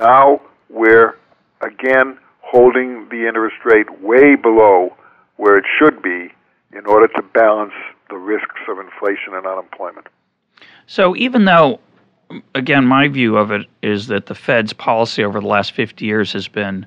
now 0.00 0.40
we're 0.68 1.16
again 1.60 2.18
holding 2.40 3.08
the 3.10 3.26
interest 3.26 3.56
rate 3.64 4.00
way 4.00 4.34
below 4.34 4.96
where 5.36 5.56
it 5.56 5.64
should 5.78 6.02
be 6.02 6.32
in 6.72 6.86
order 6.86 7.08
to 7.08 7.22
balance 7.22 7.72
the 8.10 8.16
risks 8.16 8.60
of 8.68 8.78
inflation 8.78 9.34
and 9.34 9.46
unemployment. 9.46 10.06
So 10.86 11.14
even 11.16 11.44
though 11.44 11.80
again, 12.54 12.86
my 12.86 13.08
view 13.08 13.36
of 13.36 13.50
it 13.50 13.66
is 13.82 14.08
that 14.08 14.26
the 14.26 14.34
Fed's 14.34 14.72
policy 14.72 15.24
over 15.24 15.40
the 15.40 15.46
last 15.46 15.72
50 15.72 16.04
years 16.04 16.32
has 16.32 16.48
been 16.48 16.86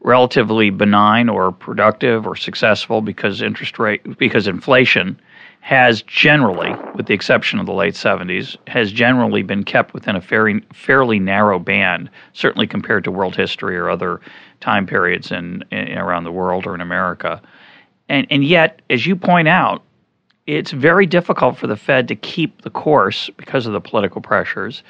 relatively 0.00 0.70
benign 0.70 1.28
or 1.28 1.52
productive 1.52 2.26
or 2.26 2.36
successful 2.36 3.00
because 3.00 3.42
interest 3.42 3.78
rate 3.78 4.18
because 4.18 4.46
inflation 4.46 5.18
has 5.66 6.00
generally, 6.02 6.72
with 6.94 7.06
the 7.06 7.12
exception 7.12 7.58
of 7.58 7.66
the 7.66 7.72
late 7.72 7.94
70s, 7.94 8.56
has 8.68 8.92
generally 8.92 9.42
been 9.42 9.64
kept 9.64 9.92
within 9.94 10.14
a 10.14 10.20
fairly, 10.20 10.60
fairly 10.72 11.18
narrow 11.18 11.58
band, 11.58 12.08
certainly 12.34 12.68
compared 12.68 13.02
to 13.02 13.10
world 13.10 13.34
history 13.34 13.76
or 13.76 13.90
other 13.90 14.20
time 14.60 14.86
periods 14.86 15.32
in, 15.32 15.64
in 15.72 15.98
around 15.98 16.22
the 16.22 16.30
world 16.30 16.68
or 16.68 16.74
in 16.76 16.80
America. 16.80 17.42
And, 18.08 18.28
and 18.30 18.44
yet, 18.44 18.80
as 18.90 19.06
you 19.06 19.16
point 19.16 19.48
out, 19.48 19.82
it's 20.46 20.70
very 20.70 21.04
difficult 21.04 21.56
for 21.56 21.66
the 21.66 21.74
Fed 21.74 22.06
to 22.06 22.14
keep 22.14 22.62
the 22.62 22.70
course 22.70 23.28
because 23.36 23.66
of 23.66 23.72
the 23.72 23.80
political 23.80 24.20
pressures. 24.20 24.84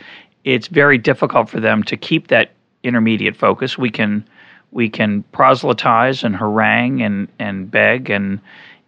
It's 0.44 0.68
very 0.68 0.98
difficult 0.98 1.48
for 1.48 1.58
them 1.58 1.84
to 1.84 1.96
keep 1.96 2.28
that 2.28 2.50
intermediate 2.82 3.34
focus. 3.34 3.78
We 3.78 3.88
can 3.88 4.28
we 4.72 4.90
can 4.90 5.22
proselytize 5.32 6.22
and 6.22 6.36
harangue 6.36 7.00
and, 7.00 7.28
and 7.38 7.70
beg 7.70 8.10
and 8.10 8.40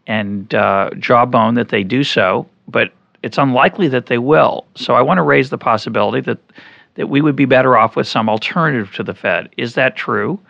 and 0.09 0.52
uh, 0.54 0.90
jawbone 0.98 1.54
that 1.54 1.68
they 1.68 1.84
do 1.84 2.02
so, 2.02 2.48
but 2.66 2.92
it's 3.22 3.38
unlikely 3.38 3.88
that 3.88 4.06
they 4.06 4.18
will. 4.18 4.66
So 4.74 4.94
I 4.94 5.02
want 5.02 5.18
to 5.18 5.22
raise 5.22 5.50
the 5.50 5.59
possibility 5.59 6.20
that 6.22 6.38
that 6.94 7.09
we 7.09 7.20
would 7.20 7.36
be 7.36 7.44
better 7.44 7.76
off 7.76 7.94
with 7.94 8.09
some 8.09 8.28
alternative 8.28 8.92
to 8.94 9.04
the 9.04 9.14
Fed. 9.14 9.50
Is 9.56 9.74
that 9.74 9.94
true? 9.94 10.40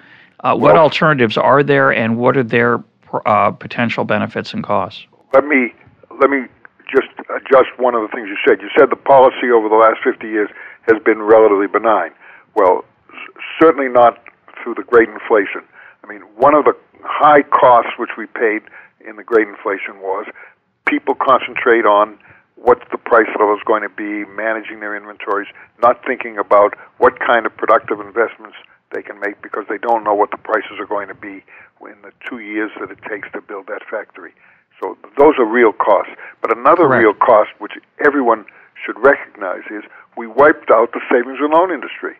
Uh, 0.40 0.56
what 0.56 0.74
well, 0.74 0.84
alternatives 0.84 1.36
are 1.36 1.62
there, 1.62 1.92
and 1.92 2.16
what 2.16 2.38
are 2.38 2.42
their 2.42 2.82
uh, 3.26 3.50
potential 3.50 4.04
benefits 4.04 4.54
and 4.54 4.64
costs? 4.64 5.04
Let 5.34 5.44
me 5.44 5.74
let 6.20 6.30
me 6.30 6.46
just 6.90 7.08
adjust 7.28 7.68
one 7.76 7.94
of 7.94 8.00
the 8.02 8.08
things 8.08 8.28
you 8.28 8.36
said. 8.46 8.62
You 8.62 8.70
said 8.78 8.88
the 8.90 8.96
policy 8.96 9.50
over 9.52 9.68
the 9.68 9.74
last 9.74 9.98
50 10.02 10.26
years 10.26 10.48
has 10.88 11.02
been 11.04 11.20
relatively 11.20 11.66
benign. 11.66 12.12
Well, 12.54 12.84
certainly 13.60 13.88
not 13.88 14.18
through 14.62 14.74
the 14.74 14.84
great 14.84 15.08
inflation. 15.10 15.62
I 16.02 16.06
mean, 16.06 16.22
one 16.36 16.54
of 16.54 16.64
the 16.64 16.72
high 17.02 17.42
costs 17.42 17.92
which 17.98 18.16
we 18.16 18.26
paid 18.26 18.62
in 19.08 19.16
the 19.16 19.24
great 19.24 19.48
inflation 19.48 20.00
was 20.00 20.26
people 20.86 21.14
concentrate 21.14 21.84
on 21.84 22.18
what 22.56 22.82
the 22.90 22.98
price 22.98 23.28
level 23.38 23.54
is 23.54 23.62
going 23.64 23.82
to 23.82 23.88
be, 23.88 24.28
managing 24.30 24.80
their 24.80 24.96
inventories, 24.96 25.48
not 25.80 26.04
thinking 26.04 26.38
about 26.38 26.74
what 26.98 27.18
kind 27.20 27.46
of 27.46 27.56
productive 27.56 28.00
investments 28.00 28.56
they 28.92 29.02
can 29.02 29.20
make 29.20 29.40
because 29.42 29.64
they 29.68 29.78
don't 29.78 30.02
know 30.02 30.14
what 30.14 30.30
the 30.30 30.38
prices 30.38 30.78
are 30.78 30.86
going 30.86 31.08
to 31.08 31.14
be 31.14 31.44
in 31.82 32.02
the 32.02 32.12
two 32.28 32.40
years 32.40 32.70
that 32.80 32.90
it 32.90 32.98
takes 33.08 33.30
to 33.32 33.40
build 33.40 33.66
that 33.66 33.82
factory. 33.88 34.32
So 34.80 34.96
those 35.16 35.34
are 35.38 35.46
real 35.46 35.72
costs. 35.72 36.12
But 36.42 36.56
another 36.56 36.86
Correct. 36.86 37.02
real 37.02 37.14
cost, 37.14 37.50
which 37.58 37.72
everyone 38.04 38.44
should 38.84 38.98
recognize, 38.98 39.62
is 39.70 39.84
we 40.16 40.26
wiped 40.26 40.70
out 40.70 40.92
the 40.92 41.00
savings 41.10 41.38
and 41.40 41.52
loan 41.52 41.70
industry. 41.70 42.14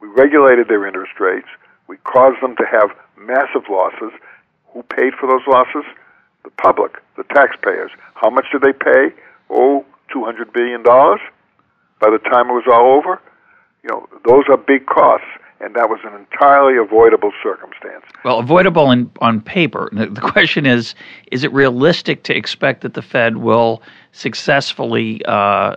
We 0.00 0.08
regulated 0.08 0.68
their 0.68 0.86
interest 0.86 1.18
rates. 1.20 1.48
We 1.86 1.96
caused 1.98 2.42
them 2.42 2.56
to 2.56 2.66
have 2.66 2.90
massive 3.16 3.70
losses. 3.70 4.12
Who 4.72 4.82
paid 4.82 5.14
for 5.14 5.28
those 5.28 5.46
losses? 5.46 5.84
The 6.46 6.62
public, 6.62 6.92
the 7.16 7.24
taxpayers. 7.34 7.90
How 8.14 8.30
much 8.30 8.46
did 8.52 8.62
they 8.62 8.72
pay? 8.72 9.12
Oh, 9.50 9.84
$200 10.14 10.52
billion 10.52 10.80
by 10.84 12.08
the 12.08 12.20
time 12.30 12.48
it 12.48 12.52
was 12.52 12.68
all 12.72 12.96
over. 12.96 13.20
You 13.82 13.90
know, 13.90 14.08
those 14.24 14.44
are 14.48 14.56
big 14.56 14.86
costs 14.86 15.26
and 15.60 15.74
that 15.74 15.90
was 15.90 15.98
an 16.04 16.14
entirely 16.14 16.76
avoidable 16.76 17.32
circumstance. 17.42 18.04
Well, 18.24 18.38
avoidable 18.38 18.92
in, 18.92 19.10
on 19.20 19.40
paper. 19.40 19.90
The 19.92 20.20
question 20.20 20.66
is 20.66 20.94
is 21.32 21.42
it 21.42 21.52
realistic 21.52 22.22
to 22.24 22.36
expect 22.36 22.82
that 22.82 22.94
the 22.94 23.02
Fed 23.02 23.38
will 23.38 23.82
successfully 24.12 25.24
uh, 25.24 25.74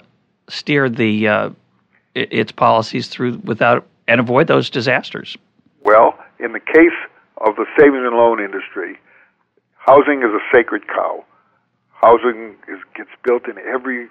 steer 0.49 0.88
the 0.88 1.28
uh, 1.28 1.49
its 2.13 2.51
policies 2.51 3.07
through 3.07 3.39
without 3.39 3.88
and 4.07 4.20
avoid 4.20 4.45
those 4.45 4.70
disasters? 4.70 5.36
Well, 5.84 6.13
in 6.39 6.51
the 6.51 6.59
case 6.59 6.99
of 7.47 7.55
the 7.55 7.65
savings 7.76 8.03
and 8.05 8.15
loan 8.15 8.39
industry, 8.39 8.99
housing 9.80 10.20
is 10.20 10.32
a 10.32 10.44
sacred 10.56 10.88
cow. 10.88 11.26
Housing 11.94 12.56
is, 12.68 12.80
gets 12.96 13.10
built 13.24 13.48
in 13.48 13.58
every 13.58 14.08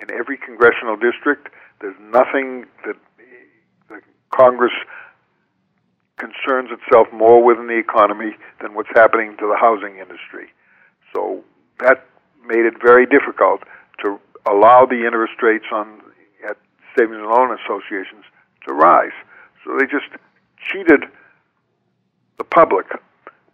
in 0.00 0.10
every 0.10 0.36
congressional 0.36 0.96
district. 0.96 1.48
There's 1.80 1.98
nothing 2.00 2.66
that 2.86 2.96
the 3.88 4.00
Congress 4.34 4.72
concerns 6.16 6.70
itself 6.70 7.08
more 7.12 7.42
with 7.42 7.58
in 7.58 7.66
the 7.66 7.78
economy 7.78 8.36
than 8.60 8.74
what's 8.74 8.90
happening 8.94 9.36
to 9.38 9.46
the 9.46 9.56
housing 9.58 9.98
industry. 9.98 10.48
So 11.14 11.44
that 11.78 12.06
made 12.46 12.64
it 12.64 12.74
very 12.80 13.06
difficult 13.06 13.62
to 14.02 14.18
allow 14.46 14.86
the 14.86 15.04
interest 15.06 15.34
rates 15.42 15.66
on 15.72 16.00
at 16.48 16.56
savings 16.96 17.18
and 17.18 17.26
loan 17.26 17.56
associations 17.64 18.24
to 18.66 18.74
rise. 18.74 19.14
So 19.64 19.76
they 19.78 19.86
just 19.86 20.10
cheated 20.70 21.04
the 22.38 22.44
public 22.44 22.86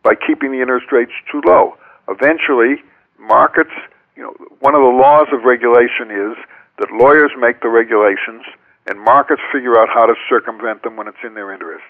by 0.02 0.14
keeping 0.14 0.52
the 0.52 0.60
interest 0.60 0.92
rates 0.92 1.12
too 1.30 1.40
low. 1.44 1.76
Eventually, 2.08 2.82
markets, 3.18 3.74
you 4.16 4.22
know, 4.22 4.34
one 4.60 4.74
of 4.74 4.80
the 4.80 4.94
laws 4.94 5.28
of 5.32 5.44
regulation 5.44 6.10
is 6.10 6.36
that 6.78 6.90
lawyers 6.92 7.30
make 7.38 7.60
the 7.60 7.68
regulations 7.68 8.42
and 8.86 9.00
markets 9.00 9.42
figure 9.52 9.78
out 9.78 9.88
how 9.92 10.06
to 10.06 10.14
circumvent 10.28 10.82
them 10.82 10.96
when 10.96 11.08
it's 11.08 11.22
in 11.22 11.34
their 11.34 11.52
interest. 11.52 11.84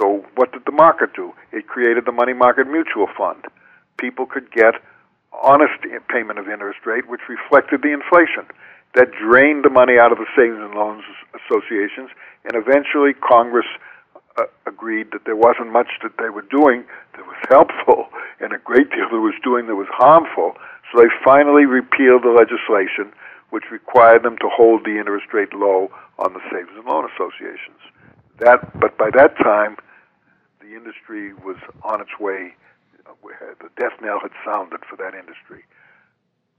So, 0.00 0.24
what 0.34 0.52
did 0.52 0.64
the 0.64 0.72
market 0.72 1.14
do? 1.14 1.32
It 1.52 1.66
created 1.66 2.04
the 2.04 2.12
money 2.12 2.32
market 2.32 2.66
mutual 2.66 3.06
fund. 3.16 3.44
People 3.98 4.26
could 4.26 4.50
get 4.50 4.74
honest 5.32 5.74
payment 6.08 6.38
of 6.38 6.48
interest 6.48 6.80
rate, 6.86 7.08
which 7.08 7.20
reflected 7.28 7.82
the 7.82 7.92
inflation. 7.92 8.46
That 8.94 9.12
drained 9.12 9.64
the 9.64 9.70
money 9.70 9.98
out 9.98 10.12
of 10.12 10.18
the 10.18 10.26
savings 10.34 10.58
and 10.60 10.74
loans 10.74 11.04
associations, 11.34 12.10
and 12.44 12.54
eventually 12.56 13.12
Congress 13.12 13.66
uh, 14.38 14.44
agreed 14.66 15.10
that 15.12 15.24
there 15.24 15.36
wasn't 15.36 15.72
much 15.72 15.88
that 16.02 16.12
they 16.18 16.30
were 16.30 16.46
doing 16.50 16.84
that 17.16 17.26
was 17.26 17.36
helpful, 17.50 18.08
and 18.40 18.52
a 18.52 18.58
great 18.58 18.90
deal 18.90 19.08
that 19.10 19.20
was 19.20 19.34
doing 19.42 19.66
that 19.66 19.74
was 19.74 19.90
harmful. 19.90 20.54
So 20.90 21.02
they 21.02 21.08
finally 21.24 21.66
repealed 21.66 22.22
the 22.22 22.32
legislation 22.32 23.12
which 23.50 23.64
required 23.70 24.22
them 24.22 24.36
to 24.38 24.48
hold 24.50 24.84
the 24.84 24.98
interest 24.98 25.32
rate 25.32 25.54
low 25.54 25.90
on 26.18 26.34
the 26.34 26.40
savings 26.50 26.76
and 26.76 26.84
loan 26.84 27.08
associations. 27.14 27.80
That, 28.38 28.78
but 28.78 28.98
by 28.98 29.10
that 29.14 29.36
time, 29.38 29.76
the 30.60 30.76
industry 30.76 31.32
was 31.32 31.56
on 31.82 32.00
its 32.00 32.18
way. 32.20 32.54
The 33.04 33.70
death 33.78 33.92
knell 34.02 34.20
had 34.20 34.32
sounded 34.44 34.80
for 34.88 34.96
that 34.96 35.14
industry. 35.14 35.64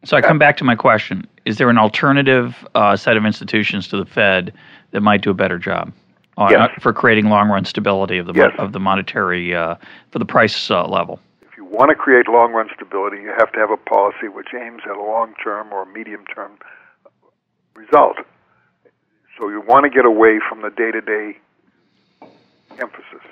So 0.04 0.18
I 0.18 0.22
come 0.22 0.40
back 0.40 0.58
to 0.58 0.64
my 0.64 0.76
question: 0.76 1.28
Is 1.46 1.58
there 1.58 1.70
an 1.70 1.78
alternative 1.78 2.56
uh, 2.74 2.96
set 2.96 3.18
of 3.18 3.26
institutions 3.26 3.88
to 3.90 3.98
the 3.98 4.06
Fed 4.06 4.54
that 4.92 5.02
might 5.02 5.22
do 5.22 5.30
a 5.30 5.34
better 5.34 5.60
job 5.60 5.94
on, 6.40 6.52
yes. 6.52 6.72
for 6.82 6.94
creating 6.94 7.30
long-run 7.30 7.66
stability 7.66 8.18
of 8.18 8.26
the 8.26 8.34
yes. 8.34 8.52
of 8.58 8.72
the 8.72 8.80
monetary 8.80 9.54
uh, 9.54 9.76
for 10.12 10.20
the 10.20 10.26
price 10.26 10.72
uh, 10.72 10.88
level? 10.88 11.20
If 11.42 11.58
you 11.58 11.66
want 11.66 11.90
to 11.90 11.96
create 11.96 12.28
long-run 12.28 12.70
stability, 12.74 13.18
you 13.18 13.34
have 13.38 13.52
to 13.52 13.60
have 13.60 13.70
a 13.70 13.78
policy 13.78 14.30
which 14.30 14.48
aims 14.56 14.82
at 14.86 14.96
a 14.96 15.02
long-term 15.02 15.74
or 15.74 15.86
medium-term 15.86 16.58
result. 17.76 18.18
So 19.38 19.50
you 19.50 19.62
want 19.62 19.84
to 19.84 19.90
get 19.90 20.06
away 20.06 20.40
from 20.48 20.62
the 20.62 20.70
day 20.70 20.92
to 20.92 21.02
day 21.02 21.38
emphasis. 22.80 23.26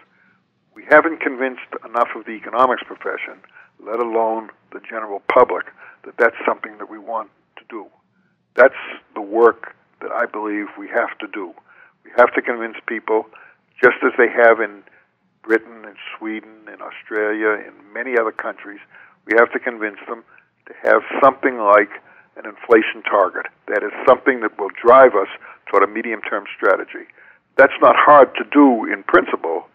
We 0.76 0.84
haven't 0.90 1.22
convinced 1.22 1.72
enough 1.86 2.10
of 2.16 2.26
the 2.26 2.32
economics 2.32 2.84
profession, 2.86 3.40
let 3.80 4.00
alone 4.00 4.50
the 4.74 4.80
general 4.80 5.22
public, 5.34 5.66
that 6.04 6.18
that's 6.18 6.36
something 6.46 6.78
that 6.78 6.90
we 6.90 7.00
want 7.00 7.30
to 7.56 7.64
do. 7.70 7.88
That's 8.56 8.76
the 9.16 9.22
work 9.22 9.76
that 10.02 10.12
I 10.12 10.26
believe 10.26 10.68
we 10.78 10.90
have 10.90 11.18
to 11.20 11.28
do. 11.28 11.54
We 12.08 12.14
have 12.16 12.34
to 12.36 12.42
convince 12.42 12.78
people, 12.88 13.28
just 13.84 14.00
as 14.02 14.14
they 14.18 14.32
have 14.32 14.62
in 14.62 14.82
Britain 15.44 15.84
and 15.84 15.98
Sweden 16.18 16.72
and 16.72 16.82
Australia 16.82 17.52
and 17.52 17.76
many 17.94 18.16
other 18.18 18.32
countries, 18.32 18.80
we 19.26 19.34
have 19.38 19.52
to 19.52 19.60
convince 19.60 20.00
them 20.08 20.24
to 20.68 20.74
have 20.84 21.04
something 21.22 21.60
like 21.60 21.92
an 22.38 22.46
inflation 22.48 23.04
target. 23.04 23.48
That 23.68 23.84
is 23.84 23.92
something 24.08 24.40
that 24.40 24.58
will 24.58 24.72
drive 24.82 25.16
us 25.16 25.28
toward 25.68 25.84
a 25.84 25.88
medium 25.88 26.22
term 26.22 26.46
strategy. 26.56 27.12
That's 27.58 27.76
not 27.82 27.96
hard 27.98 28.34
to 28.36 28.46
do 28.54 28.86
in 28.86 29.04
principle, 29.04 29.68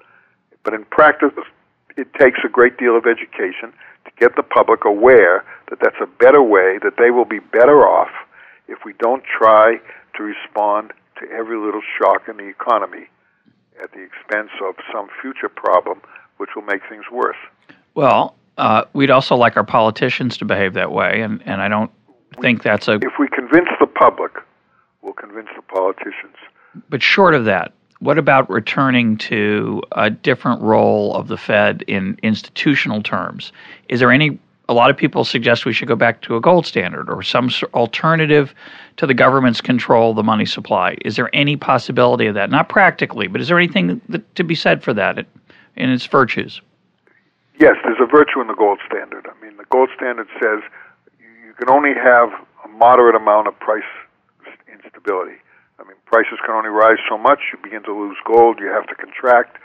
but 0.65 0.73
in 0.73 0.87
practice, 0.87 1.33
it 1.99 2.09
takes 2.15 2.39
a 2.47 2.49
great 2.49 2.79
deal 2.79 2.97
of 2.97 3.05
education 3.05 3.77
to 4.07 4.11
get 4.19 4.37
the 4.37 4.43
public 4.43 4.87
aware 4.87 5.45
that 5.69 5.81
that's 5.83 6.01
a 6.01 6.07
better 6.07 6.43
way, 6.43 6.79
that 6.83 6.97
they 6.97 7.11
will 7.11 7.27
be 7.27 7.41
better 7.41 7.85
off 7.87 8.11
if 8.69 8.79
we 8.87 8.95
don't 8.95 9.23
try 9.25 9.77
to 10.17 10.23
respond 10.23 10.95
to 11.21 11.31
every 11.31 11.59
little 11.59 11.83
shock 11.99 12.29
in 12.29 12.37
the 12.37 12.49
economy 12.49 13.09
at 13.83 13.93
the 13.93 14.03
expense 14.03 14.51
of 14.65 14.75
some 14.93 15.09
future 15.21 15.49
problem 15.49 16.01
which 16.37 16.51
will 16.57 16.63
make 16.63 16.83
things 16.89 17.05
worse. 17.13 17.37
Well, 17.95 18.35
uh, 18.59 18.85
we'd 18.93 19.11
also 19.11 19.37
like 19.37 19.57
our 19.57 19.65
politicians 19.65 20.37
to 20.39 20.45
behave 20.45 20.75
that 20.75 20.91
way, 20.91 21.23
and, 21.23 21.43
and 21.47 21.63
I 21.63 21.69
don't 21.69 21.91
think 22.41 22.63
that's 22.63 22.89
a. 22.89 22.95
If 22.95 23.19
we 23.19 23.29
convince 23.29 23.69
the 23.81 23.87
public, 23.87 24.33
we'll 25.03 25.13
convince 25.13 25.49
the 25.55 25.63
politicians. 25.63 26.37
But 26.89 27.03
short 27.03 27.35
of 27.35 27.45
that, 27.45 27.73
what 28.01 28.19
about 28.19 28.51
returning 28.51 29.17
to 29.19 29.83
a 29.93 30.11
different 30.11 30.63
role 30.63 31.15
of 31.15 31.29
the 31.29 31.37
Fed 31.37 31.83
in 31.87 32.19
institutional 32.23 33.03
terms? 33.03 33.53
Is 33.89 34.01
there 34.01 34.11
any 34.11 34.39
a 34.69 34.75
lot 34.75 34.91
of 34.91 34.97
people 34.97 35.25
suggest 35.25 35.65
we 35.65 35.73
should 35.73 35.89
go 35.89 35.97
back 35.97 36.23
to 36.23 36.37
a 36.37 36.41
gold 36.41 36.67
standard 36.67 37.11
or 37.11 37.23
some 37.23 37.51
alternative 37.75 38.55
to 38.97 39.07
the 39.07 39.15
government's 39.15 39.61
control 39.61 40.11
of 40.11 40.17
the 40.17 40.23
money 40.23 40.47
supply. 40.47 40.97
Is 41.05 41.17
there 41.17 41.29
any 41.35 41.57
possibility 41.57 42.27
of 42.27 42.35
that? 42.35 42.51
Not 42.51 42.69
practically, 42.69 43.27
but 43.27 43.41
is 43.41 43.49
there 43.49 43.59
anything 43.59 44.01
that, 44.09 44.35
to 44.37 44.45
be 44.45 44.55
said 44.55 44.83
for 44.83 44.95
that 44.95 45.27
in 45.77 45.91
its 45.91 46.07
virtues? 46.07 46.61
Yes, 47.59 47.75
there's 47.85 48.01
a 48.01 48.07
virtue 48.07 48.41
in 48.41 48.47
the 48.47 48.55
gold 48.55 48.79
standard. 48.87 49.27
I 49.29 49.45
mean, 49.45 49.57
the 49.57 49.67
gold 49.71 49.91
standard 49.97 50.29
says 50.41 50.63
you 51.21 51.55
can 51.59 51.69
only 51.69 51.95
have 51.95 52.31
a 52.65 52.69
moderate 52.69 53.15
amount 53.15 53.49
of 53.49 53.59
price 53.59 53.83
instability. 54.73 55.37
I 55.79 55.85
mean, 55.85 55.97
prices 56.07 56.39
can 56.45 56.55
only 56.55 56.71
rise 56.71 56.99
so 57.09 57.19
much. 57.19 57.41
You 57.53 57.59
begin 57.63 57.83
to 57.85 57.93
lose 57.93 58.17
gold. 58.25 58.59
You 58.61 58.67
have 58.69 58.87
to 58.87 58.95
contract. 58.95 59.59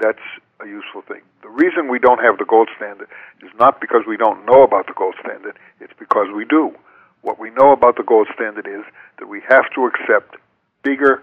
That's 0.00 0.22
a 0.62 0.66
useful 0.66 1.02
thing. 1.02 1.22
The 1.42 1.48
reason 1.48 1.88
we 1.88 1.98
don't 1.98 2.22
have 2.22 2.38
the 2.38 2.44
gold 2.44 2.68
standard 2.76 3.08
is 3.42 3.50
not 3.58 3.80
because 3.80 4.02
we 4.06 4.16
don't 4.16 4.46
know 4.46 4.62
about 4.62 4.86
the 4.86 4.94
gold 4.94 5.14
standard, 5.20 5.58
it's 5.80 5.92
because 5.98 6.28
we 6.34 6.44
do. 6.44 6.72
What 7.22 7.38
we 7.38 7.50
know 7.50 7.72
about 7.72 7.96
the 7.96 8.02
gold 8.02 8.28
standard 8.34 8.66
is 8.66 8.84
that 9.18 9.28
we 9.28 9.40
have 9.48 9.64
to 9.74 9.86
accept 9.86 10.36
bigger 10.82 11.22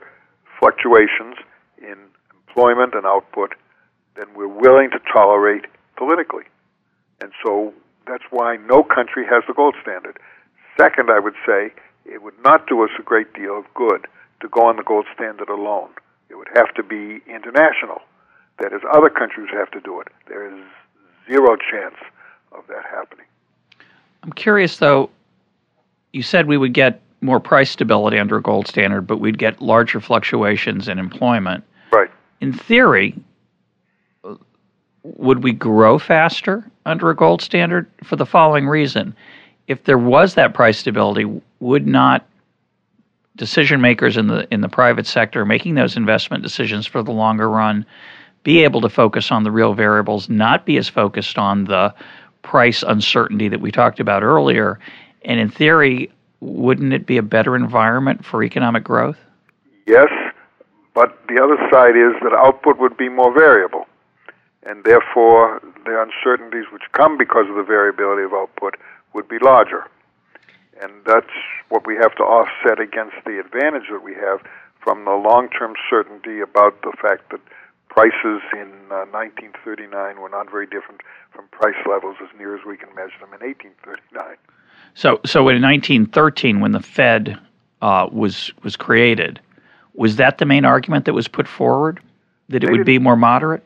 fluctuations 0.59 1.35
in 1.77 1.95
employment 2.47 2.93
and 2.93 3.05
output 3.05 3.53
than 4.15 4.25
we're 4.35 4.47
willing 4.47 4.89
to 4.91 4.99
tolerate 5.13 5.65
politically. 5.95 6.43
And 7.21 7.31
so 7.45 7.73
that's 8.07 8.23
why 8.31 8.57
no 8.57 8.83
country 8.83 9.25
has 9.29 9.43
the 9.47 9.53
gold 9.53 9.75
standard. 9.81 10.17
Second, 10.77 11.09
I 11.09 11.19
would 11.19 11.35
say 11.45 11.71
it 12.05 12.23
would 12.23 12.41
not 12.43 12.67
do 12.67 12.83
us 12.83 12.89
a 12.99 13.03
great 13.03 13.33
deal 13.33 13.57
of 13.57 13.65
good 13.73 14.07
to 14.41 14.49
go 14.49 14.67
on 14.67 14.77
the 14.77 14.83
gold 14.83 15.05
standard 15.13 15.49
alone. 15.49 15.89
It 16.29 16.35
would 16.35 16.49
have 16.55 16.73
to 16.75 16.83
be 16.83 17.21
international. 17.27 18.01
That 18.61 18.73
is, 18.73 18.81
other 18.93 19.09
countries 19.09 19.49
have 19.53 19.71
to 19.71 19.81
do 19.81 19.99
it. 20.01 20.07
There 20.27 20.47
is 20.47 20.63
zero 21.27 21.55
chance 21.55 21.95
of 22.51 22.67
that 22.67 22.83
happening. 22.89 23.25
I'm 24.21 24.33
curious, 24.33 24.77
though. 24.77 25.09
You 26.13 26.21
said 26.21 26.45
we 26.45 26.57
would 26.57 26.73
get 26.73 27.01
more 27.21 27.39
price 27.39 27.71
stability 27.71 28.19
under 28.19 28.37
a 28.37 28.41
gold 28.41 28.67
standard, 28.67 29.07
but 29.07 29.17
we'd 29.17 29.39
get 29.39 29.61
larger 29.61 29.99
fluctuations 29.99 30.87
in 30.87 30.99
employment. 30.99 31.63
Right. 31.91 32.11
In 32.39 32.53
theory, 32.53 33.15
would 35.03 35.43
we 35.43 35.53
grow 35.53 35.97
faster 35.97 36.69
under 36.85 37.09
a 37.09 37.15
gold 37.15 37.41
standard 37.41 37.89
for 38.03 38.15
the 38.15 38.25
following 38.25 38.67
reason? 38.67 39.15
If 39.67 39.85
there 39.85 39.97
was 39.97 40.35
that 40.35 40.53
price 40.53 40.77
stability, 40.77 41.25
would 41.59 41.87
not 41.87 42.27
decision 43.37 43.81
makers 43.81 44.17
in 44.17 44.27
the 44.27 44.47
in 44.53 44.61
the 44.61 44.69
private 44.69 45.07
sector 45.07 45.45
making 45.45 45.75
those 45.75 45.95
investment 45.95 46.43
decisions 46.43 46.85
for 46.85 47.01
the 47.01 47.11
longer 47.11 47.49
run 47.49 47.85
be 48.43 48.63
able 48.63 48.81
to 48.81 48.89
focus 48.89 49.31
on 49.31 49.43
the 49.43 49.51
real 49.51 49.73
variables, 49.73 50.29
not 50.29 50.65
be 50.65 50.77
as 50.77 50.89
focused 50.89 51.37
on 51.37 51.65
the 51.65 51.93
price 52.41 52.83
uncertainty 52.83 53.47
that 53.47 53.61
we 53.61 53.71
talked 53.71 53.99
about 53.99 54.23
earlier. 54.23 54.79
And 55.23 55.39
in 55.39 55.49
theory, 55.49 56.11
wouldn't 56.39 56.93
it 56.93 57.05
be 57.05 57.17
a 57.17 57.23
better 57.23 57.55
environment 57.55 58.25
for 58.25 58.43
economic 58.43 58.83
growth? 58.83 59.17
Yes, 59.85 60.09
but 60.93 61.17
the 61.27 61.41
other 61.41 61.57
side 61.71 61.95
is 61.95 62.13
that 62.23 62.33
output 62.33 62.79
would 62.79 62.97
be 62.97 63.09
more 63.09 63.33
variable. 63.33 63.85
And 64.63 64.83
therefore, 64.83 65.59
the 65.85 66.01
uncertainties 66.01 66.65
which 66.71 66.83
come 66.93 67.17
because 67.17 67.47
of 67.49 67.55
the 67.55 67.63
variability 67.63 68.23
of 68.23 68.33
output 68.33 68.75
would 69.13 69.27
be 69.27 69.37
larger. 69.41 69.85
And 70.81 70.91
that's 71.05 71.33
what 71.69 71.85
we 71.85 71.95
have 71.95 72.15
to 72.15 72.23
offset 72.23 72.79
against 72.79 73.15
the 73.25 73.39
advantage 73.39 73.89
that 73.91 74.03
we 74.03 74.13
have 74.15 74.41
from 74.79 75.05
the 75.05 75.11
long 75.11 75.49
term 75.49 75.73
certainty 75.89 76.39
about 76.41 76.81
the 76.81 76.93
fact 77.01 77.29
that 77.31 77.39
prices 77.91 78.41
in 78.53 78.71
uh, 78.89 79.03
1939 79.11 80.21
were 80.21 80.29
not 80.29 80.49
very 80.49 80.65
different 80.65 81.01
from 81.29 81.45
price 81.49 81.75
levels 81.85 82.15
as 82.23 82.29
near 82.39 82.55
as 82.55 82.61
we 82.65 82.77
can 82.77 82.87
measure 82.95 83.19
them 83.19 83.33
in 83.33 83.45
1839. 83.45 84.37
So, 84.93 85.19
so 85.25 85.49
in 85.49 85.61
1913, 85.61 86.61
when 86.61 86.71
the 86.71 86.79
Fed 86.79 87.37
uh, 87.81 88.07
was 88.11 88.51
was 88.63 88.77
created, 88.77 89.41
was 89.93 90.15
that 90.15 90.37
the 90.37 90.45
main 90.45 90.63
argument 90.63 91.05
that 91.05 91.13
was 91.13 91.27
put 91.27 91.47
forward? 91.47 91.99
That 92.47 92.63
it 92.63 92.67
they 92.67 92.71
would 92.71 92.85
be 92.85 92.97
more 92.97 93.17
moderate? 93.17 93.63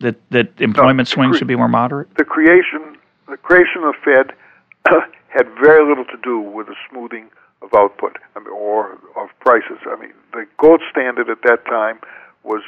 That 0.00 0.16
that 0.30 0.60
employment 0.60 1.08
no, 1.08 1.14
swings 1.14 1.34
cre- 1.34 1.38
should 1.38 1.48
be 1.48 1.56
more 1.56 1.68
moderate? 1.68 2.12
The 2.16 2.24
creation 2.24 2.96
the 3.28 3.36
creation 3.36 3.84
of 3.84 3.94
the 3.94 4.00
Fed 4.04 4.92
had 5.28 5.46
very 5.62 5.86
little 5.88 6.04
to 6.06 6.18
do 6.22 6.40
with 6.40 6.66
the 6.66 6.76
smoothing 6.90 7.30
of 7.62 7.72
output 7.74 8.16
I 8.34 8.40
mean, 8.40 8.48
or 8.48 8.98
of 9.16 9.30
prices. 9.38 9.78
I 9.86 9.94
mean, 10.00 10.12
the 10.32 10.46
gold 10.58 10.82
standard 10.90 11.28
at 11.30 11.42
that 11.42 11.64
time 11.66 12.00
was 12.42 12.62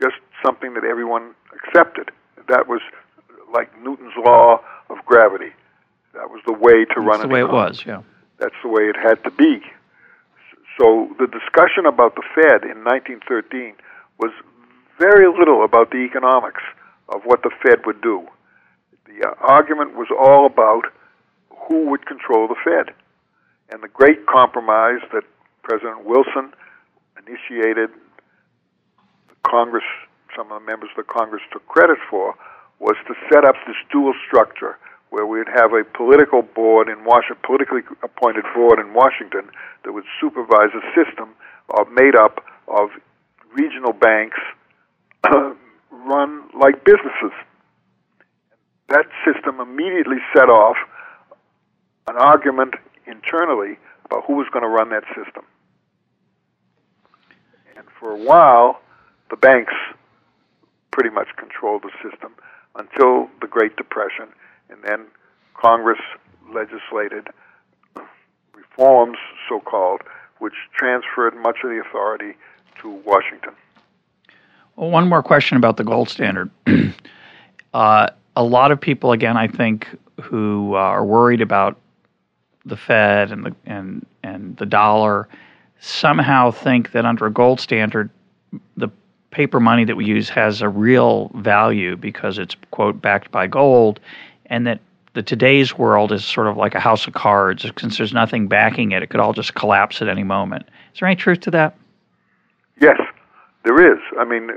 just 0.00 0.16
something 0.44 0.74
that 0.74 0.84
everyone 0.84 1.34
accepted. 1.52 2.10
That 2.48 2.68
was 2.68 2.80
like 3.52 3.70
Newton's 3.82 4.14
law 4.24 4.60
of 4.90 4.98
gravity. 5.04 5.52
That 6.14 6.30
was 6.30 6.40
the 6.46 6.52
way 6.52 6.84
to 6.84 6.94
That's 6.96 6.98
run 6.98 7.08
That's 7.08 7.22
the 7.22 7.28
way 7.28 7.40
it 7.40 7.50
was, 7.50 7.84
yeah. 7.86 8.02
That's 8.38 8.54
the 8.62 8.68
way 8.68 8.84
it 8.84 8.96
had 8.96 9.22
to 9.24 9.30
be. 9.30 9.60
So 10.78 11.10
the 11.18 11.26
discussion 11.26 11.86
about 11.86 12.14
the 12.14 12.22
Fed 12.34 12.62
in 12.62 12.84
1913 12.84 13.74
was 14.18 14.30
very 14.98 15.26
little 15.26 15.64
about 15.64 15.90
the 15.90 15.98
economics 15.98 16.62
of 17.08 17.22
what 17.24 17.42
the 17.42 17.50
Fed 17.62 17.86
would 17.86 18.00
do. 18.00 18.26
The 19.06 19.28
uh, 19.28 19.34
argument 19.40 19.94
was 19.94 20.08
all 20.16 20.46
about 20.46 20.92
who 21.50 21.90
would 21.90 22.06
control 22.06 22.46
the 22.46 22.56
Fed. 22.62 22.94
And 23.70 23.82
the 23.82 23.88
great 23.88 24.26
compromise 24.26 25.00
that 25.12 25.24
President 25.62 26.04
Wilson 26.04 26.52
initiated 27.18 27.90
Congress, 29.48 29.84
some 30.36 30.52
of 30.52 30.60
the 30.60 30.66
members 30.66 30.90
of 30.96 31.06
the 31.06 31.12
Congress 31.12 31.42
took 31.52 31.66
credit 31.66 31.98
for, 32.10 32.34
was 32.78 32.96
to 33.08 33.14
set 33.32 33.44
up 33.44 33.56
this 33.66 33.76
dual 33.90 34.14
structure 34.26 34.78
where 35.10 35.26
we'd 35.26 35.48
have 35.48 35.72
a 35.72 35.84
political 35.96 36.42
board 36.42 36.88
in 36.88 37.04
Washington, 37.04 37.40
politically 37.42 37.80
appointed 38.02 38.44
board 38.54 38.78
in 38.78 38.92
Washington 38.92 39.48
that 39.84 39.92
would 39.92 40.04
supervise 40.20 40.70
a 40.76 40.84
system 40.92 41.34
made 41.98 42.16
up 42.16 42.44
of 42.68 42.90
regional 43.52 43.92
banks 43.92 44.38
run 45.90 46.48
like 46.58 46.84
businesses. 46.84 47.32
That 48.88 49.06
system 49.24 49.60
immediately 49.60 50.18
set 50.34 50.48
off 50.48 50.76
an 52.06 52.16
argument 52.16 52.74
internally 53.06 53.78
about 54.04 54.24
who 54.26 54.34
was 54.34 54.46
going 54.52 54.62
to 54.62 54.68
run 54.68 54.90
that 54.90 55.04
system. 55.08 55.44
And 57.76 57.86
for 58.00 58.12
a 58.12 58.18
while, 58.18 58.80
the 59.30 59.36
banks 59.36 59.74
pretty 60.90 61.10
much 61.10 61.28
controlled 61.36 61.82
the 61.82 61.90
system 62.02 62.34
until 62.76 63.28
the 63.40 63.46
Great 63.46 63.76
Depression, 63.76 64.28
and 64.70 64.82
then 64.82 65.06
Congress 65.54 66.00
legislated 66.52 67.28
reforms, 68.54 69.18
so 69.48 69.60
called, 69.60 70.02
which 70.38 70.54
transferred 70.76 71.34
much 71.36 71.58
of 71.64 71.70
the 71.70 71.80
authority 71.80 72.34
to 72.80 72.90
Washington. 73.04 73.52
Well, 74.76 74.90
one 74.90 75.08
more 75.08 75.22
question 75.22 75.56
about 75.56 75.76
the 75.76 75.84
gold 75.84 76.08
standard. 76.08 76.50
uh, 77.74 78.10
a 78.36 78.42
lot 78.44 78.70
of 78.70 78.80
people, 78.80 79.12
again, 79.12 79.36
I 79.36 79.48
think, 79.48 79.88
who 80.20 80.74
uh, 80.74 80.78
are 80.78 81.04
worried 81.04 81.40
about 81.40 81.76
the 82.64 82.76
Fed 82.76 83.32
and 83.32 83.46
the 83.46 83.56
and 83.66 84.06
and 84.22 84.56
the 84.56 84.66
dollar, 84.66 85.28
somehow 85.80 86.50
think 86.50 86.92
that 86.92 87.04
under 87.04 87.26
a 87.26 87.30
gold 87.32 87.60
standard, 87.60 88.10
the 88.76 88.88
paper 89.30 89.60
money 89.60 89.84
that 89.84 89.96
we 89.96 90.04
use 90.04 90.28
has 90.30 90.62
a 90.62 90.68
real 90.68 91.30
value 91.34 91.96
because 91.96 92.38
it's 92.38 92.56
quote 92.70 93.00
backed 93.00 93.30
by 93.30 93.46
gold, 93.46 94.00
and 94.46 94.66
that 94.66 94.80
the 95.14 95.22
today's 95.22 95.76
world 95.76 96.12
is 96.12 96.24
sort 96.24 96.46
of 96.46 96.56
like 96.56 96.74
a 96.74 96.80
house 96.80 97.06
of 97.06 97.14
cards. 97.14 97.66
Since 97.78 97.98
there's 97.98 98.12
nothing 98.12 98.48
backing 98.48 98.92
it, 98.92 99.02
it 99.02 99.10
could 99.10 99.20
all 99.20 99.32
just 99.32 99.54
collapse 99.54 100.00
at 100.00 100.08
any 100.08 100.24
moment. 100.24 100.66
Is 100.94 101.00
there 101.00 101.08
any 101.08 101.16
truth 101.16 101.40
to 101.40 101.50
that? 101.52 101.76
Yes, 102.80 102.98
there 103.64 103.92
is. 103.92 103.98
I 104.18 104.24
mean, 104.24 104.50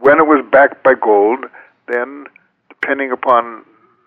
when 0.00 0.18
it 0.18 0.26
was 0.26 0.44
backed 0.52 0.82
by 0.84 0.94
gold, 0.94 1.46
then 1.88 2.26
depending 2.68 3.10
upon 3.10 3.64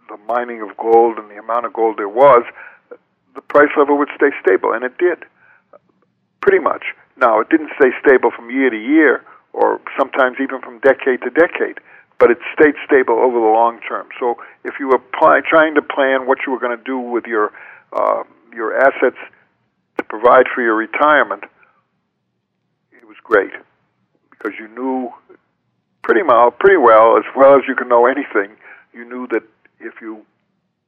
the 0.09 0.17
mining 0.27 0.61
of 0.61 0.77
gold 0.77 1.17
and 1.17 1.29
the 1.29 1.37
amount 1.37 1.65
of 1.65 1.73
gold 1.73 1.97
there 1.97 2.07
was, 2.07 2.43
the 3.35 3.41
price 3.41 3.69
level 3.77 3.97
would 3.97 4.09
stay 4.15 4.29
stable, 4.41 4.71
and 4.71 4.83
it 4.83 4.97
did, 4.97 5.25
pretty 6.41 6.59
much. 6.59 6.85
Now, 7.17 7.39
it 7.39 7.49
didn't 7.49 7.71
stay 7.79 7.89
stable 7.99 8.31
from 8.31 8.49
year 8.49 8.69
to 8.69 8.77
year 8.77 9.23
or 9.53 9.79
sometimes 9.97 10.37
even 10.41 10.61
from 10.61 10.79
decade 10.79 11.21
to 11.21 11.29
decade. 11.29 11.79
But 12.19 12.31
it 12.31 12.39
stayed 12.53 12.73
stable 12.85 13.19
over 13.19 13.39
the 13.39 13.45
long 13.45 13.79
term. 13.87 14.09
So 14.19 14.37
if 14.63 14.75
you 14.79 14.87
were 14.87 14.97
pl- 14.97 15.41
trying 15.47 15.75
to 15.75 15.81
plan 15.81 16.25
what 16.25 16.39
you 16.45 16.51
were 16.51 16.59
going 16.59 16.75
to 16.75 16.83
do 16.83 16.97
with 16.97 17.25
your 17.25 17.51
uh, 17.93 18.23
your 18.53 18.75
assets 18.75 19.17
to 19.97 20.03
provide 20.03 20.45
for 20.53 20.61
your 20.61 20.75
retirement, 20.75 21.43
it 22.91 23.05
was 23.07 23.17
great 23.23 23.51
because 24.31 24.53
you 24.59 24.67
knew 24.69 25.11
pretty 26.03 26.23
well, 26.23 26.51
pretty 26.51 26.77
well, 26.77 27.17
as 27.17 27.23
well 27.35 27.55
as 27.55 27.61
you 27.67 27.75
can 27.75 27.87
know 27.87 28.07
anything. 28.07 28.55
You 28.93 29.07
knew 29.07 29.27
that 29.27 29.43
if 29.79 30.01
you 30.01 30.25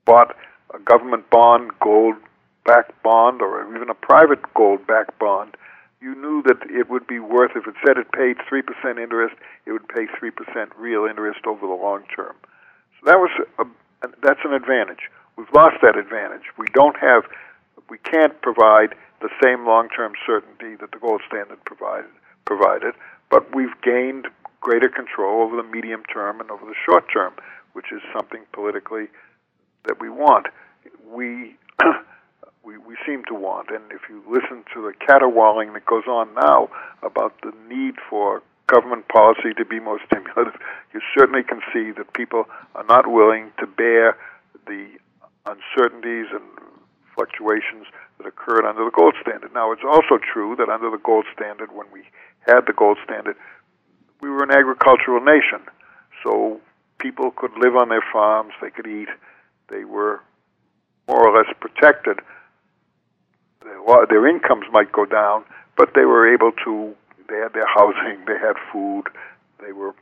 bought 0.05 0.35
a 0.73 0.79
government 0.79 1.29
bond, 1.29 1.71
gold-backed 1.79 3.03
bond, 3.03 3.41
or 3.41 3.75
even 3.75 3.89
a 3.89 3.93
private 3.93 4.41
gold-backed 4.53 5.19
bond, 5.19 5.55
you 6.01 6.15
knew 6.15 6.41
that 6.43 6.57
it 6.69 6.89
would 6.89 7.07
be 7.07 7.19
worth. 7.19 7.51
If 7.55 7.67
it 7.67 7.75
said 7.85 7.97
it 7.97 8.11
paid 8.11 8.37
three 8.47 8.61
percent 8.61 8.99
interest, 8.99 9.35
it 9.65 9.71
would 9.71 9.87
pay 9.87 10.07
three 10.17 10.31
percent 10.31 10.71
real 10.77 11.05
interest 11.05 11.45
over 11.45 11.65
the 11.65 11.73
long 11.73 12.03
term. 12.15 12.35
So 12.99 13.05
that 13.05 13.19
was 13.19 13.31
a, 13.57 13.65
that's 14.23 14.41
an 14.43 14.53
advantage. 14.53 15.09
We've 15.35 15.51
lost 15.53 15.77
that 15.81 15.97
advantage. 15.97 16.43
We 16.57 16.67
don't 16.73 16.97
have, 16.97 17.23
we 17.89 17.97
can't 17.97 18.39
provide 18.41 18.95
the 19.21 19.29
same 19.43 19.65
long-term 19.65 20.13
certainty 20.25 20.75
that 20.79 20.91
the 20.91 20.99
gold 20.99 21.21
standard 21.27 21.63
provided. 21.65 22.11
Provided, 22.45 22.95
but 23.29 23.53
we've 23.53 23.79
gained 23.83 24.27
greater 24.59 24.89
control 24.89 25.43
over 25.43 25.55
the 25.55 25.61
medium 25.61 26.03
term 26.11 26.41
and 26.41 26.49
over 26.49 26.65
the 26.65 26.73
short 26.83 27.05
term, 27.13 27.31
which 27.73 27.91
is 27.91 28.01
something 28.11 28.41
politically 28.53 29.05
that 29.85 30.01
we 30.01 30.09
want. 30.09 30.47
We 31.07 31.57
we, 32.69 32.77
we 32.77 32.95
seem 33.03 33.23
to 33.25 33.33
want, 33.33 33.69
and 33.69 33.81
if 33.89 34.01
you 34.07 34.21
listen 34.29 34.63
to 34.75 34.81
the 34.85 34.93
caterwauling 35.01 35.73
that 35.73 35.87
goes 35.87 36.05
on 36.05 36.29
now 36.35 36.69
about 37.01 37.33
the 37.41 37.51
need 37.67 37.95
for 38.07 38.43
government 38.67 39.07
policy 39.07 39.57
to 39.57 39.65
be 39.65 39.79
more 39.79 39.99
stimulative, 40.05 40.53
you 40.93 41.01
certainly 41.17 41.41
can 41.41 41.61
see 41.73 41.89
that 41.97 42.13
people 42.13 42.45
are 42.75 42.85
not 42.85 43.09
willing 43.09 43.51
to 43.57 43.65
bear 43.65 44.17
the 44.67 44.85
uncertainties 45.49 46.27
and 46.29 46.45
fluctuations 47.15 47.89
that 48.19 48.27
occurred 48.27 48.69
under 48.69 48.85
the 48.85 48.91
gold 48.93 49.15
standard. 49.19 49.51
Now, 49.51 49.71
it's 49.71 49.81
also 49.81 50.21
true 50.21 50.55
that 50.57 50.69
under 50.69 50.91
the 50.91 51.01
gold 51.01 51.25
standard, 51.33 51.73
when 51.73 51.87
we 51.91 52.03
had 52.45 52.61
the 52.67 52.73
gold 52.73 52.99
standard, 53.03 53.35
we 54.21 54.29
were 54.29 54.43
an 54.43 54.51
agricultural 54.51 55.25
nation. 55.25 55.65
So 56.23 56.61
people 56.99 57.31
could 57.31 57.51
live 57.57 57.75
on 57.75 57.89
their 57.89 58.05
farms, 58.13 58.53
they 58.61 58.69
could 58.69 58.85
eat, 58.85 59.09
they 59.69 59.85
were 59.85 60.21
more 61.07 61.27
or 61.27 61.35
less 61.35 61.51
protected. 61.59 62.19
Their, 63.63 64.27
incomes 64.27 64.65
might 64.71 64.91
go 64.91 65.05
down, 65.05 65.43
but 65.77 65.89
they 65.95 66.05
were 66.05 66.31
able 66.31 66.51
to, 66.65 66.95
they 67.27 67.37
had 67.37 67.53
their 67.53 67.67
housing, 67.67 68.23
they 68.27 68.37
had 68.39 68.55
food, 68.71 69.05
they 69.61 69.71
were 69.71 69.93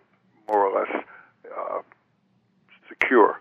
more 0.47 0.65
or 0.65 0.79
less 0.79 1.03
uh, 1.57 1.81
secure. 2.87 3.39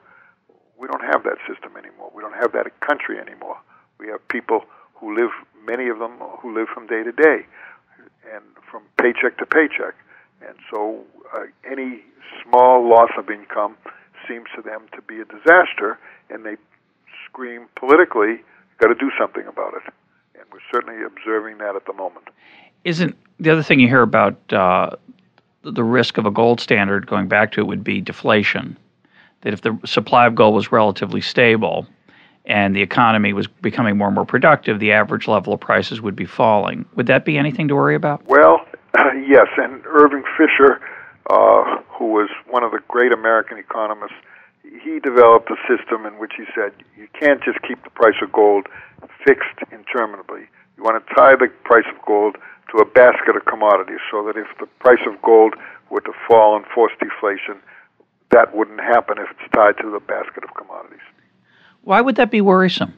We 0.79 0.89
don't 0.89 1.05
have 1.05 1.23
that 1.25 1.39
system 1.49 1.77
anymore. 1.77 2.11
We 2.15 2.23
don't 2.23 2.35
have 2.35 2.53
that 2.53 2.69
country 2.81 3.19
anymore. 3.19 3.57
We 3.99 4.09
have 4.09 4.27
people 4.29 4.65
who 4.95 5.15
live, 5.15 5.31
many 5.65 5.89
of 5.89 5.99
them 5.99 6.19
who 6.41 6.55
live 6.55 6.69
from 6.73 6.87
day 6.87 7.03
to 7.03 7.13
day 7.13 7.47
and 8.33 8.45
from 8.71 8.83
paycheck 9.01 9.39
to 9.39 9.47
paycheck. 9.47 9.95
And 10.47 10.57
so 10.71 11.05
uh, 11.35 11.47
any 11.71 12.03
small 12.43 12.87
loss 12.89 13.11
of 13.17 13.31
income 13.31 13.77
seems 14.29 14.47
to 14.57 14.63
them 14.63 14.87
to 14.95 15.03
be 15.03 15.21
a 15.21 15.25
disaster, 15.25 15.99
and 16.29 16.45
they 16.45 16.57
scream 17.25 17.69
politically, 17.77 18.43
got 18.79 18.89
to 18.89 18.95
do 18.95 19.11
something 19.19 19.47
about 19.47 19.75
it. 19.75 19.93
And 20.39 20.47
we're 20.53 20.59
certainly 20.73 21.03
observing 21.05 21.59
that 21.59 21.77
at 21.77 21.87
the 21.87 21.93
moment. 21.93 22.29
Isn't 22.85 23.17
the 23.41 23.51
other 23.51 23.63
thing 23.63 23.81
you 23.81 23.89
hear 23.89 24.03
about 24.03 24.53
uh, 24.53 24.91
the 25.63 25.85
risk 25.85 26.19
of 26.19 26.27
a 26.27 26.31
gold 26.31 26.61
standard, 26.61 27.07
going 27.07 27.29
back 27.29 27.53
to 27.53 27.61
it, 27.61 27.67
would 27.67 27.85
be 27.85 28.01
deflation? 28.01 28.77
That 29.43 29.53
if 29.53 29.63
the 29.63 29.79
supply 29.85 30.27
of 30.27 30.35
gold 30.35 30.55
was 30.55 30.73
relatively 30.73 31.21
stable, 31.21 31.87
and 32.47 32.77
the 32.77 32.83
economy 32.83 33.33
was 33.33 33.47
becoming 33.47 33.97
more 33.97 34.09
and 34.09 34.15
more 34.15 34.25
productive, 34.25 34.79
the 34.79 34.93
average 34.93 35.27
level 35.27 35.53
of 35.53 35.61
prices 35.61 36.01
would 36.01 36.15
be 36.15 36.25
falling. 36.25 36.85
Would 36.95 37.07
that 37.09 37.25
be 37.25 37.37
anything 37.37 37.69
to 37.69 37.75
worry 37.75 37.97
about? 37.97 38.25
Well, 38.27 38.65
yes, 39.29 39.49
and 39.57 39.85
Irving 39.87 40.23
Fisher, 40.39 40.81
uh, 41.29 41.83
who 41.89 42.13
was 42.13 42.31
one 42.49 42.63
of 42.63 42.71
the 42.71 42.79
great 42.89 43.13
American 43.13 43.59
economists, 43.59 44.15
he 44.83 45.01
developed 45.01 45.51
a 45.51 45.57
system 45.67 46.07
in 46.07 46.19
which 46.19 46.33
he 46.37 46.45
said 46.55 46.73
you 46.97 47.09
can't 47.19 47.43
just 47.43 47.61
keep 47.63 47.83
the 47.85 47.91
price 47.91 48.17
of 48.23 48.33
gold 48.33 48.67
fixed 49.27 49.59
interminably. 49.73 50.49
You 50.77 50.85
want 50.85 51.05
to 51.07 51.15
tie 51.15 51.35
the 51.37 51.49
price 51.65 51.87
of 51.95 52.01
gold 52.05 52.37
to 52.73 52.79
a 52.79 52.85
basket 52.85 53.37
of 53.37 53.45
commodities 53.47 54.01
so 54.11 54.25
that 54.27 54.37
if 54.37 54.47
the 54.59 54.67
price 54.79 55.03
of 55.07 55.21
gold 55.23 55.55
were 55.91 56.01
to 56.01 56.13
fall 56.29 56.57
and 56.57 56.65
force 56.67 56.93
deflation, 56.99 57.61
that 58.31 58.55
wouldn't 58.55 58.81
happen 58.81 59.19
if 59.19 59.31
it's 59.31 59.53
tied 59.55 59.77
to 59.79 59.91
the 59.91 60.01
basket 60.01 60.45
of 60.45 60.55
commodities. 60.55 61.05
Why 61.83 62.01
would 62.01 62.17
that 62.17 62.31
be 62.31 62.41
worrisome? 62.41 62.95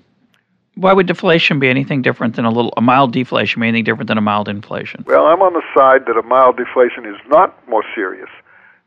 Why 0.74 0.92
would 0.92 1.06
deflation 1.06 1.58
be 1.58 1.68
anything 1.68 2.02
different 2.02 2.36
than 2.36 2.44
a 2.44 2.50
little 2.50 2.72
a 2.76 2.80
mild 2.80 3.12
deflation 3.12 3.60
be 3.60 3.68
anything 3.68 3.84
different 3.84 4.08
than 4.08 4.16
a 4.16 4.22
mild 4.22 4.48
inflation? 4.48 5.04
Well, 5.06 5.26
I'm 5.26 5.42
on 5.42 5.52
the 5.52 5.62
side 5.76 6.06
that 6.06 6.16
a 6.16 6.22
mild 6.22 6.56
deflation 6.56 7.04
is 7.04 7.16
not 7.28 7.56
more 7.68 7.84
serious. 7.94 8.30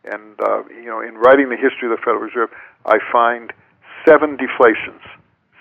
And 0.05 0.39
uh, 0.41 0.63
you 0.69 0.85
know, 0.85 1.01
in 1.01 1.15
writing 1.15 1.49
the 1.49 1.57
history 1.57 1.91
of 1.91 1.91
the 1.91 1.97
Federal 1.97 2.21
Reserve, 2.21 2.49
I 2.85 2.97
find 3.11 3.53
seven 4.07 4.37
deflations, 4.37 5.01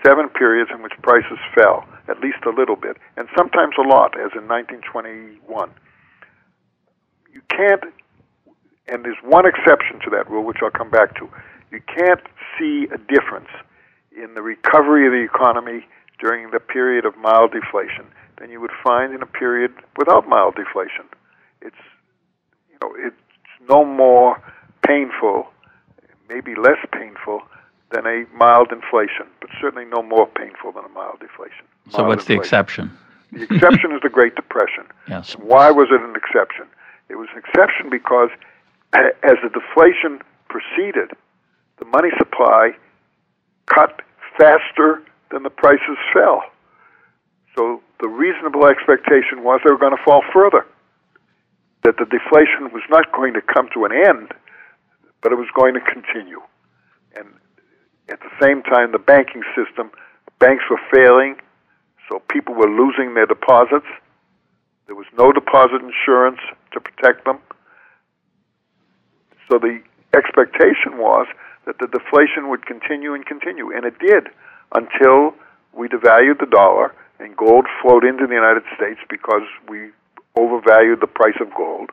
seven 0.04 0.28
periods 0.28 0.70
in 0.74 0.82
which 0.82 0.94
prices 1.02 1.38
fell 1.54 1.86
at 2.08 2.20
least 2.20 2.44
a 2.46 2.50
little 2.50 2.76
bit, 2.76 2.96
and 3.16 3.28
sometimes 3.36 3.74
a 3.78 3.86
lot, 3.86 4.18
as 4.18 4.32
in 4.34 4.48
1921. 4.48 5.70
You 7.32 7.40
can't, 7.48 7.84
and 8.88 9.04
there's 9.04 9.20
one 9.22 9.46
exception 9.46 10.00
to 10.04 10.10
that 10.10 10.28
rule, 10.28 10.44
which 10.44 10.58
I'll 10.62 10.70
come 10.70 10.90
back 10.90 11.14
to. 11.16 11.28
You 11.70 11.80
can't 11.86 12.22
see 12.58 12.88
a 12.92 12.98
difference 12.98 13.48
in 14.10 14.34
the 14.34 14.42
recovery 14.42 15.06
of 15.06 15.12
the 15.12 15.22
economy 15.22 15.86
during 16.18 16.50
the 16.50 16.60
period 16.60 17.04
of 17.04 17.16
mild 17.16 17.52
deflation 17.52 18.06
than 18.38 18.50
you 18.50 18.60
would 18.60 18.72
find 18.82 19.14
in 19.14 19.22
a 19.22 19.26
period 19.26 19.72
without 19.96 20.28
mild 20.28 20.56
deflation. 20.56 21.06
It's 21.62 21.76
you 22.68 22.76
know 22.82 22.94
it's 22.96 23.16
no 23.68 23.84
more 23.84 24.42
painful, 24.86 25.48
maybe 26.30 26.54
less 26.54 26.78
painful 26.92 27.42
than 27.90 28.06
a 28.06 28.24
mild 28.34 28.70
inflation, 28.70 29.26
but 29.40 29.50
certainly 29.60 29.84
no 29.84 30.02
more 30.02 30.26
painful 30.28 30.72
than 30.72 30.84
a 30.84 30.88
mild 30.88 31.18
deflation. 31.18 31.66
Mild 31.86 31.96
so 31.96 32.04
what's 32.04 32.22
inflation. 32.22 32.36
the 32.36 32.40
exception? 32.40 32.90
The 33.32 33.42
exception 33.42 33.92
is 33.92 34.00
the 34.02 34.08
Great 34.08 34.34
Depression. 34.36 34.84
Yes. 35.08 35.32
Why 35.32 35.72
was 35.72 35.88
it 35.90 36.00
an 36.00 36.14
exception? 36.14 36.66
It 37.08 37.16
was 37.16 37.26
an 37.34 37.42
exception 37.42 37.90
because 37.90 38.30
as 38.94 39.36
the 39.42 39.50
deflation 39.50 40.22
proceeded, 40.48 41.10
the 41.80 41.84
money 41.86 42.10
supply 42.16 42.70
cut 43.66 44.02
faster 44.38 45.02
than 45.32 45.42
the 45.42 45.50
prices 45.50 45.98
fell. 46.14 46.42
So 47.56 47.82
the 48.00 48.08
reasonable 48.08 48.66
expectation 48.66 49.42
was 49.42 49.60
they 49.64 49.72
were 49.72 49.78
going 49.78 49.96
to 49.96 50.02
fall 50.04 50.22
further, 50.32 50.64
that 51.82 51.96
the 51.98 52.06
deflation 52.06 52.70
was 52.72 52.82
not 52.88 53.10
going 53.10 53.34
to 53.34 53.42
come 53.42 53.68
to 53.74 53.84
an 53.84 53.92
end, 53.92 54.30
but 55.22 55.32
it 55.32 55.36
was 55.36 55.48
going 55.54 55.74
to 55.74 55.80
continue. 55.80 56.40
And 57.16 57.28
at 58.08 58.20
the 58.20 58.32
same 58.40 58.62
time, 58.62 58.92
the 58.92 58.98
banking 58.98 59.42
system, 59.54 59.90
banks 60.38 60.64
were 60.70 60.80
failing, 60.92 61.36
so 62.08 62.20
people 62.30 62.54
were 62.54 62.68
losing 62.68 63.14
their 63.14 63.26
deposits. 63.26 63.86
There 64.86 64.96
was 64.96 65.06
no 65.16 65.32
deposit 65.32 65.82
insurance 65.82 66.40
to 66.72 66.80
protect 66.80 67.24
them. 67.24 67.38
So 69.50 69.58
the 69.58 69.80
expectation 70.14 70.98
was 70.98 71.26
that 71.66 71.78
the 71.78 71.86
deflation 71.86 72.48
would 72.48 72.66
continue 72.66 73.14
and 73.14 73.24
continue, 73.26 73.70
and 73.74 73.84
it 73.84 73.98
did 73.98 74.28
until 74.74 75.34
we 75.72 75.88
devalued 75.88 76.38
the 76.38 76.50
dollar 76.50 76.94
and 77.18 77.36
gold 77.36 77.66
flowed 77.82 78.04
into 78.04 78.26
the 78.26 78.34
United 78.34 78.62
States 78.76 79.00
because 79.08 79.42
we 79.68 79.90
overvalued 80.36 81.00
the 81.00 81.06
price 81.06 81.36
of 81.40 81.54
gold, 81.54 81.90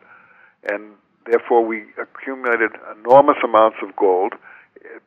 and 0.70 0.94
therefore 1.30 1.66
we 1.66 1.86
accumulated 1.98 2.72
enormous 3.00 3.38
amounts 3.44 3.78
of 3.82 3.96
gold. 3.96 4.34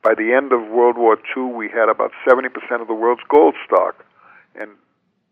By 0.02 0.14
the 0.14 0.32
end 0.32 0.52
of 0.52 0.68
World 0.68 0.96
War 0.96 1.16
II, 1.36 1.54
we 1.54 1.68
had 1.68 1.88
about 1.88 2.12
70% 2.28 2.46
of 2.80 2.88
the 2.88 2.94
world's 2.94 3.22
gold 3.28 3.54
stock, 3.66 4.04
and 4.54 4.70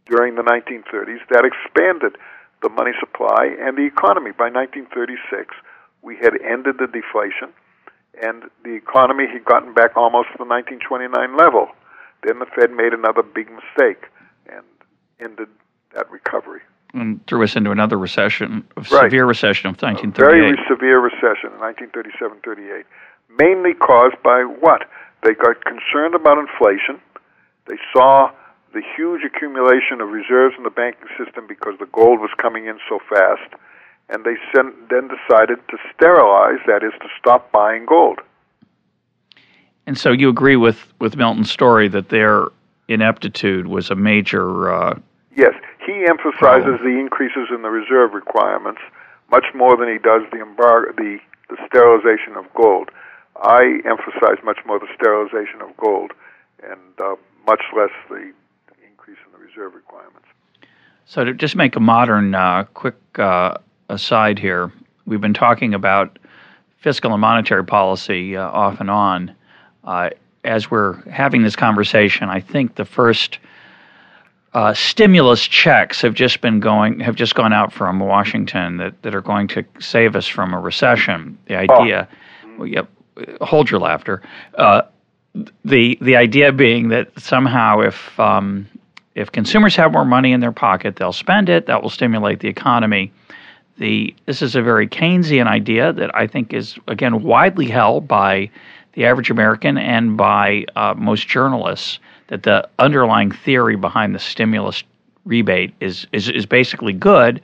during 0.06 0.36
the 0.36 0.42
1930s, 0.42 1.20
that 1.30 1.44
expanded 1.44 2.16
the 2.62 2.68
money 2.70 2.92
supply 2.98 3.54
and 3.60 3.76
the 3.76 3.86
economy. 3.86 4.32
By 4.32 4.48
1936, 4.50 5.54
we 6.02 6.16
had 6.16 6.34
ended 6.42 6.78
the 6.78 6.86
deflation 6.86 7.52
and 8.22 8.44
the 8.64 8.74
economy 8.74 9.26
had 9.30 9.44
gotten 9.44 9.72
back 9.74 9.96
almost 9.96 10.28
to 10.32 10.38
the 10.38 10.48
1929 10.48 11.36
level. 11.36 11.68
Then 12.22 12.38
the 12.38 12.46
Fed 12.46 12.70
made 12.70 12.92
another 12.92 13.22
big 13.22 13.48
mistake 13.50 14.10
and 14.46 14.64
ended 15.20 15.48
that 15.94 16.10
recovery. 16.10 16.62
And 16.94 17.24
threw 17.26 17.44
us 17.44 17.54
into 17.54 17.70
another 17.70 17.98
recession, 17.98 18.66
a 18.76 18.80
right. 18.80 19.10
severe 19.10 19.26
recession 19.26 19.68
of 19.68 19.76
1938. 19.76 20.16
A 20.16 20.40
very 20.40 20.58
severe 20.66 21.00
recession 21.00 21.52
in 21.52 21.60
1937 21.60 22.40
38. 22.40 22.86
Mainly 23.38 23.74
caused 23.74 24.16
by 24.22 24.40
what? 24.42 24.88
They 25.22 25.34
got 25.34 25.62
concerned 25.64 26.14
about 26.14 26.38
inflation. 26.38 27.00
They 27.66 27.76
saw 27.92 28.30
the 28.72 28.80
huge 28.96 29.20
accumulation 29.24 30.00
of 30.00 30.08
reserves 30.08 30.54
in 30.56 30.64
the 30.64 30.70
banking 30.70 31.08
system 31.18 31.46
because 31.46 31.74
the 31.78 31.86
gold 31.92 32.20
was 32.20 32.30
coming 32.38 32.66
in 32.66 32.78
so 32.88 33.00
fast 33.08 33.52
and 34.08 34.24
they 34.24 34.36
then 34.54 35.08
decided 35.08 35.58
to 35.68 35.76
sterilize, 35.94 36.60
that 36.66 36.82
is, 36.82 36.92
to 37.00 37.08
stop 37.18 37.52
buying 37.52 37.84
gold. 37.84 38.20
And 39.86 39.98
so 39.98 40.12
you 40.12 40.28
agree 40.28 40.56
with, 40.56 40.92
with 40.98 41.16
Milton's 41.16 41.50
story 41.50 41.88
that 41.88 42.08
their 42.08 42.44
ineptitude 42.88 43.66
was 43.66 43.90
a 43.90 43.94
major. 43.94 44.72
Uh, 44.72 44.98
yes, 45.36 45.52
he 45.88 46.04
emphasizes 46.06 46.76
problem. 46.76 46.84
the 46.84 47.00
increases 47.00 47.48
in 47.54 47.62
the 47.62 47.70
reserve 47.70 48.12
requirements 48.12 48.80
much 49.30 49.46
more 49.54 49.76
than 49.76 49.88
he 49.88 49.98
does 49.98 50.22
the 50.30 50.40
embargo, 50.40 50.92
the, 50.96 51.18
the 51.48 51.56
sterilization 51.66 52.36
of 52.36 52.44
gold. 52.54 52.90
I 53.42 53.80
emphasize 53.84 54.44
much 54.44 54.58
more 54.66 54.78
the 54.78 54.88
sterilization 54.94 55.62
of 55.62 55.74
gold 55.76 56.12
and 56.62 56.80
uh, 56.98 57.16
much 57.46 57.62
less 57.74 57.90
the 58.10 58.32
increase 58.86 59.18
in 59.24 59.32
the 59.32 59.38
reserve 59.38 59.74
requirements. 59.74 60.26
So, 61.06 61.24
to 61.24 61.32
just 61.32 61.56
make 61.56 61.74
a 61.74 61.80
modern, 61.80 62.34
uh, 62.34 62.64
quick 62.74 62.96
uh, 63.18 63.56
aside 63.88 64.38
here, 64.38 64.70
we've 65.06 65.22
been 65.22 65.32
talking 65.32 65.72
about 65.72 66.18
fiscal 66.80 67.12
and 67.12 67.20
monetary 67.20 67.64
policy 67.64 68.36
uh, 68.36 68.46
off 68.46 68.80
and 68.80 68.90
on. 68.90 69.34
Uh, 69.84 70.10
as 70.44 70.70
we're 70.70 70.94
having 71.10 71.42
this 71.42 71.56
conversation, 71.56 72.28
I 72.28 72.40
think 72.40 72.74
the 72.74 72.84
first 72.84 73.38
uh, 74.54 74.72
stimulus 74.72 75.46
checks 75.46 76.00
have 76.00 76.14
just 76.14 76.40
been 76.40 76.60
going 76.60 77.00
have 77.00 77.14
just 77.14 77.34
gone 77.34 77.52
out 77.52 77.72
from 77.72 78.00
Washington 78.00 78.78
that, 78.78 79.00
that 79.02 79.14
are 79.14 79.20
going 79.20 79.46
to 79.48 79.64
save 79.78 80.16
us 80.16 80.26
from 80.26 80.54
a 80.54 80.60
recession. 80.60 81.38
The 81.46 81.56
idea, 81.56 82.08
oh. 82.44 82.54
well, 82.58 82.66
yep, 82.66 82.88
hold 83.40 83.70
your 83.70 83.80
laughter. 83.80 84.22
Uh, 84.54 84.82
the 85.64 85.98
the 86.00 86.16
idea 86.16 86.52
being 86.52 86.88
that 86.88 87.10
somehow 87.18 87.80
if 87.80 88.18
um, 88.18 88.66
if 89.14 89.30
consumers 89.32 89.76
have 89.76 89.92
more 89.92 90.04
money 90.04 90.32
in 90.32 90.40
their 90.40 90.52
pocket, 90.52 90.96
they'll 90.96 91.12
spend 91.12 91.48
it. 91.48 91.66
That 91.66 91.82
will 91.82 91.90
stimulate 91.90 92.40
the 92.40 92.48
economy. 92.48 93.12
The 93.76 94.14
this 94.24 94.40
is 94.40 94.56
a 94.56 94.62
very 94.62 94.88
Keynesian 94.88 95.46
idea 95.46 95.92
that 95.92 96.14
I 96.16 96.26
think 96.26 96.54
is 96.54 96.78
again 96.88 97.22
widely 97.22 97.66
held 97.66 98.08
by 98.08 98.50
the 98.94 99.04
average 99.04 99.30
American 99.30 99.76
and 99.76 100.16
by 100.16 100.64
uh, 100.74 100.94
most 100.96 101.28
journalists 101.28 102.00
that 102.28 102.42
the 102.44 102.68
underlying 102.78 103.30
theory 103.30 103.76
behind 103.76 104.14
the 104.14 104.18
stimulus 104.18 104.84
rebate 105.24 105.74
is 105.80 106.06
is, 106.12 106.28
is 106.28 106.46
basically 106.46 106.92
good. 106.92 107.42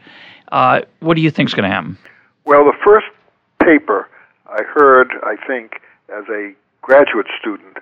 Uh, 0.52 0.82
what 1.00 1.14
do 1.14 1.20
you 1.20 1.30
think 1.30 1.48
is 1.48 1.54
going 1.54 1.68
to 1.68 1.74
happen? 1.74 1.98
Well, 2.44 2.64
the 2.64 2.76
first 2.84 3.06
paper 3.62 4.08
I 4.46 4.62
heard, 4.62 5.12
I 5.22 5.36
think, 5.46 5.80
as 6.08 6.24
a 6.28 6.52
graduate 6.82 7.26
student 7.40 7.78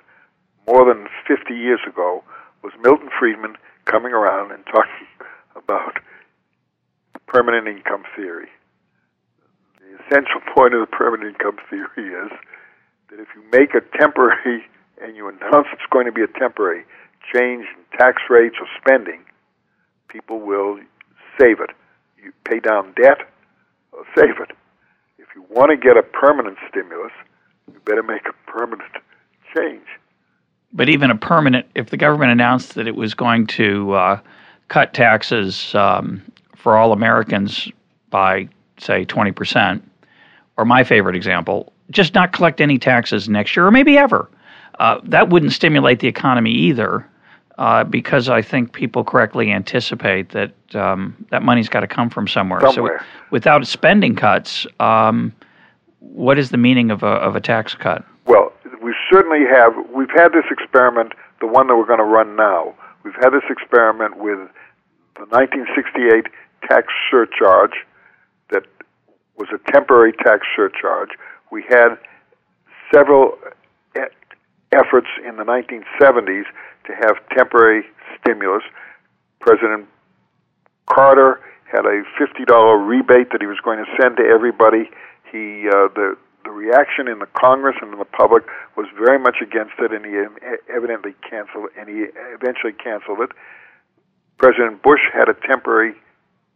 more 0.67 0.85
than 0.87 1.09
50 1.27 1.55
years 1.55 1.81
ago, 1.87 2.23
was 2.63 2.73
Milton 2.81 3.11
Friedman 3.19 3.57
coming 3.85 4.13
around 4.13 4.53
and 4.53 4.65
talking 4.67 5.07
about 5.57 5.99
permanent 7.27 7.67
income 7.67 8.05
theory. 8.15 8.49
The 9.81 9.99
essential 10.05 10.41
point 10.55 10.75
of 10.75 10.81
the 10.81 10.87
permanent 10.87 11.35
income 11.35 11.59
theory 11.69 12.15
is 12.15 12.31
that 13.11 13.21
if 13.21 13.29
you 13.35 13.43
make 13.51 13.75
a 13.75 13.81
temporary 13.99 14.65
and 15.03 15.17
you 15.17 15.29
announce 15.29 15.67
it's 15.73 15.83
going 15.91 16.07
to 16.07 16.13
be 16.13 16.23
a 16.23 16.39
temporary 16.39 16.85
change 17.33 17.67
in 17.67 17.99
tax 17.99 18.23
rates 18.31 18.57
or 18.61 18.67
spending, 18.81 19.21
people 20.09 20.41
will 20.41 20.79
save 21.39 21.61
it. 21.61 21.71
You 22.23 22.33
pay 22.45 22.61
down 22.61 22.93
debt 22.95 23.29
or 23.93 24.05
save 24.17 24.41
it. 24.41 24.57
If 25.19 25.27
you 25.35 25.45
want 25.51 25.71
to 25.71 25.77
get 25.77 25.97
a 25.97 26.03
permanent 26.03 26.59
stimulus, 26.69 27.13
you 27.73 27.81
better 27.85 28.03
make 28.03 28.23
a 28.29 28.51
permanent 28.51 28.93
change. 29.57 29.87
But 30.73 30.89
even 30.89 31.11
a 31.11 31.17
permanent, 31.17 31.67
if 31.75 31.91
the 31.91 31.97
government 31.97 32.31
announced 32.31 32.75
that 32.75 32.87
it 32.87 32.97
was 32.97 33.15
going 33.15 33.47
to 33.49 33.93
uh, 33.93 34.21
cut 34.69 34.95
taxes 34.95 35.75
um, 35.75 36.23
for 36.57 36.77
all 36.77 36.93
Americans 36.93 37.69
by, 38.11 38.49
say, 38.79 39.05
20%, 39.05 39.83
or 40.57 40.65
my 40.65 40.85
favorite 40.85 41.17
example, 41.17 41.73
just 41.91 42.15
not 42.15 42.33
collect 42.33 42.61
any 42.61 42.79
taxes 42.79 43.29
next 43.29 43.55
year 43.57 43.67
or 43.67 43.71
maybe 43.71 43.99
ever. 43.99 44.29
Uh, 44.79 45.01
that 45.05 45.29
wouldn't 45.29 45.53
stimulate 45.53 46.01
the 46.01 46.09
economy 46.09 46.51
either, 46.51 47.09
uh, 47.59 47.85
because 47.85 48.29
I 48.29 48.43
think 48.43 48.73
people 48.73 49.05
correctly 49.05 49.53
anticipate 49.53 50.31
that 50.31 50.53
um, 50.75 51.27
that 51.31 51.43
money's 51.43 51.69
got 51.69 51.81
to 51.81 51.87
come 51.87 52.11
from 52.11 52.27
somewhere. 52.27 52.61
somewhere. 52.61 52.99
So, 53.01 53.07
without 53.31 53.67
spending 53.67 54.17
cuts, 54.17 54.67
um, 54.81 55.33
what 56.01 56.39
is 56.39 56.51
the 56.51 56.57
meaning 56.57 56.91
of 56.91 57.03
a 57.03 57.07
of 57.07 57.37
a 57.37 57.41
tax 57.41 57.75
cut? 57.75 58.05
Well, 58.27 58.53
we 58.83 58.95
certainly 59.13 59.47
have. 59.53 59.75
We've 59.95 60.11
had 60.17 60.33
this 60.33 60.45
experiment, 60.51 61.13
the 61.41 61.47
one 61.47 61.67
that 61.69 61.77
we're 61.77 61.87
going 61.87 61.99
to 61.99 62.05
run 62.05 62.37
now. 62.37 62.75
We've 63.05 63.15
had 63.15 63.31
this 63.31 63.45
experiment 63.51 64.17
with 64.17 64.39
the 65.17 65.27
1968 65.29 66.27
tax 66.69 66.87
surcharge 67.11 67.75
that 68.51 68.65
was 69.37 69.49
a 69.53 69.73
temporary 69.73 70.13
tax 70.13 70.47
surcharge. 70.57 71.11
We 71.51 71.65
had 71.69 71.99
several 72.93 73.37
efforts 74.73 75.09
in 75.27 75.37
the 75.37 75.45
1970s 75.45 76.45
to 76.87 76.93
have 76.93 77.17
temporary 77.37 77.85
stimulus. 78.19 78.63
President 79.41 79.89
Carter 80.87 81.41
had 81.71 81.87
a 81.87 82.03
$50 82.21 82.89
rebate 82.89 83.31
that 83.33 83.41
he 83.41 83.47
was 83.47 83.59
going 83.65 83.79
to 83.79 83.87
send 84.01 84.17
to 84.17 84.23
everybody. 84.23 84.91
He 85.31 85.69
uh, 85.69 85.89
the 85.95 86.17
the 86.45 86.51
reaction 86.51 87.07
in 87.07 87.21
the 87.21 87.31
Congress 87.39 87.77
and 87.81 87.93
in 87.93 87.99
the 87.99 88.05
public 88.05 88.45
was 88.77 88.87
very 88.99 89.19
much 89.19 89.37
against 89.41 89.75
it, 89.79 89.93
and 89.93 90.05
he 90.05 90.19
evidently 90.69 91.15
canceled. 91.29 91.71
And 91.79 91.89
he 91.89 92.07
eventually 92.35 92.73
canceled 92.73 93.21
it. 93.21 93.31
President 94.39 94.83
Bush 94.83 95.01
had 95.13 95.29
a 95.29 95.35
temporary 95.47 95.95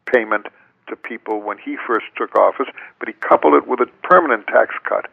payment 0.06 0.46
to 0.88 0.96
people 0.96 1.40
when 1.40 1.58
he 1.58 1.76
first 1.86 2.06
took 2.16 2.34
office, 2.36 2.66
but 2.98 3.08
he 3.08 3.14
coupled 3.14 3.54
it 3.54 3.66
with 3.66 3.80
a 3.80 3.86
permanent 4.02 4.46
tax 4.46 4.74
cut. 4.88 5.06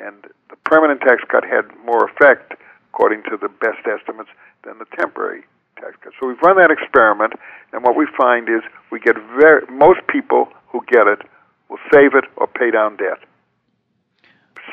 And 0.00 0.24
the 0.48 0.56
permanent 0.64 1.00
tax 1.00 1.22
cut 1.28 1.44
had 1.44 1.68
more 1.84 2.08
effect, 2.08 2.54
according 2.92 3.22
to 3.24 3.36
the 3.36 3.48
best 3.48 3.86
estimates, 3.86 4.30
than 4.64 4.78
the 4.78 4.86
temporary 4.96 5.44
tax 5.76 5.96
cut. 6.00 6.12
So 6.18 6.26
we've 6.26 6.40
run 6.42 6.56
that 6.56 6.70
experiment, 6.70 7.34
and 7.72 7.82
what 7.82 7.96
we 7.96 8.06
find 8.16 8.48
is 8.48 8.62
we 8.90 9.00
get 9.00 9.16
very 9.36 9.66
most 9.70 10.00
people 10.08 10.48
who 10.68 10.80
get 10.88 11.06
it 11.06 11.20
will 11.68 11.78
save 11.92 12.14
it 12.14 12.24
or 12.36 12.46
pay 12.46 12.70
down 12.70 12.96
debt. 12.96 13.18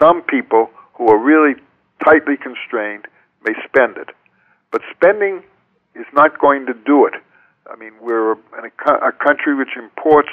Some 0.01 0.21
people 0.23 0.69
who 0.93 1.07
are 1.09 1.17
really 1.17 1.55
tightly 2.03 2.38
constrained 2.38 3.05
may 3.45 3.53
spend 3.65 3.97
it, 3.97 4.09
but 4.71 4.82
spending 4.95 5.43
is 5.95 6.05
not 6.13 6.39
going 6.39 6.65
to 6.67 6.73
do 6.73 7.05
it. 7.05 7.13
I 7.71 7.75
mean, 7.75 7.93
we're 8.01 8.34
a, 8.34 8.38
a 8.86 9.11
country 9.11 9.55
which 9.55 9.75
imports 9.75 10.30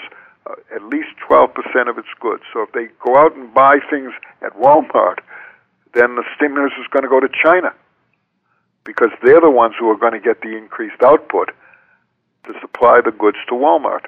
uh, 0.47 0.55
at 0.75 0.83
least 0.85 1.09
12% 1.29 1.49
of 1.89 1.99
its 1.99 2.09
goods. 2.21 2.43
So 2.53 2.63
if 2.63 2.73
they 2.73 2.89
go 3.05 3.17
out 3.17 3.35
and 3.37 3.53
buy 3.53 3.79
things 3.91 4.13
at 4.43 4.53
Walmart, 4.59 5.19
then 5.95 6.17
the 6.17 6.25
stimulus 6.37 6.73
is 6.79 6.87
going 6.91 7.03
to 7.03 7.09
go 7.09 7.21
to 7.21 7.29
China 7.43 7.73
because 8.85 9.11
they're 9.23 9.41
the 9.41 9.51
ones 9.51 9.75
who 9.79 9.89
are 9.89 9.97
going 9.97 10.13
to 10.13 10.21
get 10.21 10.43
the 10.43 10.57
increased 10.57 11.03
output 11.03 11.51
to 12.45 12.53
supply 12.61 13.01
the 13.05 13.11
goods 13.11 13.39
to 13.49 13.55
Walmart. 13.55 14.07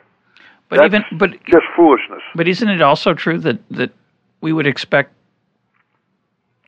But 0.68 0.76
That's 0.78 0.94
even 0.94 1.18
but 1.18 1.30
just 1.44 1.64
foolishness. 1.76 2.22
But 2.34 2.48
isn't 2.48 2.68
it 2.68 2.82
also 2.82 3.14
true 3.14 3.38
that 3.38 3.58
that 3.70 3.92
we 4.40 4.52
would 4.52 4.66
expect 4.66 5.12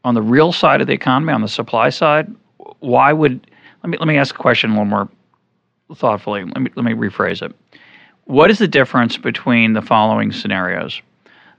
on 0.05 0.15
the 0.15 0.23
real 0.23 0.53
side 0.53 0.81
of 0.81 0.87
the 0.87 0.93
economy, 0.93 1.33
on 1.33 1.43
the 1.43 1.49
supply 1.49 1.91
side, 1.91 2.33
why 2.79 3.13
would 3.13 3.51
let 3.83 3.91
me 3.91 3.99
let 3.99 4.07
me 4.07 4.17
ask 4.17 4.35
a 4.35 4.39
question 4.39 4.71
a 4.71 4.73
little 4.75 4.85
more 4.87 5.09
thoughtfully. 5.95 6.45
Let 6.45 6.61
me 6.61 6.71
let 6.77 6.85
me 6.85 6.93
rephrase 6.93 7.43
it. 7.43 7.55
What 8.29 8.51
is 8.51 8.59
the 8.59 8.69
difference 8.69 9.17
between 9.17 9.73
the 9.73 9.81
following 9.81 10.33
scenarios? 10.33 11.01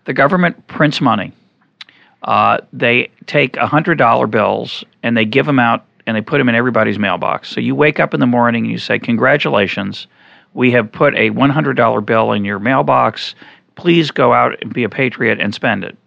The 0.05 0.13
government 0.13 0.67
prints 0.67 1.01
money. 1.01 1.33
Uh, 2.21 2.59
they 2.71 3.09
take 3.25 3.55
hundred 3.55 3.97
dollar 3.97 4.27
bills 4.27 4.83
and 5.01 5.17
they 5.17 5.25
give 5.25 5.47
them 5.47 5.57
out 5.57 5.83
and 6.05 6.15
they 6.15 6.21
put 6.21 6.37
them 6.37 6.47
in 6.47 6.53
everybody's 6.53 6.99
mailbox. 6.99 7.49
So 7.49 7.59
you 7.59 7.73
wake 7.73 7.99
up 7.99 8.13
in 8.13 8.19
the 8.19 8.27
morning 8.27 8.65
and 8.65 8.71
you 8.71 8.77
say, 8.77 8.99
"Congratulations, 8.99 10.05
we 10.53 10.69
have 10.69 10.91
put 10.91 11.15
a 11.15 11.31
one 11.31 11.49
hundred 11.49 11.75
dollar 11.75 12.01
bill 12.01 12.33
in 12.33 12.45
your 12.45 12.59
mailbox. 12.59 13.33
Please 13.73 14.11
go 14.11 14.31
out 14.31 14.55
and 14.61 14.71
be 14.71 14.83
a 14.83 14.89
patriot 14.89 15.39
and 15.41 15.55
spend 15.55 15.83
it." 15.83 15.97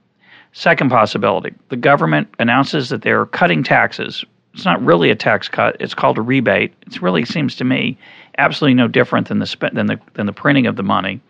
Second 0.52 0.90
possibility: 0.90 1.52
the 1.70 1.76
government 1.76 2.28
announces 2.38 2.88
that 2.90 3.02
they're 3.02 3.26
cutting 3.26 3.64
taxes. 3.64 4.24
It's 4.54 4.64
not 4.64 4.80
really 4.80 5.10
a 5.10 5.16
tax 5.16 5.48
cut; 5.48 5.76
it's 5.80 5.94
called 5.94 6.18
a 6.18 6.22
rebate. 6.22 6.72
It 6.86 7.02
really 7.02 7.24
seems 7.24 7.56
to 7.56 7.64
me 7.64 7.98
absolutely 8.38 8.74
no 8.74 8.88
different 8.88 9.28
than 9.28 9.38
the 9.38 9.46
spe- 9.46 9.72
than 9.72 9.86
the 9.86 10.00
than 10.14 10.26
the 10.26 10.32
printing 10.32 10.66
of 10.66 10.76
the 10.76 10.82
money 10.82 11.20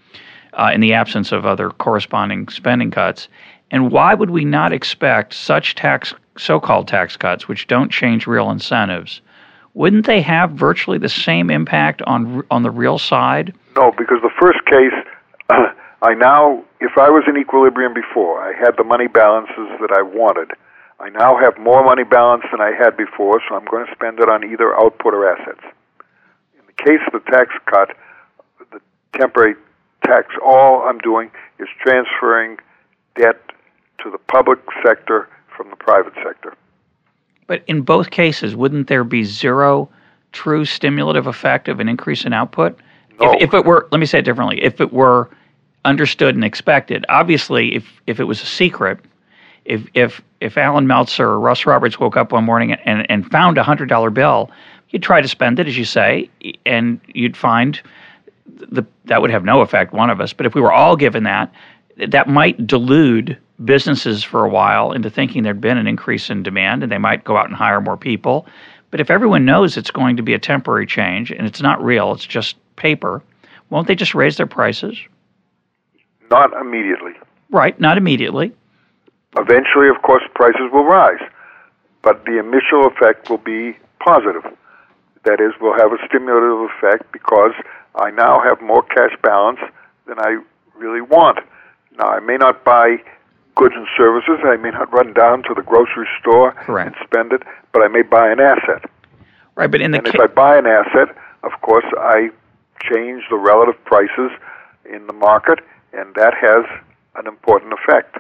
uh, 0.55 0.71
in 0.73 0.81
the 0.81 0.95
absence 0.95 1.33
of 1.33 1.47
other 1.47 1.71
corresponding 1.71 2.49
spending 2.49 2.91
cuts. 2.91 3.29
And 3.71 3.91
why 3.91 4.15
would 4.15 4.31
we 4.31 4.45
not 4.45 4.73
expect 4.73 5.33
such 5.35 5.75
tax 5.75 6.15
so-called 6.37 6.89
tax 6.89 7.17
cuts, 7.17 7.49
which 7.49 7.67
don't 7.67 7.91
change 7.91 8.27
real 8.27 8.51
incentives? 8.51 9.23
Wouldn't 9.75 10.05
they 10.05 10.21
have 10.21 10.51
virtually 10.51 10.99
the 10.99 11.09
same 11.09 11.51
impact 11.51 12.03
on 12.03 12.45
on 12.51 12.63
the 12.63 12.71
real 12.71 12.99
side? 12.99 13.55
No, 13.77 13.93
because 13.97 14.19
the 14.23 14.33
first 14.39 14.65
case, 14.67 14.93
I 16.03 16.15
now, 16.15 16.63
if 16.81 16.99
I 16.99 17.09
was 17.09 17.25
in 17.27 17.39
equilibrium 17.39 17.95
before, 17.95 18.43
I 18.43 18.53
had 18.53 18.77
the 18.77 18.85
money 18.85 19.07
balances 19.07 19.69
that 19.81 19.91
I 19.97 20.03
wanted. 20.03 20.51
I 21.01 21.09
now 21.09 21.37
have 21.37 21.59
more 21.59 21.83
money 21.83 22.05
balance 22.05 22.45
than 22.53 22.61
I 22.61 22.71
had 22.79 22.97
before, 22.97 23.41
so 23.49 23.57
I'm 23.57 23.65
going 23.65 23.87
to 23.87 23.93
spend 23.93 24.21
it 24.21 24.29
on 24.29 24.45
either 24.45 24.77
output 24.77 25.15
or 25.15 25.27
assets 25.27 25.63
case 26.79 27.01
of 27.07 27.13
the 27.13 27.31
tax 27.31 27.51
cut, 27.67 27.97
the 28.73 28.81
temporary 29.19 29.55
tax, 30.05 30.29
all 30.45 30.83
I'm 30.83 30.99
doing 30.99 31.31
is 31.59 31.69
transferring 31.81 32.59
debt 33.17 33.41
to 34.03 34.11
the 34.11 34.19
public 34.19 34.59
sector 34.85 35.29
from 35.57 35.71
the 35.71 35.77
private 35.77 36.15
sector. 36.25 36.55
But 37.47 37.63
in 37.67 37.83
both 37.83 38.11
cases, 38.11 38.57
wouldn't 38.57 38.89
there 38.89 39.05
be 39.05 39.25
zero 39.25 39.89
true 40.33 40.65
stimulative 40.65 41.27
effect 41.27 41.69
of 41.69 41.81
an 41.81 41.89
increase 41.89 42.25
in 42.25 42.33
output? 42.33 42.79
No. 43.21 43.33
If, 43.35 43.43
if 43.43 43.55
it 43.55 43.65
were, 43.65 43.89
let 43.93 43.99
me 43.99 44.07
say 44.07 44.21
it 44.21 44.25
differently, 44.25 44.63
if 44.63 44.81
it 44.81 44.93
were 44.93 45.29
understood 45.85 46.35
and 46.35 46.45
expected. 46.45 47.05
Obviously, 47.09 47.75
if 47.75 48.01
if 48.07 48.21
it 48.21 48.25
was 48.25 48.43
a 48.43 48.47
secret, 48.47 49.01
if 49.65 49.87
if 49.95 50.23
if 50.41 50.57
Allan 50.57 50.87
Meltzer 50.87 51.27
or 51.27 51.41
Russ 51.41 51.67
Roberts 51.67 51.99
woke 51.99 52.17
up 52.17 52.33
one 52.33 52.45
morning 52.45 52.73
and 52.73 53.11
and 53.11 53.31
found 53.31 53.59
a 53.59 53.63
hundred 53.63 53.89
dollar 53.89 54.11
bill, 54.11 54.51
you'd 54.93 55.03
try 55.03 55.21
to 55.21 55.29
spend 55.29 55.59
it, 55.59 55.67
as 55.67 55.77
you 55.77 55.85
say, 55.85 56.31
and 56.65 57.01
you'd 57.09 57.37
find 57.37 57.81
the 58.47 58.85
that 59.07 59.21
would 59.21 59.31
have 59.31 59.45
no 59.45 59.61
effect 59.61 59.93
one 59.93 60.11
of 60.11 60.21
us. 60.21 60.33
But 60.33 60.47
if 60.47 60.55
we 60.55 60.61
were 60.61 60.73
all 60.73 60.97
given 60.97 61.25
that, 61.25 61.53
that 61.97 62.29
might 62.29 62.67
delude 62.67 63.37
businesses 63.65 64.23
for 64.23 64.45
a 64.45 64.49
while 64.49 64.93
into 64.93 65.11
thinking 65.11 65.43
there'd 65.43 65.61
been 65.61 65.79
an 65.79 65.87
increase 65.87 66.31
in 66.31 66.43
demand 66.43 66.83
and 66.83 66.93
they 66.93 66.99
might 66.99 67.25
go 67.25 67.37
out 67.37 67.47
and 67.47 67.55
hire 67.55 67.81
more 67.81 67.97
people. 67.97 68.47
But 68.91 69.01
if 69.01 69.11
everyone 69.11 69.45
knows 69.45 69.77
it's 69.77 69.91
going 69.91 70.17
to 70.17 70.23
be 70.23 70.35
a 70.35 70.39
temporary 70.39 70.87
change 70.87 71.31
and 71.31 71.47
it's 71.47 71.63
not 71.63 71.83
real, 71.83 72.13
it's 72.13 72.27
just 72.27 72.57
paper, 72.77 73.23
won't 73.71 73.89
they 73.89 73.95
just 73.95 74.15
raise 74.15 74.37
their 74.37 74.47
prices? 74.47 74.99
Not 76.31 76.53
immediately. 76.61 77.13
Right, 77.51 77.79
not 77.81 77.97
immediately. 77.97 78.53
Eventually, 79.39 79.89
of 79.89 80.03
course, 80.03 80.23
prices 80.35 80.71
will 80.73 80.85
rise, 80.85 81.21
but 82.03 82.25
the 82.25 82.39
initial 82.39 82.87
effect 82.87 83.31
will 83.31 83.39
be 83.39 83.77
positive. 84.05 84.45
That 85.25 85.41
is, 85.41 85.53
we'll 85.61 85.79
have 85.79 85.93
a 85.93 85.99
stimulative 86.07 86.69
effect 86.71 87.13
because 87.13 87.53
I 87.95 88.11
now 88.11 88.41
have 88.43 88.61
more 88.61 88.83
cash 88.83 89.15
balance 89.23 89.61
than 90.07 90.19
I 90.19 90.43
really 90.77 91.01
want. 91.01 91.39
Now, 91.99 92.07
I 92.09 92.21
may 92.21 92.37
not 92.37 92.65
buy 92.65 92.97
goods 93.55 93.75
and 93.77 93.87
services. 93.97 94.41
I 94.45 94.57
may 94.57 94.71
not 94.71 94.93
run 94.93 95.13
down 95.13 95.43
to 95.45 95.55
the 95.55 95.63
grocery 95.63 96.09
store 96.21 96.53
Correct. 96.53 96.97
and 96.97 97.07
spend 97.07 97.33
it, 97.33 97.43
but 97.73 97.83
I 97.83 97.89
may 97.89 98.03
buy 98.03 98.31
an 98.31 98.41
asset. 98.41 98.91
Right, 99.55 99.71
but 99.71 99.81
in 99.81 99.93
the 99.93 99.99
and 99.99 100.07
ca- 100.07 100.13
if 100.25 100.31
I 100.31 100.33
buy 100.33 100.57
an 100.57 100.67
asset, 100.67 101.15
of 101.43 101.53
course, 101.61 101.85
I 101.99 102.31
change 102.81 103.25
the 103.31 103.37
relative 103.37 103.83
prices 103.85 104.31
in 104.91 105.07
the 105.07 105.13
market, 105.13 105.61
and 105.93 106.15
that 106.15 106.35
has 106.35 106.65
an 107.17 107.27
important 107.27 107.73
effect. 107.75 108.17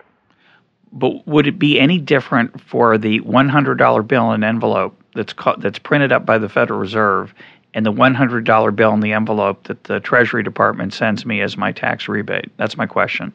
But 0.93 1.26
would 1.26 1.47
it 1.47 1.59
be 1.59 1.80
any 1.80 1.99
different 1.99 2.61
for 2.61 2.99
the 2.99 3.20
$100 3.20 4.07
bill 4.07 4.32
in 4.32 4.45
envelope 4.45 4.95
that's 5.14 5.32
ca- 5.32 5.57
that's 5.57 5.78
printed 5.78 6.12
up 6.12 6.26
by 6.26 6.38
the 6.38 6.49
Federal 6.49 6.78
Reserve 6.78 7.34
and 7.74 7.86
the 7.86 7.93
$100 7.93 8.76
bill 8.76 8.93
in 8.93 9.01
the 9.01 9.12
envelope 9.12 9.64
that 9.64 9.84
the 9.84 10.01
Treasury 10.01 10.43
Department 10.43 10.93
sends 10.93 11.24
me 11.24 11.40
as 11.40 11.57
my 11.57 11.72
tax 11.72 12.09
rebate? 12.09 12.51
That's 12.59 12.76
my 12.76 12.86
question. 12.86 13.32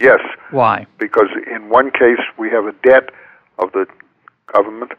Yes, 0.00 0.20
Why? 0.50 0.86
because 0.98 1.28
in 1.52 1.68
one 1.68 1.90
case 1.90 2.18
we 2.38 2.50
have 2.50 2.64
a 2.66 2.72
debt 2.82 3.10
of 3.58 3.72
the 3.72 3.86
government 4.52 4.92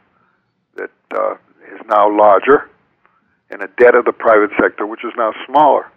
that 0.76 0.90
uh, 1.14 1.34
is 1.74 1.80
now 1.88 2.10
larger, 2.18 2.70
and 3.50 3.62
a 3.62 3.68
debt 3.78 3.96
of 3.96 4.06
the 4.06 4.14
private 4.14 4.52
sector 4.62 4.86
which 4.86 5.04
is 5.04 5.12
now 5.18 5.34
smaller, 5.46 5.90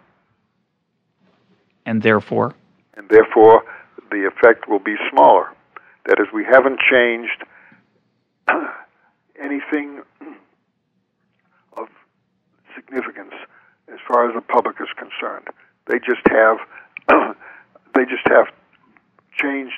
And 1.85 2.01
therefore, 2.03 2.53
and 2.95 3.07
therefore 3.09 3.63
the 4.11 4.27
effect 4.27 4.67
will 4.69 4.79
be 4.79 4.95
smaller. 5.11 5.49
That 6.09 6.19
is, 6.19 6.25
we 6.33 6.43
haven't 6.43 6.79
changed 6.79 7.43
anything 9.39 10.01
of 11.77 11.87
significance 12.75 13.33
as 13.93 13.99
far 14.07 14.27
as 14.27 14.33
the 14.33 14.41
public 14.41 14.77
is 14.81 14.87
concerned. 14.97 15.45
They 15.85 15.99
just 15.99 16.25
have 16.27 16.57
they 17.95 18.05
just 18.05 18.25
have 18.25 18.47
changed 19.39 19.77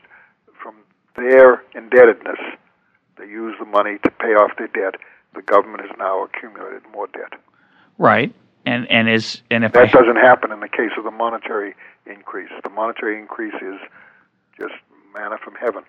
from 0.63 0.75
their 1.17 1.63
indebtedness. 1.75 2.39
They 3.17 3.25
use 3.25 3.55
the 3.59 3.65
money 3.65 3.97
to 4.01 4.09
pay 4.11 4.33
off 4.33 4.51
their 4.57 4.67
debt. 4.69 5.01
The 5.35 5.41
government 5.41 5.81
has 5.81 5.91
now 5.99 6.23
accumulated 6.23 6.83
more 6.93 7.07
debt. 7.07 7.33
right? 7.97 8.33
And 8.65 8.89
and 8.89 9.09
is 9.09 9.41
and 9.51 9.65
if 9.65 9.73
That 9.73 9.89
I, 9.93 9.99
doesn't 9.99 10.15
happen 10.15 10.53
in 10.53 10.61
the 10.61 10.69
case 10.69 10.91
of 10.97 11.03
the 11.03 11.11
monetary 11.11 11.75
increase. 12.05 12.51
The 12.63 12.69
monetary 12.69 13.19
increase 13.19 13.55
is 13.55 13.79
just 14.57 14.75
manna 15.13 15.35
from 15.43 15.55
heaven. 15.55 15.83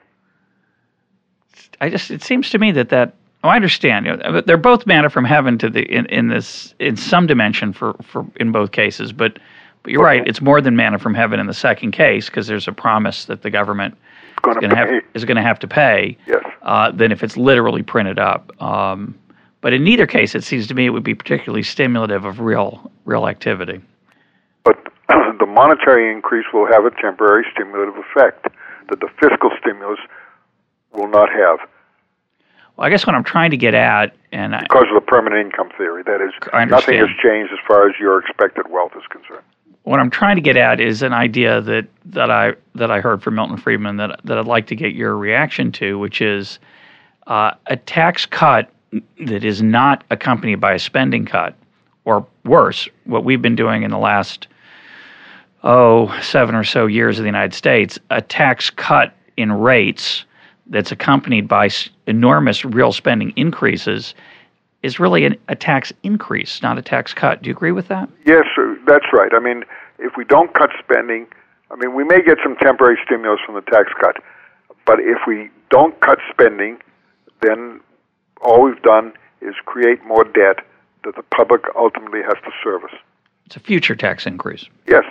I 1.80 1.90
just 1.90 2.10
it 2.10 2.22
seems 2.22 2.50
to 2.50 2.58
me 2.58 2.72
that 2.72 2.88
that 2.90 3.14
oh, 3.44 3.48
I 3.48 3.56
understand. 3.56 4.06
You 4.06 4.16
know, 4.16 4.40
they're 4.40 4.56
both 4.56 4.86
manna 4.86 5.10
from 5.10 5.24
heaven 5.24 5.58
to 5.58 5.70
the 5.70 5.82
in, 5.82 6.06
in 6.06 6.28
this 6.28 6.74
in 6.78 6.96
some 6.96 7.26
dimension 7.26 7.72
for, 7.72 7.94
for 8.02 8.26
in 8.36 8.52
both 8.52 8.72
cases, 8.72 9.12
but 9.12 9.38
but 9.82 9.92
you're 9.92 10.04
right. 10.04 10.26
It's 10.26 10.40
more 10.40 10.60
than 10.60 10.76
manna 10.76 10.98
from 10.98 11.14
heaven 11.14 11.40
in 11.40 11.46
the 11.46 11.54
second 11.54 11.90
case 11.90 12.26
because 12.26 12.46
there's 12.46 12.68
a 12.68 12.72
promise 12.72 13.24
that 13.24 13.42
the 13.42 13.50
government 13.50 13.96
going 14.42 14.56
is 14.56 14.60
going 14.60 14.70
to 14.70 14.76
have 14.76 15.02
is 15.14 15.24
going 15.24 15.36
to 15.36 15.42
have 15.42 15.58
to 15.60 15.68
pay. 15.68 16.16
Yes. 16.26 16.44
Uh, 16.62 16.92
than 16.92 17.10
if 17.10 17.24
it's 17.24 17.36
literally 17.36 17.82
printed 17.82 18.20
up. 18.20 18.52
Um, 18.62 19.18
but 19.60 19.72
in 19.72 19.82
neither 19.82 20.06
case, 20.06 20.34
it 20.34 20.44
seems 20.44 20.66
to 20.68 20.74
me 20.74 20.86
it 20.86 20.90
would 20.90 21.02
be 21.02 21.14
particularly 21.14 21.62
stimulative 21.62 22.24
of 22.24 22.40
real 22.40 22.90
real 23.04 23.26
activity. 23.26 23.80
But 24.64 24.76
the 25.08 25.46
monetary 25.46 26.12
increase 26.12 26.46
will 26.52 26.66
have 26.66 26.84
a 26.84 26.90
temporary 27.00 27.44
stimulative 27.52 27.94
effect 27.96 28.46
that 28.90 29.00
the 29.00 29.08
fiscal 29.20 29.50
stimulus 29.60 29.98
will 30.94 31.08
not 31.08 31.28
have 31.30 31.58
Well, 32.76 32.86
I 32.86 32.90
guess 32.90 33.06
what 33.06 33.14
I'm 33.14 33.24
trying 33.24 33.50
to 33.50 33.56
get 33.56 33.74
at, 33.74 34.14
and 34.32 34.54
I, 34.54 34.62
because 34.62 34.86
of 34.88 34.94
the 34.94 35.06
permanent 35.06 35.46
income 35.46 35.70
theory. 35.76 36.02
That 36.02 36.20
is, 36.20 36.32
nothing 36.68 36.98
has 36.98 37.08
changed 37.22 37.52
as 37.52 37.58
far 37.66 37.88
as 37.88 37.94
your 37.98 38.18
expected 38.20 38.70
wealth 38.70 38.92
is 38.96 39.04
concerned. 39.10 39.44
what 39.84 40.00
I'm 40.00 40.10
trying 40.10 40.36
to 40.36 40.42
get 40.42 40.56
at 40.56 40.80
is 40.80 41.02
an 41.02 41.12
idea 41.12 41.60
that, 41.62 41.86
that 42.06 42.30
I 42.30 42.54
that 42.74 42.90
I 42.90 43.00
heard 43.00 43.22
from 43.22 43.34
Milton 43.34 43.56
Friedman 43.56 43.96
that 43.96 44.20
that 44.24 44.38
I'd 44.38 44.46
like 44.46 44.66
to 44.68 44.76
get 44.76 44.94
your 44.94 45.16
reaction 45.16 45.72
to, 45.72 45.98
which 45.98 46.20
is 46.20 46.58
uh, 47.26 47.52
a 47.66 47.76
tax 47.76 48.26
cut 48.26 48.70
that 49.26 49.44
is 49.44 49.62
not 49.62 50.04
accompanied 50.10 50.60
by 50.60 50.74
a 50.74 50.78
spending 50.78 51.24
cut, 51.24 51.54
or 52.04 52.26
worse, 52.44 52.88
what 53.04 53.24
we've 53.24 53.40
been 53.42 53.56
doing 53.56 53.82
in 53.82 53.90
the 53.90 53.98
last 53.98 54.48
oh 55.64 56.16
seven 56.20 56.54
or 56.54 56.64
so 56.64 56.86
years 56.86 57.18
of 57.18 57.22
the 57.22 57.28
United 57.28 57.54
States, 57.54 57.98
a 58.10 58.20
tax 58.20 58.70
cut 58.70 59.14
in 59.36 59.52
rates 59.52 60.24
that's 60.66 60.92
accompanied 60.92 61.48
by 61.48 61.68
enormous 62.06 62.64
real 62.64 62.92
spending 62.92 63.32
increases 63.36 64.14
is 64.82 64.98
really 64.98 65.24
an, 65.24 65.36
a 65.48 65.54
tax 65.54 65.92
increase, 66.02 66.62
not 66.62 66.78
a 66.78 66.82
tax 66.82 67.14
cut. 67.14 67.42
Do 67.42 67.48
you 67.48 67.54
agree 67.54 67.72
with 67.72 67.88
that? 67.88 68.08
Yes, 68.26 68.44
sir, 68.54 68.78
that's 68.86 69.06
right. 69.12 69.32
I 69.34 69.40
mean, 69.40 69.64
if 69.98 70.12
we 70.16 70.24
don't 70.24 70.52
cut 70.54 70.70
spending, 70.78 71.26
I 71.70 71.76
mean, 71.76 71.94
we 71.94 72.04
may 72.04 72.22
get 72.22 72.38
some 72.42 72.56
temporary 72.56 72.98
stimulus 73.04 73.40
from 73.44 73.54
the 73.54 73.62
tax 73.62 73.92
cut, 74.00 74.16
but 74.84 74.98
if 75.00 75.18
we 75.26 75.50
don't 75.70 75.98
cut 76.00 76.18
spending, 76.30 76.78
then 77.40 77.80
all 78.40 78.64
we've 78.64 78.82
done 78.82 79.12
is 79.40 79.54
create 79.64 80.04
more 80.04 80.24
debt 80.24 80.64
that 81.04 81.16
the 81.16 81.22
public 81.22 81.62
ultimately 81.76 82.20
has 82.22 82.34
to 82.44 82.50
service. 82.62 82.94
It's 83.46 83.56
a 83.56 83.60
future 83.60 83.94
tax 83.94 84.26
increase. 84.26 84.66
Yes. 84.86 85.04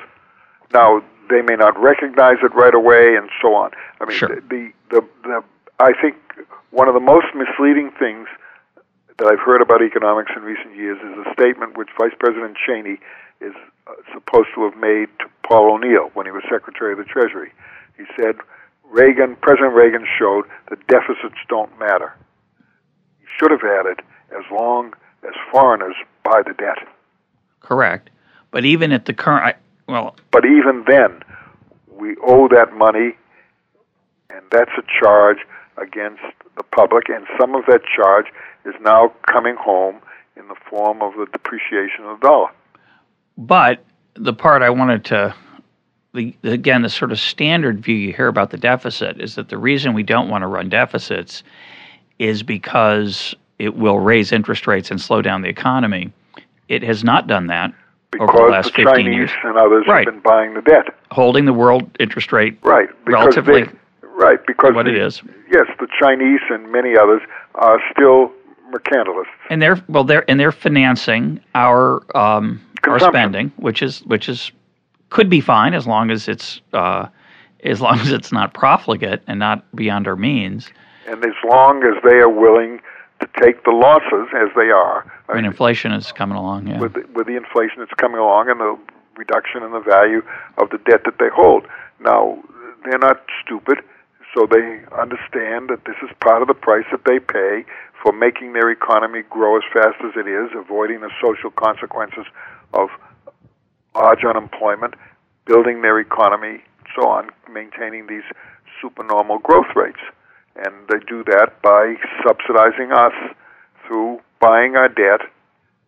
Now 0.73 1.03
they 1.31 1.41
may 1.41 1.55
not 1.55 1.79
recognize 1.81 2.37
it 2.43 2.53
right 2.53 2.75
away, 2.75 3.15
and 3.15 3.29
so 3.41 3.55
on. 3.55 3.71
I 3.99 4.05
mean, 4.05 4.17
Sure. 4.17 4.29
the, 4.35 4.71
the 4.89 5.01
the 5.23 5.43
I 5.79 5.93
think 5.99 6.15
one 6.71 6.87
of 6.87 6.93
the 6.93 6.99
most 6.99 7.27
misleading 7.33 7.91
things 7.97 8.27
that 9.17 9.27
I've 9.27 9.39
heard 9.39 9.61
about 9.61 9.81
economics 9.81 10.31
in 10.35 10.43
recent 10.43 10.75
years 10.75 10.97
is 10.99 11.25
a 11.25 11.33
statement 11.33 11.77
which 11.77 11.89
Vice 11.99 12.13
President 12.19 12.57
Cheney 12.57 12.99
is 13.39 13.53
uh, 13.87 13.93
supposed 14.13 14.49
to 14.55 14.63
have 14.65 14.75
made 14.77 15.09
to 15.19 15.25
Paul 15.47 15.73
O'Neill 15.75 16.09
when 16.13 16.25
he 16.25 16.31
was 16.31 16.43
Secretary 16.49 16.91
of 16.91 16.97
the 16.97 17.03
Treasury. 17.05 17.51
He 17.97 18.05
said, 18.15 18.35
"Reagan, 18.89 19.35
President 19.41 19.73
Reagan 19.73 20.05
showed 20.19 20.45
that 20.69 20.85
deficits 20.87 21.39
don't 21.49 21.71
matter." 21.79 22.13
He 23.19 23.25
should 23.37 23.51
have 23.51 23.63
added, 23.63 24.01
"As 24.31 24.43
long 24.51 24.93
as 25.23 25.33
foreigners 25.51 25.95
buy 26.23 26.41
the 26.45 26.53
debt." 26.53 26.87
Correct. 27.59 28.09
But 28.51 28.65
even 28.65 28.91
at 28.91 29.05
the 29.05 29.13
current, 29.13 29.55
well, 29.91 30.15
But 30.31 30.45
even 30.45 30.85
then, 30.87 31.21
we 31.91 32.15
owe 32.25 32.47
that 32.47 32.73
money, 32.73 33.15
and 34.29 34.41
that's 34.51 34.71
a 34.77 34.83
charge 34.99 35.39
against 35.77 36.23
the 36.57 36.63
public, 36.63 37.09
and 37.09 37.25
some 37.39 37.55
of 37.55 37.65
that 37.67 37.81
charge 37.95 38.27
is 38.65 38.73
now 38.81 39.11
coming 39.27 39.55
home 39.55 39.97
in 40.37 40.47
the 40.47 40.55
form 40.69 41.01
of 41.01 41.13
the 41.15 41.25
depreciation 41.31 42.05
of 42.05 42.19
the 42.19 42.27
dollar. 42.27 42.49
but 43.37 43.83
the 44.15 44.33
part 44.33 44.61
I 44.61 44.69
wanted 44.69 45.05
to, 45.05 45.33
the, 46.13 46.35
again, 46.43 46.81
the 46.81 46.89
sort 46.89 47.11
of 47.11 47.19
standard 47.19 47.79
view 47.79 47.95
you 47.95 48.13
hear 48.13 48.27
about 48.27 48.49
the 48.49 48.57
deficit 48.57 49.21
is 49.21 49.35
that 49.35 49.47
the 49.49 49.57
reason 49.57 49.93
we 49.93 50.03
don't 50.03 50.29
want 50.29 50.41
to 50.41 50.47
run 50.47 50.67
deficits 50.67 51.43
is 52.19 52.43
because 52.43 53.33
it 53.57 53.77
will 53.77 53.99
raise 53.99 54.31
interest 54.33 54.67
rates 54.67 54.91
and 54.91 54.99
slow 54.99 55.21
down 55.21 55.41
the 55.41 55.49
economy. 55.49 56.11
It 56.67 56.83
has 56.83 57.03
not 57.05 57.27
done 57.27 57.47
that 57.47 57.73
over 58.19 58.25
the 58.27 58.33
Because 58.33 58.51
last 58.51 58.65
the 58.75 58.83
15 58.83 58.85
Chinese 58.85 59.13
years, 59.15 59.31
and 59.43 59.57
others 59.57 59.85
Right. 59.87 60.05
have 60.05 60.13
been 60.15 60.21
buying 60.21 60.53
the 60.53 60.61
debt. 60.61 60.93
holding 61.11 61.45
the 61.45 61.53
world 61.53 61.89
interest 61.99 62.31
rate 62.31 62.57
Right. 62.63 62.89
Because 63.05 63.35
relatively 63.35 63.63
they, 63.63 63.71
right. 64.15 64.39
Because 64.45 64.73
what 64.73 64.85
the, 64.85 64.91
it 64.91 64.97
is. 64.97 65.21
Yes, 65.51 65.65
the 65.79 65.87
Chinese 65.99 66.41
and 66.49 66.71
many 66.71 66.97
others 66.97 67.21
are 67.55 67.79
still 67.91 68.31
mercantilists. 68.71 69.25
and 69.49 69.61
they're 69.61 69.81
well 69.89 70.03
they're 70.05 70.29
and 70.29 70.39
they're 70.39 70.51
financing 70.53 71.39
our 71.55 72.01
um, 72.17 72.61
our 72.87 72.99
spending, 72.99 73.51
which 73.57 73.81
is 73.81 73.99
which 74.05 74.27
is 74.29 74.51
could 75.09 75.29
be 75.29 75.41
fine 75.41 75.73
as 75.73 75.85
long 75.85 76.09
as 76.09 76.27
it's 76.29 76.61
uh, 76.73 77.07
as 77.63 77.81
long 77.81 77.99
as 77.99 78.11
it's 78.11 78.31
not 78.31 78.53
profligate 78.53 79.21
and 79.27 79.39
not 79.39 79.63
beyond 79.75 80.07
our 80.07 80.15
means. 80.15 80.69
And 81.07 81.23
as 81.25 81.33
long 81.49 81.83
as 81.83 82.01
they 82.03 82.17
are 82.19 82.29
willing 82.29 82.79
to 83.21 83.29
take 83.41 83.63
the 83.63 83.71
losses, 83.71 84.27
as 84.35 84.49
they 84.55 84.69
are, 84.69 85.05
I 85.29 85.35
mean, 85.35 85.45
inflation 85.45 85.93
is 85.93 86.11
coming 86.11 86.37
along. 86.37 86.67
Yeah, 86.67 86.79
with 86.79 86.93
the, 86.93 87.07
with 87.13 87.27
the 87.27 87.37
inflation 87.37 87.79
that's 87.79 87.93
coming 87.93 88.19
along 88.19 88.49
and 88.49 88.59
the 88.59 88.77
reduction 89.15 89.63
in 89.63 89.71
the 89.71 89.79
value 89.79 90.21
of 90.57 90.69
the 90.69 90.79
debt 90.79 91.01
that 91.05 91.17
they 91.19 91.29
hold. 91.33 91.65
Now, 91.99 92.41
they're 92.83 92.99
not 92.99 93.21
stupid, 93.45 93.77
so 94.33 94.47
they 94.49 94.81
understand 94.97 95.69
that 95.69 95.85
this 95.85 95.95
is 96.01 96.09
part 96.19 96.41
of 96.41 96.47
the 96.47 96.53
price 96.53 96.85
that 96.91 97.05
they 97.05 97.19
pay 97.19 97.63
for 98.01 98.11
making 98.11 98.53
their 98.53 98.71
economy 98.71 99.21
grow 99.29 99.57
as 99.57 99.63
fast 99.71 100.01
as 100.03 100.11
it 100.15 100.27
is, 100.27 100.49
avoiding 100.57 101.01
the 101.01 101.11
social 101.21 101.51
consequences 101.51 102.25
of 102.73 102.89
large 103.93 104.23
unemployment, 104.23 104.95
building 105.45 105.81
their 105.81 105.99
economy, 105.99 106.63
so 106.95 107.07
on, 107.07 107.29
maintaining 107.51 108.07
these 108.07 108.23
supernormal 108.81 109.37
growth 109.39 109.75
rates. 109.75 109.99
And 110.55 110.73
they 110.89 110.99
do 111.07 111.23
that 111.25 111.61
by 111.61 111.95
subsidizing 112.25 112.91
us 112.91 113.13
through 113.87 114.19
buying 114.39 114.75
our 114.75 114.89
debt. 114.89 115.21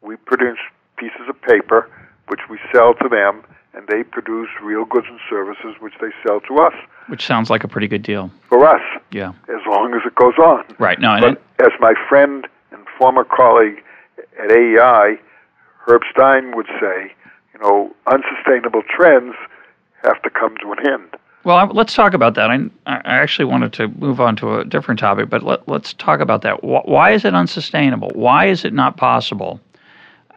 We 0.02 0.16
produce 0.16 0.60
pieces 0.98 1.28
of 1.30 1.42
paper 1.42 1.90
which 2.28 2.42
we 2.50 2.58
sell 2.74 2.94
to 2.96 3.10
them, 3.10 3.44
and 3.74 3.88
they 3.88 4.04
produce 4.04 4.48
real 4.62 4.86
goods 4.86 5.08
and 5.10 5.20
services 5.30 5.76
which 5.80 5.94
they 6.00 6.10
sell 6.26 6.40
to 6.42 6.58
us. 6.60 6.74
Which 7.08 7.26
sounds 7.26 7.50
like 7.50 7.64
a 7.64 7.68
pretty 7.68 7.88
good 7.88 8.04
deal 8.04 8.32
for 8.48 8.66
us. 8.66 8.82
Yeah. 9.12 9.34
As 9.50 9.62
long 9.68 9.94
as 9.94 10.02
it 10.06 10.16
goes 10.16 10.38
on. 10.38 10.64
Right. 10.80 11.00
No. 11.00 11.20
But 11.20 11.42
as 11.60 11.72
my 11.80 11.94
friend 12.08 12.48
and 12.72 12.86
former 12.98 13.26
colleague 13.26 13.84
at 14.40 14.52
AEI, 14.52 15.20
Herb 15.86 16.02
Stein 16.12 16.56
would 16.56 16.68
say, 16.80 17.14
you 17.54 17.60
know, 17.60 17.94
unsustainable 18.08 18.84
trends 18.90 19.36
have 20.04 20.22
to 20.24 20.30
come 20.30 20.56
to 20.62 20.72
an 20.72 20.88
end. 20.88 21.16
Well, 21.44 21.68
let's 21.74 21.94
talk 21.94 22.14
about 22.14 22.36
that. 22.36 22.50
I, 22.50 22.70
I 22.86 23.02
actually 23.04 23.46
wanted 23.46 23.74
to 23.74 23.90
move 23.90 24.22
on 24.22 24.36
to 24.38 24.60
a 24.60 24.66
different 24.66 25.00
topic, 25.00 25.30
but 25.30 25.44
let, 25.44 25.68
us 25.68 25.94
talk 25.94 26.22
about 26.22 26.42
that. 26.44 26.64
Why 26.64 27.12
is 27.12 27.26
it 27.26 27.34
unsustainable? 27.34 28.12
Why 28.16 28.46
is 28.46 28.64
it 28.64 28.74
not 28.74 28.96
possible? 28.96 29.60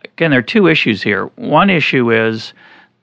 Again, 0.05 0.31
there 0.31 0.41
are 0.41 0.43
two 0.43 0.67
issues 0.67 1.03
here. 1.03 1.27
One 1.37 1.71
issue 1.71 2.11
is 2.13 2.53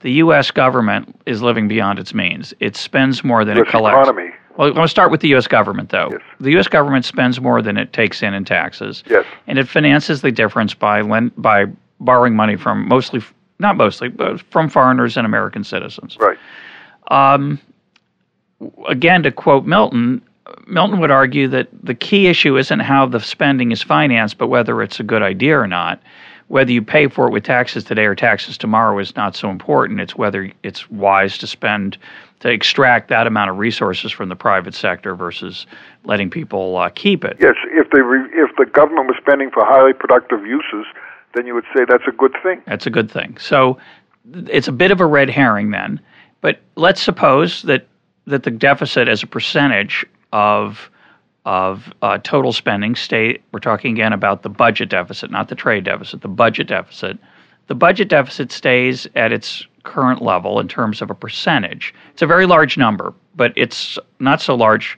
the 0.00 0.12
U.S. 0.12 0.50
government 0.50 1.18
is 1.24 1.40
living 1.40 1.66
beyond 1.66 1.98
its 1.98 2.12
means. 2.12 2.52
It 2.60 2.76
spends 2.76 3.24
more 3.24 3.44
than 3.44 3.56
it 3.56 3.68
collects. 3.68 4.08
Economy. 4.08 4.34
Well, 4.56 4.68
I'm 4.68 4.74
going 4.74 4.84
to 4.84 4.90
start 4.90 5.10
with 5.10 5.20
the 5.20 5.28
U.S. 5.28 5.46
government, 5.46 5.88
though. 5.88 6.10
Yes. 6.12 6.20
The 6.40 6.50
U.S. 6.52 6.68
government 6.68 7.04
spends 7.06 7.40
more 7.40 7.62
than 7.62 7.76
it 7.76 7.92
takes 7.92 8.22
in 8.22 8.34
in 8.34 8.44
taxes. 8.44 9.02
Yes. 9.08 9.24
And 9.46 9.58
it 9.58 9.66
finances 9.66 10.20
the 10.20 10.30
difference 10.30 10.74
by 10.74 11.00
lend, 11.00 11.32
by 11.38 11.66
borrowing 12.00 12.36
money 12.36 12.56
from 12.56 12.86
mostly, 12.86 13.22
not 13.58 13.76
mostly, 13.76 14.08
but 14.08 14.40
from 14.42 14.68
foreigners 14.68 15.16
and 15.16 15.26
American 15.26 15.64
citizens. 15.64 16.16
Right. 16.20 16.38
Um, 17.08 17.58
again, 18.88 19.22
to 19.22 19.32
quote 19.32 19.64
Milton, 19.64 20.22
Milton 20.66 21.00
would 21.00 21.10
argue 21.10 21.48
that 21.48 21.68
the 21.82 21.94
key 21.94 22.26
issue 22.26 22.56
isn't 22.56 22.80
how 22.80 23.06
the 23.06 23.20
spending 23.20 23.72
is 23.72 23.82
financed, 23.82 24.38
but 24.38 24.48
whether 24.48 24.82
it's 24.82 25.00
a 25.00 25.02
good 25.02 25.22
idea 25.22 25.58
or 25.58 25.66
not. 25.66 26.00
Whether 26.48 26.72
you 26.72 26.82
pay 26.82 27.08
for 27.08 27.26
it 27.26 27.32
with 27.32 27.44
taxes 27.44 27.84
today 27.84 28.04
or 28.04 28.14
taxes 28.14 28.58
tomorrow 28.58 28.98
is 28.98 29.16
not 29.16 29.34
so 29.34 29.48
important. 29.48 30.00
It's 30.00 30.14
whether 30.14 30.52
it's 30.62 30.90
wise 30.90 31.38
to 31.38 31.46
spend 31.46 31.96
to 32.40 32.50
extract 32.50 33.08
that 33.08 33.26
amount 33.26 33.50
of 33.50 33.56
resources 33.56 34.12
from 34.12 34.28
the 34.28 34.36
private 34.36 34.74
sector 34.74 35.14
versus 35.14 35.66
letting 36.04 36.28
people 36.28 36.76
uh, 36.76 36.90
keep 36.90 37.24
it. 37.24 37.38
Yes, 37.40 37.54
if 37.72 37.88
the 37.90 38.02
re- 38.02 38.28
if 38.34 38.54
the 38.58 38.66
government 38.66 39.06
was 39.06 39.16
spending 39.18 39.50
for 39.50 39.64
highly 39.64 39.94
productive 39.94 40.44
uses, 40.44 40.84
then 41.34 41.46
you 41.46 41.54
would 41.54 41.64
say 41.74 41.86
that's 41.88 42.06
a 42.06 42.12
good 42.12 42.34
thing. 42.42 42.60
That's 42.66 42.86
a 42.86 42.90
good 42.90 43.10
thing. 43.10 43.38
So 43.38 43.78
it's 44.34 44.68
a 44.68 44.72
bit 44.72 44.90
of 44.90 45.00
a 45.00 45.06
red 45.06 45.30
herring 45.30 45.70
then. 45.70 45.98
But 46.42 46.60
let's 46.76 47.00
suppose 47.00 47.62
that 47.62 47.86
that 48.26 48.42
the 48.42 48.50
deficit 48.50 49.08
as 49.08 49.22
a 49.22 49.26
percentage 49.26 50.04
of 50.32 50.90
of 51.44 51.92
uh, 52.00 52.16
total 52.22 52.52
spending 52.52 52.94
stay 52.94 53.38
we're 53.52 53.60
talking 53.60 53.92
again 53.92 54.12
about 54.12 54.42
the 54.42 54.48
budget 54.48 54.88
deficit 54.88 55.30
not 55.30 55.48
the 55.48 55.54
trade 55.54 55.84
deficit 55.84 56.20
the 56.22 56.28
budget 56.28 56.66
deficit. 56.66 57.18
The 57.66 57.74
budget 57.74 58.08
deficit 58.08 58.52
stays 58.52 59.06
at 59.14 59.32
its 59.32 59.66
current 59.84 60.20
level 60.20 60.60
in 60.60 60.68
terms 60.68 61.00
of 61.00 61.10
a 61.10 61.14
percentage. 61.14 61.94
It's 62.12 62.20
a 62.20 62.26
very 62.26 62.46
large 62.46 62.78
number 62.78 63.12
but 63.36 63.52
it's 63.56 63.98
not 64.20 64.40
so 64.40 64.54
large 64.54 64.96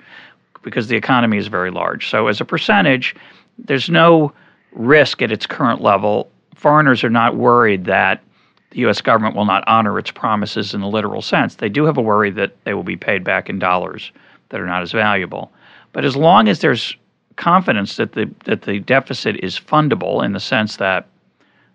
because 0.63 0.89
the 0.89 0.97
economy 0.97 1.39
is 1.39 1.47
very 1.47 1.71
large. 1.71 2.09
So 2.09 2.29
as 2.29 2.41
a 2.41 2.45
percentage 2.45 3.15
there's 3.59 3.89
no 3.89 4.33
risk 4.73 5.23
at 5.23 5.33
its 5.33 5.47
current 5.47 5.81
level. 5.81 6.31
Foreigners 6.55 7.03
are 7.03 7.11
not 7.11 7.37
worried 7.37 7.85
that 7.87 8.23
the 8.77 8.83
U.S. 8.83 9.01
government 9.01 9.35
will 9.35 9.47
not 9.47 9.65
honor 9.67 9.99
its 9.99 10.11
promises 10.11 10.75
in 10.75 10.83
the 10.83 10.87
literal 10.87 11.23
sense. 11.23 11.55
They 11.55 11.71
do 11.71 11.87
have 11.87 11.97
a 11.97 12.03
worry 12.03 12.31
that 12.33 12.63
they 12.65 12.75
will 12.75 12.83
be 12.83 12.97
paid 12.97 13.25
back 13.25 13.49
in 13.49 13.59
dollars 13.59 14.13
that 14.51 14.61
are 14.61 14.67
not 14.67 14.83
as 14.83 14.93
valuable. 14.93 15.51
But 15.95 16.05
as 16.05 16.15
long 16.15 16.47
as 16.47 16.61
there's 16.61 16.95
confidence 17.37 17.97
that 17.97 18.13
the 18.13 18.31
that 18.45 18.63
the 18.63 18.81
deficit 18.81 19.37
is 19.43 19.59
fundable 19.59 20.23
in 20.23 20.35
the 20.35 20.41
sense 20.41 20.77
that 20.77 21.09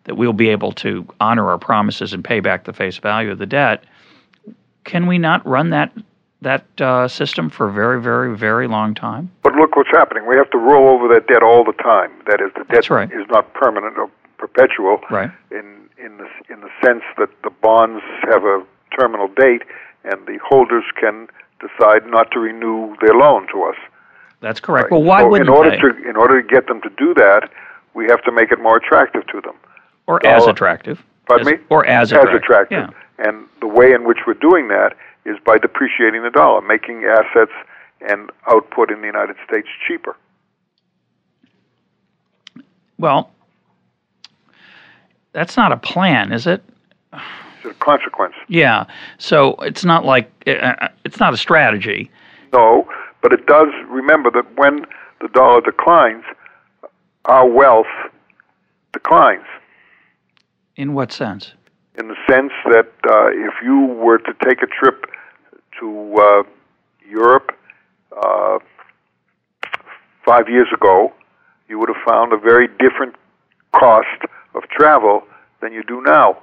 that 0.04 0.16
we'll 0.16 0.32
be 0.32 0.50
able 0.50 0.72
to 0.74 1.08
honor 1.20 1.50
our 1.50 1.58
promises 1.58 2.14
and 2.14 2.24
pay 2.24 2.40
back 2.40 2.66
the 2.66 2.74
face 2.74 3.00
value 3.00 3.32
of 3.32 3.40
the 3.40 3.48
debt, 3.48 3.84
can 4.84 5.08
we 5.08 5.18
not 5.18 5.44
run 5.44 5.72
that 5.72 5.92
that 6.44 6.66
uh, 6.80 7.08
system 7.08 7.50
for 7.50 7.68
a 7.68 7.74
very, 7.74 8.00
very, 8.00 8.38
very 8.38 8.68
long 8.68 8.94
time? 8.94 9.32
But 9.42 9.56
look 9.56 9.76
what's 9.76 9.90
happening. 9.92 10.28
We 10.28 10.36
have 10.36 10.52
to 10.52 10.58
roll 10.60 10.88
over 10.90 11.12
that 11.16 11.26
debt 11.26 11.42
all 11.42 11.64
the 11.64 11.74
time. 11.82 12.12
That 12.28 12.42
is, 12.42 12.52
the 12.56 12.64
debt 12.72 12.92
right. 12.92 13.12
is 13.12 13.26
not 13.32 13.52
permanent 13.56 13.98
or 13.98 14.08
perpetual. 14.38 15.00
Right. 15.10 15.32
In 15.50 15.82
in 16.04 16.18
the 16.18 16.28
in 16.54 16.62
the 16.62 16.70
sense 16.84 17.04
that 17.18 17.30
the 17.44 17.50
bonds 17.50 18.04
have 18.24 18.44
a 18.44 18.64
terminal 18.98 19.28
date, 19.28 19.64
and 20.04 20.26
the 20.28 20.40
holders 20.44 20.84
can 21.00 21.28
decide 21.60 22.06
not 22.08 22.32
to 22.32 22.40
renew 22.40 22.96
their 23.02 23.14
loan 23.14 23.48
to 23.54 23.64
us. 23.64 23.76
That's 24.40 24.60
correct. 24.60 24.86
Right. 24.92 25.00
Well, 25.00 25.04
why 25.04 25.22
so 25.22 25.28
wouldn't 25.30 25.50
in 25.50 25.56
order 25.56 25.70
they? 25.72 25.78
to 25.78 26.10
in 26.10 26.16
order 26.16 26.42
to 26.42 26.48
get 26.48 26.68
them 26.68 26.82
to 26.82 26.90
do 26.98 27.14
that, 27.16 27.50
we 27.94 28.06
have 28.08 28.24
to 28.24 28.32
make 28.32 28.52
it 28.52 28.60
more 28.60 28.78
attractive 28.78 29.26
to 29.28 29.42
them. 29.42 29.56
or 30.08 30.20
dollar- 30.20 30.36
as 30.36 30.48
attractive. 30.48 31.04
Pardon 31.28 31.48
As- 31.48 31.54
me? 31.60 31.60
Or 31.70 31.86
as 31.86 32.12
attractive. 32.12 32.34
As 32.36 32.42
attractive. 32.42 32.78
attractive. 32.80 32.96
Yeah. 33.20 33.28
And 33.30 33.48
the 33.62 33.68
way 33.68 33.94
in 33.94 34.04
which 34.04 34.18
we're 34.26 34.34
doing 34.34 34.68
that 34.70 34.96
is 35.26 35.38
by 35.46 35.58
depreciating 35.60 36.24
the 36.24 36.32
dollar, 36.32 36.60
making 36.62 37.06
assets 37.06 37.52
and 38.10 38.32
output 38.48 38.90
in 38.92 39.02
the 39.02 39.06
United 39.08 39.36
States 39.48 39.68
cheaper. 39.88 40.16
Well, 42.98 43.32
that's 45.34 45.58
not 45.58 45.72
a 45.72 45.78
plan, 45.78 46.32
is 46.32 46.48
it? 46.48 46.64
It's 47.14 47.66
a 47.66 47.74
consequence. 47.76 48.34
Yeah. 48.48 48.86
So 49.18 49.56
it's 49.60 49.86
not 49.86 50.06
like 50.06 50.32
uh, 50.48 50.90
it's 51.06 51.20
not 51.20 51.34
a 51.34 51.38
strategy. 51.38 52.10
No, 52.54 52.88
but 53.22 53.34
it 53.34 53.46
does 53.46 53.68
remember 53.90 54.32
that 54.32 54.58
when 54.58 54.86
the 55.22 55.28
dollar 55.30 55.62
declines, 55.62 56.24
our 57.26 57.48
wealth 57.48 57.86
declines. 58.94 59.46
In 60.76 60.94
what 60.94 61.12
sense? 61.12 61.54
In 61.98 62.08
the 62.08 62.16
sense 62.28 62.52
that 62.66 62.92
uh, 63.08 63.28
if 63.30 63.54
you 63.64 63.86
were 63.86 64.18
to 64.18 64.34
take 64.44 64.64
a 64.64 64.68
trip 64.68 65.06
to 65.80 66.16
uh, 66.16 66.44
Europe 67.08 67.52
uh, 68.22 68.60
five 70.26 70.50
years 70.50 70.68
ago, 70.74 71.14
you 71.68 71.78
would 71.78 71.90
have 71.90 72.04
found 72.08 72.34
a 72.34 72.38
very 72.38 72.68
different 72.68 73.16
cost 73.74 74.26
of 74.56 74.64
travel 74.70 75.24
than 75.62 75.74
you 75.74 75.84
do 75.84 76.02
now 76.02 76.38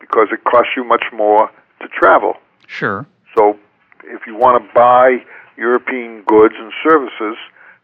because 0.00 0.28
it 0.32 0.44
costs 0.44 0.72
you 0.76 0.84
much 0.84 1.04
more 1.12 1.50
to 1.80 1.88
travel. 1.88 2.34
Sure. 2.66 3.06
So 3.36 3.58
if 4.04 4.26
you 4.26 4.36
want 4.36 4.62
to 4.62 4.74
buy 4.74 5.18
European 5.56 6.22
goods 6.22 6.54
and 6.58 6.72
services, 6.82 7.36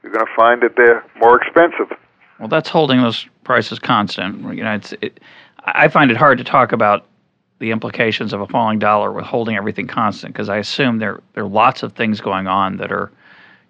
you're 0.02 0.12
going 0.12 0.26
to 0.26 0.32
find 0.36 0.62
that 0.62 0.76
they're 0.76 1.04
more 1.16 1.40
expensive. 1.40 1.96
Well, 2.38 2.48
that's 2.48 2.68
holding 2.68 3.00
those 3.00 3.26
prices 3.44 3.78
constant. 3.78 4.42
You 4.54 4.64
know, 4.64 4.74
it's, 4.74 4.92
it, 5.00 5.20
I 5.64 5.88
find 5.88 6.10
it 6.10 6.16
hard 6.16 6.38
to 6.38 6.44
talk 6.44 6.72
about 6.72 7.06
the 7.58 7.70
implications 7.70 8.32
of 8.32 8.40
a 8.40 8.46
falling 8.46 8.78
dollar 8.78 9.12
with 9.12 9.24
holding 9.24 9.56
everything 9.56 9.86
constant 9.86 10.34
because 10.34 10.48
I 10.48 10.58
assume 10.58 10.98
there 10.98 11.20
there 11.34 11.44
are 11.44 11.48
lots 11.48 11.82
of 11.82 11.92
things 11.92 12.20
going 12.20 12.46
on 12.46 12.76
that 12.78 12.92
are 12.92 13.10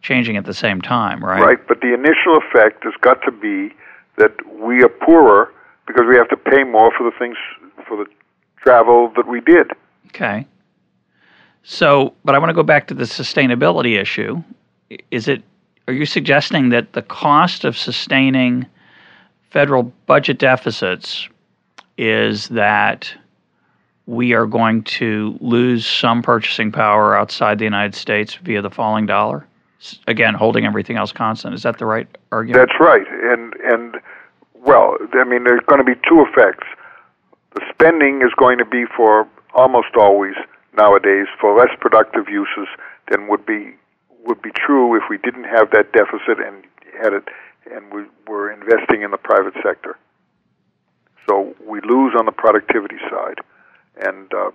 changing 0.03 0.37
at 0.37 0.45
the 0.45 0.55
same 0.55 0.81
time, 0.81 1.25
right? 1.25 1.41
Right, 1.41 1.69
but 1.69 1.81
the 1.81 1.95
initial 1.95 2.37
effect 2.39 2.85
has 2.85 2.95
got 3.01 3.21
to 3.23 3.31
be 3.31 3.75
that 4.17 4.33
we 4.61 4.83
are 4.83 4.89
poorer 4.89 5.54
because 5.87 6.05
we 6.09 6.17
have 6.17 6.29
to 6.29 6.37
pay 6.37 6.65
more 6.65 6.91
for 6.97 7.05
the 7.05 7.17
things 7.19 7.37
for 7.87 7.97
the 7.97 8.07
travel 8.63 9.13
that 9.17 9.27
we 9.27 9.41
did. 9.41 9.71
Okay. 10.07 10.47
So, 11.63 12.15
but 12.25 12.35
I 12.35 12.39
want 12.39 12.51
to 12.51 12.55
go 12.55 12.63
back 12.63 12.87
to 12.89 12.95
the 12.95 13.05
sustainability 13.05 14.01
issue. 14.01 14.43
Is 15.11 15.29
it 15.29 15.43
are 15.87 15.95
you 15.95 16.07
suggesting 16.07 16.71
that 16.71 16.93
the 16.95 17.03
cost 17.03 17.65
of 17.65 17.77
sustaining 17.77 18.67
federal 19.51 19.85
budget 20.07 20.39
deficits 20.39 21.29
is 21.99 22.49
that 22.49 23.13
we 24.07 24.33
are 24.33 24.47
going 24.47 24.83
to 24.83 25.37
lose 25.41 25.87
some 25.87 26.23
purchasing 26.23 26.73
power 26.73 27.17
outside 27.17 27.59
the 27.59 27.65
United 27.65 27.95
States 27.95 28.35
via 28.35 28.63
the 28.63 28.71
falling 28.71 29.07
dollar? 29.07 29.47
Again, 30.07 30.33
holding 30.33 30.65
everything 30.65 30.97
else 30.97 31.13
constant. 31.13 31.55
Is 31.55 31.63
that 31.65 31.79
the 31.79 31.85
right 31.85 32.09
argument? 32.33 32.67
That's 32.67 32.81
right, 32.81 33.07
and 33.07 33.53
and 33.65 33.97
well, 34.65 34.97
I 35.13 35.25
mean, 35.25 35.45
there's 35.45 35.65
going 35.67 35.79
to 35.79 35.85
be 35.85 35.99
two 36.09 36.25
effects. 36.27 36.67
The 37.55 37.63
spending 37.73 38.23
is 38.23 38.33
going 38.37 38.59
to 38.59 38.65
be 38.65 38.85
for 38.97 39.29
almost 39.55 39.95
always 39.99 40.35
nowadays 40.77 41.27
for 41.41 41.57
less 41.57 41.71
productive 41.81 42.29
uses 42.29 42.67
than 43.11 43.29
would 43.29 43.47
be 43.47 43.75
would 44.25 44.41
be 44.41 44.51
true 44.51 44.97
if 44.97 45.03
we 45.11 45.19
didn't 45.19 45.45
have 45.45 45.71
that 45.71 45.93
deficit 45.93 46.41
and 46.41 46.65
had 47.01 47.13
it 47.13 47.25
and 47.71 47.93
we 47.93 48.05
were 48.27 48.51
investing 48.51 49.03
in 49.03 49.11
the 49.11 49.19
private 49.19 49.55
sector. 49.63 49.99
So 51.29 51.55
we 51.65 51.81
lose 51.83 52.15
on 52.19 52.25
the 52.27 52.33
productivity 52.33 52.99
side. 53.11 53.41
and 53.97 54.33
uh, 54.35 54.51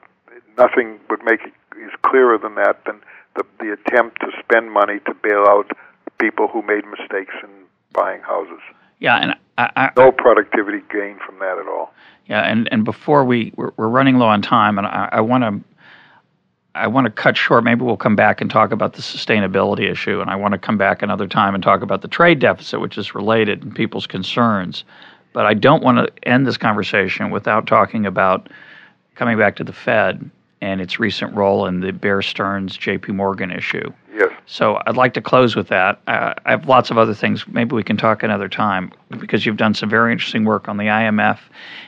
nothing 0.58 1.00
would 1.10 1.24
make 1.24 1.42
it 1.42 1.54
is 1.78 1.92
clearer 2.06 2.38
than 2.38 2.56
that 2.56 2.84
than 2.86 3.00
the 3.36 3.44
the 3.60 3.72
attempt 3.74 4.20
to 4.22 4.28
spend 4.44 4.72
money 4.72 5.00
to 5.06 5.14
bail 5.14 5.46
out 5.48 5.72
people 6.20 6.48
who 6.48 6.62
made 6.62 6.84
mistakes 6.86 7.34
in 7.44 7.50
buying 7.94 8.22
houses. 8.22 8.62
Yeah, 9.00 9.18
and 9.18 9.36
I, 9.60 9.72
I, 9.76 9.92
no 9.98 10.12
productivity 10.12 10.80
gain 10.90 11.20
from 11.20 11.38
that 11.40 11.58
at 11.58 11.68
all. 11.68 11.94
Yeah, 12.28 12.42
and, 12.42 12.70
and 12.72 12.86
before 12.86 13.26
we 13.26 13.52
we're, 13.58 13.72
we're 13.76 13.90
running 13.90 14.18
low 14.18 14.28
on 14.28 14.42
time, 14.42 14.78
and 14.78 14.88
I 14.88 15.20
want 15.20 15.44
to 15.44 15.60
I 16.76 16.88
want 16.88 17.06
to 17.06 17.12
cut 17.12 17.36
short. 17.36 17.66
Maybe 17.66 17.82
we'll 17.82 17.98
come 17.98 18.16
back 18.16 18.40
and 18.40 18.50
talk 18.50 18.72
about 18.72 18.94
the 18.94 19.02
sustainability 19.02 19.92
issue, 19.92 20.22
and 20.22 20.30
I 20.30 20.38
want 20.38 20.54
to 20.54 20.58
come 20.58 20.78
back 20.78 21.02
another 21.02 21.28
time 21.28 21.56
and 21.56 21.62
talk 21.62 21.82
about 21.82 22.02
the 22.02 22.08
trade 22.08 22.40
deficit, 22.40 22.80
which 22.80 22.98
is 22.98 23.14
related 23.14 23.64
and 23.64 23.76
people's 23.76 24.08
concerns. 24.08 24.86
But 25.34 25.46
I 25.46 25.56
don't 25.56 25.84
want 25.84 25.98
to 25.98 26.28
end 26.28 26.48
this 26.48 26.58
conversation 26.58 27.30
without 27.30 27.68
talking 27.68 28.06
about 28.06 28.50
coming 29.16 29.38
back 29.38 29.58
to 29.58 29.66
the 29.66 29.74
Fed 29.74 30.30
and 30.62 30.80
its 30.80 31.00
recent 31.00 31.36
role 31.36 31.66
in 31.66 31.82
the 31.82 31.92
Bear 31.92 32.22
Stearns 32.22 32.78
J.P. 32.78 33.12
Morgan 33.12 33.52
issue. 33.52 33.92
Yes. 34.14 34.32
So 34.48 34.82
I'd 34.88 34.98
like 34.98 35.14
to 35.14 35.22
close 35.22 35.56
with 35.56 35.68
that. 35.68 36.02
Uh, 36.08 36.34
I 36.46 36.52
have 36.52 36.68
lots 36.68 36.90
of 36.90 36.98
other 36.98 37.14
things. 37.14 37.48
Maybe 37.48 37.76
we 37.76 37.84
can 37.84 37.98
talk 37.98 38.24
another 38.24 38.50
time 38.50 38.92
because 39.20 39.46
you've 39.46 39.58
done 39.58 39.74
some 39.74 39.90
very 39.90 40.12
interesting 40.12 40.46
work 40.46 40.68
on 40.68 40.78
the 40.78 40.86
IMF 40.86 41.40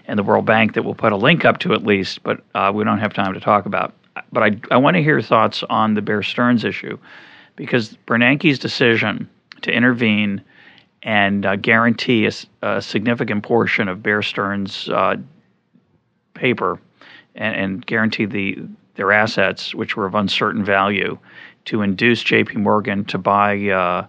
and 0.07 0.19
the 0.19 0.23
World 0.23 0.45
Bank 0.45 0.73
that 0.73 0.83
we'll 0.83 0.93
put 0.93 1.11
a 1.11 1.17
link 1.17 1.45
up 1.45 1.57
to 1.59 1.73
at 1.73 1.83
least, 1.83 2.21
but 2.23 2.41
uh, 2.53 2.71
we 2.73 2.83
don't 2.83 2.99
have 2.99 3.13
time 3.13 3.33
to 3.33 3.39
talk 3.39 3.65
about. 3.65 3.93
But 4.31 4.43
I, 4.43 4.59
I 4.69 4.77
want 4.77 4.95
to 4.95 5.03
hear 5.03 5.13
your 5.13 5.21
thoughts 5.21 5.63
on 5.69 5.95
the 5.95 6.01
Bear 6.01 6.21
Stearns 6.21 6.63
issue 6.63 6.97
because 7.55 7.97
Bernanke's 8.05 8.59
decision 8.59 9.29
to 9.61 9.71
intervene 9.71 10.43
and 11.03 11.45
uh, 11.45 11.55
guarantee 11.55 12.27
a, 12.27 12.31
a, 12.61 12.81
significant 12.81 13.43
portion 13.43 13.87
of 13.87 14.03
Bear 14.03 14.21
Stearns' 14.21 14.89
uh, 14.89 15.15
paper 16.33 16.79
and, 17.35 17.55
and 17.55 17.85
guarantee 17.85 18.25
the 18.25 18.59
their 18.95 19.11
assets, 19.11 19.73
which 19.73 19.95
were 19.95 20.05
of 20.05 20.15
uncertain 20.15 20.63
value, 20.63 21.17
to 21.65 21.81
induce 21.81 22.23
J.P. 22.23 22.57
Morgan 22.57 23.05
to 23.05 23.17
buy 23.17 23.69
uh, 23.69 24.05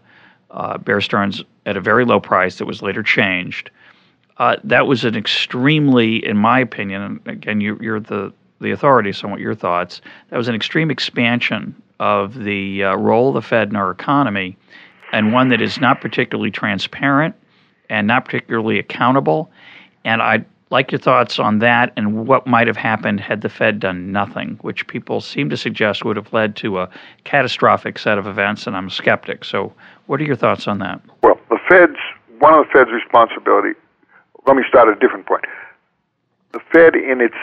uh, 0.51 0.79
Bear 0.79 1.01
Stearns 1.01 1.43
at 1.67 1.77
a 1.77 1.81
very 1.81 2.05
low 2.05 2.21
price 2.21 2.59
that 2.59 2.67
was 2.67 2.83
later 2.83 3.03
changed. 3.03 3.71
Uh, 4.39 4.57
that 4.65 4.87
was 4.87 5.05
an 5.05 5.15
extremely, 5.15 6.25
in 6.25 6.37
my 6.37 6.59
opinion, 6.59 7.21
again, 7.27 7.61
you, 7.61 7.77
are 7.93 8.01
the 8.01 8.33
the 8.61 8.71
authority, 8.71 9.13
so 9.13 9.27
I 9.27 9.31
want 9.31 9.41
your 9.41 9.57
thoughts. 9.57 10.01
That 10.31 10.37
was 10.37 10.47
an 10.47 10.55
extreme 10.55 10.89
expansion 10.91 11.75
of 11.99 12.35
the 12.35 12.85
uh, 12.85 12.95
role 12.95 13.29
of 13.29 13.35
the 13.35 13.43
Fed 13.43 13.71
in 13.71 13.77
our 13.77 13.91
economy, 13.91 14.57
and 15.13 15.33
one 15.33 15.49
that 15.49 15.61
is 15.61 15.81
not 15.81 16.01
particularly 16.01 16.53
transparent 16.53 17.35
and 17.91 18.07
not 18.07 18.25
particularly 18.25 18.79
accountable. 18.79 19.51
And 20.05 20.23
I'd 20.23 20.45
like 20.73 20.91
your 20.91 20.99
thoughts 20.99 21.39
on 21.39 21.59
that 21.59 21.93
and 21.97 22.27
what 22.27 22.47
might 22.47 22.67
have 22.67 22.79
happened 22.79 23.21
had 23.21 23.43
the 23.43 23.49
Fed 23.49 23.79
done 23.79 24.11
nothing, 24.11 24.59
which 24.63 24.87
people 24.87 25.21
seem 25.21 25.51
to 25.51 25.57
suggest 25.57 26.05
would 26.05 26.17
have 26.17 26.33
led 26.33 26.57
to 26.57 26.81
a 26.81 26.89
catastrophic 27.25 27.99
set 27.99 28.19
of 28.19 28.27
events, 28.27 28.67
and 28.67 28.75
I'm 28.75 28.89
a 28.89 28.91
skeptic. 28.91 29.45
So, 29.45 29.73
what 30.07 30.21
are 30.21 30.25
your 30.25 30.35
thoughts 30.35 30.67
on 30.67 30.79
that? 30.79 31.01
Well, 31.23 31.39
the 31.51 31.59
Fed's 31.69 32.01
one 32.39 32.55
of 32.55 32.67
the 32.67 32.73
Fed's 32.73 32.91
responsibility. 32.91 33.79
Let 34.47 34.57
me 34.57 34.65
start 34.69 34.89
at 34.89 34.97
a 34.97 35.01
different 35.01 35.27
point. 35.27 35.45
The 36.53 36.61
Fed, 36.73 36.97
in 36.97 37.21
its 37.21 37.37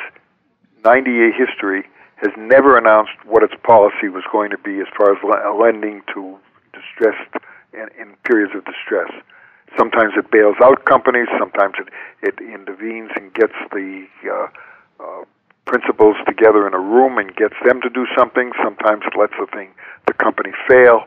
90 0.84 1.10
year 1.10 1.32
history, 1.32 1.84
has 2.18 2.34
never 2.38 2.78
announced 2.78 3.14
what 3.26 3.44
its 3.44 3.54
policy 3.64 4.10
was 4.10 4.24
going 4.32 4.50
to 4.50 4.58
be 4.58 4.82
as 4.82 4.88
far 4.98 5.14
as 5.14 5.18
lending 5.58 6.02
to 6.14 6.38
distressed 6.74 7.34
and 7.74 7.90
in 8.00 8.16
periods 8.26 8.54
of 8.56 8.66
distress. 8.66 9.10
Sometimes 9.78 10.14
it 10.18 10.32
bails 10.32 10.56
out 10.64 10.86
companies. 10.86 11.28
Sometimes 11.38 11.76
it 11.80 11.90
it 12.22 12.36
intervenes 12.40 13.12
and 13.16 13.34
gets 13.34 13.54
the 13.72 14.06
uh, 14.26 14.48
uh, 15.00 15.24
principals 15.66 16.16
together 16.28 16.68
in 16.68 16.74
a 16.74 16.80
room 16.80 17.18
and 17.18 17.36
gets 17.36 17.56
them 17.66 17.82
to 17.82 17.90
do 17.90 18.06
something. 18.18 18.52
Sometimes 18.64 19.04
it 19.06 19.18
lets 19.18 19.34
the 19.40 19.48
thing 19.54 19.70
the 20.08 20.14
company 20.14 20.52
fail. 20.68 21.04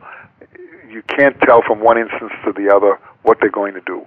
You 0.88 1.02
can't 1.02 1.36
tell 1.40 1.62
from 1.66 1.80
one 1.80 1.98
instance 1.98 2.32
to 2.44 2.52
the 2.52 2.72
other 2.74 2.98
what 3.22 3.38
they're 3.40 3.50
going 3.50 3.74
to 3.74 3.80
do. 3.80 4.06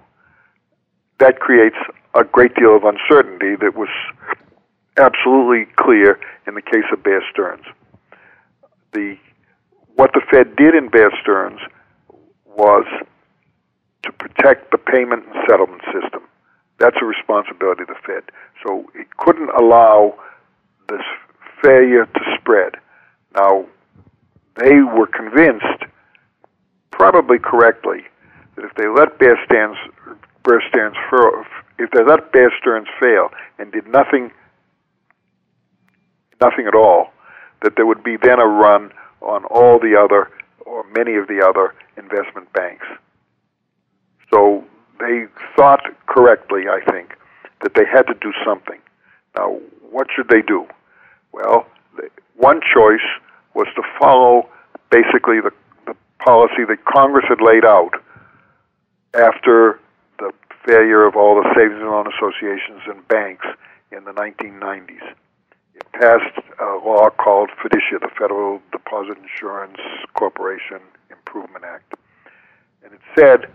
That 1.18 1.40
creates 1.40 1.76
a 2.14 2.24
great 2.24 2.54
deal 2.54 2.76
of 2.76 2.84
uncertainty 2.84 3.56
that 3.56 3.76
was 3.76 3.88
absolutely 4.96 5.66
clear 5.76 6.18
in 6.46 6.54
the 6.54 6.62
case 6.62 6.84
of 6.92 7.02
Bear 7.02 7.22
Stearns. 7.30 7.64
The 8.92 9.16
what 9.96 10.12
the 10.12 10.20
Fed 10.30 10.56
did 10.56 10.74
in 10.74 10.88
Bear 10.88 11.10
Stearns 11.22 11.60
was 12.56 12.84
to 14.06 14.12
protect 14.12 14.70
the 14.70 14.78
payment 14.78 15.26
and 15.26 15.34
settlement 15.48 15.82
system. 15.92 16.22
That's 16.78 16.96
a 17.02 17.04
responsibility 17.04 17.82
of 17.82 17.88
the 17.88 18.00
Fed. 18.06 18.24
So 18.64 18.86
it 18.94 19.08
couldn't 19.18 19.50
allow 19.50 20.14
this 20.88 21.02
failure 21.62 22.06
to 22.06 22.20
spread. 22.38 22.74
Now, 23.34 23.66
they 24.56 24.80
were 24.80 25.06
convinced, 25.06 25.84
probably 26.90 27.38
correctly, 27.38 28.04
that 28.54 28.64
if 28.64 28.74
they 28.74 28.88
let 28.88 29.18
Bear 29.18 29.38
Stearns, 29.44 29.76
Bear 30.44 30.62
Stearns 30.68 30.96
if 31.78 31.90
they 31.90 32.04
let 32.04 32.32
Bear 32.32 32.52
Stearns 32.60 32.88
fail 33.00 33.28
and 33.58 33.72
did 33.72 33.86
nothing, 33.86 34.30
nothing 36.40 36.66
at 36.66 36.74
all, 36.74 37.12
that 37.62 37.72
there 37.76 37.86
would 37.86 38.02
be 38.02 38.16
then 38.16 38.40
a 38.40 38.46
run 38.46 38.92
on 39.20 39.44
all 39.46 39.78
the 39.78 39.96
other 39.98 40.30
or 40.64 40.84
many 40.96 41.16
of 41.16 41.26
the 41.26 41.44
other 41.46 41.74
investment 41.96 42.52
banks. 42.52 42.86
So 44.32 44.64
they 44.98 45.26
thought 45.56 45.82
correctly, 46.06 46.64
I 46.70 46.80
think, 46.90 47.14
that 47.62 47.74
they 47.74 47.84
had 47.90 48.02
to 48.02 48.14
do 48.14 48.32
something. 48.44 48.78
Now, 49.36 49.58
what 49.90 50.08
should 50.14 50.28
they 50.28 50.42
do? 50.42 50.66
Well, 51.32 51.66
one 52.36 52.60
choice 52.60 53.06
was 53.54 53.66
to 53.76 53.82
follow 53.98 54.48
basically 54.90 55.40
the, 55.40 55.50
the 55.86 55.94
policy 56.24 56.64
that 56.68 56.84
Congress 56.84 57.24
had 57.28 57.40
laid 57.40 57.64
out 57.64 57.92
after 59.14 59.80
the 60.18 60.32
failure 60.66 61.06
of 61.06 61.16
all 61.16 61.34
the 61.36 61.48
savings 61.54 61.80
and 61.80 61.90
loan 61.90 62.06
associations 62.06 62.82
and 62.86 63.06
banks 63.08 63.46
in 63.92 64.04
the 64.04 64.12
1990s. 64.12 65.14
It 65.74 65.92
passed 65.92 66.36
a 66.60 66.80
law 66.84 67.10
called 67.10 67.50
FDICIA, 67.62 68.00
the 68.00 68.10
Federal 68.18 68.60
Deposit 68.72 69.18
Insurance 69.18 69.78
Corporation 70.14 70.80
Improvement 71.10 71.64
Act. 71.64 71.94
And 72.82 72.92
it 72.92 73.00
said 73.14 73.46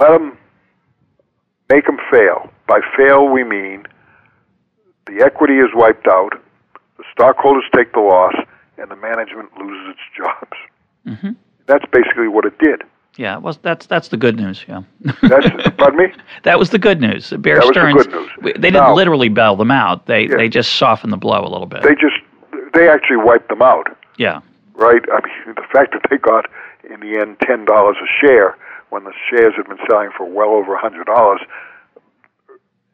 let 0.00 0.10
them 0.10 0.36
make 1.70 1.86
them 1.86 1.98
fail. 2.10 2.50
By 2.66 2.80
fail, 2.96 3.28
we 3.28 3.44
mean 3.44 3.86
the 5.06 5.22
equity 5.24 5.54
is 5.54 5.70
wiped 5.74 6.06
out, 6.06 6.32
the 6.96 7.04
stockholders 7.12 7.64
take 7.74 7.92
the 7.92 8.00
loss, 8.00 8.34
and 8.78 8.90
the 8.90 8.96
management 8.96 9.50
loses 9.58 9.90
its 9.90 10.00
jobs. 10.16 10.56
Mm-hmm. 11.06 11.32
That's 11.66 11.84
basically 11.92 12.28
what 12.28 12.44
it 12.44 12.58
did. 12.58 12.82
Yeah, 13.16 13.36
well, 13.36 13.56
that's 13.62 13.86
that's 13.86 14.08
the 14.08 14.16
good 14.16 14.36
news. 14.36 14.64
Yeah. 14.68 14.82
that's 15.22 15.46
pardon 15.76 15.98
me. 15.98 16.06
That 16.42 16.58
was 16.58 16.70
the 16.70 16.80
good 16.80 17.00
news. 17.00 17.30
Bear 17.38 17.56
that 17.56 17.68
Stearns. 17.68 17.94
Was 17.94 18.06
the 18.06 18.10
good 18.10 18.20
news. 18.42 18.54
They 18.56 18.70
didn't 18.70 18.74
now, 18.74 18.94
literally 18.94 19.28
bail 19.28 19.54
them 19.54 19.70
out. 19.70 20.06
They 20.06 20.22
yeah. 20.22 20.36
they 20.36 20.48
just 20.48 20.74
softened 20.74 21.12
the 21.12 21.16
blow 21.16 21.40
a 21.40 21.48
little 21.48 21.66
bit. 21.66 21.82
They 21.82 21.94
just 21.94 22.16
they 22.74 22.88
actually 22.88 23.18
wiped 23.18 23.48
them 23.48 23.62
out. 23.62 23.86
Yeah. 24.18 24.40
Right. 24.74 25.02
I 25.12 25.20
mean, 25.24 25.54
the 25.54 25.66
fact 25.72 25.92
that 25.92 26.02
they 26.10 26.18
got 26.18 26.46
in 26.90 27.00
the 27.00 27.20
end 27.20 27.36
ten 27.40 27.64
dollars 27.64 27.96
a 28.02 28.26
share 28.26 28.56
when 28.94 29.02
the 29.02 29.12
shares 29.28 29.54
had 29.56 29.66
been 29.66 29.84
selling 29.90 30.10
for 30.16 30.24
well 30.24 30.50
over 30.50 30.74
a 30.74 30.80
hundred 30.80 31.06
dollars 31.06 31.40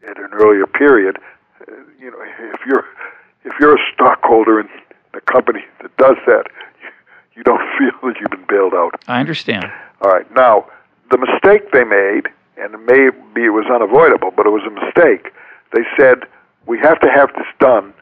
at 0.08 0.16
an 0.16 0.30
earlier 0.32 0.66
period. 0.66 1.18
You 2.00 2.10
know, 2.10 2.24
if 2.54 2.60
you're 2.66 2.86
if 3.44 3.52
you're 3.60 3.74
a 3.76 3.80
stockholder 3.92 4.58
in 4.60 4.68
the 5.12 5.20
company 5.20 5.60
that 5.82 5.94
does 5.98 6.16
that, 6.26 6.46
you 7.36 7.42
don't 7.42 7.60
feel 7.78 7.92
that 8.02 8.16
you've 8.18 8.30
been 8.30 8.46
bailed 8.48 8.72
out. 8.72 8.94
I 9.08 9.20
understand. 9.20 9.70
All 10.00 10.10
right. 10.10 10.24
Now, 10.34 10.64
the 11.10 11.18
mistake 11.18 11.70
they 11.72 11.84
made, 11.84 12.28
and 12.56 12.72
maybe 12.86 13.44
it 13.44 13.52
was 13.52 13.66
unavoidable, 13.70 14.30
but 14.34 14.46
it 14.46 14.50
was 14.50 14.62
a 14.66 14.70
mistake. 14.70 15.34
They 15.74 15.84
said 15.98 16.24
we 16.64 16.78
have 16.78 16.98
to 17.00 17.08
have 17.14 17.28
this 17.34 17.46
done 17.58 17.92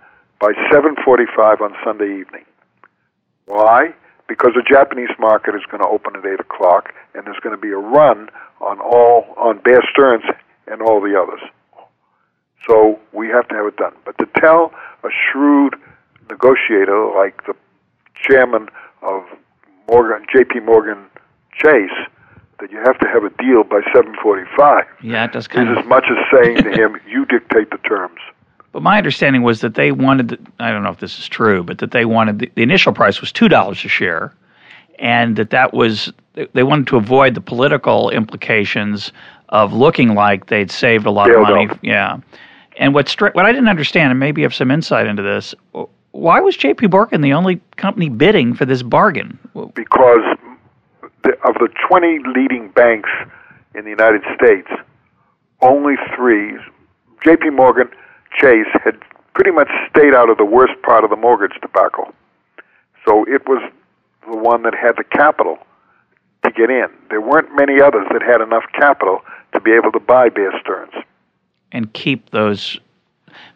by 0.40 0.52
7:45 0.70 1.60
on 1.60 1.74
Sunday 1.84 2.20
evening. 2.20 2.44
Why? 3.46 3.92
Because 4.28 4.52
the 4.55 4.62
Japanese 4.62 5.10
market 5.18 5.55
is 5.55 5.62
going 5.70 5.82
to 5.82 5.88
open 5.88 6.14
at 6.14 6.24
eight 6.24 6.38
o'clock, 6.38 6.94
and 7.14 7.26
there's 7.26 7.40
going 7.42 7.56
to 7.56 7.60
be 7.60 7.70
a 7.70 7.78
run 7.78 8.28
on 8.60 8.78
all 8.80 9.34
on 9.36 9.59
Bear 9.59 9.80
Stearns 9.90 10.24
and 10.66 10.82
all 10.82 11.00
the 11.00 11.18
others. 11.18 11.40
So 12.68 13.00
we 13.12 13.28
have 13.28 13.48
to 13.48 13.55
have 13.55 13.66
it 13.66 13.76
done. 13.76 13.94
But 14.05 14.18
to 14.18 14.26
tell 14.40 14.72
a 15.02 15.09
shrewd 15.09 15.74
negotiator 16.28 17.10
like 17.16 17.46
the 17.46 17.55
chairman 18.14 18.68
of 19.02 19.24
Morgan, 19.88 20.26
J.P. 20.30 20.60
Morgan 20.60 21.06
Chase 21.52 21.96
that 22.60 22.70
you 22.70 22.78
have 22.78 22.98
to 22.98 23.09
have 23.09 23.24
a 23.24 23.30
deal 23.42 23.64
by 23.64 23.80
7:45. 23.94 24.84
Yeah, 25.02 25.24
it 25.24 25.32
does 25.32 25.48
kind 25.48 25.70
is 25.70 25.78
of 25.78 25.84
as 25.84 25.88
much 25.88 26.05
as 26.10 26.18
saying 26.38 26.56
to 26.64 26.70
him, 26.70 27.00
"You 27.09 27.24
dictate 27.24 27.70
the 27.70 27.78
terms." 27.78 28.20
But 28.78 28.84
my 28.84 28.96
understanding 28.96 29.42
was 29.42 29.60
that 29.62 29.74
they 29.74 29.90
wanted, 29.90 30.38
I 30.60 30.70
don't 30.70 30.84
know 30.84 30.90
if 30.90 31.00
this 31.00 31.18
is 31.18 31.26
true, 31.26 31.64
but 31.64 31.78
that 31.78 31.90
they 31.90 32.05
wanted, 32.05 32.38
the, 32.38 32.52
the 32.55 32.62
initial 32.62 32.92
price 32.92 33.20
was 33.20 33.32
$2 33.32 33.70
a 33.70 33.74
share. 33.74 34.32
And 35.00 35.34
that 35.34 35.50
that 35.50 35.74
was, 35.74 36.12
they 36.52 36.62
wanted 36.62 36.86
to 36.86 36.96
avoid 36.96 37.34
the 37.34 37.40
political 37.40 38.09
implications 38.10 39.10
of 39.48 39.72
looking 39.72 40.14
like 40.14 40.46
they'd 40.46 40.70
saved 40.70 41.06
a 41.06 41.10
lot 41.10 41.28
of 41.28 41.42
money. 41.42 41.66
Yeah. 41.82 42.20
And 42.76 42.94
what 42.94 43.06
stri- 43.06 43.34
what 43.34 43.46
I 43.46 43.50
didn't 43.50 43.68
understand, 43.68 44.12
and 44.12 44.20
maybe 44.20 44.42
you 44.42 44.44
have 44.44 44.55
some 44.55 44.70
insight 44.70 45.09
into 45.09 45.24
this, 45.24 45.56
why 46.12 46.38
was 46.38 46.56
J.P. 46.56 46.86
Morgan 46.86 47.20
the 47.20 47.32
only 47.32 47.60
company 47.74 48.09
bidding 48.09 48.55
for 48.55 48.64
this 48.64 48.84
bargain? 48.84 49.40
Because 49.74 50.22
the, 51.24 51.32
of 51.44 51.55
the 51.55 51.68
20 51.88 52.20
leading 52.32 52.70
banks 52.76 53.10
in 53.74 53.82
the 53.82 53.90
United 53.90 54.22
States, 54.36 54.68
only 55.62 55.94
three, 56.14 56.56
J.P. 57.24 57.50
Morgan, 57.50 57.88
Chase, 58.40 58.66
had 58.85 58.98
pretty 59.35 59.51
much 59.51 59.69
stayed 59.90 60.15
out 60.15 60.31
of 60.31 60.36
the 60.36 60.44
worst 60.44 60.81
part 60.82 61.05
of 61.05 61.10
the 61.10 61.16
mortgage 61.16 61.60
debacle. 61.60 62.12
So 63.06 63.24
it 63.24 63.47
was 63.48 63.62
the 64.28 64.36
one 64.36 64.62
that 64.62 64.74
had 64.74 64.97
the 64.97 65.05
capital 65.05 65.59
to 66.44 66.51
get 66.51 66.70
in. 66.70 66.89
There 67.10 67.20
weren't 67.20 67.55
many 67.55 67.81
others 67.81 68.06
that 68.12 68.23
had 68.23 68.40
enough 68.40 68.65
capital 68.74 69.20
to 69.52 69.60
be 69.60 69.73
able 69.73 69.93
to 69.93 70.01
buy 70.01 70.28
Bear 70.28 70.52
Stearns. 70.60 70.93
And 71.73 71.93
keep 71.93 72.31
those. 72.31 72.78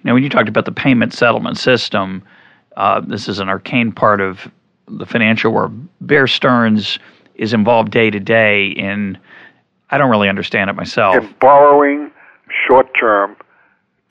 Now, 0.05 0.15
when 0.15 0.23
you 0.23 0.29
talked 0.29 0.49
about 0.49 0.65
the 0.65 0.73
payment 0.73 1.13
settlement 1.13 1.59
system, 1.59 2.23
uh, 2.77 3.01
this 3.01 3.29
is 3.29 3.39
an 3.39 3.49
arcane 3.49 3.93
part 3.93 4.21
of 4.21 4.51
the 4.89 5.07
financial 5.07 5.53
world. 5.53 5.89
Bear 6.01 6.27
Stearns 6.27 6.99
is 7.35 7.53
involved 7.53 7.91
day 7.91 8.11
to 8.11 8.21
day 8.21 8.69
in. 8.69 9.19
I 9.91 9.99
don't 9.99 10.11
really 10.11 10.29
understand 10.29 10.71
it 10.71 10.75
myself. 10.75 11.17
In 11.17 11.35
borrowing 11.41 12.11
short 12.67 12.89
term 12.99 13.37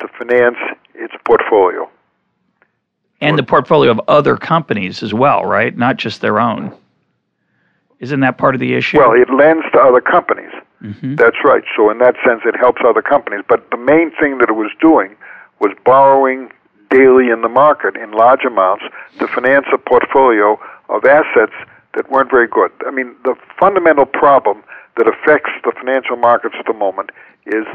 to 0.02 0.08
finance 0.20 0.58
its 0.96 1.14
portfolio. 1.26 1.90
And 3.22 3.38
the 3.38 3.44
portfolio 3.44 3.92
of 3.92 4.02
other 4.08 4.36
companies 4.36 5.04
as 5.04 5.14
well, 5.14 5.46
right? 5.46 5.78
Not 5.78 5.98
just 5.98 6.22
their 6.22 6.40
own. 6.40 6.76
Isn't 8.00 8.22
that 8.22 8.40
part 8.40 8.56
of 8.56 8.60
the 8.60 8.74
issue? 8.74 8.98
Well, 8.98 9.14
it 9.14 9.30
lends 9.30 9.64
to 9.74 9.80
other 9.80 10.02
companies. 10.02 10.52
Mm-hmm. 10.82 11.16
That's 11.16 11.38
right. 11.46 11.64
So, 11.78 11.92
in 11.92 12.00
that 12.00 12.16
sense, 12.26 12.42
it 12.46 12.56
helps 12.58 12.82
other 12.84 13.04
companies. 13.04 13.46
But 13.48 13.70
the 13.70 13.78
main 13.78 14.10
thing 14.20 14.40
that 14.40 14.50
it 14.50 14.56
was 14.56 14.72
doing 14.82 15.16
was 15.60 15.72
borrowing 15.86 16.50
daily 16.90 17.30
in 17.30 17.42
the 17.44 17.50
market 17.50 17.96
in 17.96 18.12
large 18.12 18.44
amounts 18.44 18.84
to 19.20 19.28
finance 19.28 19.68
a 19.72 19.78
portfolio 19.78 20.60
of 20.90 21.06
assets 21.06 21.54
that 21.94 22.10
weren't 22.10 22.32
very 22.32 22.48
good. 22.48 22.72
I 22.88 22.92
mean, 22.92 23.16
the 23.24 23.36
fundamental 23.60 24.06
problem 24.06 24.64
that 24.98 25.08
affects 25.08 25.52
the 25.64 25.72
financial 25.78 26.16
markets 26.16 26.56
at 26.58 26.66
the 26.66 26.74
moment 26.74 27.12
is 27.46 27.66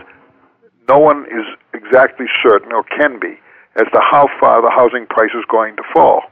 no 0.89 0.99
one 0.99 1.27
is 1.27 1.45
exactly 1.75 2.27
certain 2.43 2.73
or 2.73 2.85
can 2.85 3.19
be 3.19 3.39
as 3.77 3.87
to 3.93 4.01
how 4.01 4.29
far 4.41 4.63
the 4.63 4.71
housing 4.71 5.07
price 5.07 5.33
is 5.37 5.45
going 5.49 5.77
to 5.77 5.83
fall. 5.93 6.23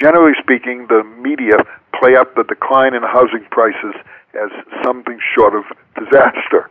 Generally 0.00 0.34
speaking, 0.42 0.86
the 0.88 1.02
media 1.20 1.54
play 1.98 2.16
up 2.16 2.34
the 2.34 2.44
decline 2.44 2.94
in 2.94 3.02
housing 3.02 3.44
prices 3.50 3.94
as 4.34 4.50
something 4.84 5.18
short 5.34 5.54
of 5.54 5.64
disaster. 5.94 6.68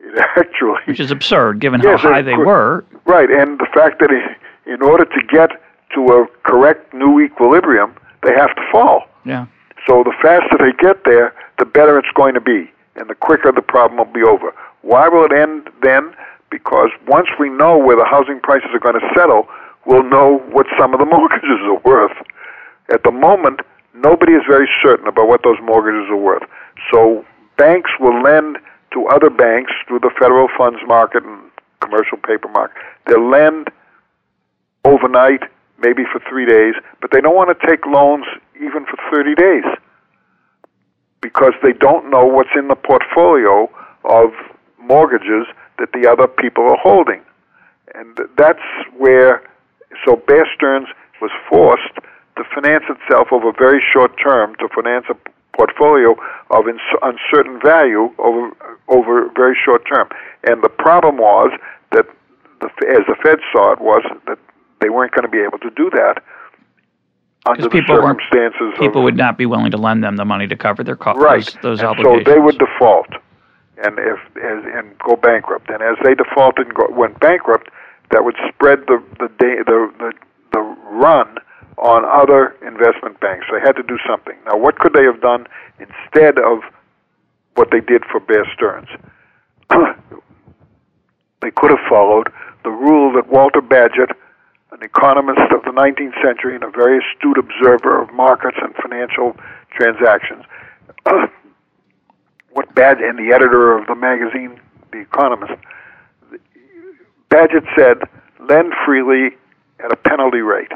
It 0.00 0.18
actually, 0.36 0.80
which 0.86 1.00
is 1.00 1.10
absurd 1.10 1.60
given 1.60 1.82
yes, 1.82 2.00
how 2.00 2.12
high 2.12 2.22
they 2.22 2.36
were. 2.36 2.84
Right, 3.04 3.30
and 3.30 3.58
the 3.58 3.66
fact 3.74 4.00
that 4.00 4.10
in 4.66 4.82
order 4.82 5.04
to 5.04 5.20
get 5.28 5.50
to 5.94 6.00
a 6.06 6.26
correct 6.44 6.94
new 6.94 7.20
equilibrium, 7.20 7.94
they 8.22 8.32
have 8.34 8.54
to 8.54 8.62
fall. 8.72 9.04
Yeah. 9.24 9.46
So 9.86 10.02
the 10.04 10.14
faster 10.22 10.56
they 10.58 10.72
get 10.80 11.04
there, 11.04 11.34
the 11.58 11.64
better 11.64 11.98
it's 11.98 12.10
going 12.14 12.34
to 12.34 12.40
be, 12.40 12.70
and 12.96 13.10
the 13.10 13.14
quicker 13.14 13.52
the 13.52 13.62
problem 13.62 13.98
will 13.98 14.12
be 14.12 14.22
over. 14.22 14.54
Why 14.82 15.08
will 15.08 15.24
it 15.24 15.32
end 15.32 15.68
then? 15.82 16.14
Because 16.50 16.90
once 17.06 17.28
we 17.38 17.48
know 17.48 17.78
where 17.78 17.96
the 17.96 18.06
housing 18.08 18.40
prices 18.40 18.70
are 18.72 18.80
going 18.80 18.98
to 18.98 19.08
settle, 19.14 19.46
we'll 19.86 20.02
know 20.02 20.38
what 20.50 20.66
some 20.78 20.94
of 20.94 21.00
the 21.00 21.06
mortgages 21.10 21.60
are 21.64 21.80
worth. 21.84 22.16
At 22.92 23.02
the 23.04 23.12
moment, 23.12 23.60
nobody 23.94 24.32
is 24.32 24.42
very 24.48 24.68
certain 24.82 25.06
about 25.06 25.28
what 25.28 25.42
those 25.44 25.58
mortgages 25.62 26.10
are 26.10 26.16
worth. 26.16 26.42
So 26.92 27.24
banks 27.56 27.90
will 28.00 28.20
lend 28.22 28.58
to 28.92 29.06
other 29.06 29.30
banks 29.30 29.72
through 29.86 30.00
the 30.00 30.10
federal 30.18 30.48
funds 30.58 30.80
market 30.86 31.22
and 31.24 31.50
commercial 31.80 32.18
paper 32.18 32.48
market. 32.48 32.76
They'll 33.06 33.30
lend 33.30 33.68
overnight, 34.84 35.42
maybe 35.78 36.02
for 36.10 36.20
three 36.28 36.46
days, 36.46 36.74
but 37.00 37.10
they 37.12 37.20
don't 37.20 37.36
want 37.36 37.56
to 37.56 37.66
take 37.66 37.86
loans 37.86 38.24
even 38.56 38.84
for 38.86 38.98
30 39.12 39.34
days 39.34 39.64
because 41.20 41.52
they 41.62 41.72
don't 41.72 42.10
know 42.10 42.24
what's 42.24 42.50
in 42.56 42.68
the 42.68 42.76
portfolio 42.76 43.70
of 44.04 44.30
mortgages 44.82 45.46
that 45.78 45.92
the 45.92 46.08
other 46.10 46.26
people 46.26 46.64
are 46.64 46.78
holding. 46.80 47.22
And 47.94 48.18
that's 48.36 48.62
where, 48.96 49.42
so 50.04 50.16
Bear 50.16 50.46
Stearns 50.54 50.88
was 51.20 51.30
forced 51.48 51.94
to 52.36 52.44
finance 52.54 52.84
itself 52.88 53.28
over 53.32 53.50
a 53.50 53.52
very 53.52 53.82
short 53.92 54.12
term 54.22 54.54
to 54.56 54.68
finance 54.74 55.06
a 55.10 55.16
portfolio 55.56 56.14
of 56.50 56.64
uncertain 57.02 57.60
value 57.62 58.12
over 58.18 58.50
over 58.88 59.26
a 59.26 59.32
very 59.32 59.56
short 59.62 59.82
term. 59.92 60.08
And 60.44 60.62
the 60.62 60.68
problem 60.68 61.18
was 61.18 61.50
that, 61.92 62.06
the, 62.60 62.66
as 62.88 63.04
the 63.06 63.16
Fed 63.22 63.38
saw 63.52 63.72
it, 63.72 63.80
was 63.80 64.02
that 64.26 64.38
they 64.80 64.88
weren't 64.88 65.12
going 65.12 65.24
to 65.24 65.30
be 65.30 65.40
able 65.40 65.58
to 65.58 65.70
do 65.70 65.90
that 65.90 66.22
under 67.46 67.68
the 67.68 67.84
circumstances. 67.86 68.78
People 68.78 69.00
of, 69.00 69.04
would 69.04 69.16
not 69.16 69.36
be 69.36 69.46
willing 69.46 69.70
to 69.70 69.76
lend 69.76 70.02
them 70.02 70.16
the 70.16 70.24
money 70.24 70.46
to 70.46 70.56
cover 70.56 70.82
their 70.82 70.96
costs. 70.96 71.22
Right. 71.22 71.44
Those, 71.44 71.62
those 71.62 71.78
and 71.80 71.88
obligations. 71.88 72.26
So 72.26 72.32
they 72.32 72.40
would 72.40 72.58
default, 72.58 73.08
and 73.82 73.98
if 73.98 74.18
and 74.36 74.98
go 74.98 75.16
bankrupt. 75.16 75.70
And 75.70 75.82
as 75.82 75.96
they 76.04 76.14
defaulted 76.14 76.66
and 76.66 76.74
go, 76.74 76.86
went 76.90 77.18
bankrupt, 77.20 77.68
that 78.10 78.24
would 78.24 78.36
spread 78.48 78.80
the 78.86 79.02
the 79.18 79.28
day, 79.38 79.62
the, 79.66 79.92
the 79.98 80.12
the 80.52 80.60
run 80.60 81.36
on 81.78 82.04
other 82.04 82.56
investment 82.66 83.20
banks. 83.20 83.46
They 83.50 83.60
had 83.60 83.72
to 83.76 83.82
do 83.82 83.96
something. 84.08 84.36
Now, 84.46 84.58
what 84.58 84.78
could 84.78 84.92
they 84.92 85.04
have 85.04 85.20
done 85.20 85.46
instead 85.78 86.38
of 86.38 86.60
what 87.54 87.70
they 87.70 87.80
did 87.80 88.04
for 88.10 88.20
Bear 88.20 88.44
Stearns? 88.54 88.88
they 91.40 91.50
could 91.50 91.70
have 91.70 91.86
followed 91.88 92.28
the 92.64 92.70
rule 92.70 93.12
that 93.14 93.28
Walter 93.28 93.62
Bagehot 93.62 94.12
an 94.72 94.82
economist 94.82 95.40
of 95.52 95.62
the 95.64 95.72
19th 95.72 96.14
century 96.22 96.54
and 96.54 96.62
a 96.62 96.70
very 96.70 96.98
astute 96.98 97.38
observer 97.38 98.00
of 98.00 98.12
markets 98.12 98.56
and 98.62 98.74
financial 98.76 99.34
transactions. 99.76 100.44
what 102.52 102.74
Bad 102.74 102.98
and 102.98 103.18
the 103.18 103.34
editor 103.34 103.76
of 103.76 103.86
the 103.86 103.94
magazine, 103.94 104.60
The 104.92 105.00
Economist, 105.00 105.52
Bagehot 107.30 107.66
said, 107.78 107.98
lend 108.48 108.72
freely 108.84 109.36
at 109.78 109.92
a 109.92 109.96
penalty 109.96 110.40
rate. 110.40 110.72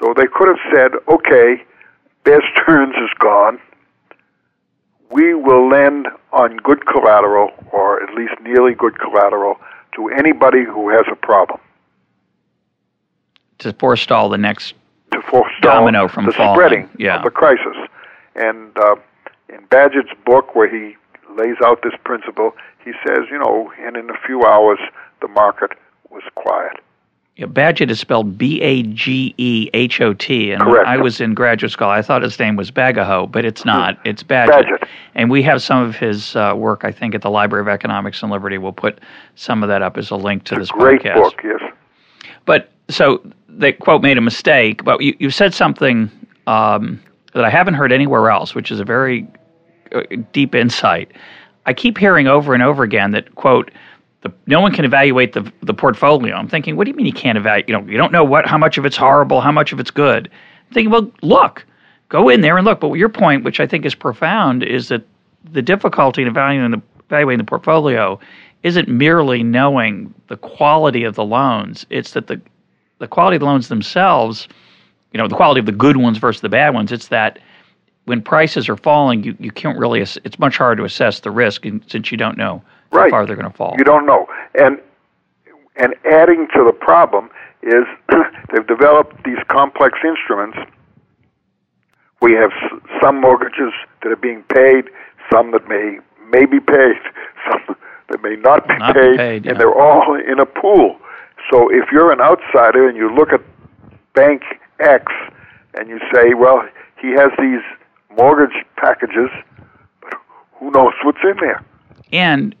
So 0.00 0.12
they 0.16 0.26
could 0.26 0.48
have 0.48 0.58
said, 0.74 0.92
okay, 1.08 1.62
Bear 2.24 2.42
Stearns 2.52 2.94
is 3.02 3.10
gone. 3.18 3.58
We 5.10 5.34
will 5.34 5.68
lend 5.68 6.06
on 6.32 6.58
good 6.58 6.86
collateral, 6.86 7.50
or 7.72 8.02
at 8.02 8.14
least 8.14 8.34
nearly 8.42 8.74
good 8.74 8.98
collateral, 8.98 9.56
to 9.94 10.08
anybody 10.08 10.64
who 10.64 10.90
has 10.90 11.04
a 11.10 11.16
problem 11.16 11.60
to 13.58 13.72
forestall 13.74 14.28
the 14.28 14.38
next 14.38 14.74
to 15.12 15.20
forestall 15.22 15.84
domino 15.84 16.08
from 16.08 16.26
the 16.26 16.32
falling. 16.32 16.54
spreading 16.54 16.90
yeah. 16.98 17.18
of 17.18 17.24
the 17.24 17.30
crisis. 17.30 17.76
And 18.36 18.76
uh, 18.78 18.96
in 19.48 19.66
Bagehot's 19.68 20.12
book, 20.24 20.54
where 20.54 20.68
he 20.68 20.96
lays 21.36 21.56
out 21.64 21.82
this 21.82 21.94
principle, 22.04 22.54
he 22.84 22.92
says, 23.06 23.26
you 23.30 23.38
know, 23.38 23.72
and 23.80 23.96
in 23.96 24.10
a 24.10 24.18
few 24.26 24.42
hours 24.44 24.78
the 25.20 25.28
market 25.28 25.72
was 26.10 26.22
quiet. 26.34 26.78
Yeah, 27.36 27.46
Bagehot 27.46 27.88
is 27.88 28.00
spelled 28.00 28.36
B 28.36 28.60
A 28.62 28.82
G 28.82 29.32
E 29.38 29.70
H 29.72 30.00
O 30.00 30.12
T, 30.12 30.50
and 30.50 30.60
Correct. 30.60 30.86
when 30.86 30.86
I 30.86 31.00
was 31.00 31.20
in 31.20 31.34
graduate 31.34 31.70
school, 31.70 31.88
I 31.88 32.02
thought 32.02 32.22
his 32.22 32.36
name 32.36 32.56
was 32.56 32.72
Bagaho, 32.72 33.30
but 33.30 33.44
it's 33.44 33.64
not. 33.64 33.96
It's 34.04 34.24
Bagehot. 34.24 34.64
Bagehot. 34.64 34.88
And 35.14 35.30
we 35.30 35.42
have 35.44 35.62
some 35.62 35.80
of 35.80 35.94
his 35.94 36.34
uh, 36.34 36.54
work, 36.56 36.84
I 36.84 36.90
think, 36.90 37.14
at 37.14 37.22
the 37.22 37.30
Library 37.30 37.62
of 37.62 37.68
Economics 37.68 38.22
and 38.22 38.32
Liberty. 38.32 38.58
We'll 38.58 38.72
put 38.72 39.00
some 39.36 39.62
of 39.62 39.68
that 39.68 39.82
up 39.82 39.96
as 39.96 40.10
a 40.10 40.16
link 40.16 40.44
to 40.44 40.54
it's 40.54 40.62
this 40.62 40.70
great 40.72 41.02
podcast. 41.02 41.14
book, 41.14 41.40
yes. 41.44 41.60
But 42.44 42.72
so 42.88 43.22
they 43.48 43.72
quote 43.72 44.02
made 44.02 44.18
a 44.18 44.22
mistake, 44.22 44.82
but 44.82 45.00
you, 45.00 45.14
you 45.20 45.30
said 45.30 45.54
something 45.54 46.10
um, 46.48 47.00
that 47.34 47.44
I 47.44 47.50
haven't 47.50 47.74
heard 47.74 47.92
anywhere 47.92 48.30
else, 48.30 48.54
which 48.56 48.72
is 48.72 48.80
a 48.80 48.84
very 48.84 49.28
Uh, 49.92 50.02
deep 50.32 50.54
insight. 50.54 51.12
I 51.66 51.72
keep 51.74 51.98
hearing 51.98 52.26
over 52.26 52.54
and 52.54 52.62
over 52.62 52.82
again 52.82 53.10
that 53.12 53.34
quote 53.34 53.70
the, 54.22 54.32
no 54.46 54.60
one 54.60 54.72
can 54.72 54.84
evaluate 54.84 55.32
the 55.32 55.52
the 55.62 55.74
portfolio. 55.74 56.34
I'm 56.34 56.48
thinking, 56.48 56.76
what 56.76 56.84
do 56.84 56.90
you 56.90 56.96
mean 56.96 57.06
you 57.06 57.12
can't 57.12 57.38
evaluate? 57.38 57.68
You 57.68 57.74
know, 57.78 57.84
you 57.86 57.96
don't 57.96 58.12
know 58.12 58.24
what 58.24 58.46
how 58.46 58.58
much 58.58 58.78
of 58.78 58.84
it's 58.84 58.96
horrible, 58.96 59.40
how 59.40 59.52
much 59.52 59.72
of 59.72 59.80
it's 59.80 59.90
good. 59.90 60.28
I'm 60.68 60.74
thinking, 60.74 60.90
well, 60.90 61.10
look, 61.22 61.64
go 62.08 62.28
in 62.28 62.40
there 62.40 62.56
and 62.56 62.64
look. 62.64 62.80
But 62.80 62.92
your 62.94 63.08
point, 63.08 63.44
which 63.44 63.60
I 63.60 63.66
think 63.66 63.84
is 63.84 63.94
profound, 63.94 64.62
is 64.62 64.88
that 64.88 65.02
the 65.52 65.62
difficulty 65.62 66.22
in 66.22 66.28
evaluating 66.28 66.72
the 66.72 66.82
evaluating 67.06 67.38
the 67.38 67.44
portfolio 67.44 68.18
isn't 68.64 68.88
merely 68.88 69.42
knowing 69.42 70.12
the 70.26 70.36
quality 70.36 71.04
of 71.04 71.14
the 71.14 71.24
loans. 71.24 71.86
It's 71.90 72.12
that 72.12 72.26
the 72.26 72.40
the 72.98 73.06
quality 73.06 73.36
of 73.36 73.40
the 73.40 73.46
loans 73.46 73.68
themselves, 73.68 74.48
you 75.12 75.18
know, 75.18 75.28
the 75.28 75.36
quality 75.36 75.60
of 75.60 75.66
the 75.66 75.72
good 75.72 75.96
ones 75.96 76.18
versus 76.18 76.42
the 76.42 76.48
bad 76.48 76.74
ones, 76.74 76.90
it's 76.90 77.08
that 77.08 77.38
when 78.08 78.22
prices 78.22 78.68
are 78.68 78.76
falling, 78.76 79.22
you, 79.22 79.36
you 79.38 79.52
can't 79.52 79.78
really, 79.78 80.00
it's 80.00 80.38
much 80.38 80.56
harder 80.56 80.76
to 80.76 80.84
assess 80.84 81.20
the 81.20 81.30
risk 81.30 81.64
since 81.86 82.10
you 82.10 82.16
don't 82.16 82.38
know 82.38 82.62
how 82.90 82.98
right. 82.98 83.10
far 83.10 83.26
they're 83.26 83.36
going 83.36 83.50
to 83.50 83.56
fall. 83.56 83.74
You 83.76 83.84
don't 83.84 84.06
know. 84.06 84.26
And, 84.58 84.80
and 85.76 85.94
adding 86.10 86.48
to 86.54 86.64
the 86.64 86.72
problem 86.72 87.30
is 87.62 87.84
they've 88.52 88.66
developed 88.66 89.22
these 89.24 89.38
complex 89.48 89.98
instruments. 90.04 90.58
We 92.20 92.32
have 92.32 92.50
some 93.00 93.20
mortgages 93.20 93.72
that 94.02 94.10
are 94.10 94.16
being 94.16 94.42
paid, 94.54 94.86
some 95.30 95.52
that 95.52 95.68
may, 95.68 95.98
may 96.30 96.46
be 96.46 96.60
paid, 96.60 96.96
some 97.50 97.76
that 98.08 98.22
may 98.22 98.36
not 98.36 98.66
be 98.66 98.76
not 98.78 98.94
paid, 98.94 99.12
be 99.12 99.16
paid 99.18 99.44
yeah. 99.44 99.50
and 99.52 99.60
they're 99.60 99.78
all 99.78 100.14
in 100.14 100.40
a 100.40 100.46
pool 100.46 100.98
So 101.50 101.68
if 101.70 101.92
you're 101.92 102.10
an 102.10 102.20
outsider 102.20 102.88
and 102.88 102.96
you 102.96 103.14
look 103.14 103.32
at 103.32 103.42
Bank 104.14 104.42
X 104.80 105.12
and 105.74 105.88
you 105.88 105.98
say, 106.12 106.34
well, 106.34 106.62
he 107.00 107.10
has 107.10 107.30
these 107.38 107.62
mortgage 108.16 108.64
packages, 108.76 109.30
but 110.00 110.14
who 110.54 110.70
knows 110.70 110.92
what's 111.04 111.18
in 111.22 111.36
there? 111.40 111.64
And 112.12 112.54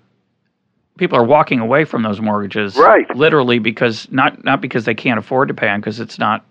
people 0.98 1.18
are 1.18 1.24
walking 1.24 1.60
away 1.60 1.84
from 1.84 2.02
those 2.02 2.20
mortgages, 2.20 2.76
right? 2.76 3.14
Literally 3.16 3.58
because 3.58 4.10
not 4.10 4.44
not 4.44 4.60
because 4.60 4.84
they 4.84 4.94
can't 4.94 5.18
afford 5.18 5.48
to 5.48 5.54
pay 5.54 5.66
them, 5.66 5.80
because 5.80 6.00
it's 6.00 6.18
not 6.18 6.44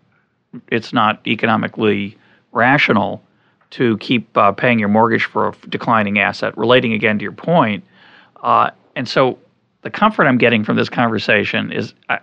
it's 0.70 0.94
not 0.94 1.26
economically 1.28 2.18
rational 2.52 3.24
to 3.70 3.98
keep 3.98 4.36
uh, 4.38 4.52
paying 4.52 4.80
your 4.80 4.90
mortgage 4.90 5.26
for 5.26 5.50
a 5.50 5.56
declining 5.70 6.20
asset. 6.20 6.58
Relating 6.58 6.94
again 6.94 7.20
to 7.20 7.24
your 7.24 7.32
point, 7.34 7.84
uh, 8.42 8.72
and 8.96 9.08
so 9.08 9.38
the 9.82 9.90
comfort 9.92 10.26
I'm 10.26 10.38
getting 10.38 10.64
from 10.64 10.76
this 10.76 10.90
conversation 10.90 11.72
is 11.72 11.94
uh, 12.10 12.18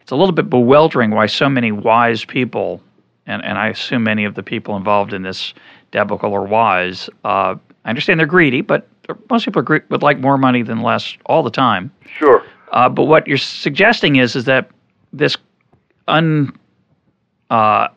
it's 0.00 0.12
a 0.12 0.16
little 0.16 0.32
bit 0.32 0.48
bewildering 0.48 1.10
why 1.10 1.26
so 1.26 1.48
many 1.48 1.72
wise 1.72 2.24
people, 2.24 2.80
and, 3.30 3.44
and 3.44 3.58
I 3.58 3.68
assume 3.68 4.02
many 4.02 4.24
of 4.24 4.34
the 4.34 4.42
people 4.42 4.76
involved 4.76 5.12
in 5.12 5.22
this 5.22 5.54
debacle 5.92 6.34
are 6.34 6.44
wise. 6.44 7.08
Uh, 7.24 7.54
I 7.84 7.88
understand 7.88 8.18
they're 8.18 8.26
greedy, 8.26 8.60
but 8.60 8.88
most 9.30 9.44
people 9.44 9.60
agree, 9.60 9.80
would 9.88 10.02
like 10.02 10.18
more 10.18 10.36
money 10.36 10.62
than 10.62 10.82
less 10.82 11.16
all 11.26 11.42
the 11.42 11.50
time. 11.50 11.92
Sure. 12.18 12.44
Uh, 12.72 12.88
but 12.88 13.04
what 13.04 13.26
you're 13.26 13.38
suggesting 13.38 14.16
is 14.16 14.36
is 14.36 14.44
that 14.44 14.70
this 15.12 15.36
un 16.08 16.52
uh, 17.50 17.88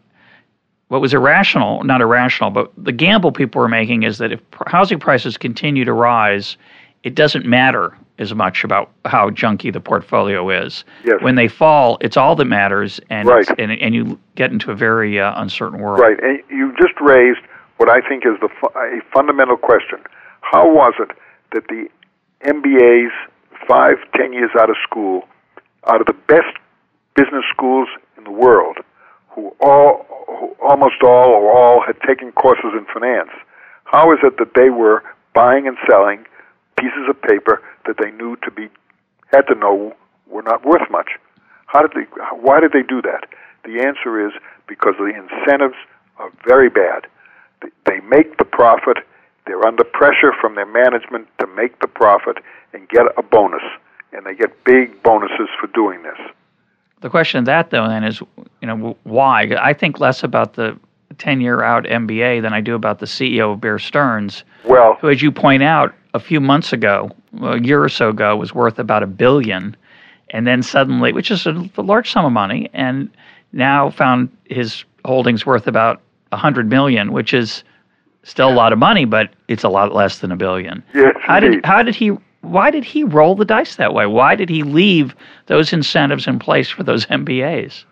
what 0.88 1.02
was 1.02 1.14
irrational, 1.14 1.84
not 1.84 2.02
irrational, 2.02 2.52
but 2.52 2.72
the 2.78 2.92
gamble 2.92 3.32
people 3.32 3.60
were 3.60 3.68
making 3.68 4.04
is 4.04 4.20
that 4.20 4.32
if 4.32 4.40
housing 4.68 5.00
prices 5.00 5.38
continue 5.38 5.86
to 5.86 5.94
rise, 5.94 6.58
it 7.04 7.16
doesn't 7.16 7.46
matter 7.46 7.98
as 8.20 8.34
much 8.34 8.64
about 8.64 8.92
how 9.06 9.30
junky 9.30 9.74
the 9.74 9.80
portfolio 9.80 10.50
is. 10.50 10.84
Yes. 11.04 11.22
When 11.22 11.36
they 11.36 11.48
fall, 11.48 11.98
it's 12.02 12.18
all 12.18 12.36
that 12.36 12.46
matters, 12.46 13.00
and 13.10 13.28
right. 13.28 13.48
and 13.58 13.72
and 13.72 13.96
you 13.96 14.20
get 14.36 14.52
into 14.52 14.72
a 14.72 14.76
very 14.76 15.20
uh, 15.20 15.40
uncertain 15.42 15.80
world. 15.80 16.00
Right, 16.00 16.22
and 16.22 16.42
you 16.50 16.74
just 16.78 17.00
raised 17.02 17.40
what 17.78 17.90
I 17.90 18.08
think 18.08 18.26
is 18.26 18.40
the 18.40 18.50
fu- 18.50 18.78
a 18.78 19.02
fundamental 19.14 19.58
question. 19.58 20.00
How 20.42 20.68
was 20.68 20.94
it 21.00 21.10
that 21.54 21.68
the 21.68 21.88
MBAs, 22.46 23.12
five, 23.68 23.96
ten 24.16 24.34
years 24.34 24.52
out 24.60 24.70
of 24.70 24.76
school, 24.84 25.28
out 25.88 26.02
of 26.02 26.08
the 26.08 26.14
best 26.28 26.56
business 27.16 27.46
schools 27.52 27.88
in 28.18 28.24
the 28.24 28.32
world, 28.32 28.78
who 29.30 29.56
all, 29.60 30.06
who 30.28 30.56
almost 30.68 31.02
all 31.04 31.30
or 31.30 31.52
all 31.52 31.82
had 31.86 32.00
taken 32.08 32.32
courses 32.34 32.74
in 32.74 32.86
finance, 32.94 33.32
how 33.86 34.12
is 34.12 34.20
it 34.24 34.38
that 34.38 34.54
they 34.56 34.70
were 34.70 35.04
buying 35.34 35.68
and 35.68 35.78
selling 35.90 36.26
pieces 36.78 37.08
of 37.10 37.20
paper 37.22 37.62
that 37.86 37.98
they 38.02 38.12
knew 38.12 38.36
to 38.38 38.52
be 38.52 38.70
had 39.32 39.42
to 39.48 39.56
know 39.56 39.96
were 40.28 40.44
not 40.44 40.66
worth 40.66 40.90
much? 40.92 41.12
How 41.68 41.82
did 41.82 41.92
they? 41.96 42.04
Why 42.36 42.60
did 42.60 42.72
they 42.72 42.84
do 42.84 43.02
that? 43.02 43.28
The 43.66 43.82
answer 43.82 44.26
is 44.26 44.34
because 44.68 44.96
the 44.98 45.06
incentives 45.06 45.76
are 46.18 46.32
very 46.46 46.70
bad. 46.70 47.08
They 47.86 48.00
make 48.02 48.38
the 48.38 48.46
profit. 48.46 48.98
They're 49.46 49.66
under 49.66 49.84
pressure 49.84 50.32
from 50.40 50.56
their 50.56 50.66
management 50.66 51.28
to 51.40 51.48
make 51.48 51.80
the 51.80 51.88
profit 51.88 52.38
and 52.74 52.88
get 52.90 53.04
a 53.18 53.24
bonus, 53.24 53.64
and 54.12 54.26
they 54.26 54.36
get 54.36 54.64
big 54.64 55.02
bonuses 55.04 55.50
for 55.60 55.68
doing 55.68 56.04
this. 56.04 56.18
The 57.02 57.10
question 57.10 57.40
of 57.40 57.46
that, 57.46 57.70
though, 57.70 57.88
then 57.88 58.06
is, 58.06 58.22
you 58.62 58.68
know, 58.68 58.98
why? 59.04 59.50
I 59.60 59.74
think 59.74 60.00
less 60.00 60.24
about 60.24 60.54
the 60.54 60.78
10 61.18 61.42
year 61.42 61.62
out 61.62 61.84
MBA 61.84 62.42
than 62.42 62.54
I 62.54 62.62
do 62.62 62.76
about 62.76 63.00
the 63.00 63.06
CEO 63.06 63.54
of 63.54 63.62
Bear 63.62 63.80
Stearns. 63.80 64.44
Well, 64.66 64.98
who, 65.02 65.10
as 65.10 65.22
you 65.22 65.32
point 65.32 65.64
out, 65.64 65.94
a 66.14 66.20
few 66.20 66.40
months 66.40 66.74
ago, 66.74 67.10
a 67.42 67.60
year 67.60 67.84
or 67.84 67.90
so 67.90 68.10
ago, 68.10 68.36
was 68.36 68.54
worth 68.54 68.80
about 68.80 69.04
a 69.04 69.08
billion, 69.08 69.76
and 70.30 70.46
then 70.46 70.62
suddenly, 70.62 71.12
which 71.12 71.32
is 71.32 71.46
a, 71.46 71.70
large 71.78 72.12
sum 72.12 72.26
of 72.26 72.32
money, 72.32 72.70
and 72.74 73.10
now 73.52 73.90
found 73.90 74.30
his 74.46 74.84
holdings 75.06 75.46
worth 75.46 75.68
about 75.68 76.02
a 76.32 76.38
hundred 76.38 76.70
million, 76.70 77.12
which 77.12 77.34
is 77.34 77.64
still 78.24 78.50
a 78.50 78.54
lot 78.54 78.74
of 78.74 78.80
money, 78.80 79.06
but 79.06 79.32
it's 79.48 79.64
a 79.64 79.70
lot 79.70 79.94
less 79.94 80.20
than 80.20 80.32
a 80.32 80.36
billion. 80.36 80.84
Yes, 80.94 81.16
how 81.20 81.38
indeed. 81.38 81.52
did 81.52 81.66
how 81.66 81.84
did 81.84 81.96
he 81.96 82.12
why 82.44 82.72
did 82.72 82.84
he 82.84 83.04
roll 83.04 83.36
the 83.36 83.46
dice 83.46 83.78
that 83.78 83.94
way? 83.94 84.06
Why 84.06 84.36
did 84.36 84.50
he 84.50 84.64
leave 84.64 85.16
those 85.48 85.72
incentives 85.72 86.28
in 86.28 86.40
place 86.40 86.70
for 86.70 86.84
those 86.84 87.06
MBAs? 87.06 87.86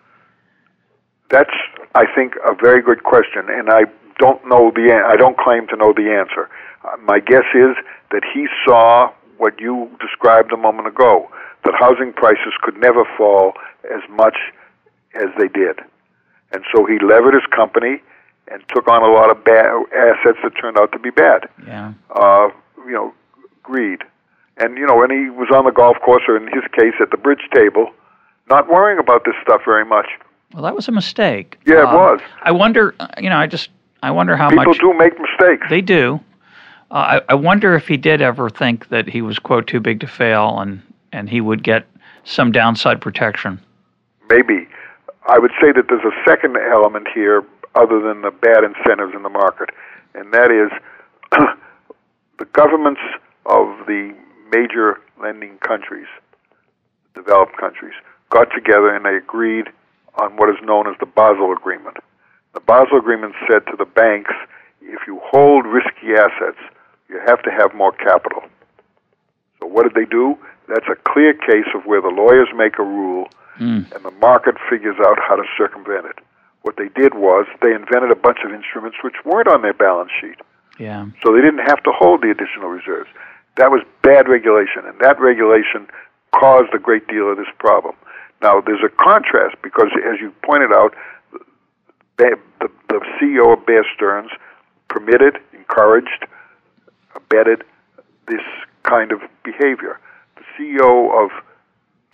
That's, 1.30 1.54
I 1.94 2.04
think, 2.14 2.34
a 2.46 2.54
very 2.54 2.82
good 2.82 3.02
question, 3.04 3.46
and 3.48 3.70
I 3.70 3.84
don't 4.18 4.46
know 4.46 4.70
the. 4.74 5.02
I 5.06 5.16
don't 5.16 5.38
claim 5.38 5.66
to 5.68 5.76
know 5.76 5.94
the 5.94 6.12
answer. 6.12 6.50
Uh, 6.84 6.96
my 7.02 7.18
guess 7.18 7.44
is 7.54 7.76
that 8.12 8.22
he 8.32 8.46
saw 8.64 9.10
what 9.38 9.58
you 9.60 9.90
described 10.00 10.52
a 10.52 10.56
moment 10.56 10.86
ago: 10.88 11.28
that 11.64 11.74
housing 11.78 12.12
prices 12.12 12.54
could 12.62 12.76
never 12.78 13.04
fall 13.16 13.52
as 13.92 14.00
much 14.10 14.36
as 15.14 15.28
they 15.38 15.48
did, 15.48 15.80
and 16.52 16.62
so 16.74 16.84
he 16.86 16.98
levered 17.04 17.34
his 17.34 17.44
company 17.54 18.00
and 18.48 18.62
took 18.68 18.88
on 18.88 19.02
a 19.02 19.06
lot 19.12 19.30
of 19.30 19.42
bad 19.44 19.66
assets 19.96 20.38
that 20.42 20.50
turned 20.60 20.78
out 20.78 20.92
to 20.92 20.98
be 20.98 21.10
bad. 21.10 21.48
Yeah. 21.66 21.92
Uh, 22.10 22.48
you 22.86 22.92
know, 22.92 23.12
greed. 23.62 24.02
And 24.58 24.76
you 24.76 24.86
know, 24.86 24.96
when 24.96 25.10
he 25.10 25.30
was 25.30 25.48
on 25.54 25.64
the 25.64 25.70
golf 25.70 25.96
course, 26.04 26.22
or 26.28 26.36
in 26.36 26.44
his 26.48 26.64
case, 26.78 26.94
at 27.00 27.10
the 27.10 27.16
bridge 27.16 27.48
table, 27.54 27.90
not 28.50 28.68
worrying 28.68 28.98
about 28.98 29.24
this 29.24 29.34
stuff 29.42 29.62
very 29.64 29.84
much. 29.84 30.06
Well, 30.52 30.62
that 30.64 30.74
was 30.74 30.86
a 30.88 30.92
mistake. 30.92 31.58
Yeah, 31.64 31.80
it 31.82 31.86
Um, 31.86 31.94
was. 31.94 32.20
I 32.42 32.52
wonder. 32.52 32.94
You 33.18 33.30
know, 33.30 33.36
I 33.38 33.46
just 33.46 33.70
I 34.02 34.10
wonder 34.10 34.36
how 34.36 34.50
People 34.50 34.64
much 34.66 34.76
People 34.76 34.92
do 34.92 34.98
make 34.98 35.14
mistakes. 35.18 35.66
they 35.70 35.80
do. 35.80 36.20
Uh, 36.92 37.20
I, 37.28 37.32
I 37.32 37.34
wonder 37.34 37.74
if 37.74 37.88
he 37.88 37.96
did 37.96 38.20
ever 38.20 38.50
think 38.50 38.90
that 38.90 39.08
he 39.08 39.22
was 39.22 39.38
quote 39.38 39.66
too 39.66 39.80
big 39.80 40.00
to 40.00 40.06
fail, 40.06 40.60
and 40.60 40.82
and 41.10 41.28
he 41.28 41.40
would 41.40 41.62
get 41.62 41.86
some 42.24 42.52
downside 42.52 43.00
protection. 43.00 43.60
Maybe. 44.28 44.68
I 45.26 45.38
would 45.38 45.52
say 45.60 45.72
that 45.72 45.86
there's 45.88 46.04
a 46.04 46.28
second 46.28 46.56
element 46.56 47.06
here, 47.14 47.44
other 47.74 48.00
than 48.00 48.22
the 48.22 48.30
bad 48.30 48.64
incentives 48.64 49.14
in 49.14 49.22
the 49.22 49.30
market, 49.30 49.70
and 50.14 50.32
that 50.34 50.50
is 50.50 50.70
the 52.38 52.44
governments 52.52 53.00
of 53.46 53.86
the 53.86 54.14
major 54.52 55.00
lending 55.20 55.56
countries, 55.58 56.08
developed 57.14 57.56
countries, 57.56 57.94
got 58.30 58.48
together 58.54 58.94
and 58.94 59.04
they 59.04 59.16
agreed 59.16 59.68
on 60.20 60.36
what 60.36 60.48
is 60.50 60.56
known 60.62 60.86
as 60.86 60.94
the 61.00 61.06
Basel 61.06 61.52
Agreement. 61.52 61.96
The 62.52 62.60
Basel 62.60 62.98
Agreement 62.98 63.34
said 63.50 63.64
to 63.70 63.76
the 63.78 63.86
banks, 63.86 64.32
if 64.82 65.00
you 65.06 65.20
hold 65.22 65.64
risky 65.66 66.14
assets, 66.18 66.58
you 67.12 67.20
have 67.26 67.42
to 67.42 67.50
have 67.50 67.74
more 67.74 67.92
capital. 67.92 68.42
So 69.60 69.66
what 69.66 69.84
did 69.84 69.94
they 69.94 70.08
do? 70.08 70.36
That's 70.68 70.86
a 70.88 70.96
clear 70.96 71.34
case 71.34 71.68
of 71.74 71.84
where 71.84 72.00
the 72.00 72.08
lawyers 72.08 72.48
make 72.56 72.78
a 72.78 72.82
rule 72.82 73.28
hmm. 73.56 73.82
and 73.94 74.02
the 74.02 74.10
market 74.20 74.56
figures 74.70 74.96
out 75.04 75.18
how 75.20 75.36
to 75.36 75.44
circumvent 75.56 76.06
it. 76.06 76.18
What 76.62 76.76
they 76.76 76.88
did 76.88 77.14
was 77.14 77.46
they 77.60 77.74
invented 77.74 78.10
a 78.10 78.16
bunch 78.16 78.38
of 78.44 78.52
instruments 78.52 78.98
which 79.02 79.16
weren't 79.24 79.48
on 79.48 79.62
their 79.62 79.74
balance 79.74 80.10
sheet. 80.20 80.40
Yeah. 80.78 81.06
So 81.22 81.34
they 81.34 81.42
didn't 81.42 81.66
have 81.66 81.82
to 81.82 81.92
hold 81.92 82.22
the 82.22 82.30
additional 82.30 82.68
reserves. 82.68 83.10
That 83.56 83.70
was 83.70 83.82
bad 84.02 84.28
regulation, 84.28 84.86
and 84.86 84.98
that 85.00 85.20
regulation 85.20 85.86
caused 86.34 86.72
a 86.72 86.78
great 86.78 87.06
deal 87.08 87.30
of 87.30 87.36
this 87.36 87.50
problem. 87.58 87.94
Now, 88.40 88.60
there's 88.60 88.82
a 88.82 88.88
contrast 88.88 89.56
because, 89.62 89.88
as 90.08 90.18
you 90.20 90.32
pointed 90.42 90.72
out, 90.72 90.94
the, 92.16 92.38
the, 92.60 92.68
the 92.88 93.00
CEO 93.20 93.52
of 93.52 93.66
Bear 93.66 93.84
Stearns 93.94 94.30
permitted, 94.88 95.38
encouraged, 95.52 96.26
abetted 97.14 97.64
this 98.28 98.42
kind 98.82 99.12
of 99.12 99.20
behavior. 99.44 99.98
The 100.36 100.42
CEO 100.58 101.24
of 101.24 101.30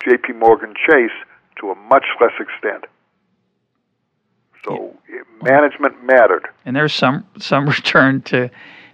J.P. 0.03 0.33
Morgan 0.33 0.73
Chase, 0.73 1.11
to 1.59 1.71
a 1.71 1.75
much 1.75 2.05
less 2.21 2.31
extent. 2.39 2.85
So 4.65 4.95
yeah. 5.09 5.21
management 5.41 6.03
mattered. 6.03 6.47
And 6.65 6.75
there's 6.75 6.93
some 6.93 7.25
some 7.37 7.67
return 7.69 8.21
to. 8.23 8.49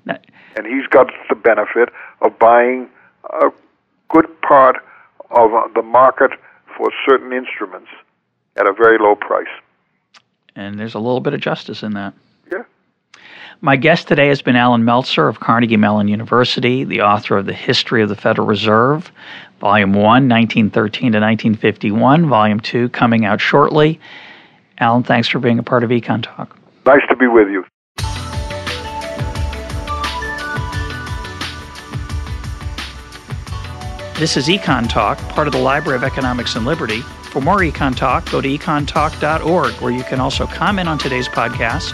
And 0.07 0.65
he's 0.65 0.87
got 0.87 1.07
the 1.27 1.35
benefit 1.35 1.89
of 2.21 2.39
buying 2.39 2.89
a 3.25 3.51
good 4.09 4.25
part 4.41 4.77
of 5.31 5.51
the 5.73 5.81
market 5.81 6.31
for 6.77 6.91
certain 7.07 7.33
instruments 7.33 7.89
at 8.55 8.65
a 8.67 8.71
very 8.71 8.97
low 8.97 9.15
price. 9.15 9.49
And 10.55 10.79
there's 10.79 10.93
a 10.93 10.99
little 10.99 11.19
bit 11.19 11.33
of 11.33 11.41
justice 11.41 11.83
in 11.83 11.93
that. 11.93 12.13
My 13.61 13.77
guest 13.77 14.09
today 14.09 14.27
has 14.27 14.41
been 14.41 14.57
Allan 14.57 14.83
Meltzer 14.83 15.29
of 15.29 15.39
Carnegie 15.39 15.77
Mellon 15.77 16.09
University, 16.09 16.83
the 16.83 17.01
author 17.01 17.37
of 17.37 17.45
The 17.45 17.53
History 17.53 18.03
of 18.03 18.09
the 18.09 18.15
Federal 18.15 18.45
Reserve, 18.45 19.11
Volume 19.61 19.93
1, 19.93 20.03
1913 20.03 21.13
to 21.13 21.19
1951, 21.19 22.27
Volume 22.27 22.59
2, 22.59 22.89
coming 22.89 23.23
out 23.23 23.39
shortly. 23.39 23.99
Alan, 24.77 25.03
thanks 25.03 25.29
for 25.29 25.39
being 25.39 25.57
a 25.57 25.63
part 25.63 25.85
of 25.85 25.89
Econ 25.89 26.21
Talk. 26.21 26.57
Nice 26.85 27.01
to 27.09 27.15
be 27.15 27.27
with 27.27 27.47
you. 27.47 27.63
This 34.19 34.35
is 34.35 34.47
Econ 34.47 34.89
Talk, 34.89 35.17
part 35.29 35.47
of 35.47 35.53
the 35.53 35.59
Library 35.59 35.95
of 35.95 36.03
Economics 36.03 36.55
and 36.57 36.65
Liberty. 36.65 36.99
For 37.31 37.41
more 37.41 37.59
Econ 37.59 37.95
Talk, 37.95 38.29
go 38.29 38.41
to 38.41 38.49
econtalk.org, 38.49 39.73
where 39.75 39.91
you 39.91 40.03
can 40.03 40.19
also 40.19 40.45
comment 40.45 40.89
on 40.89 40.97
today's 40.97 41.29
podcast 41.29 41.93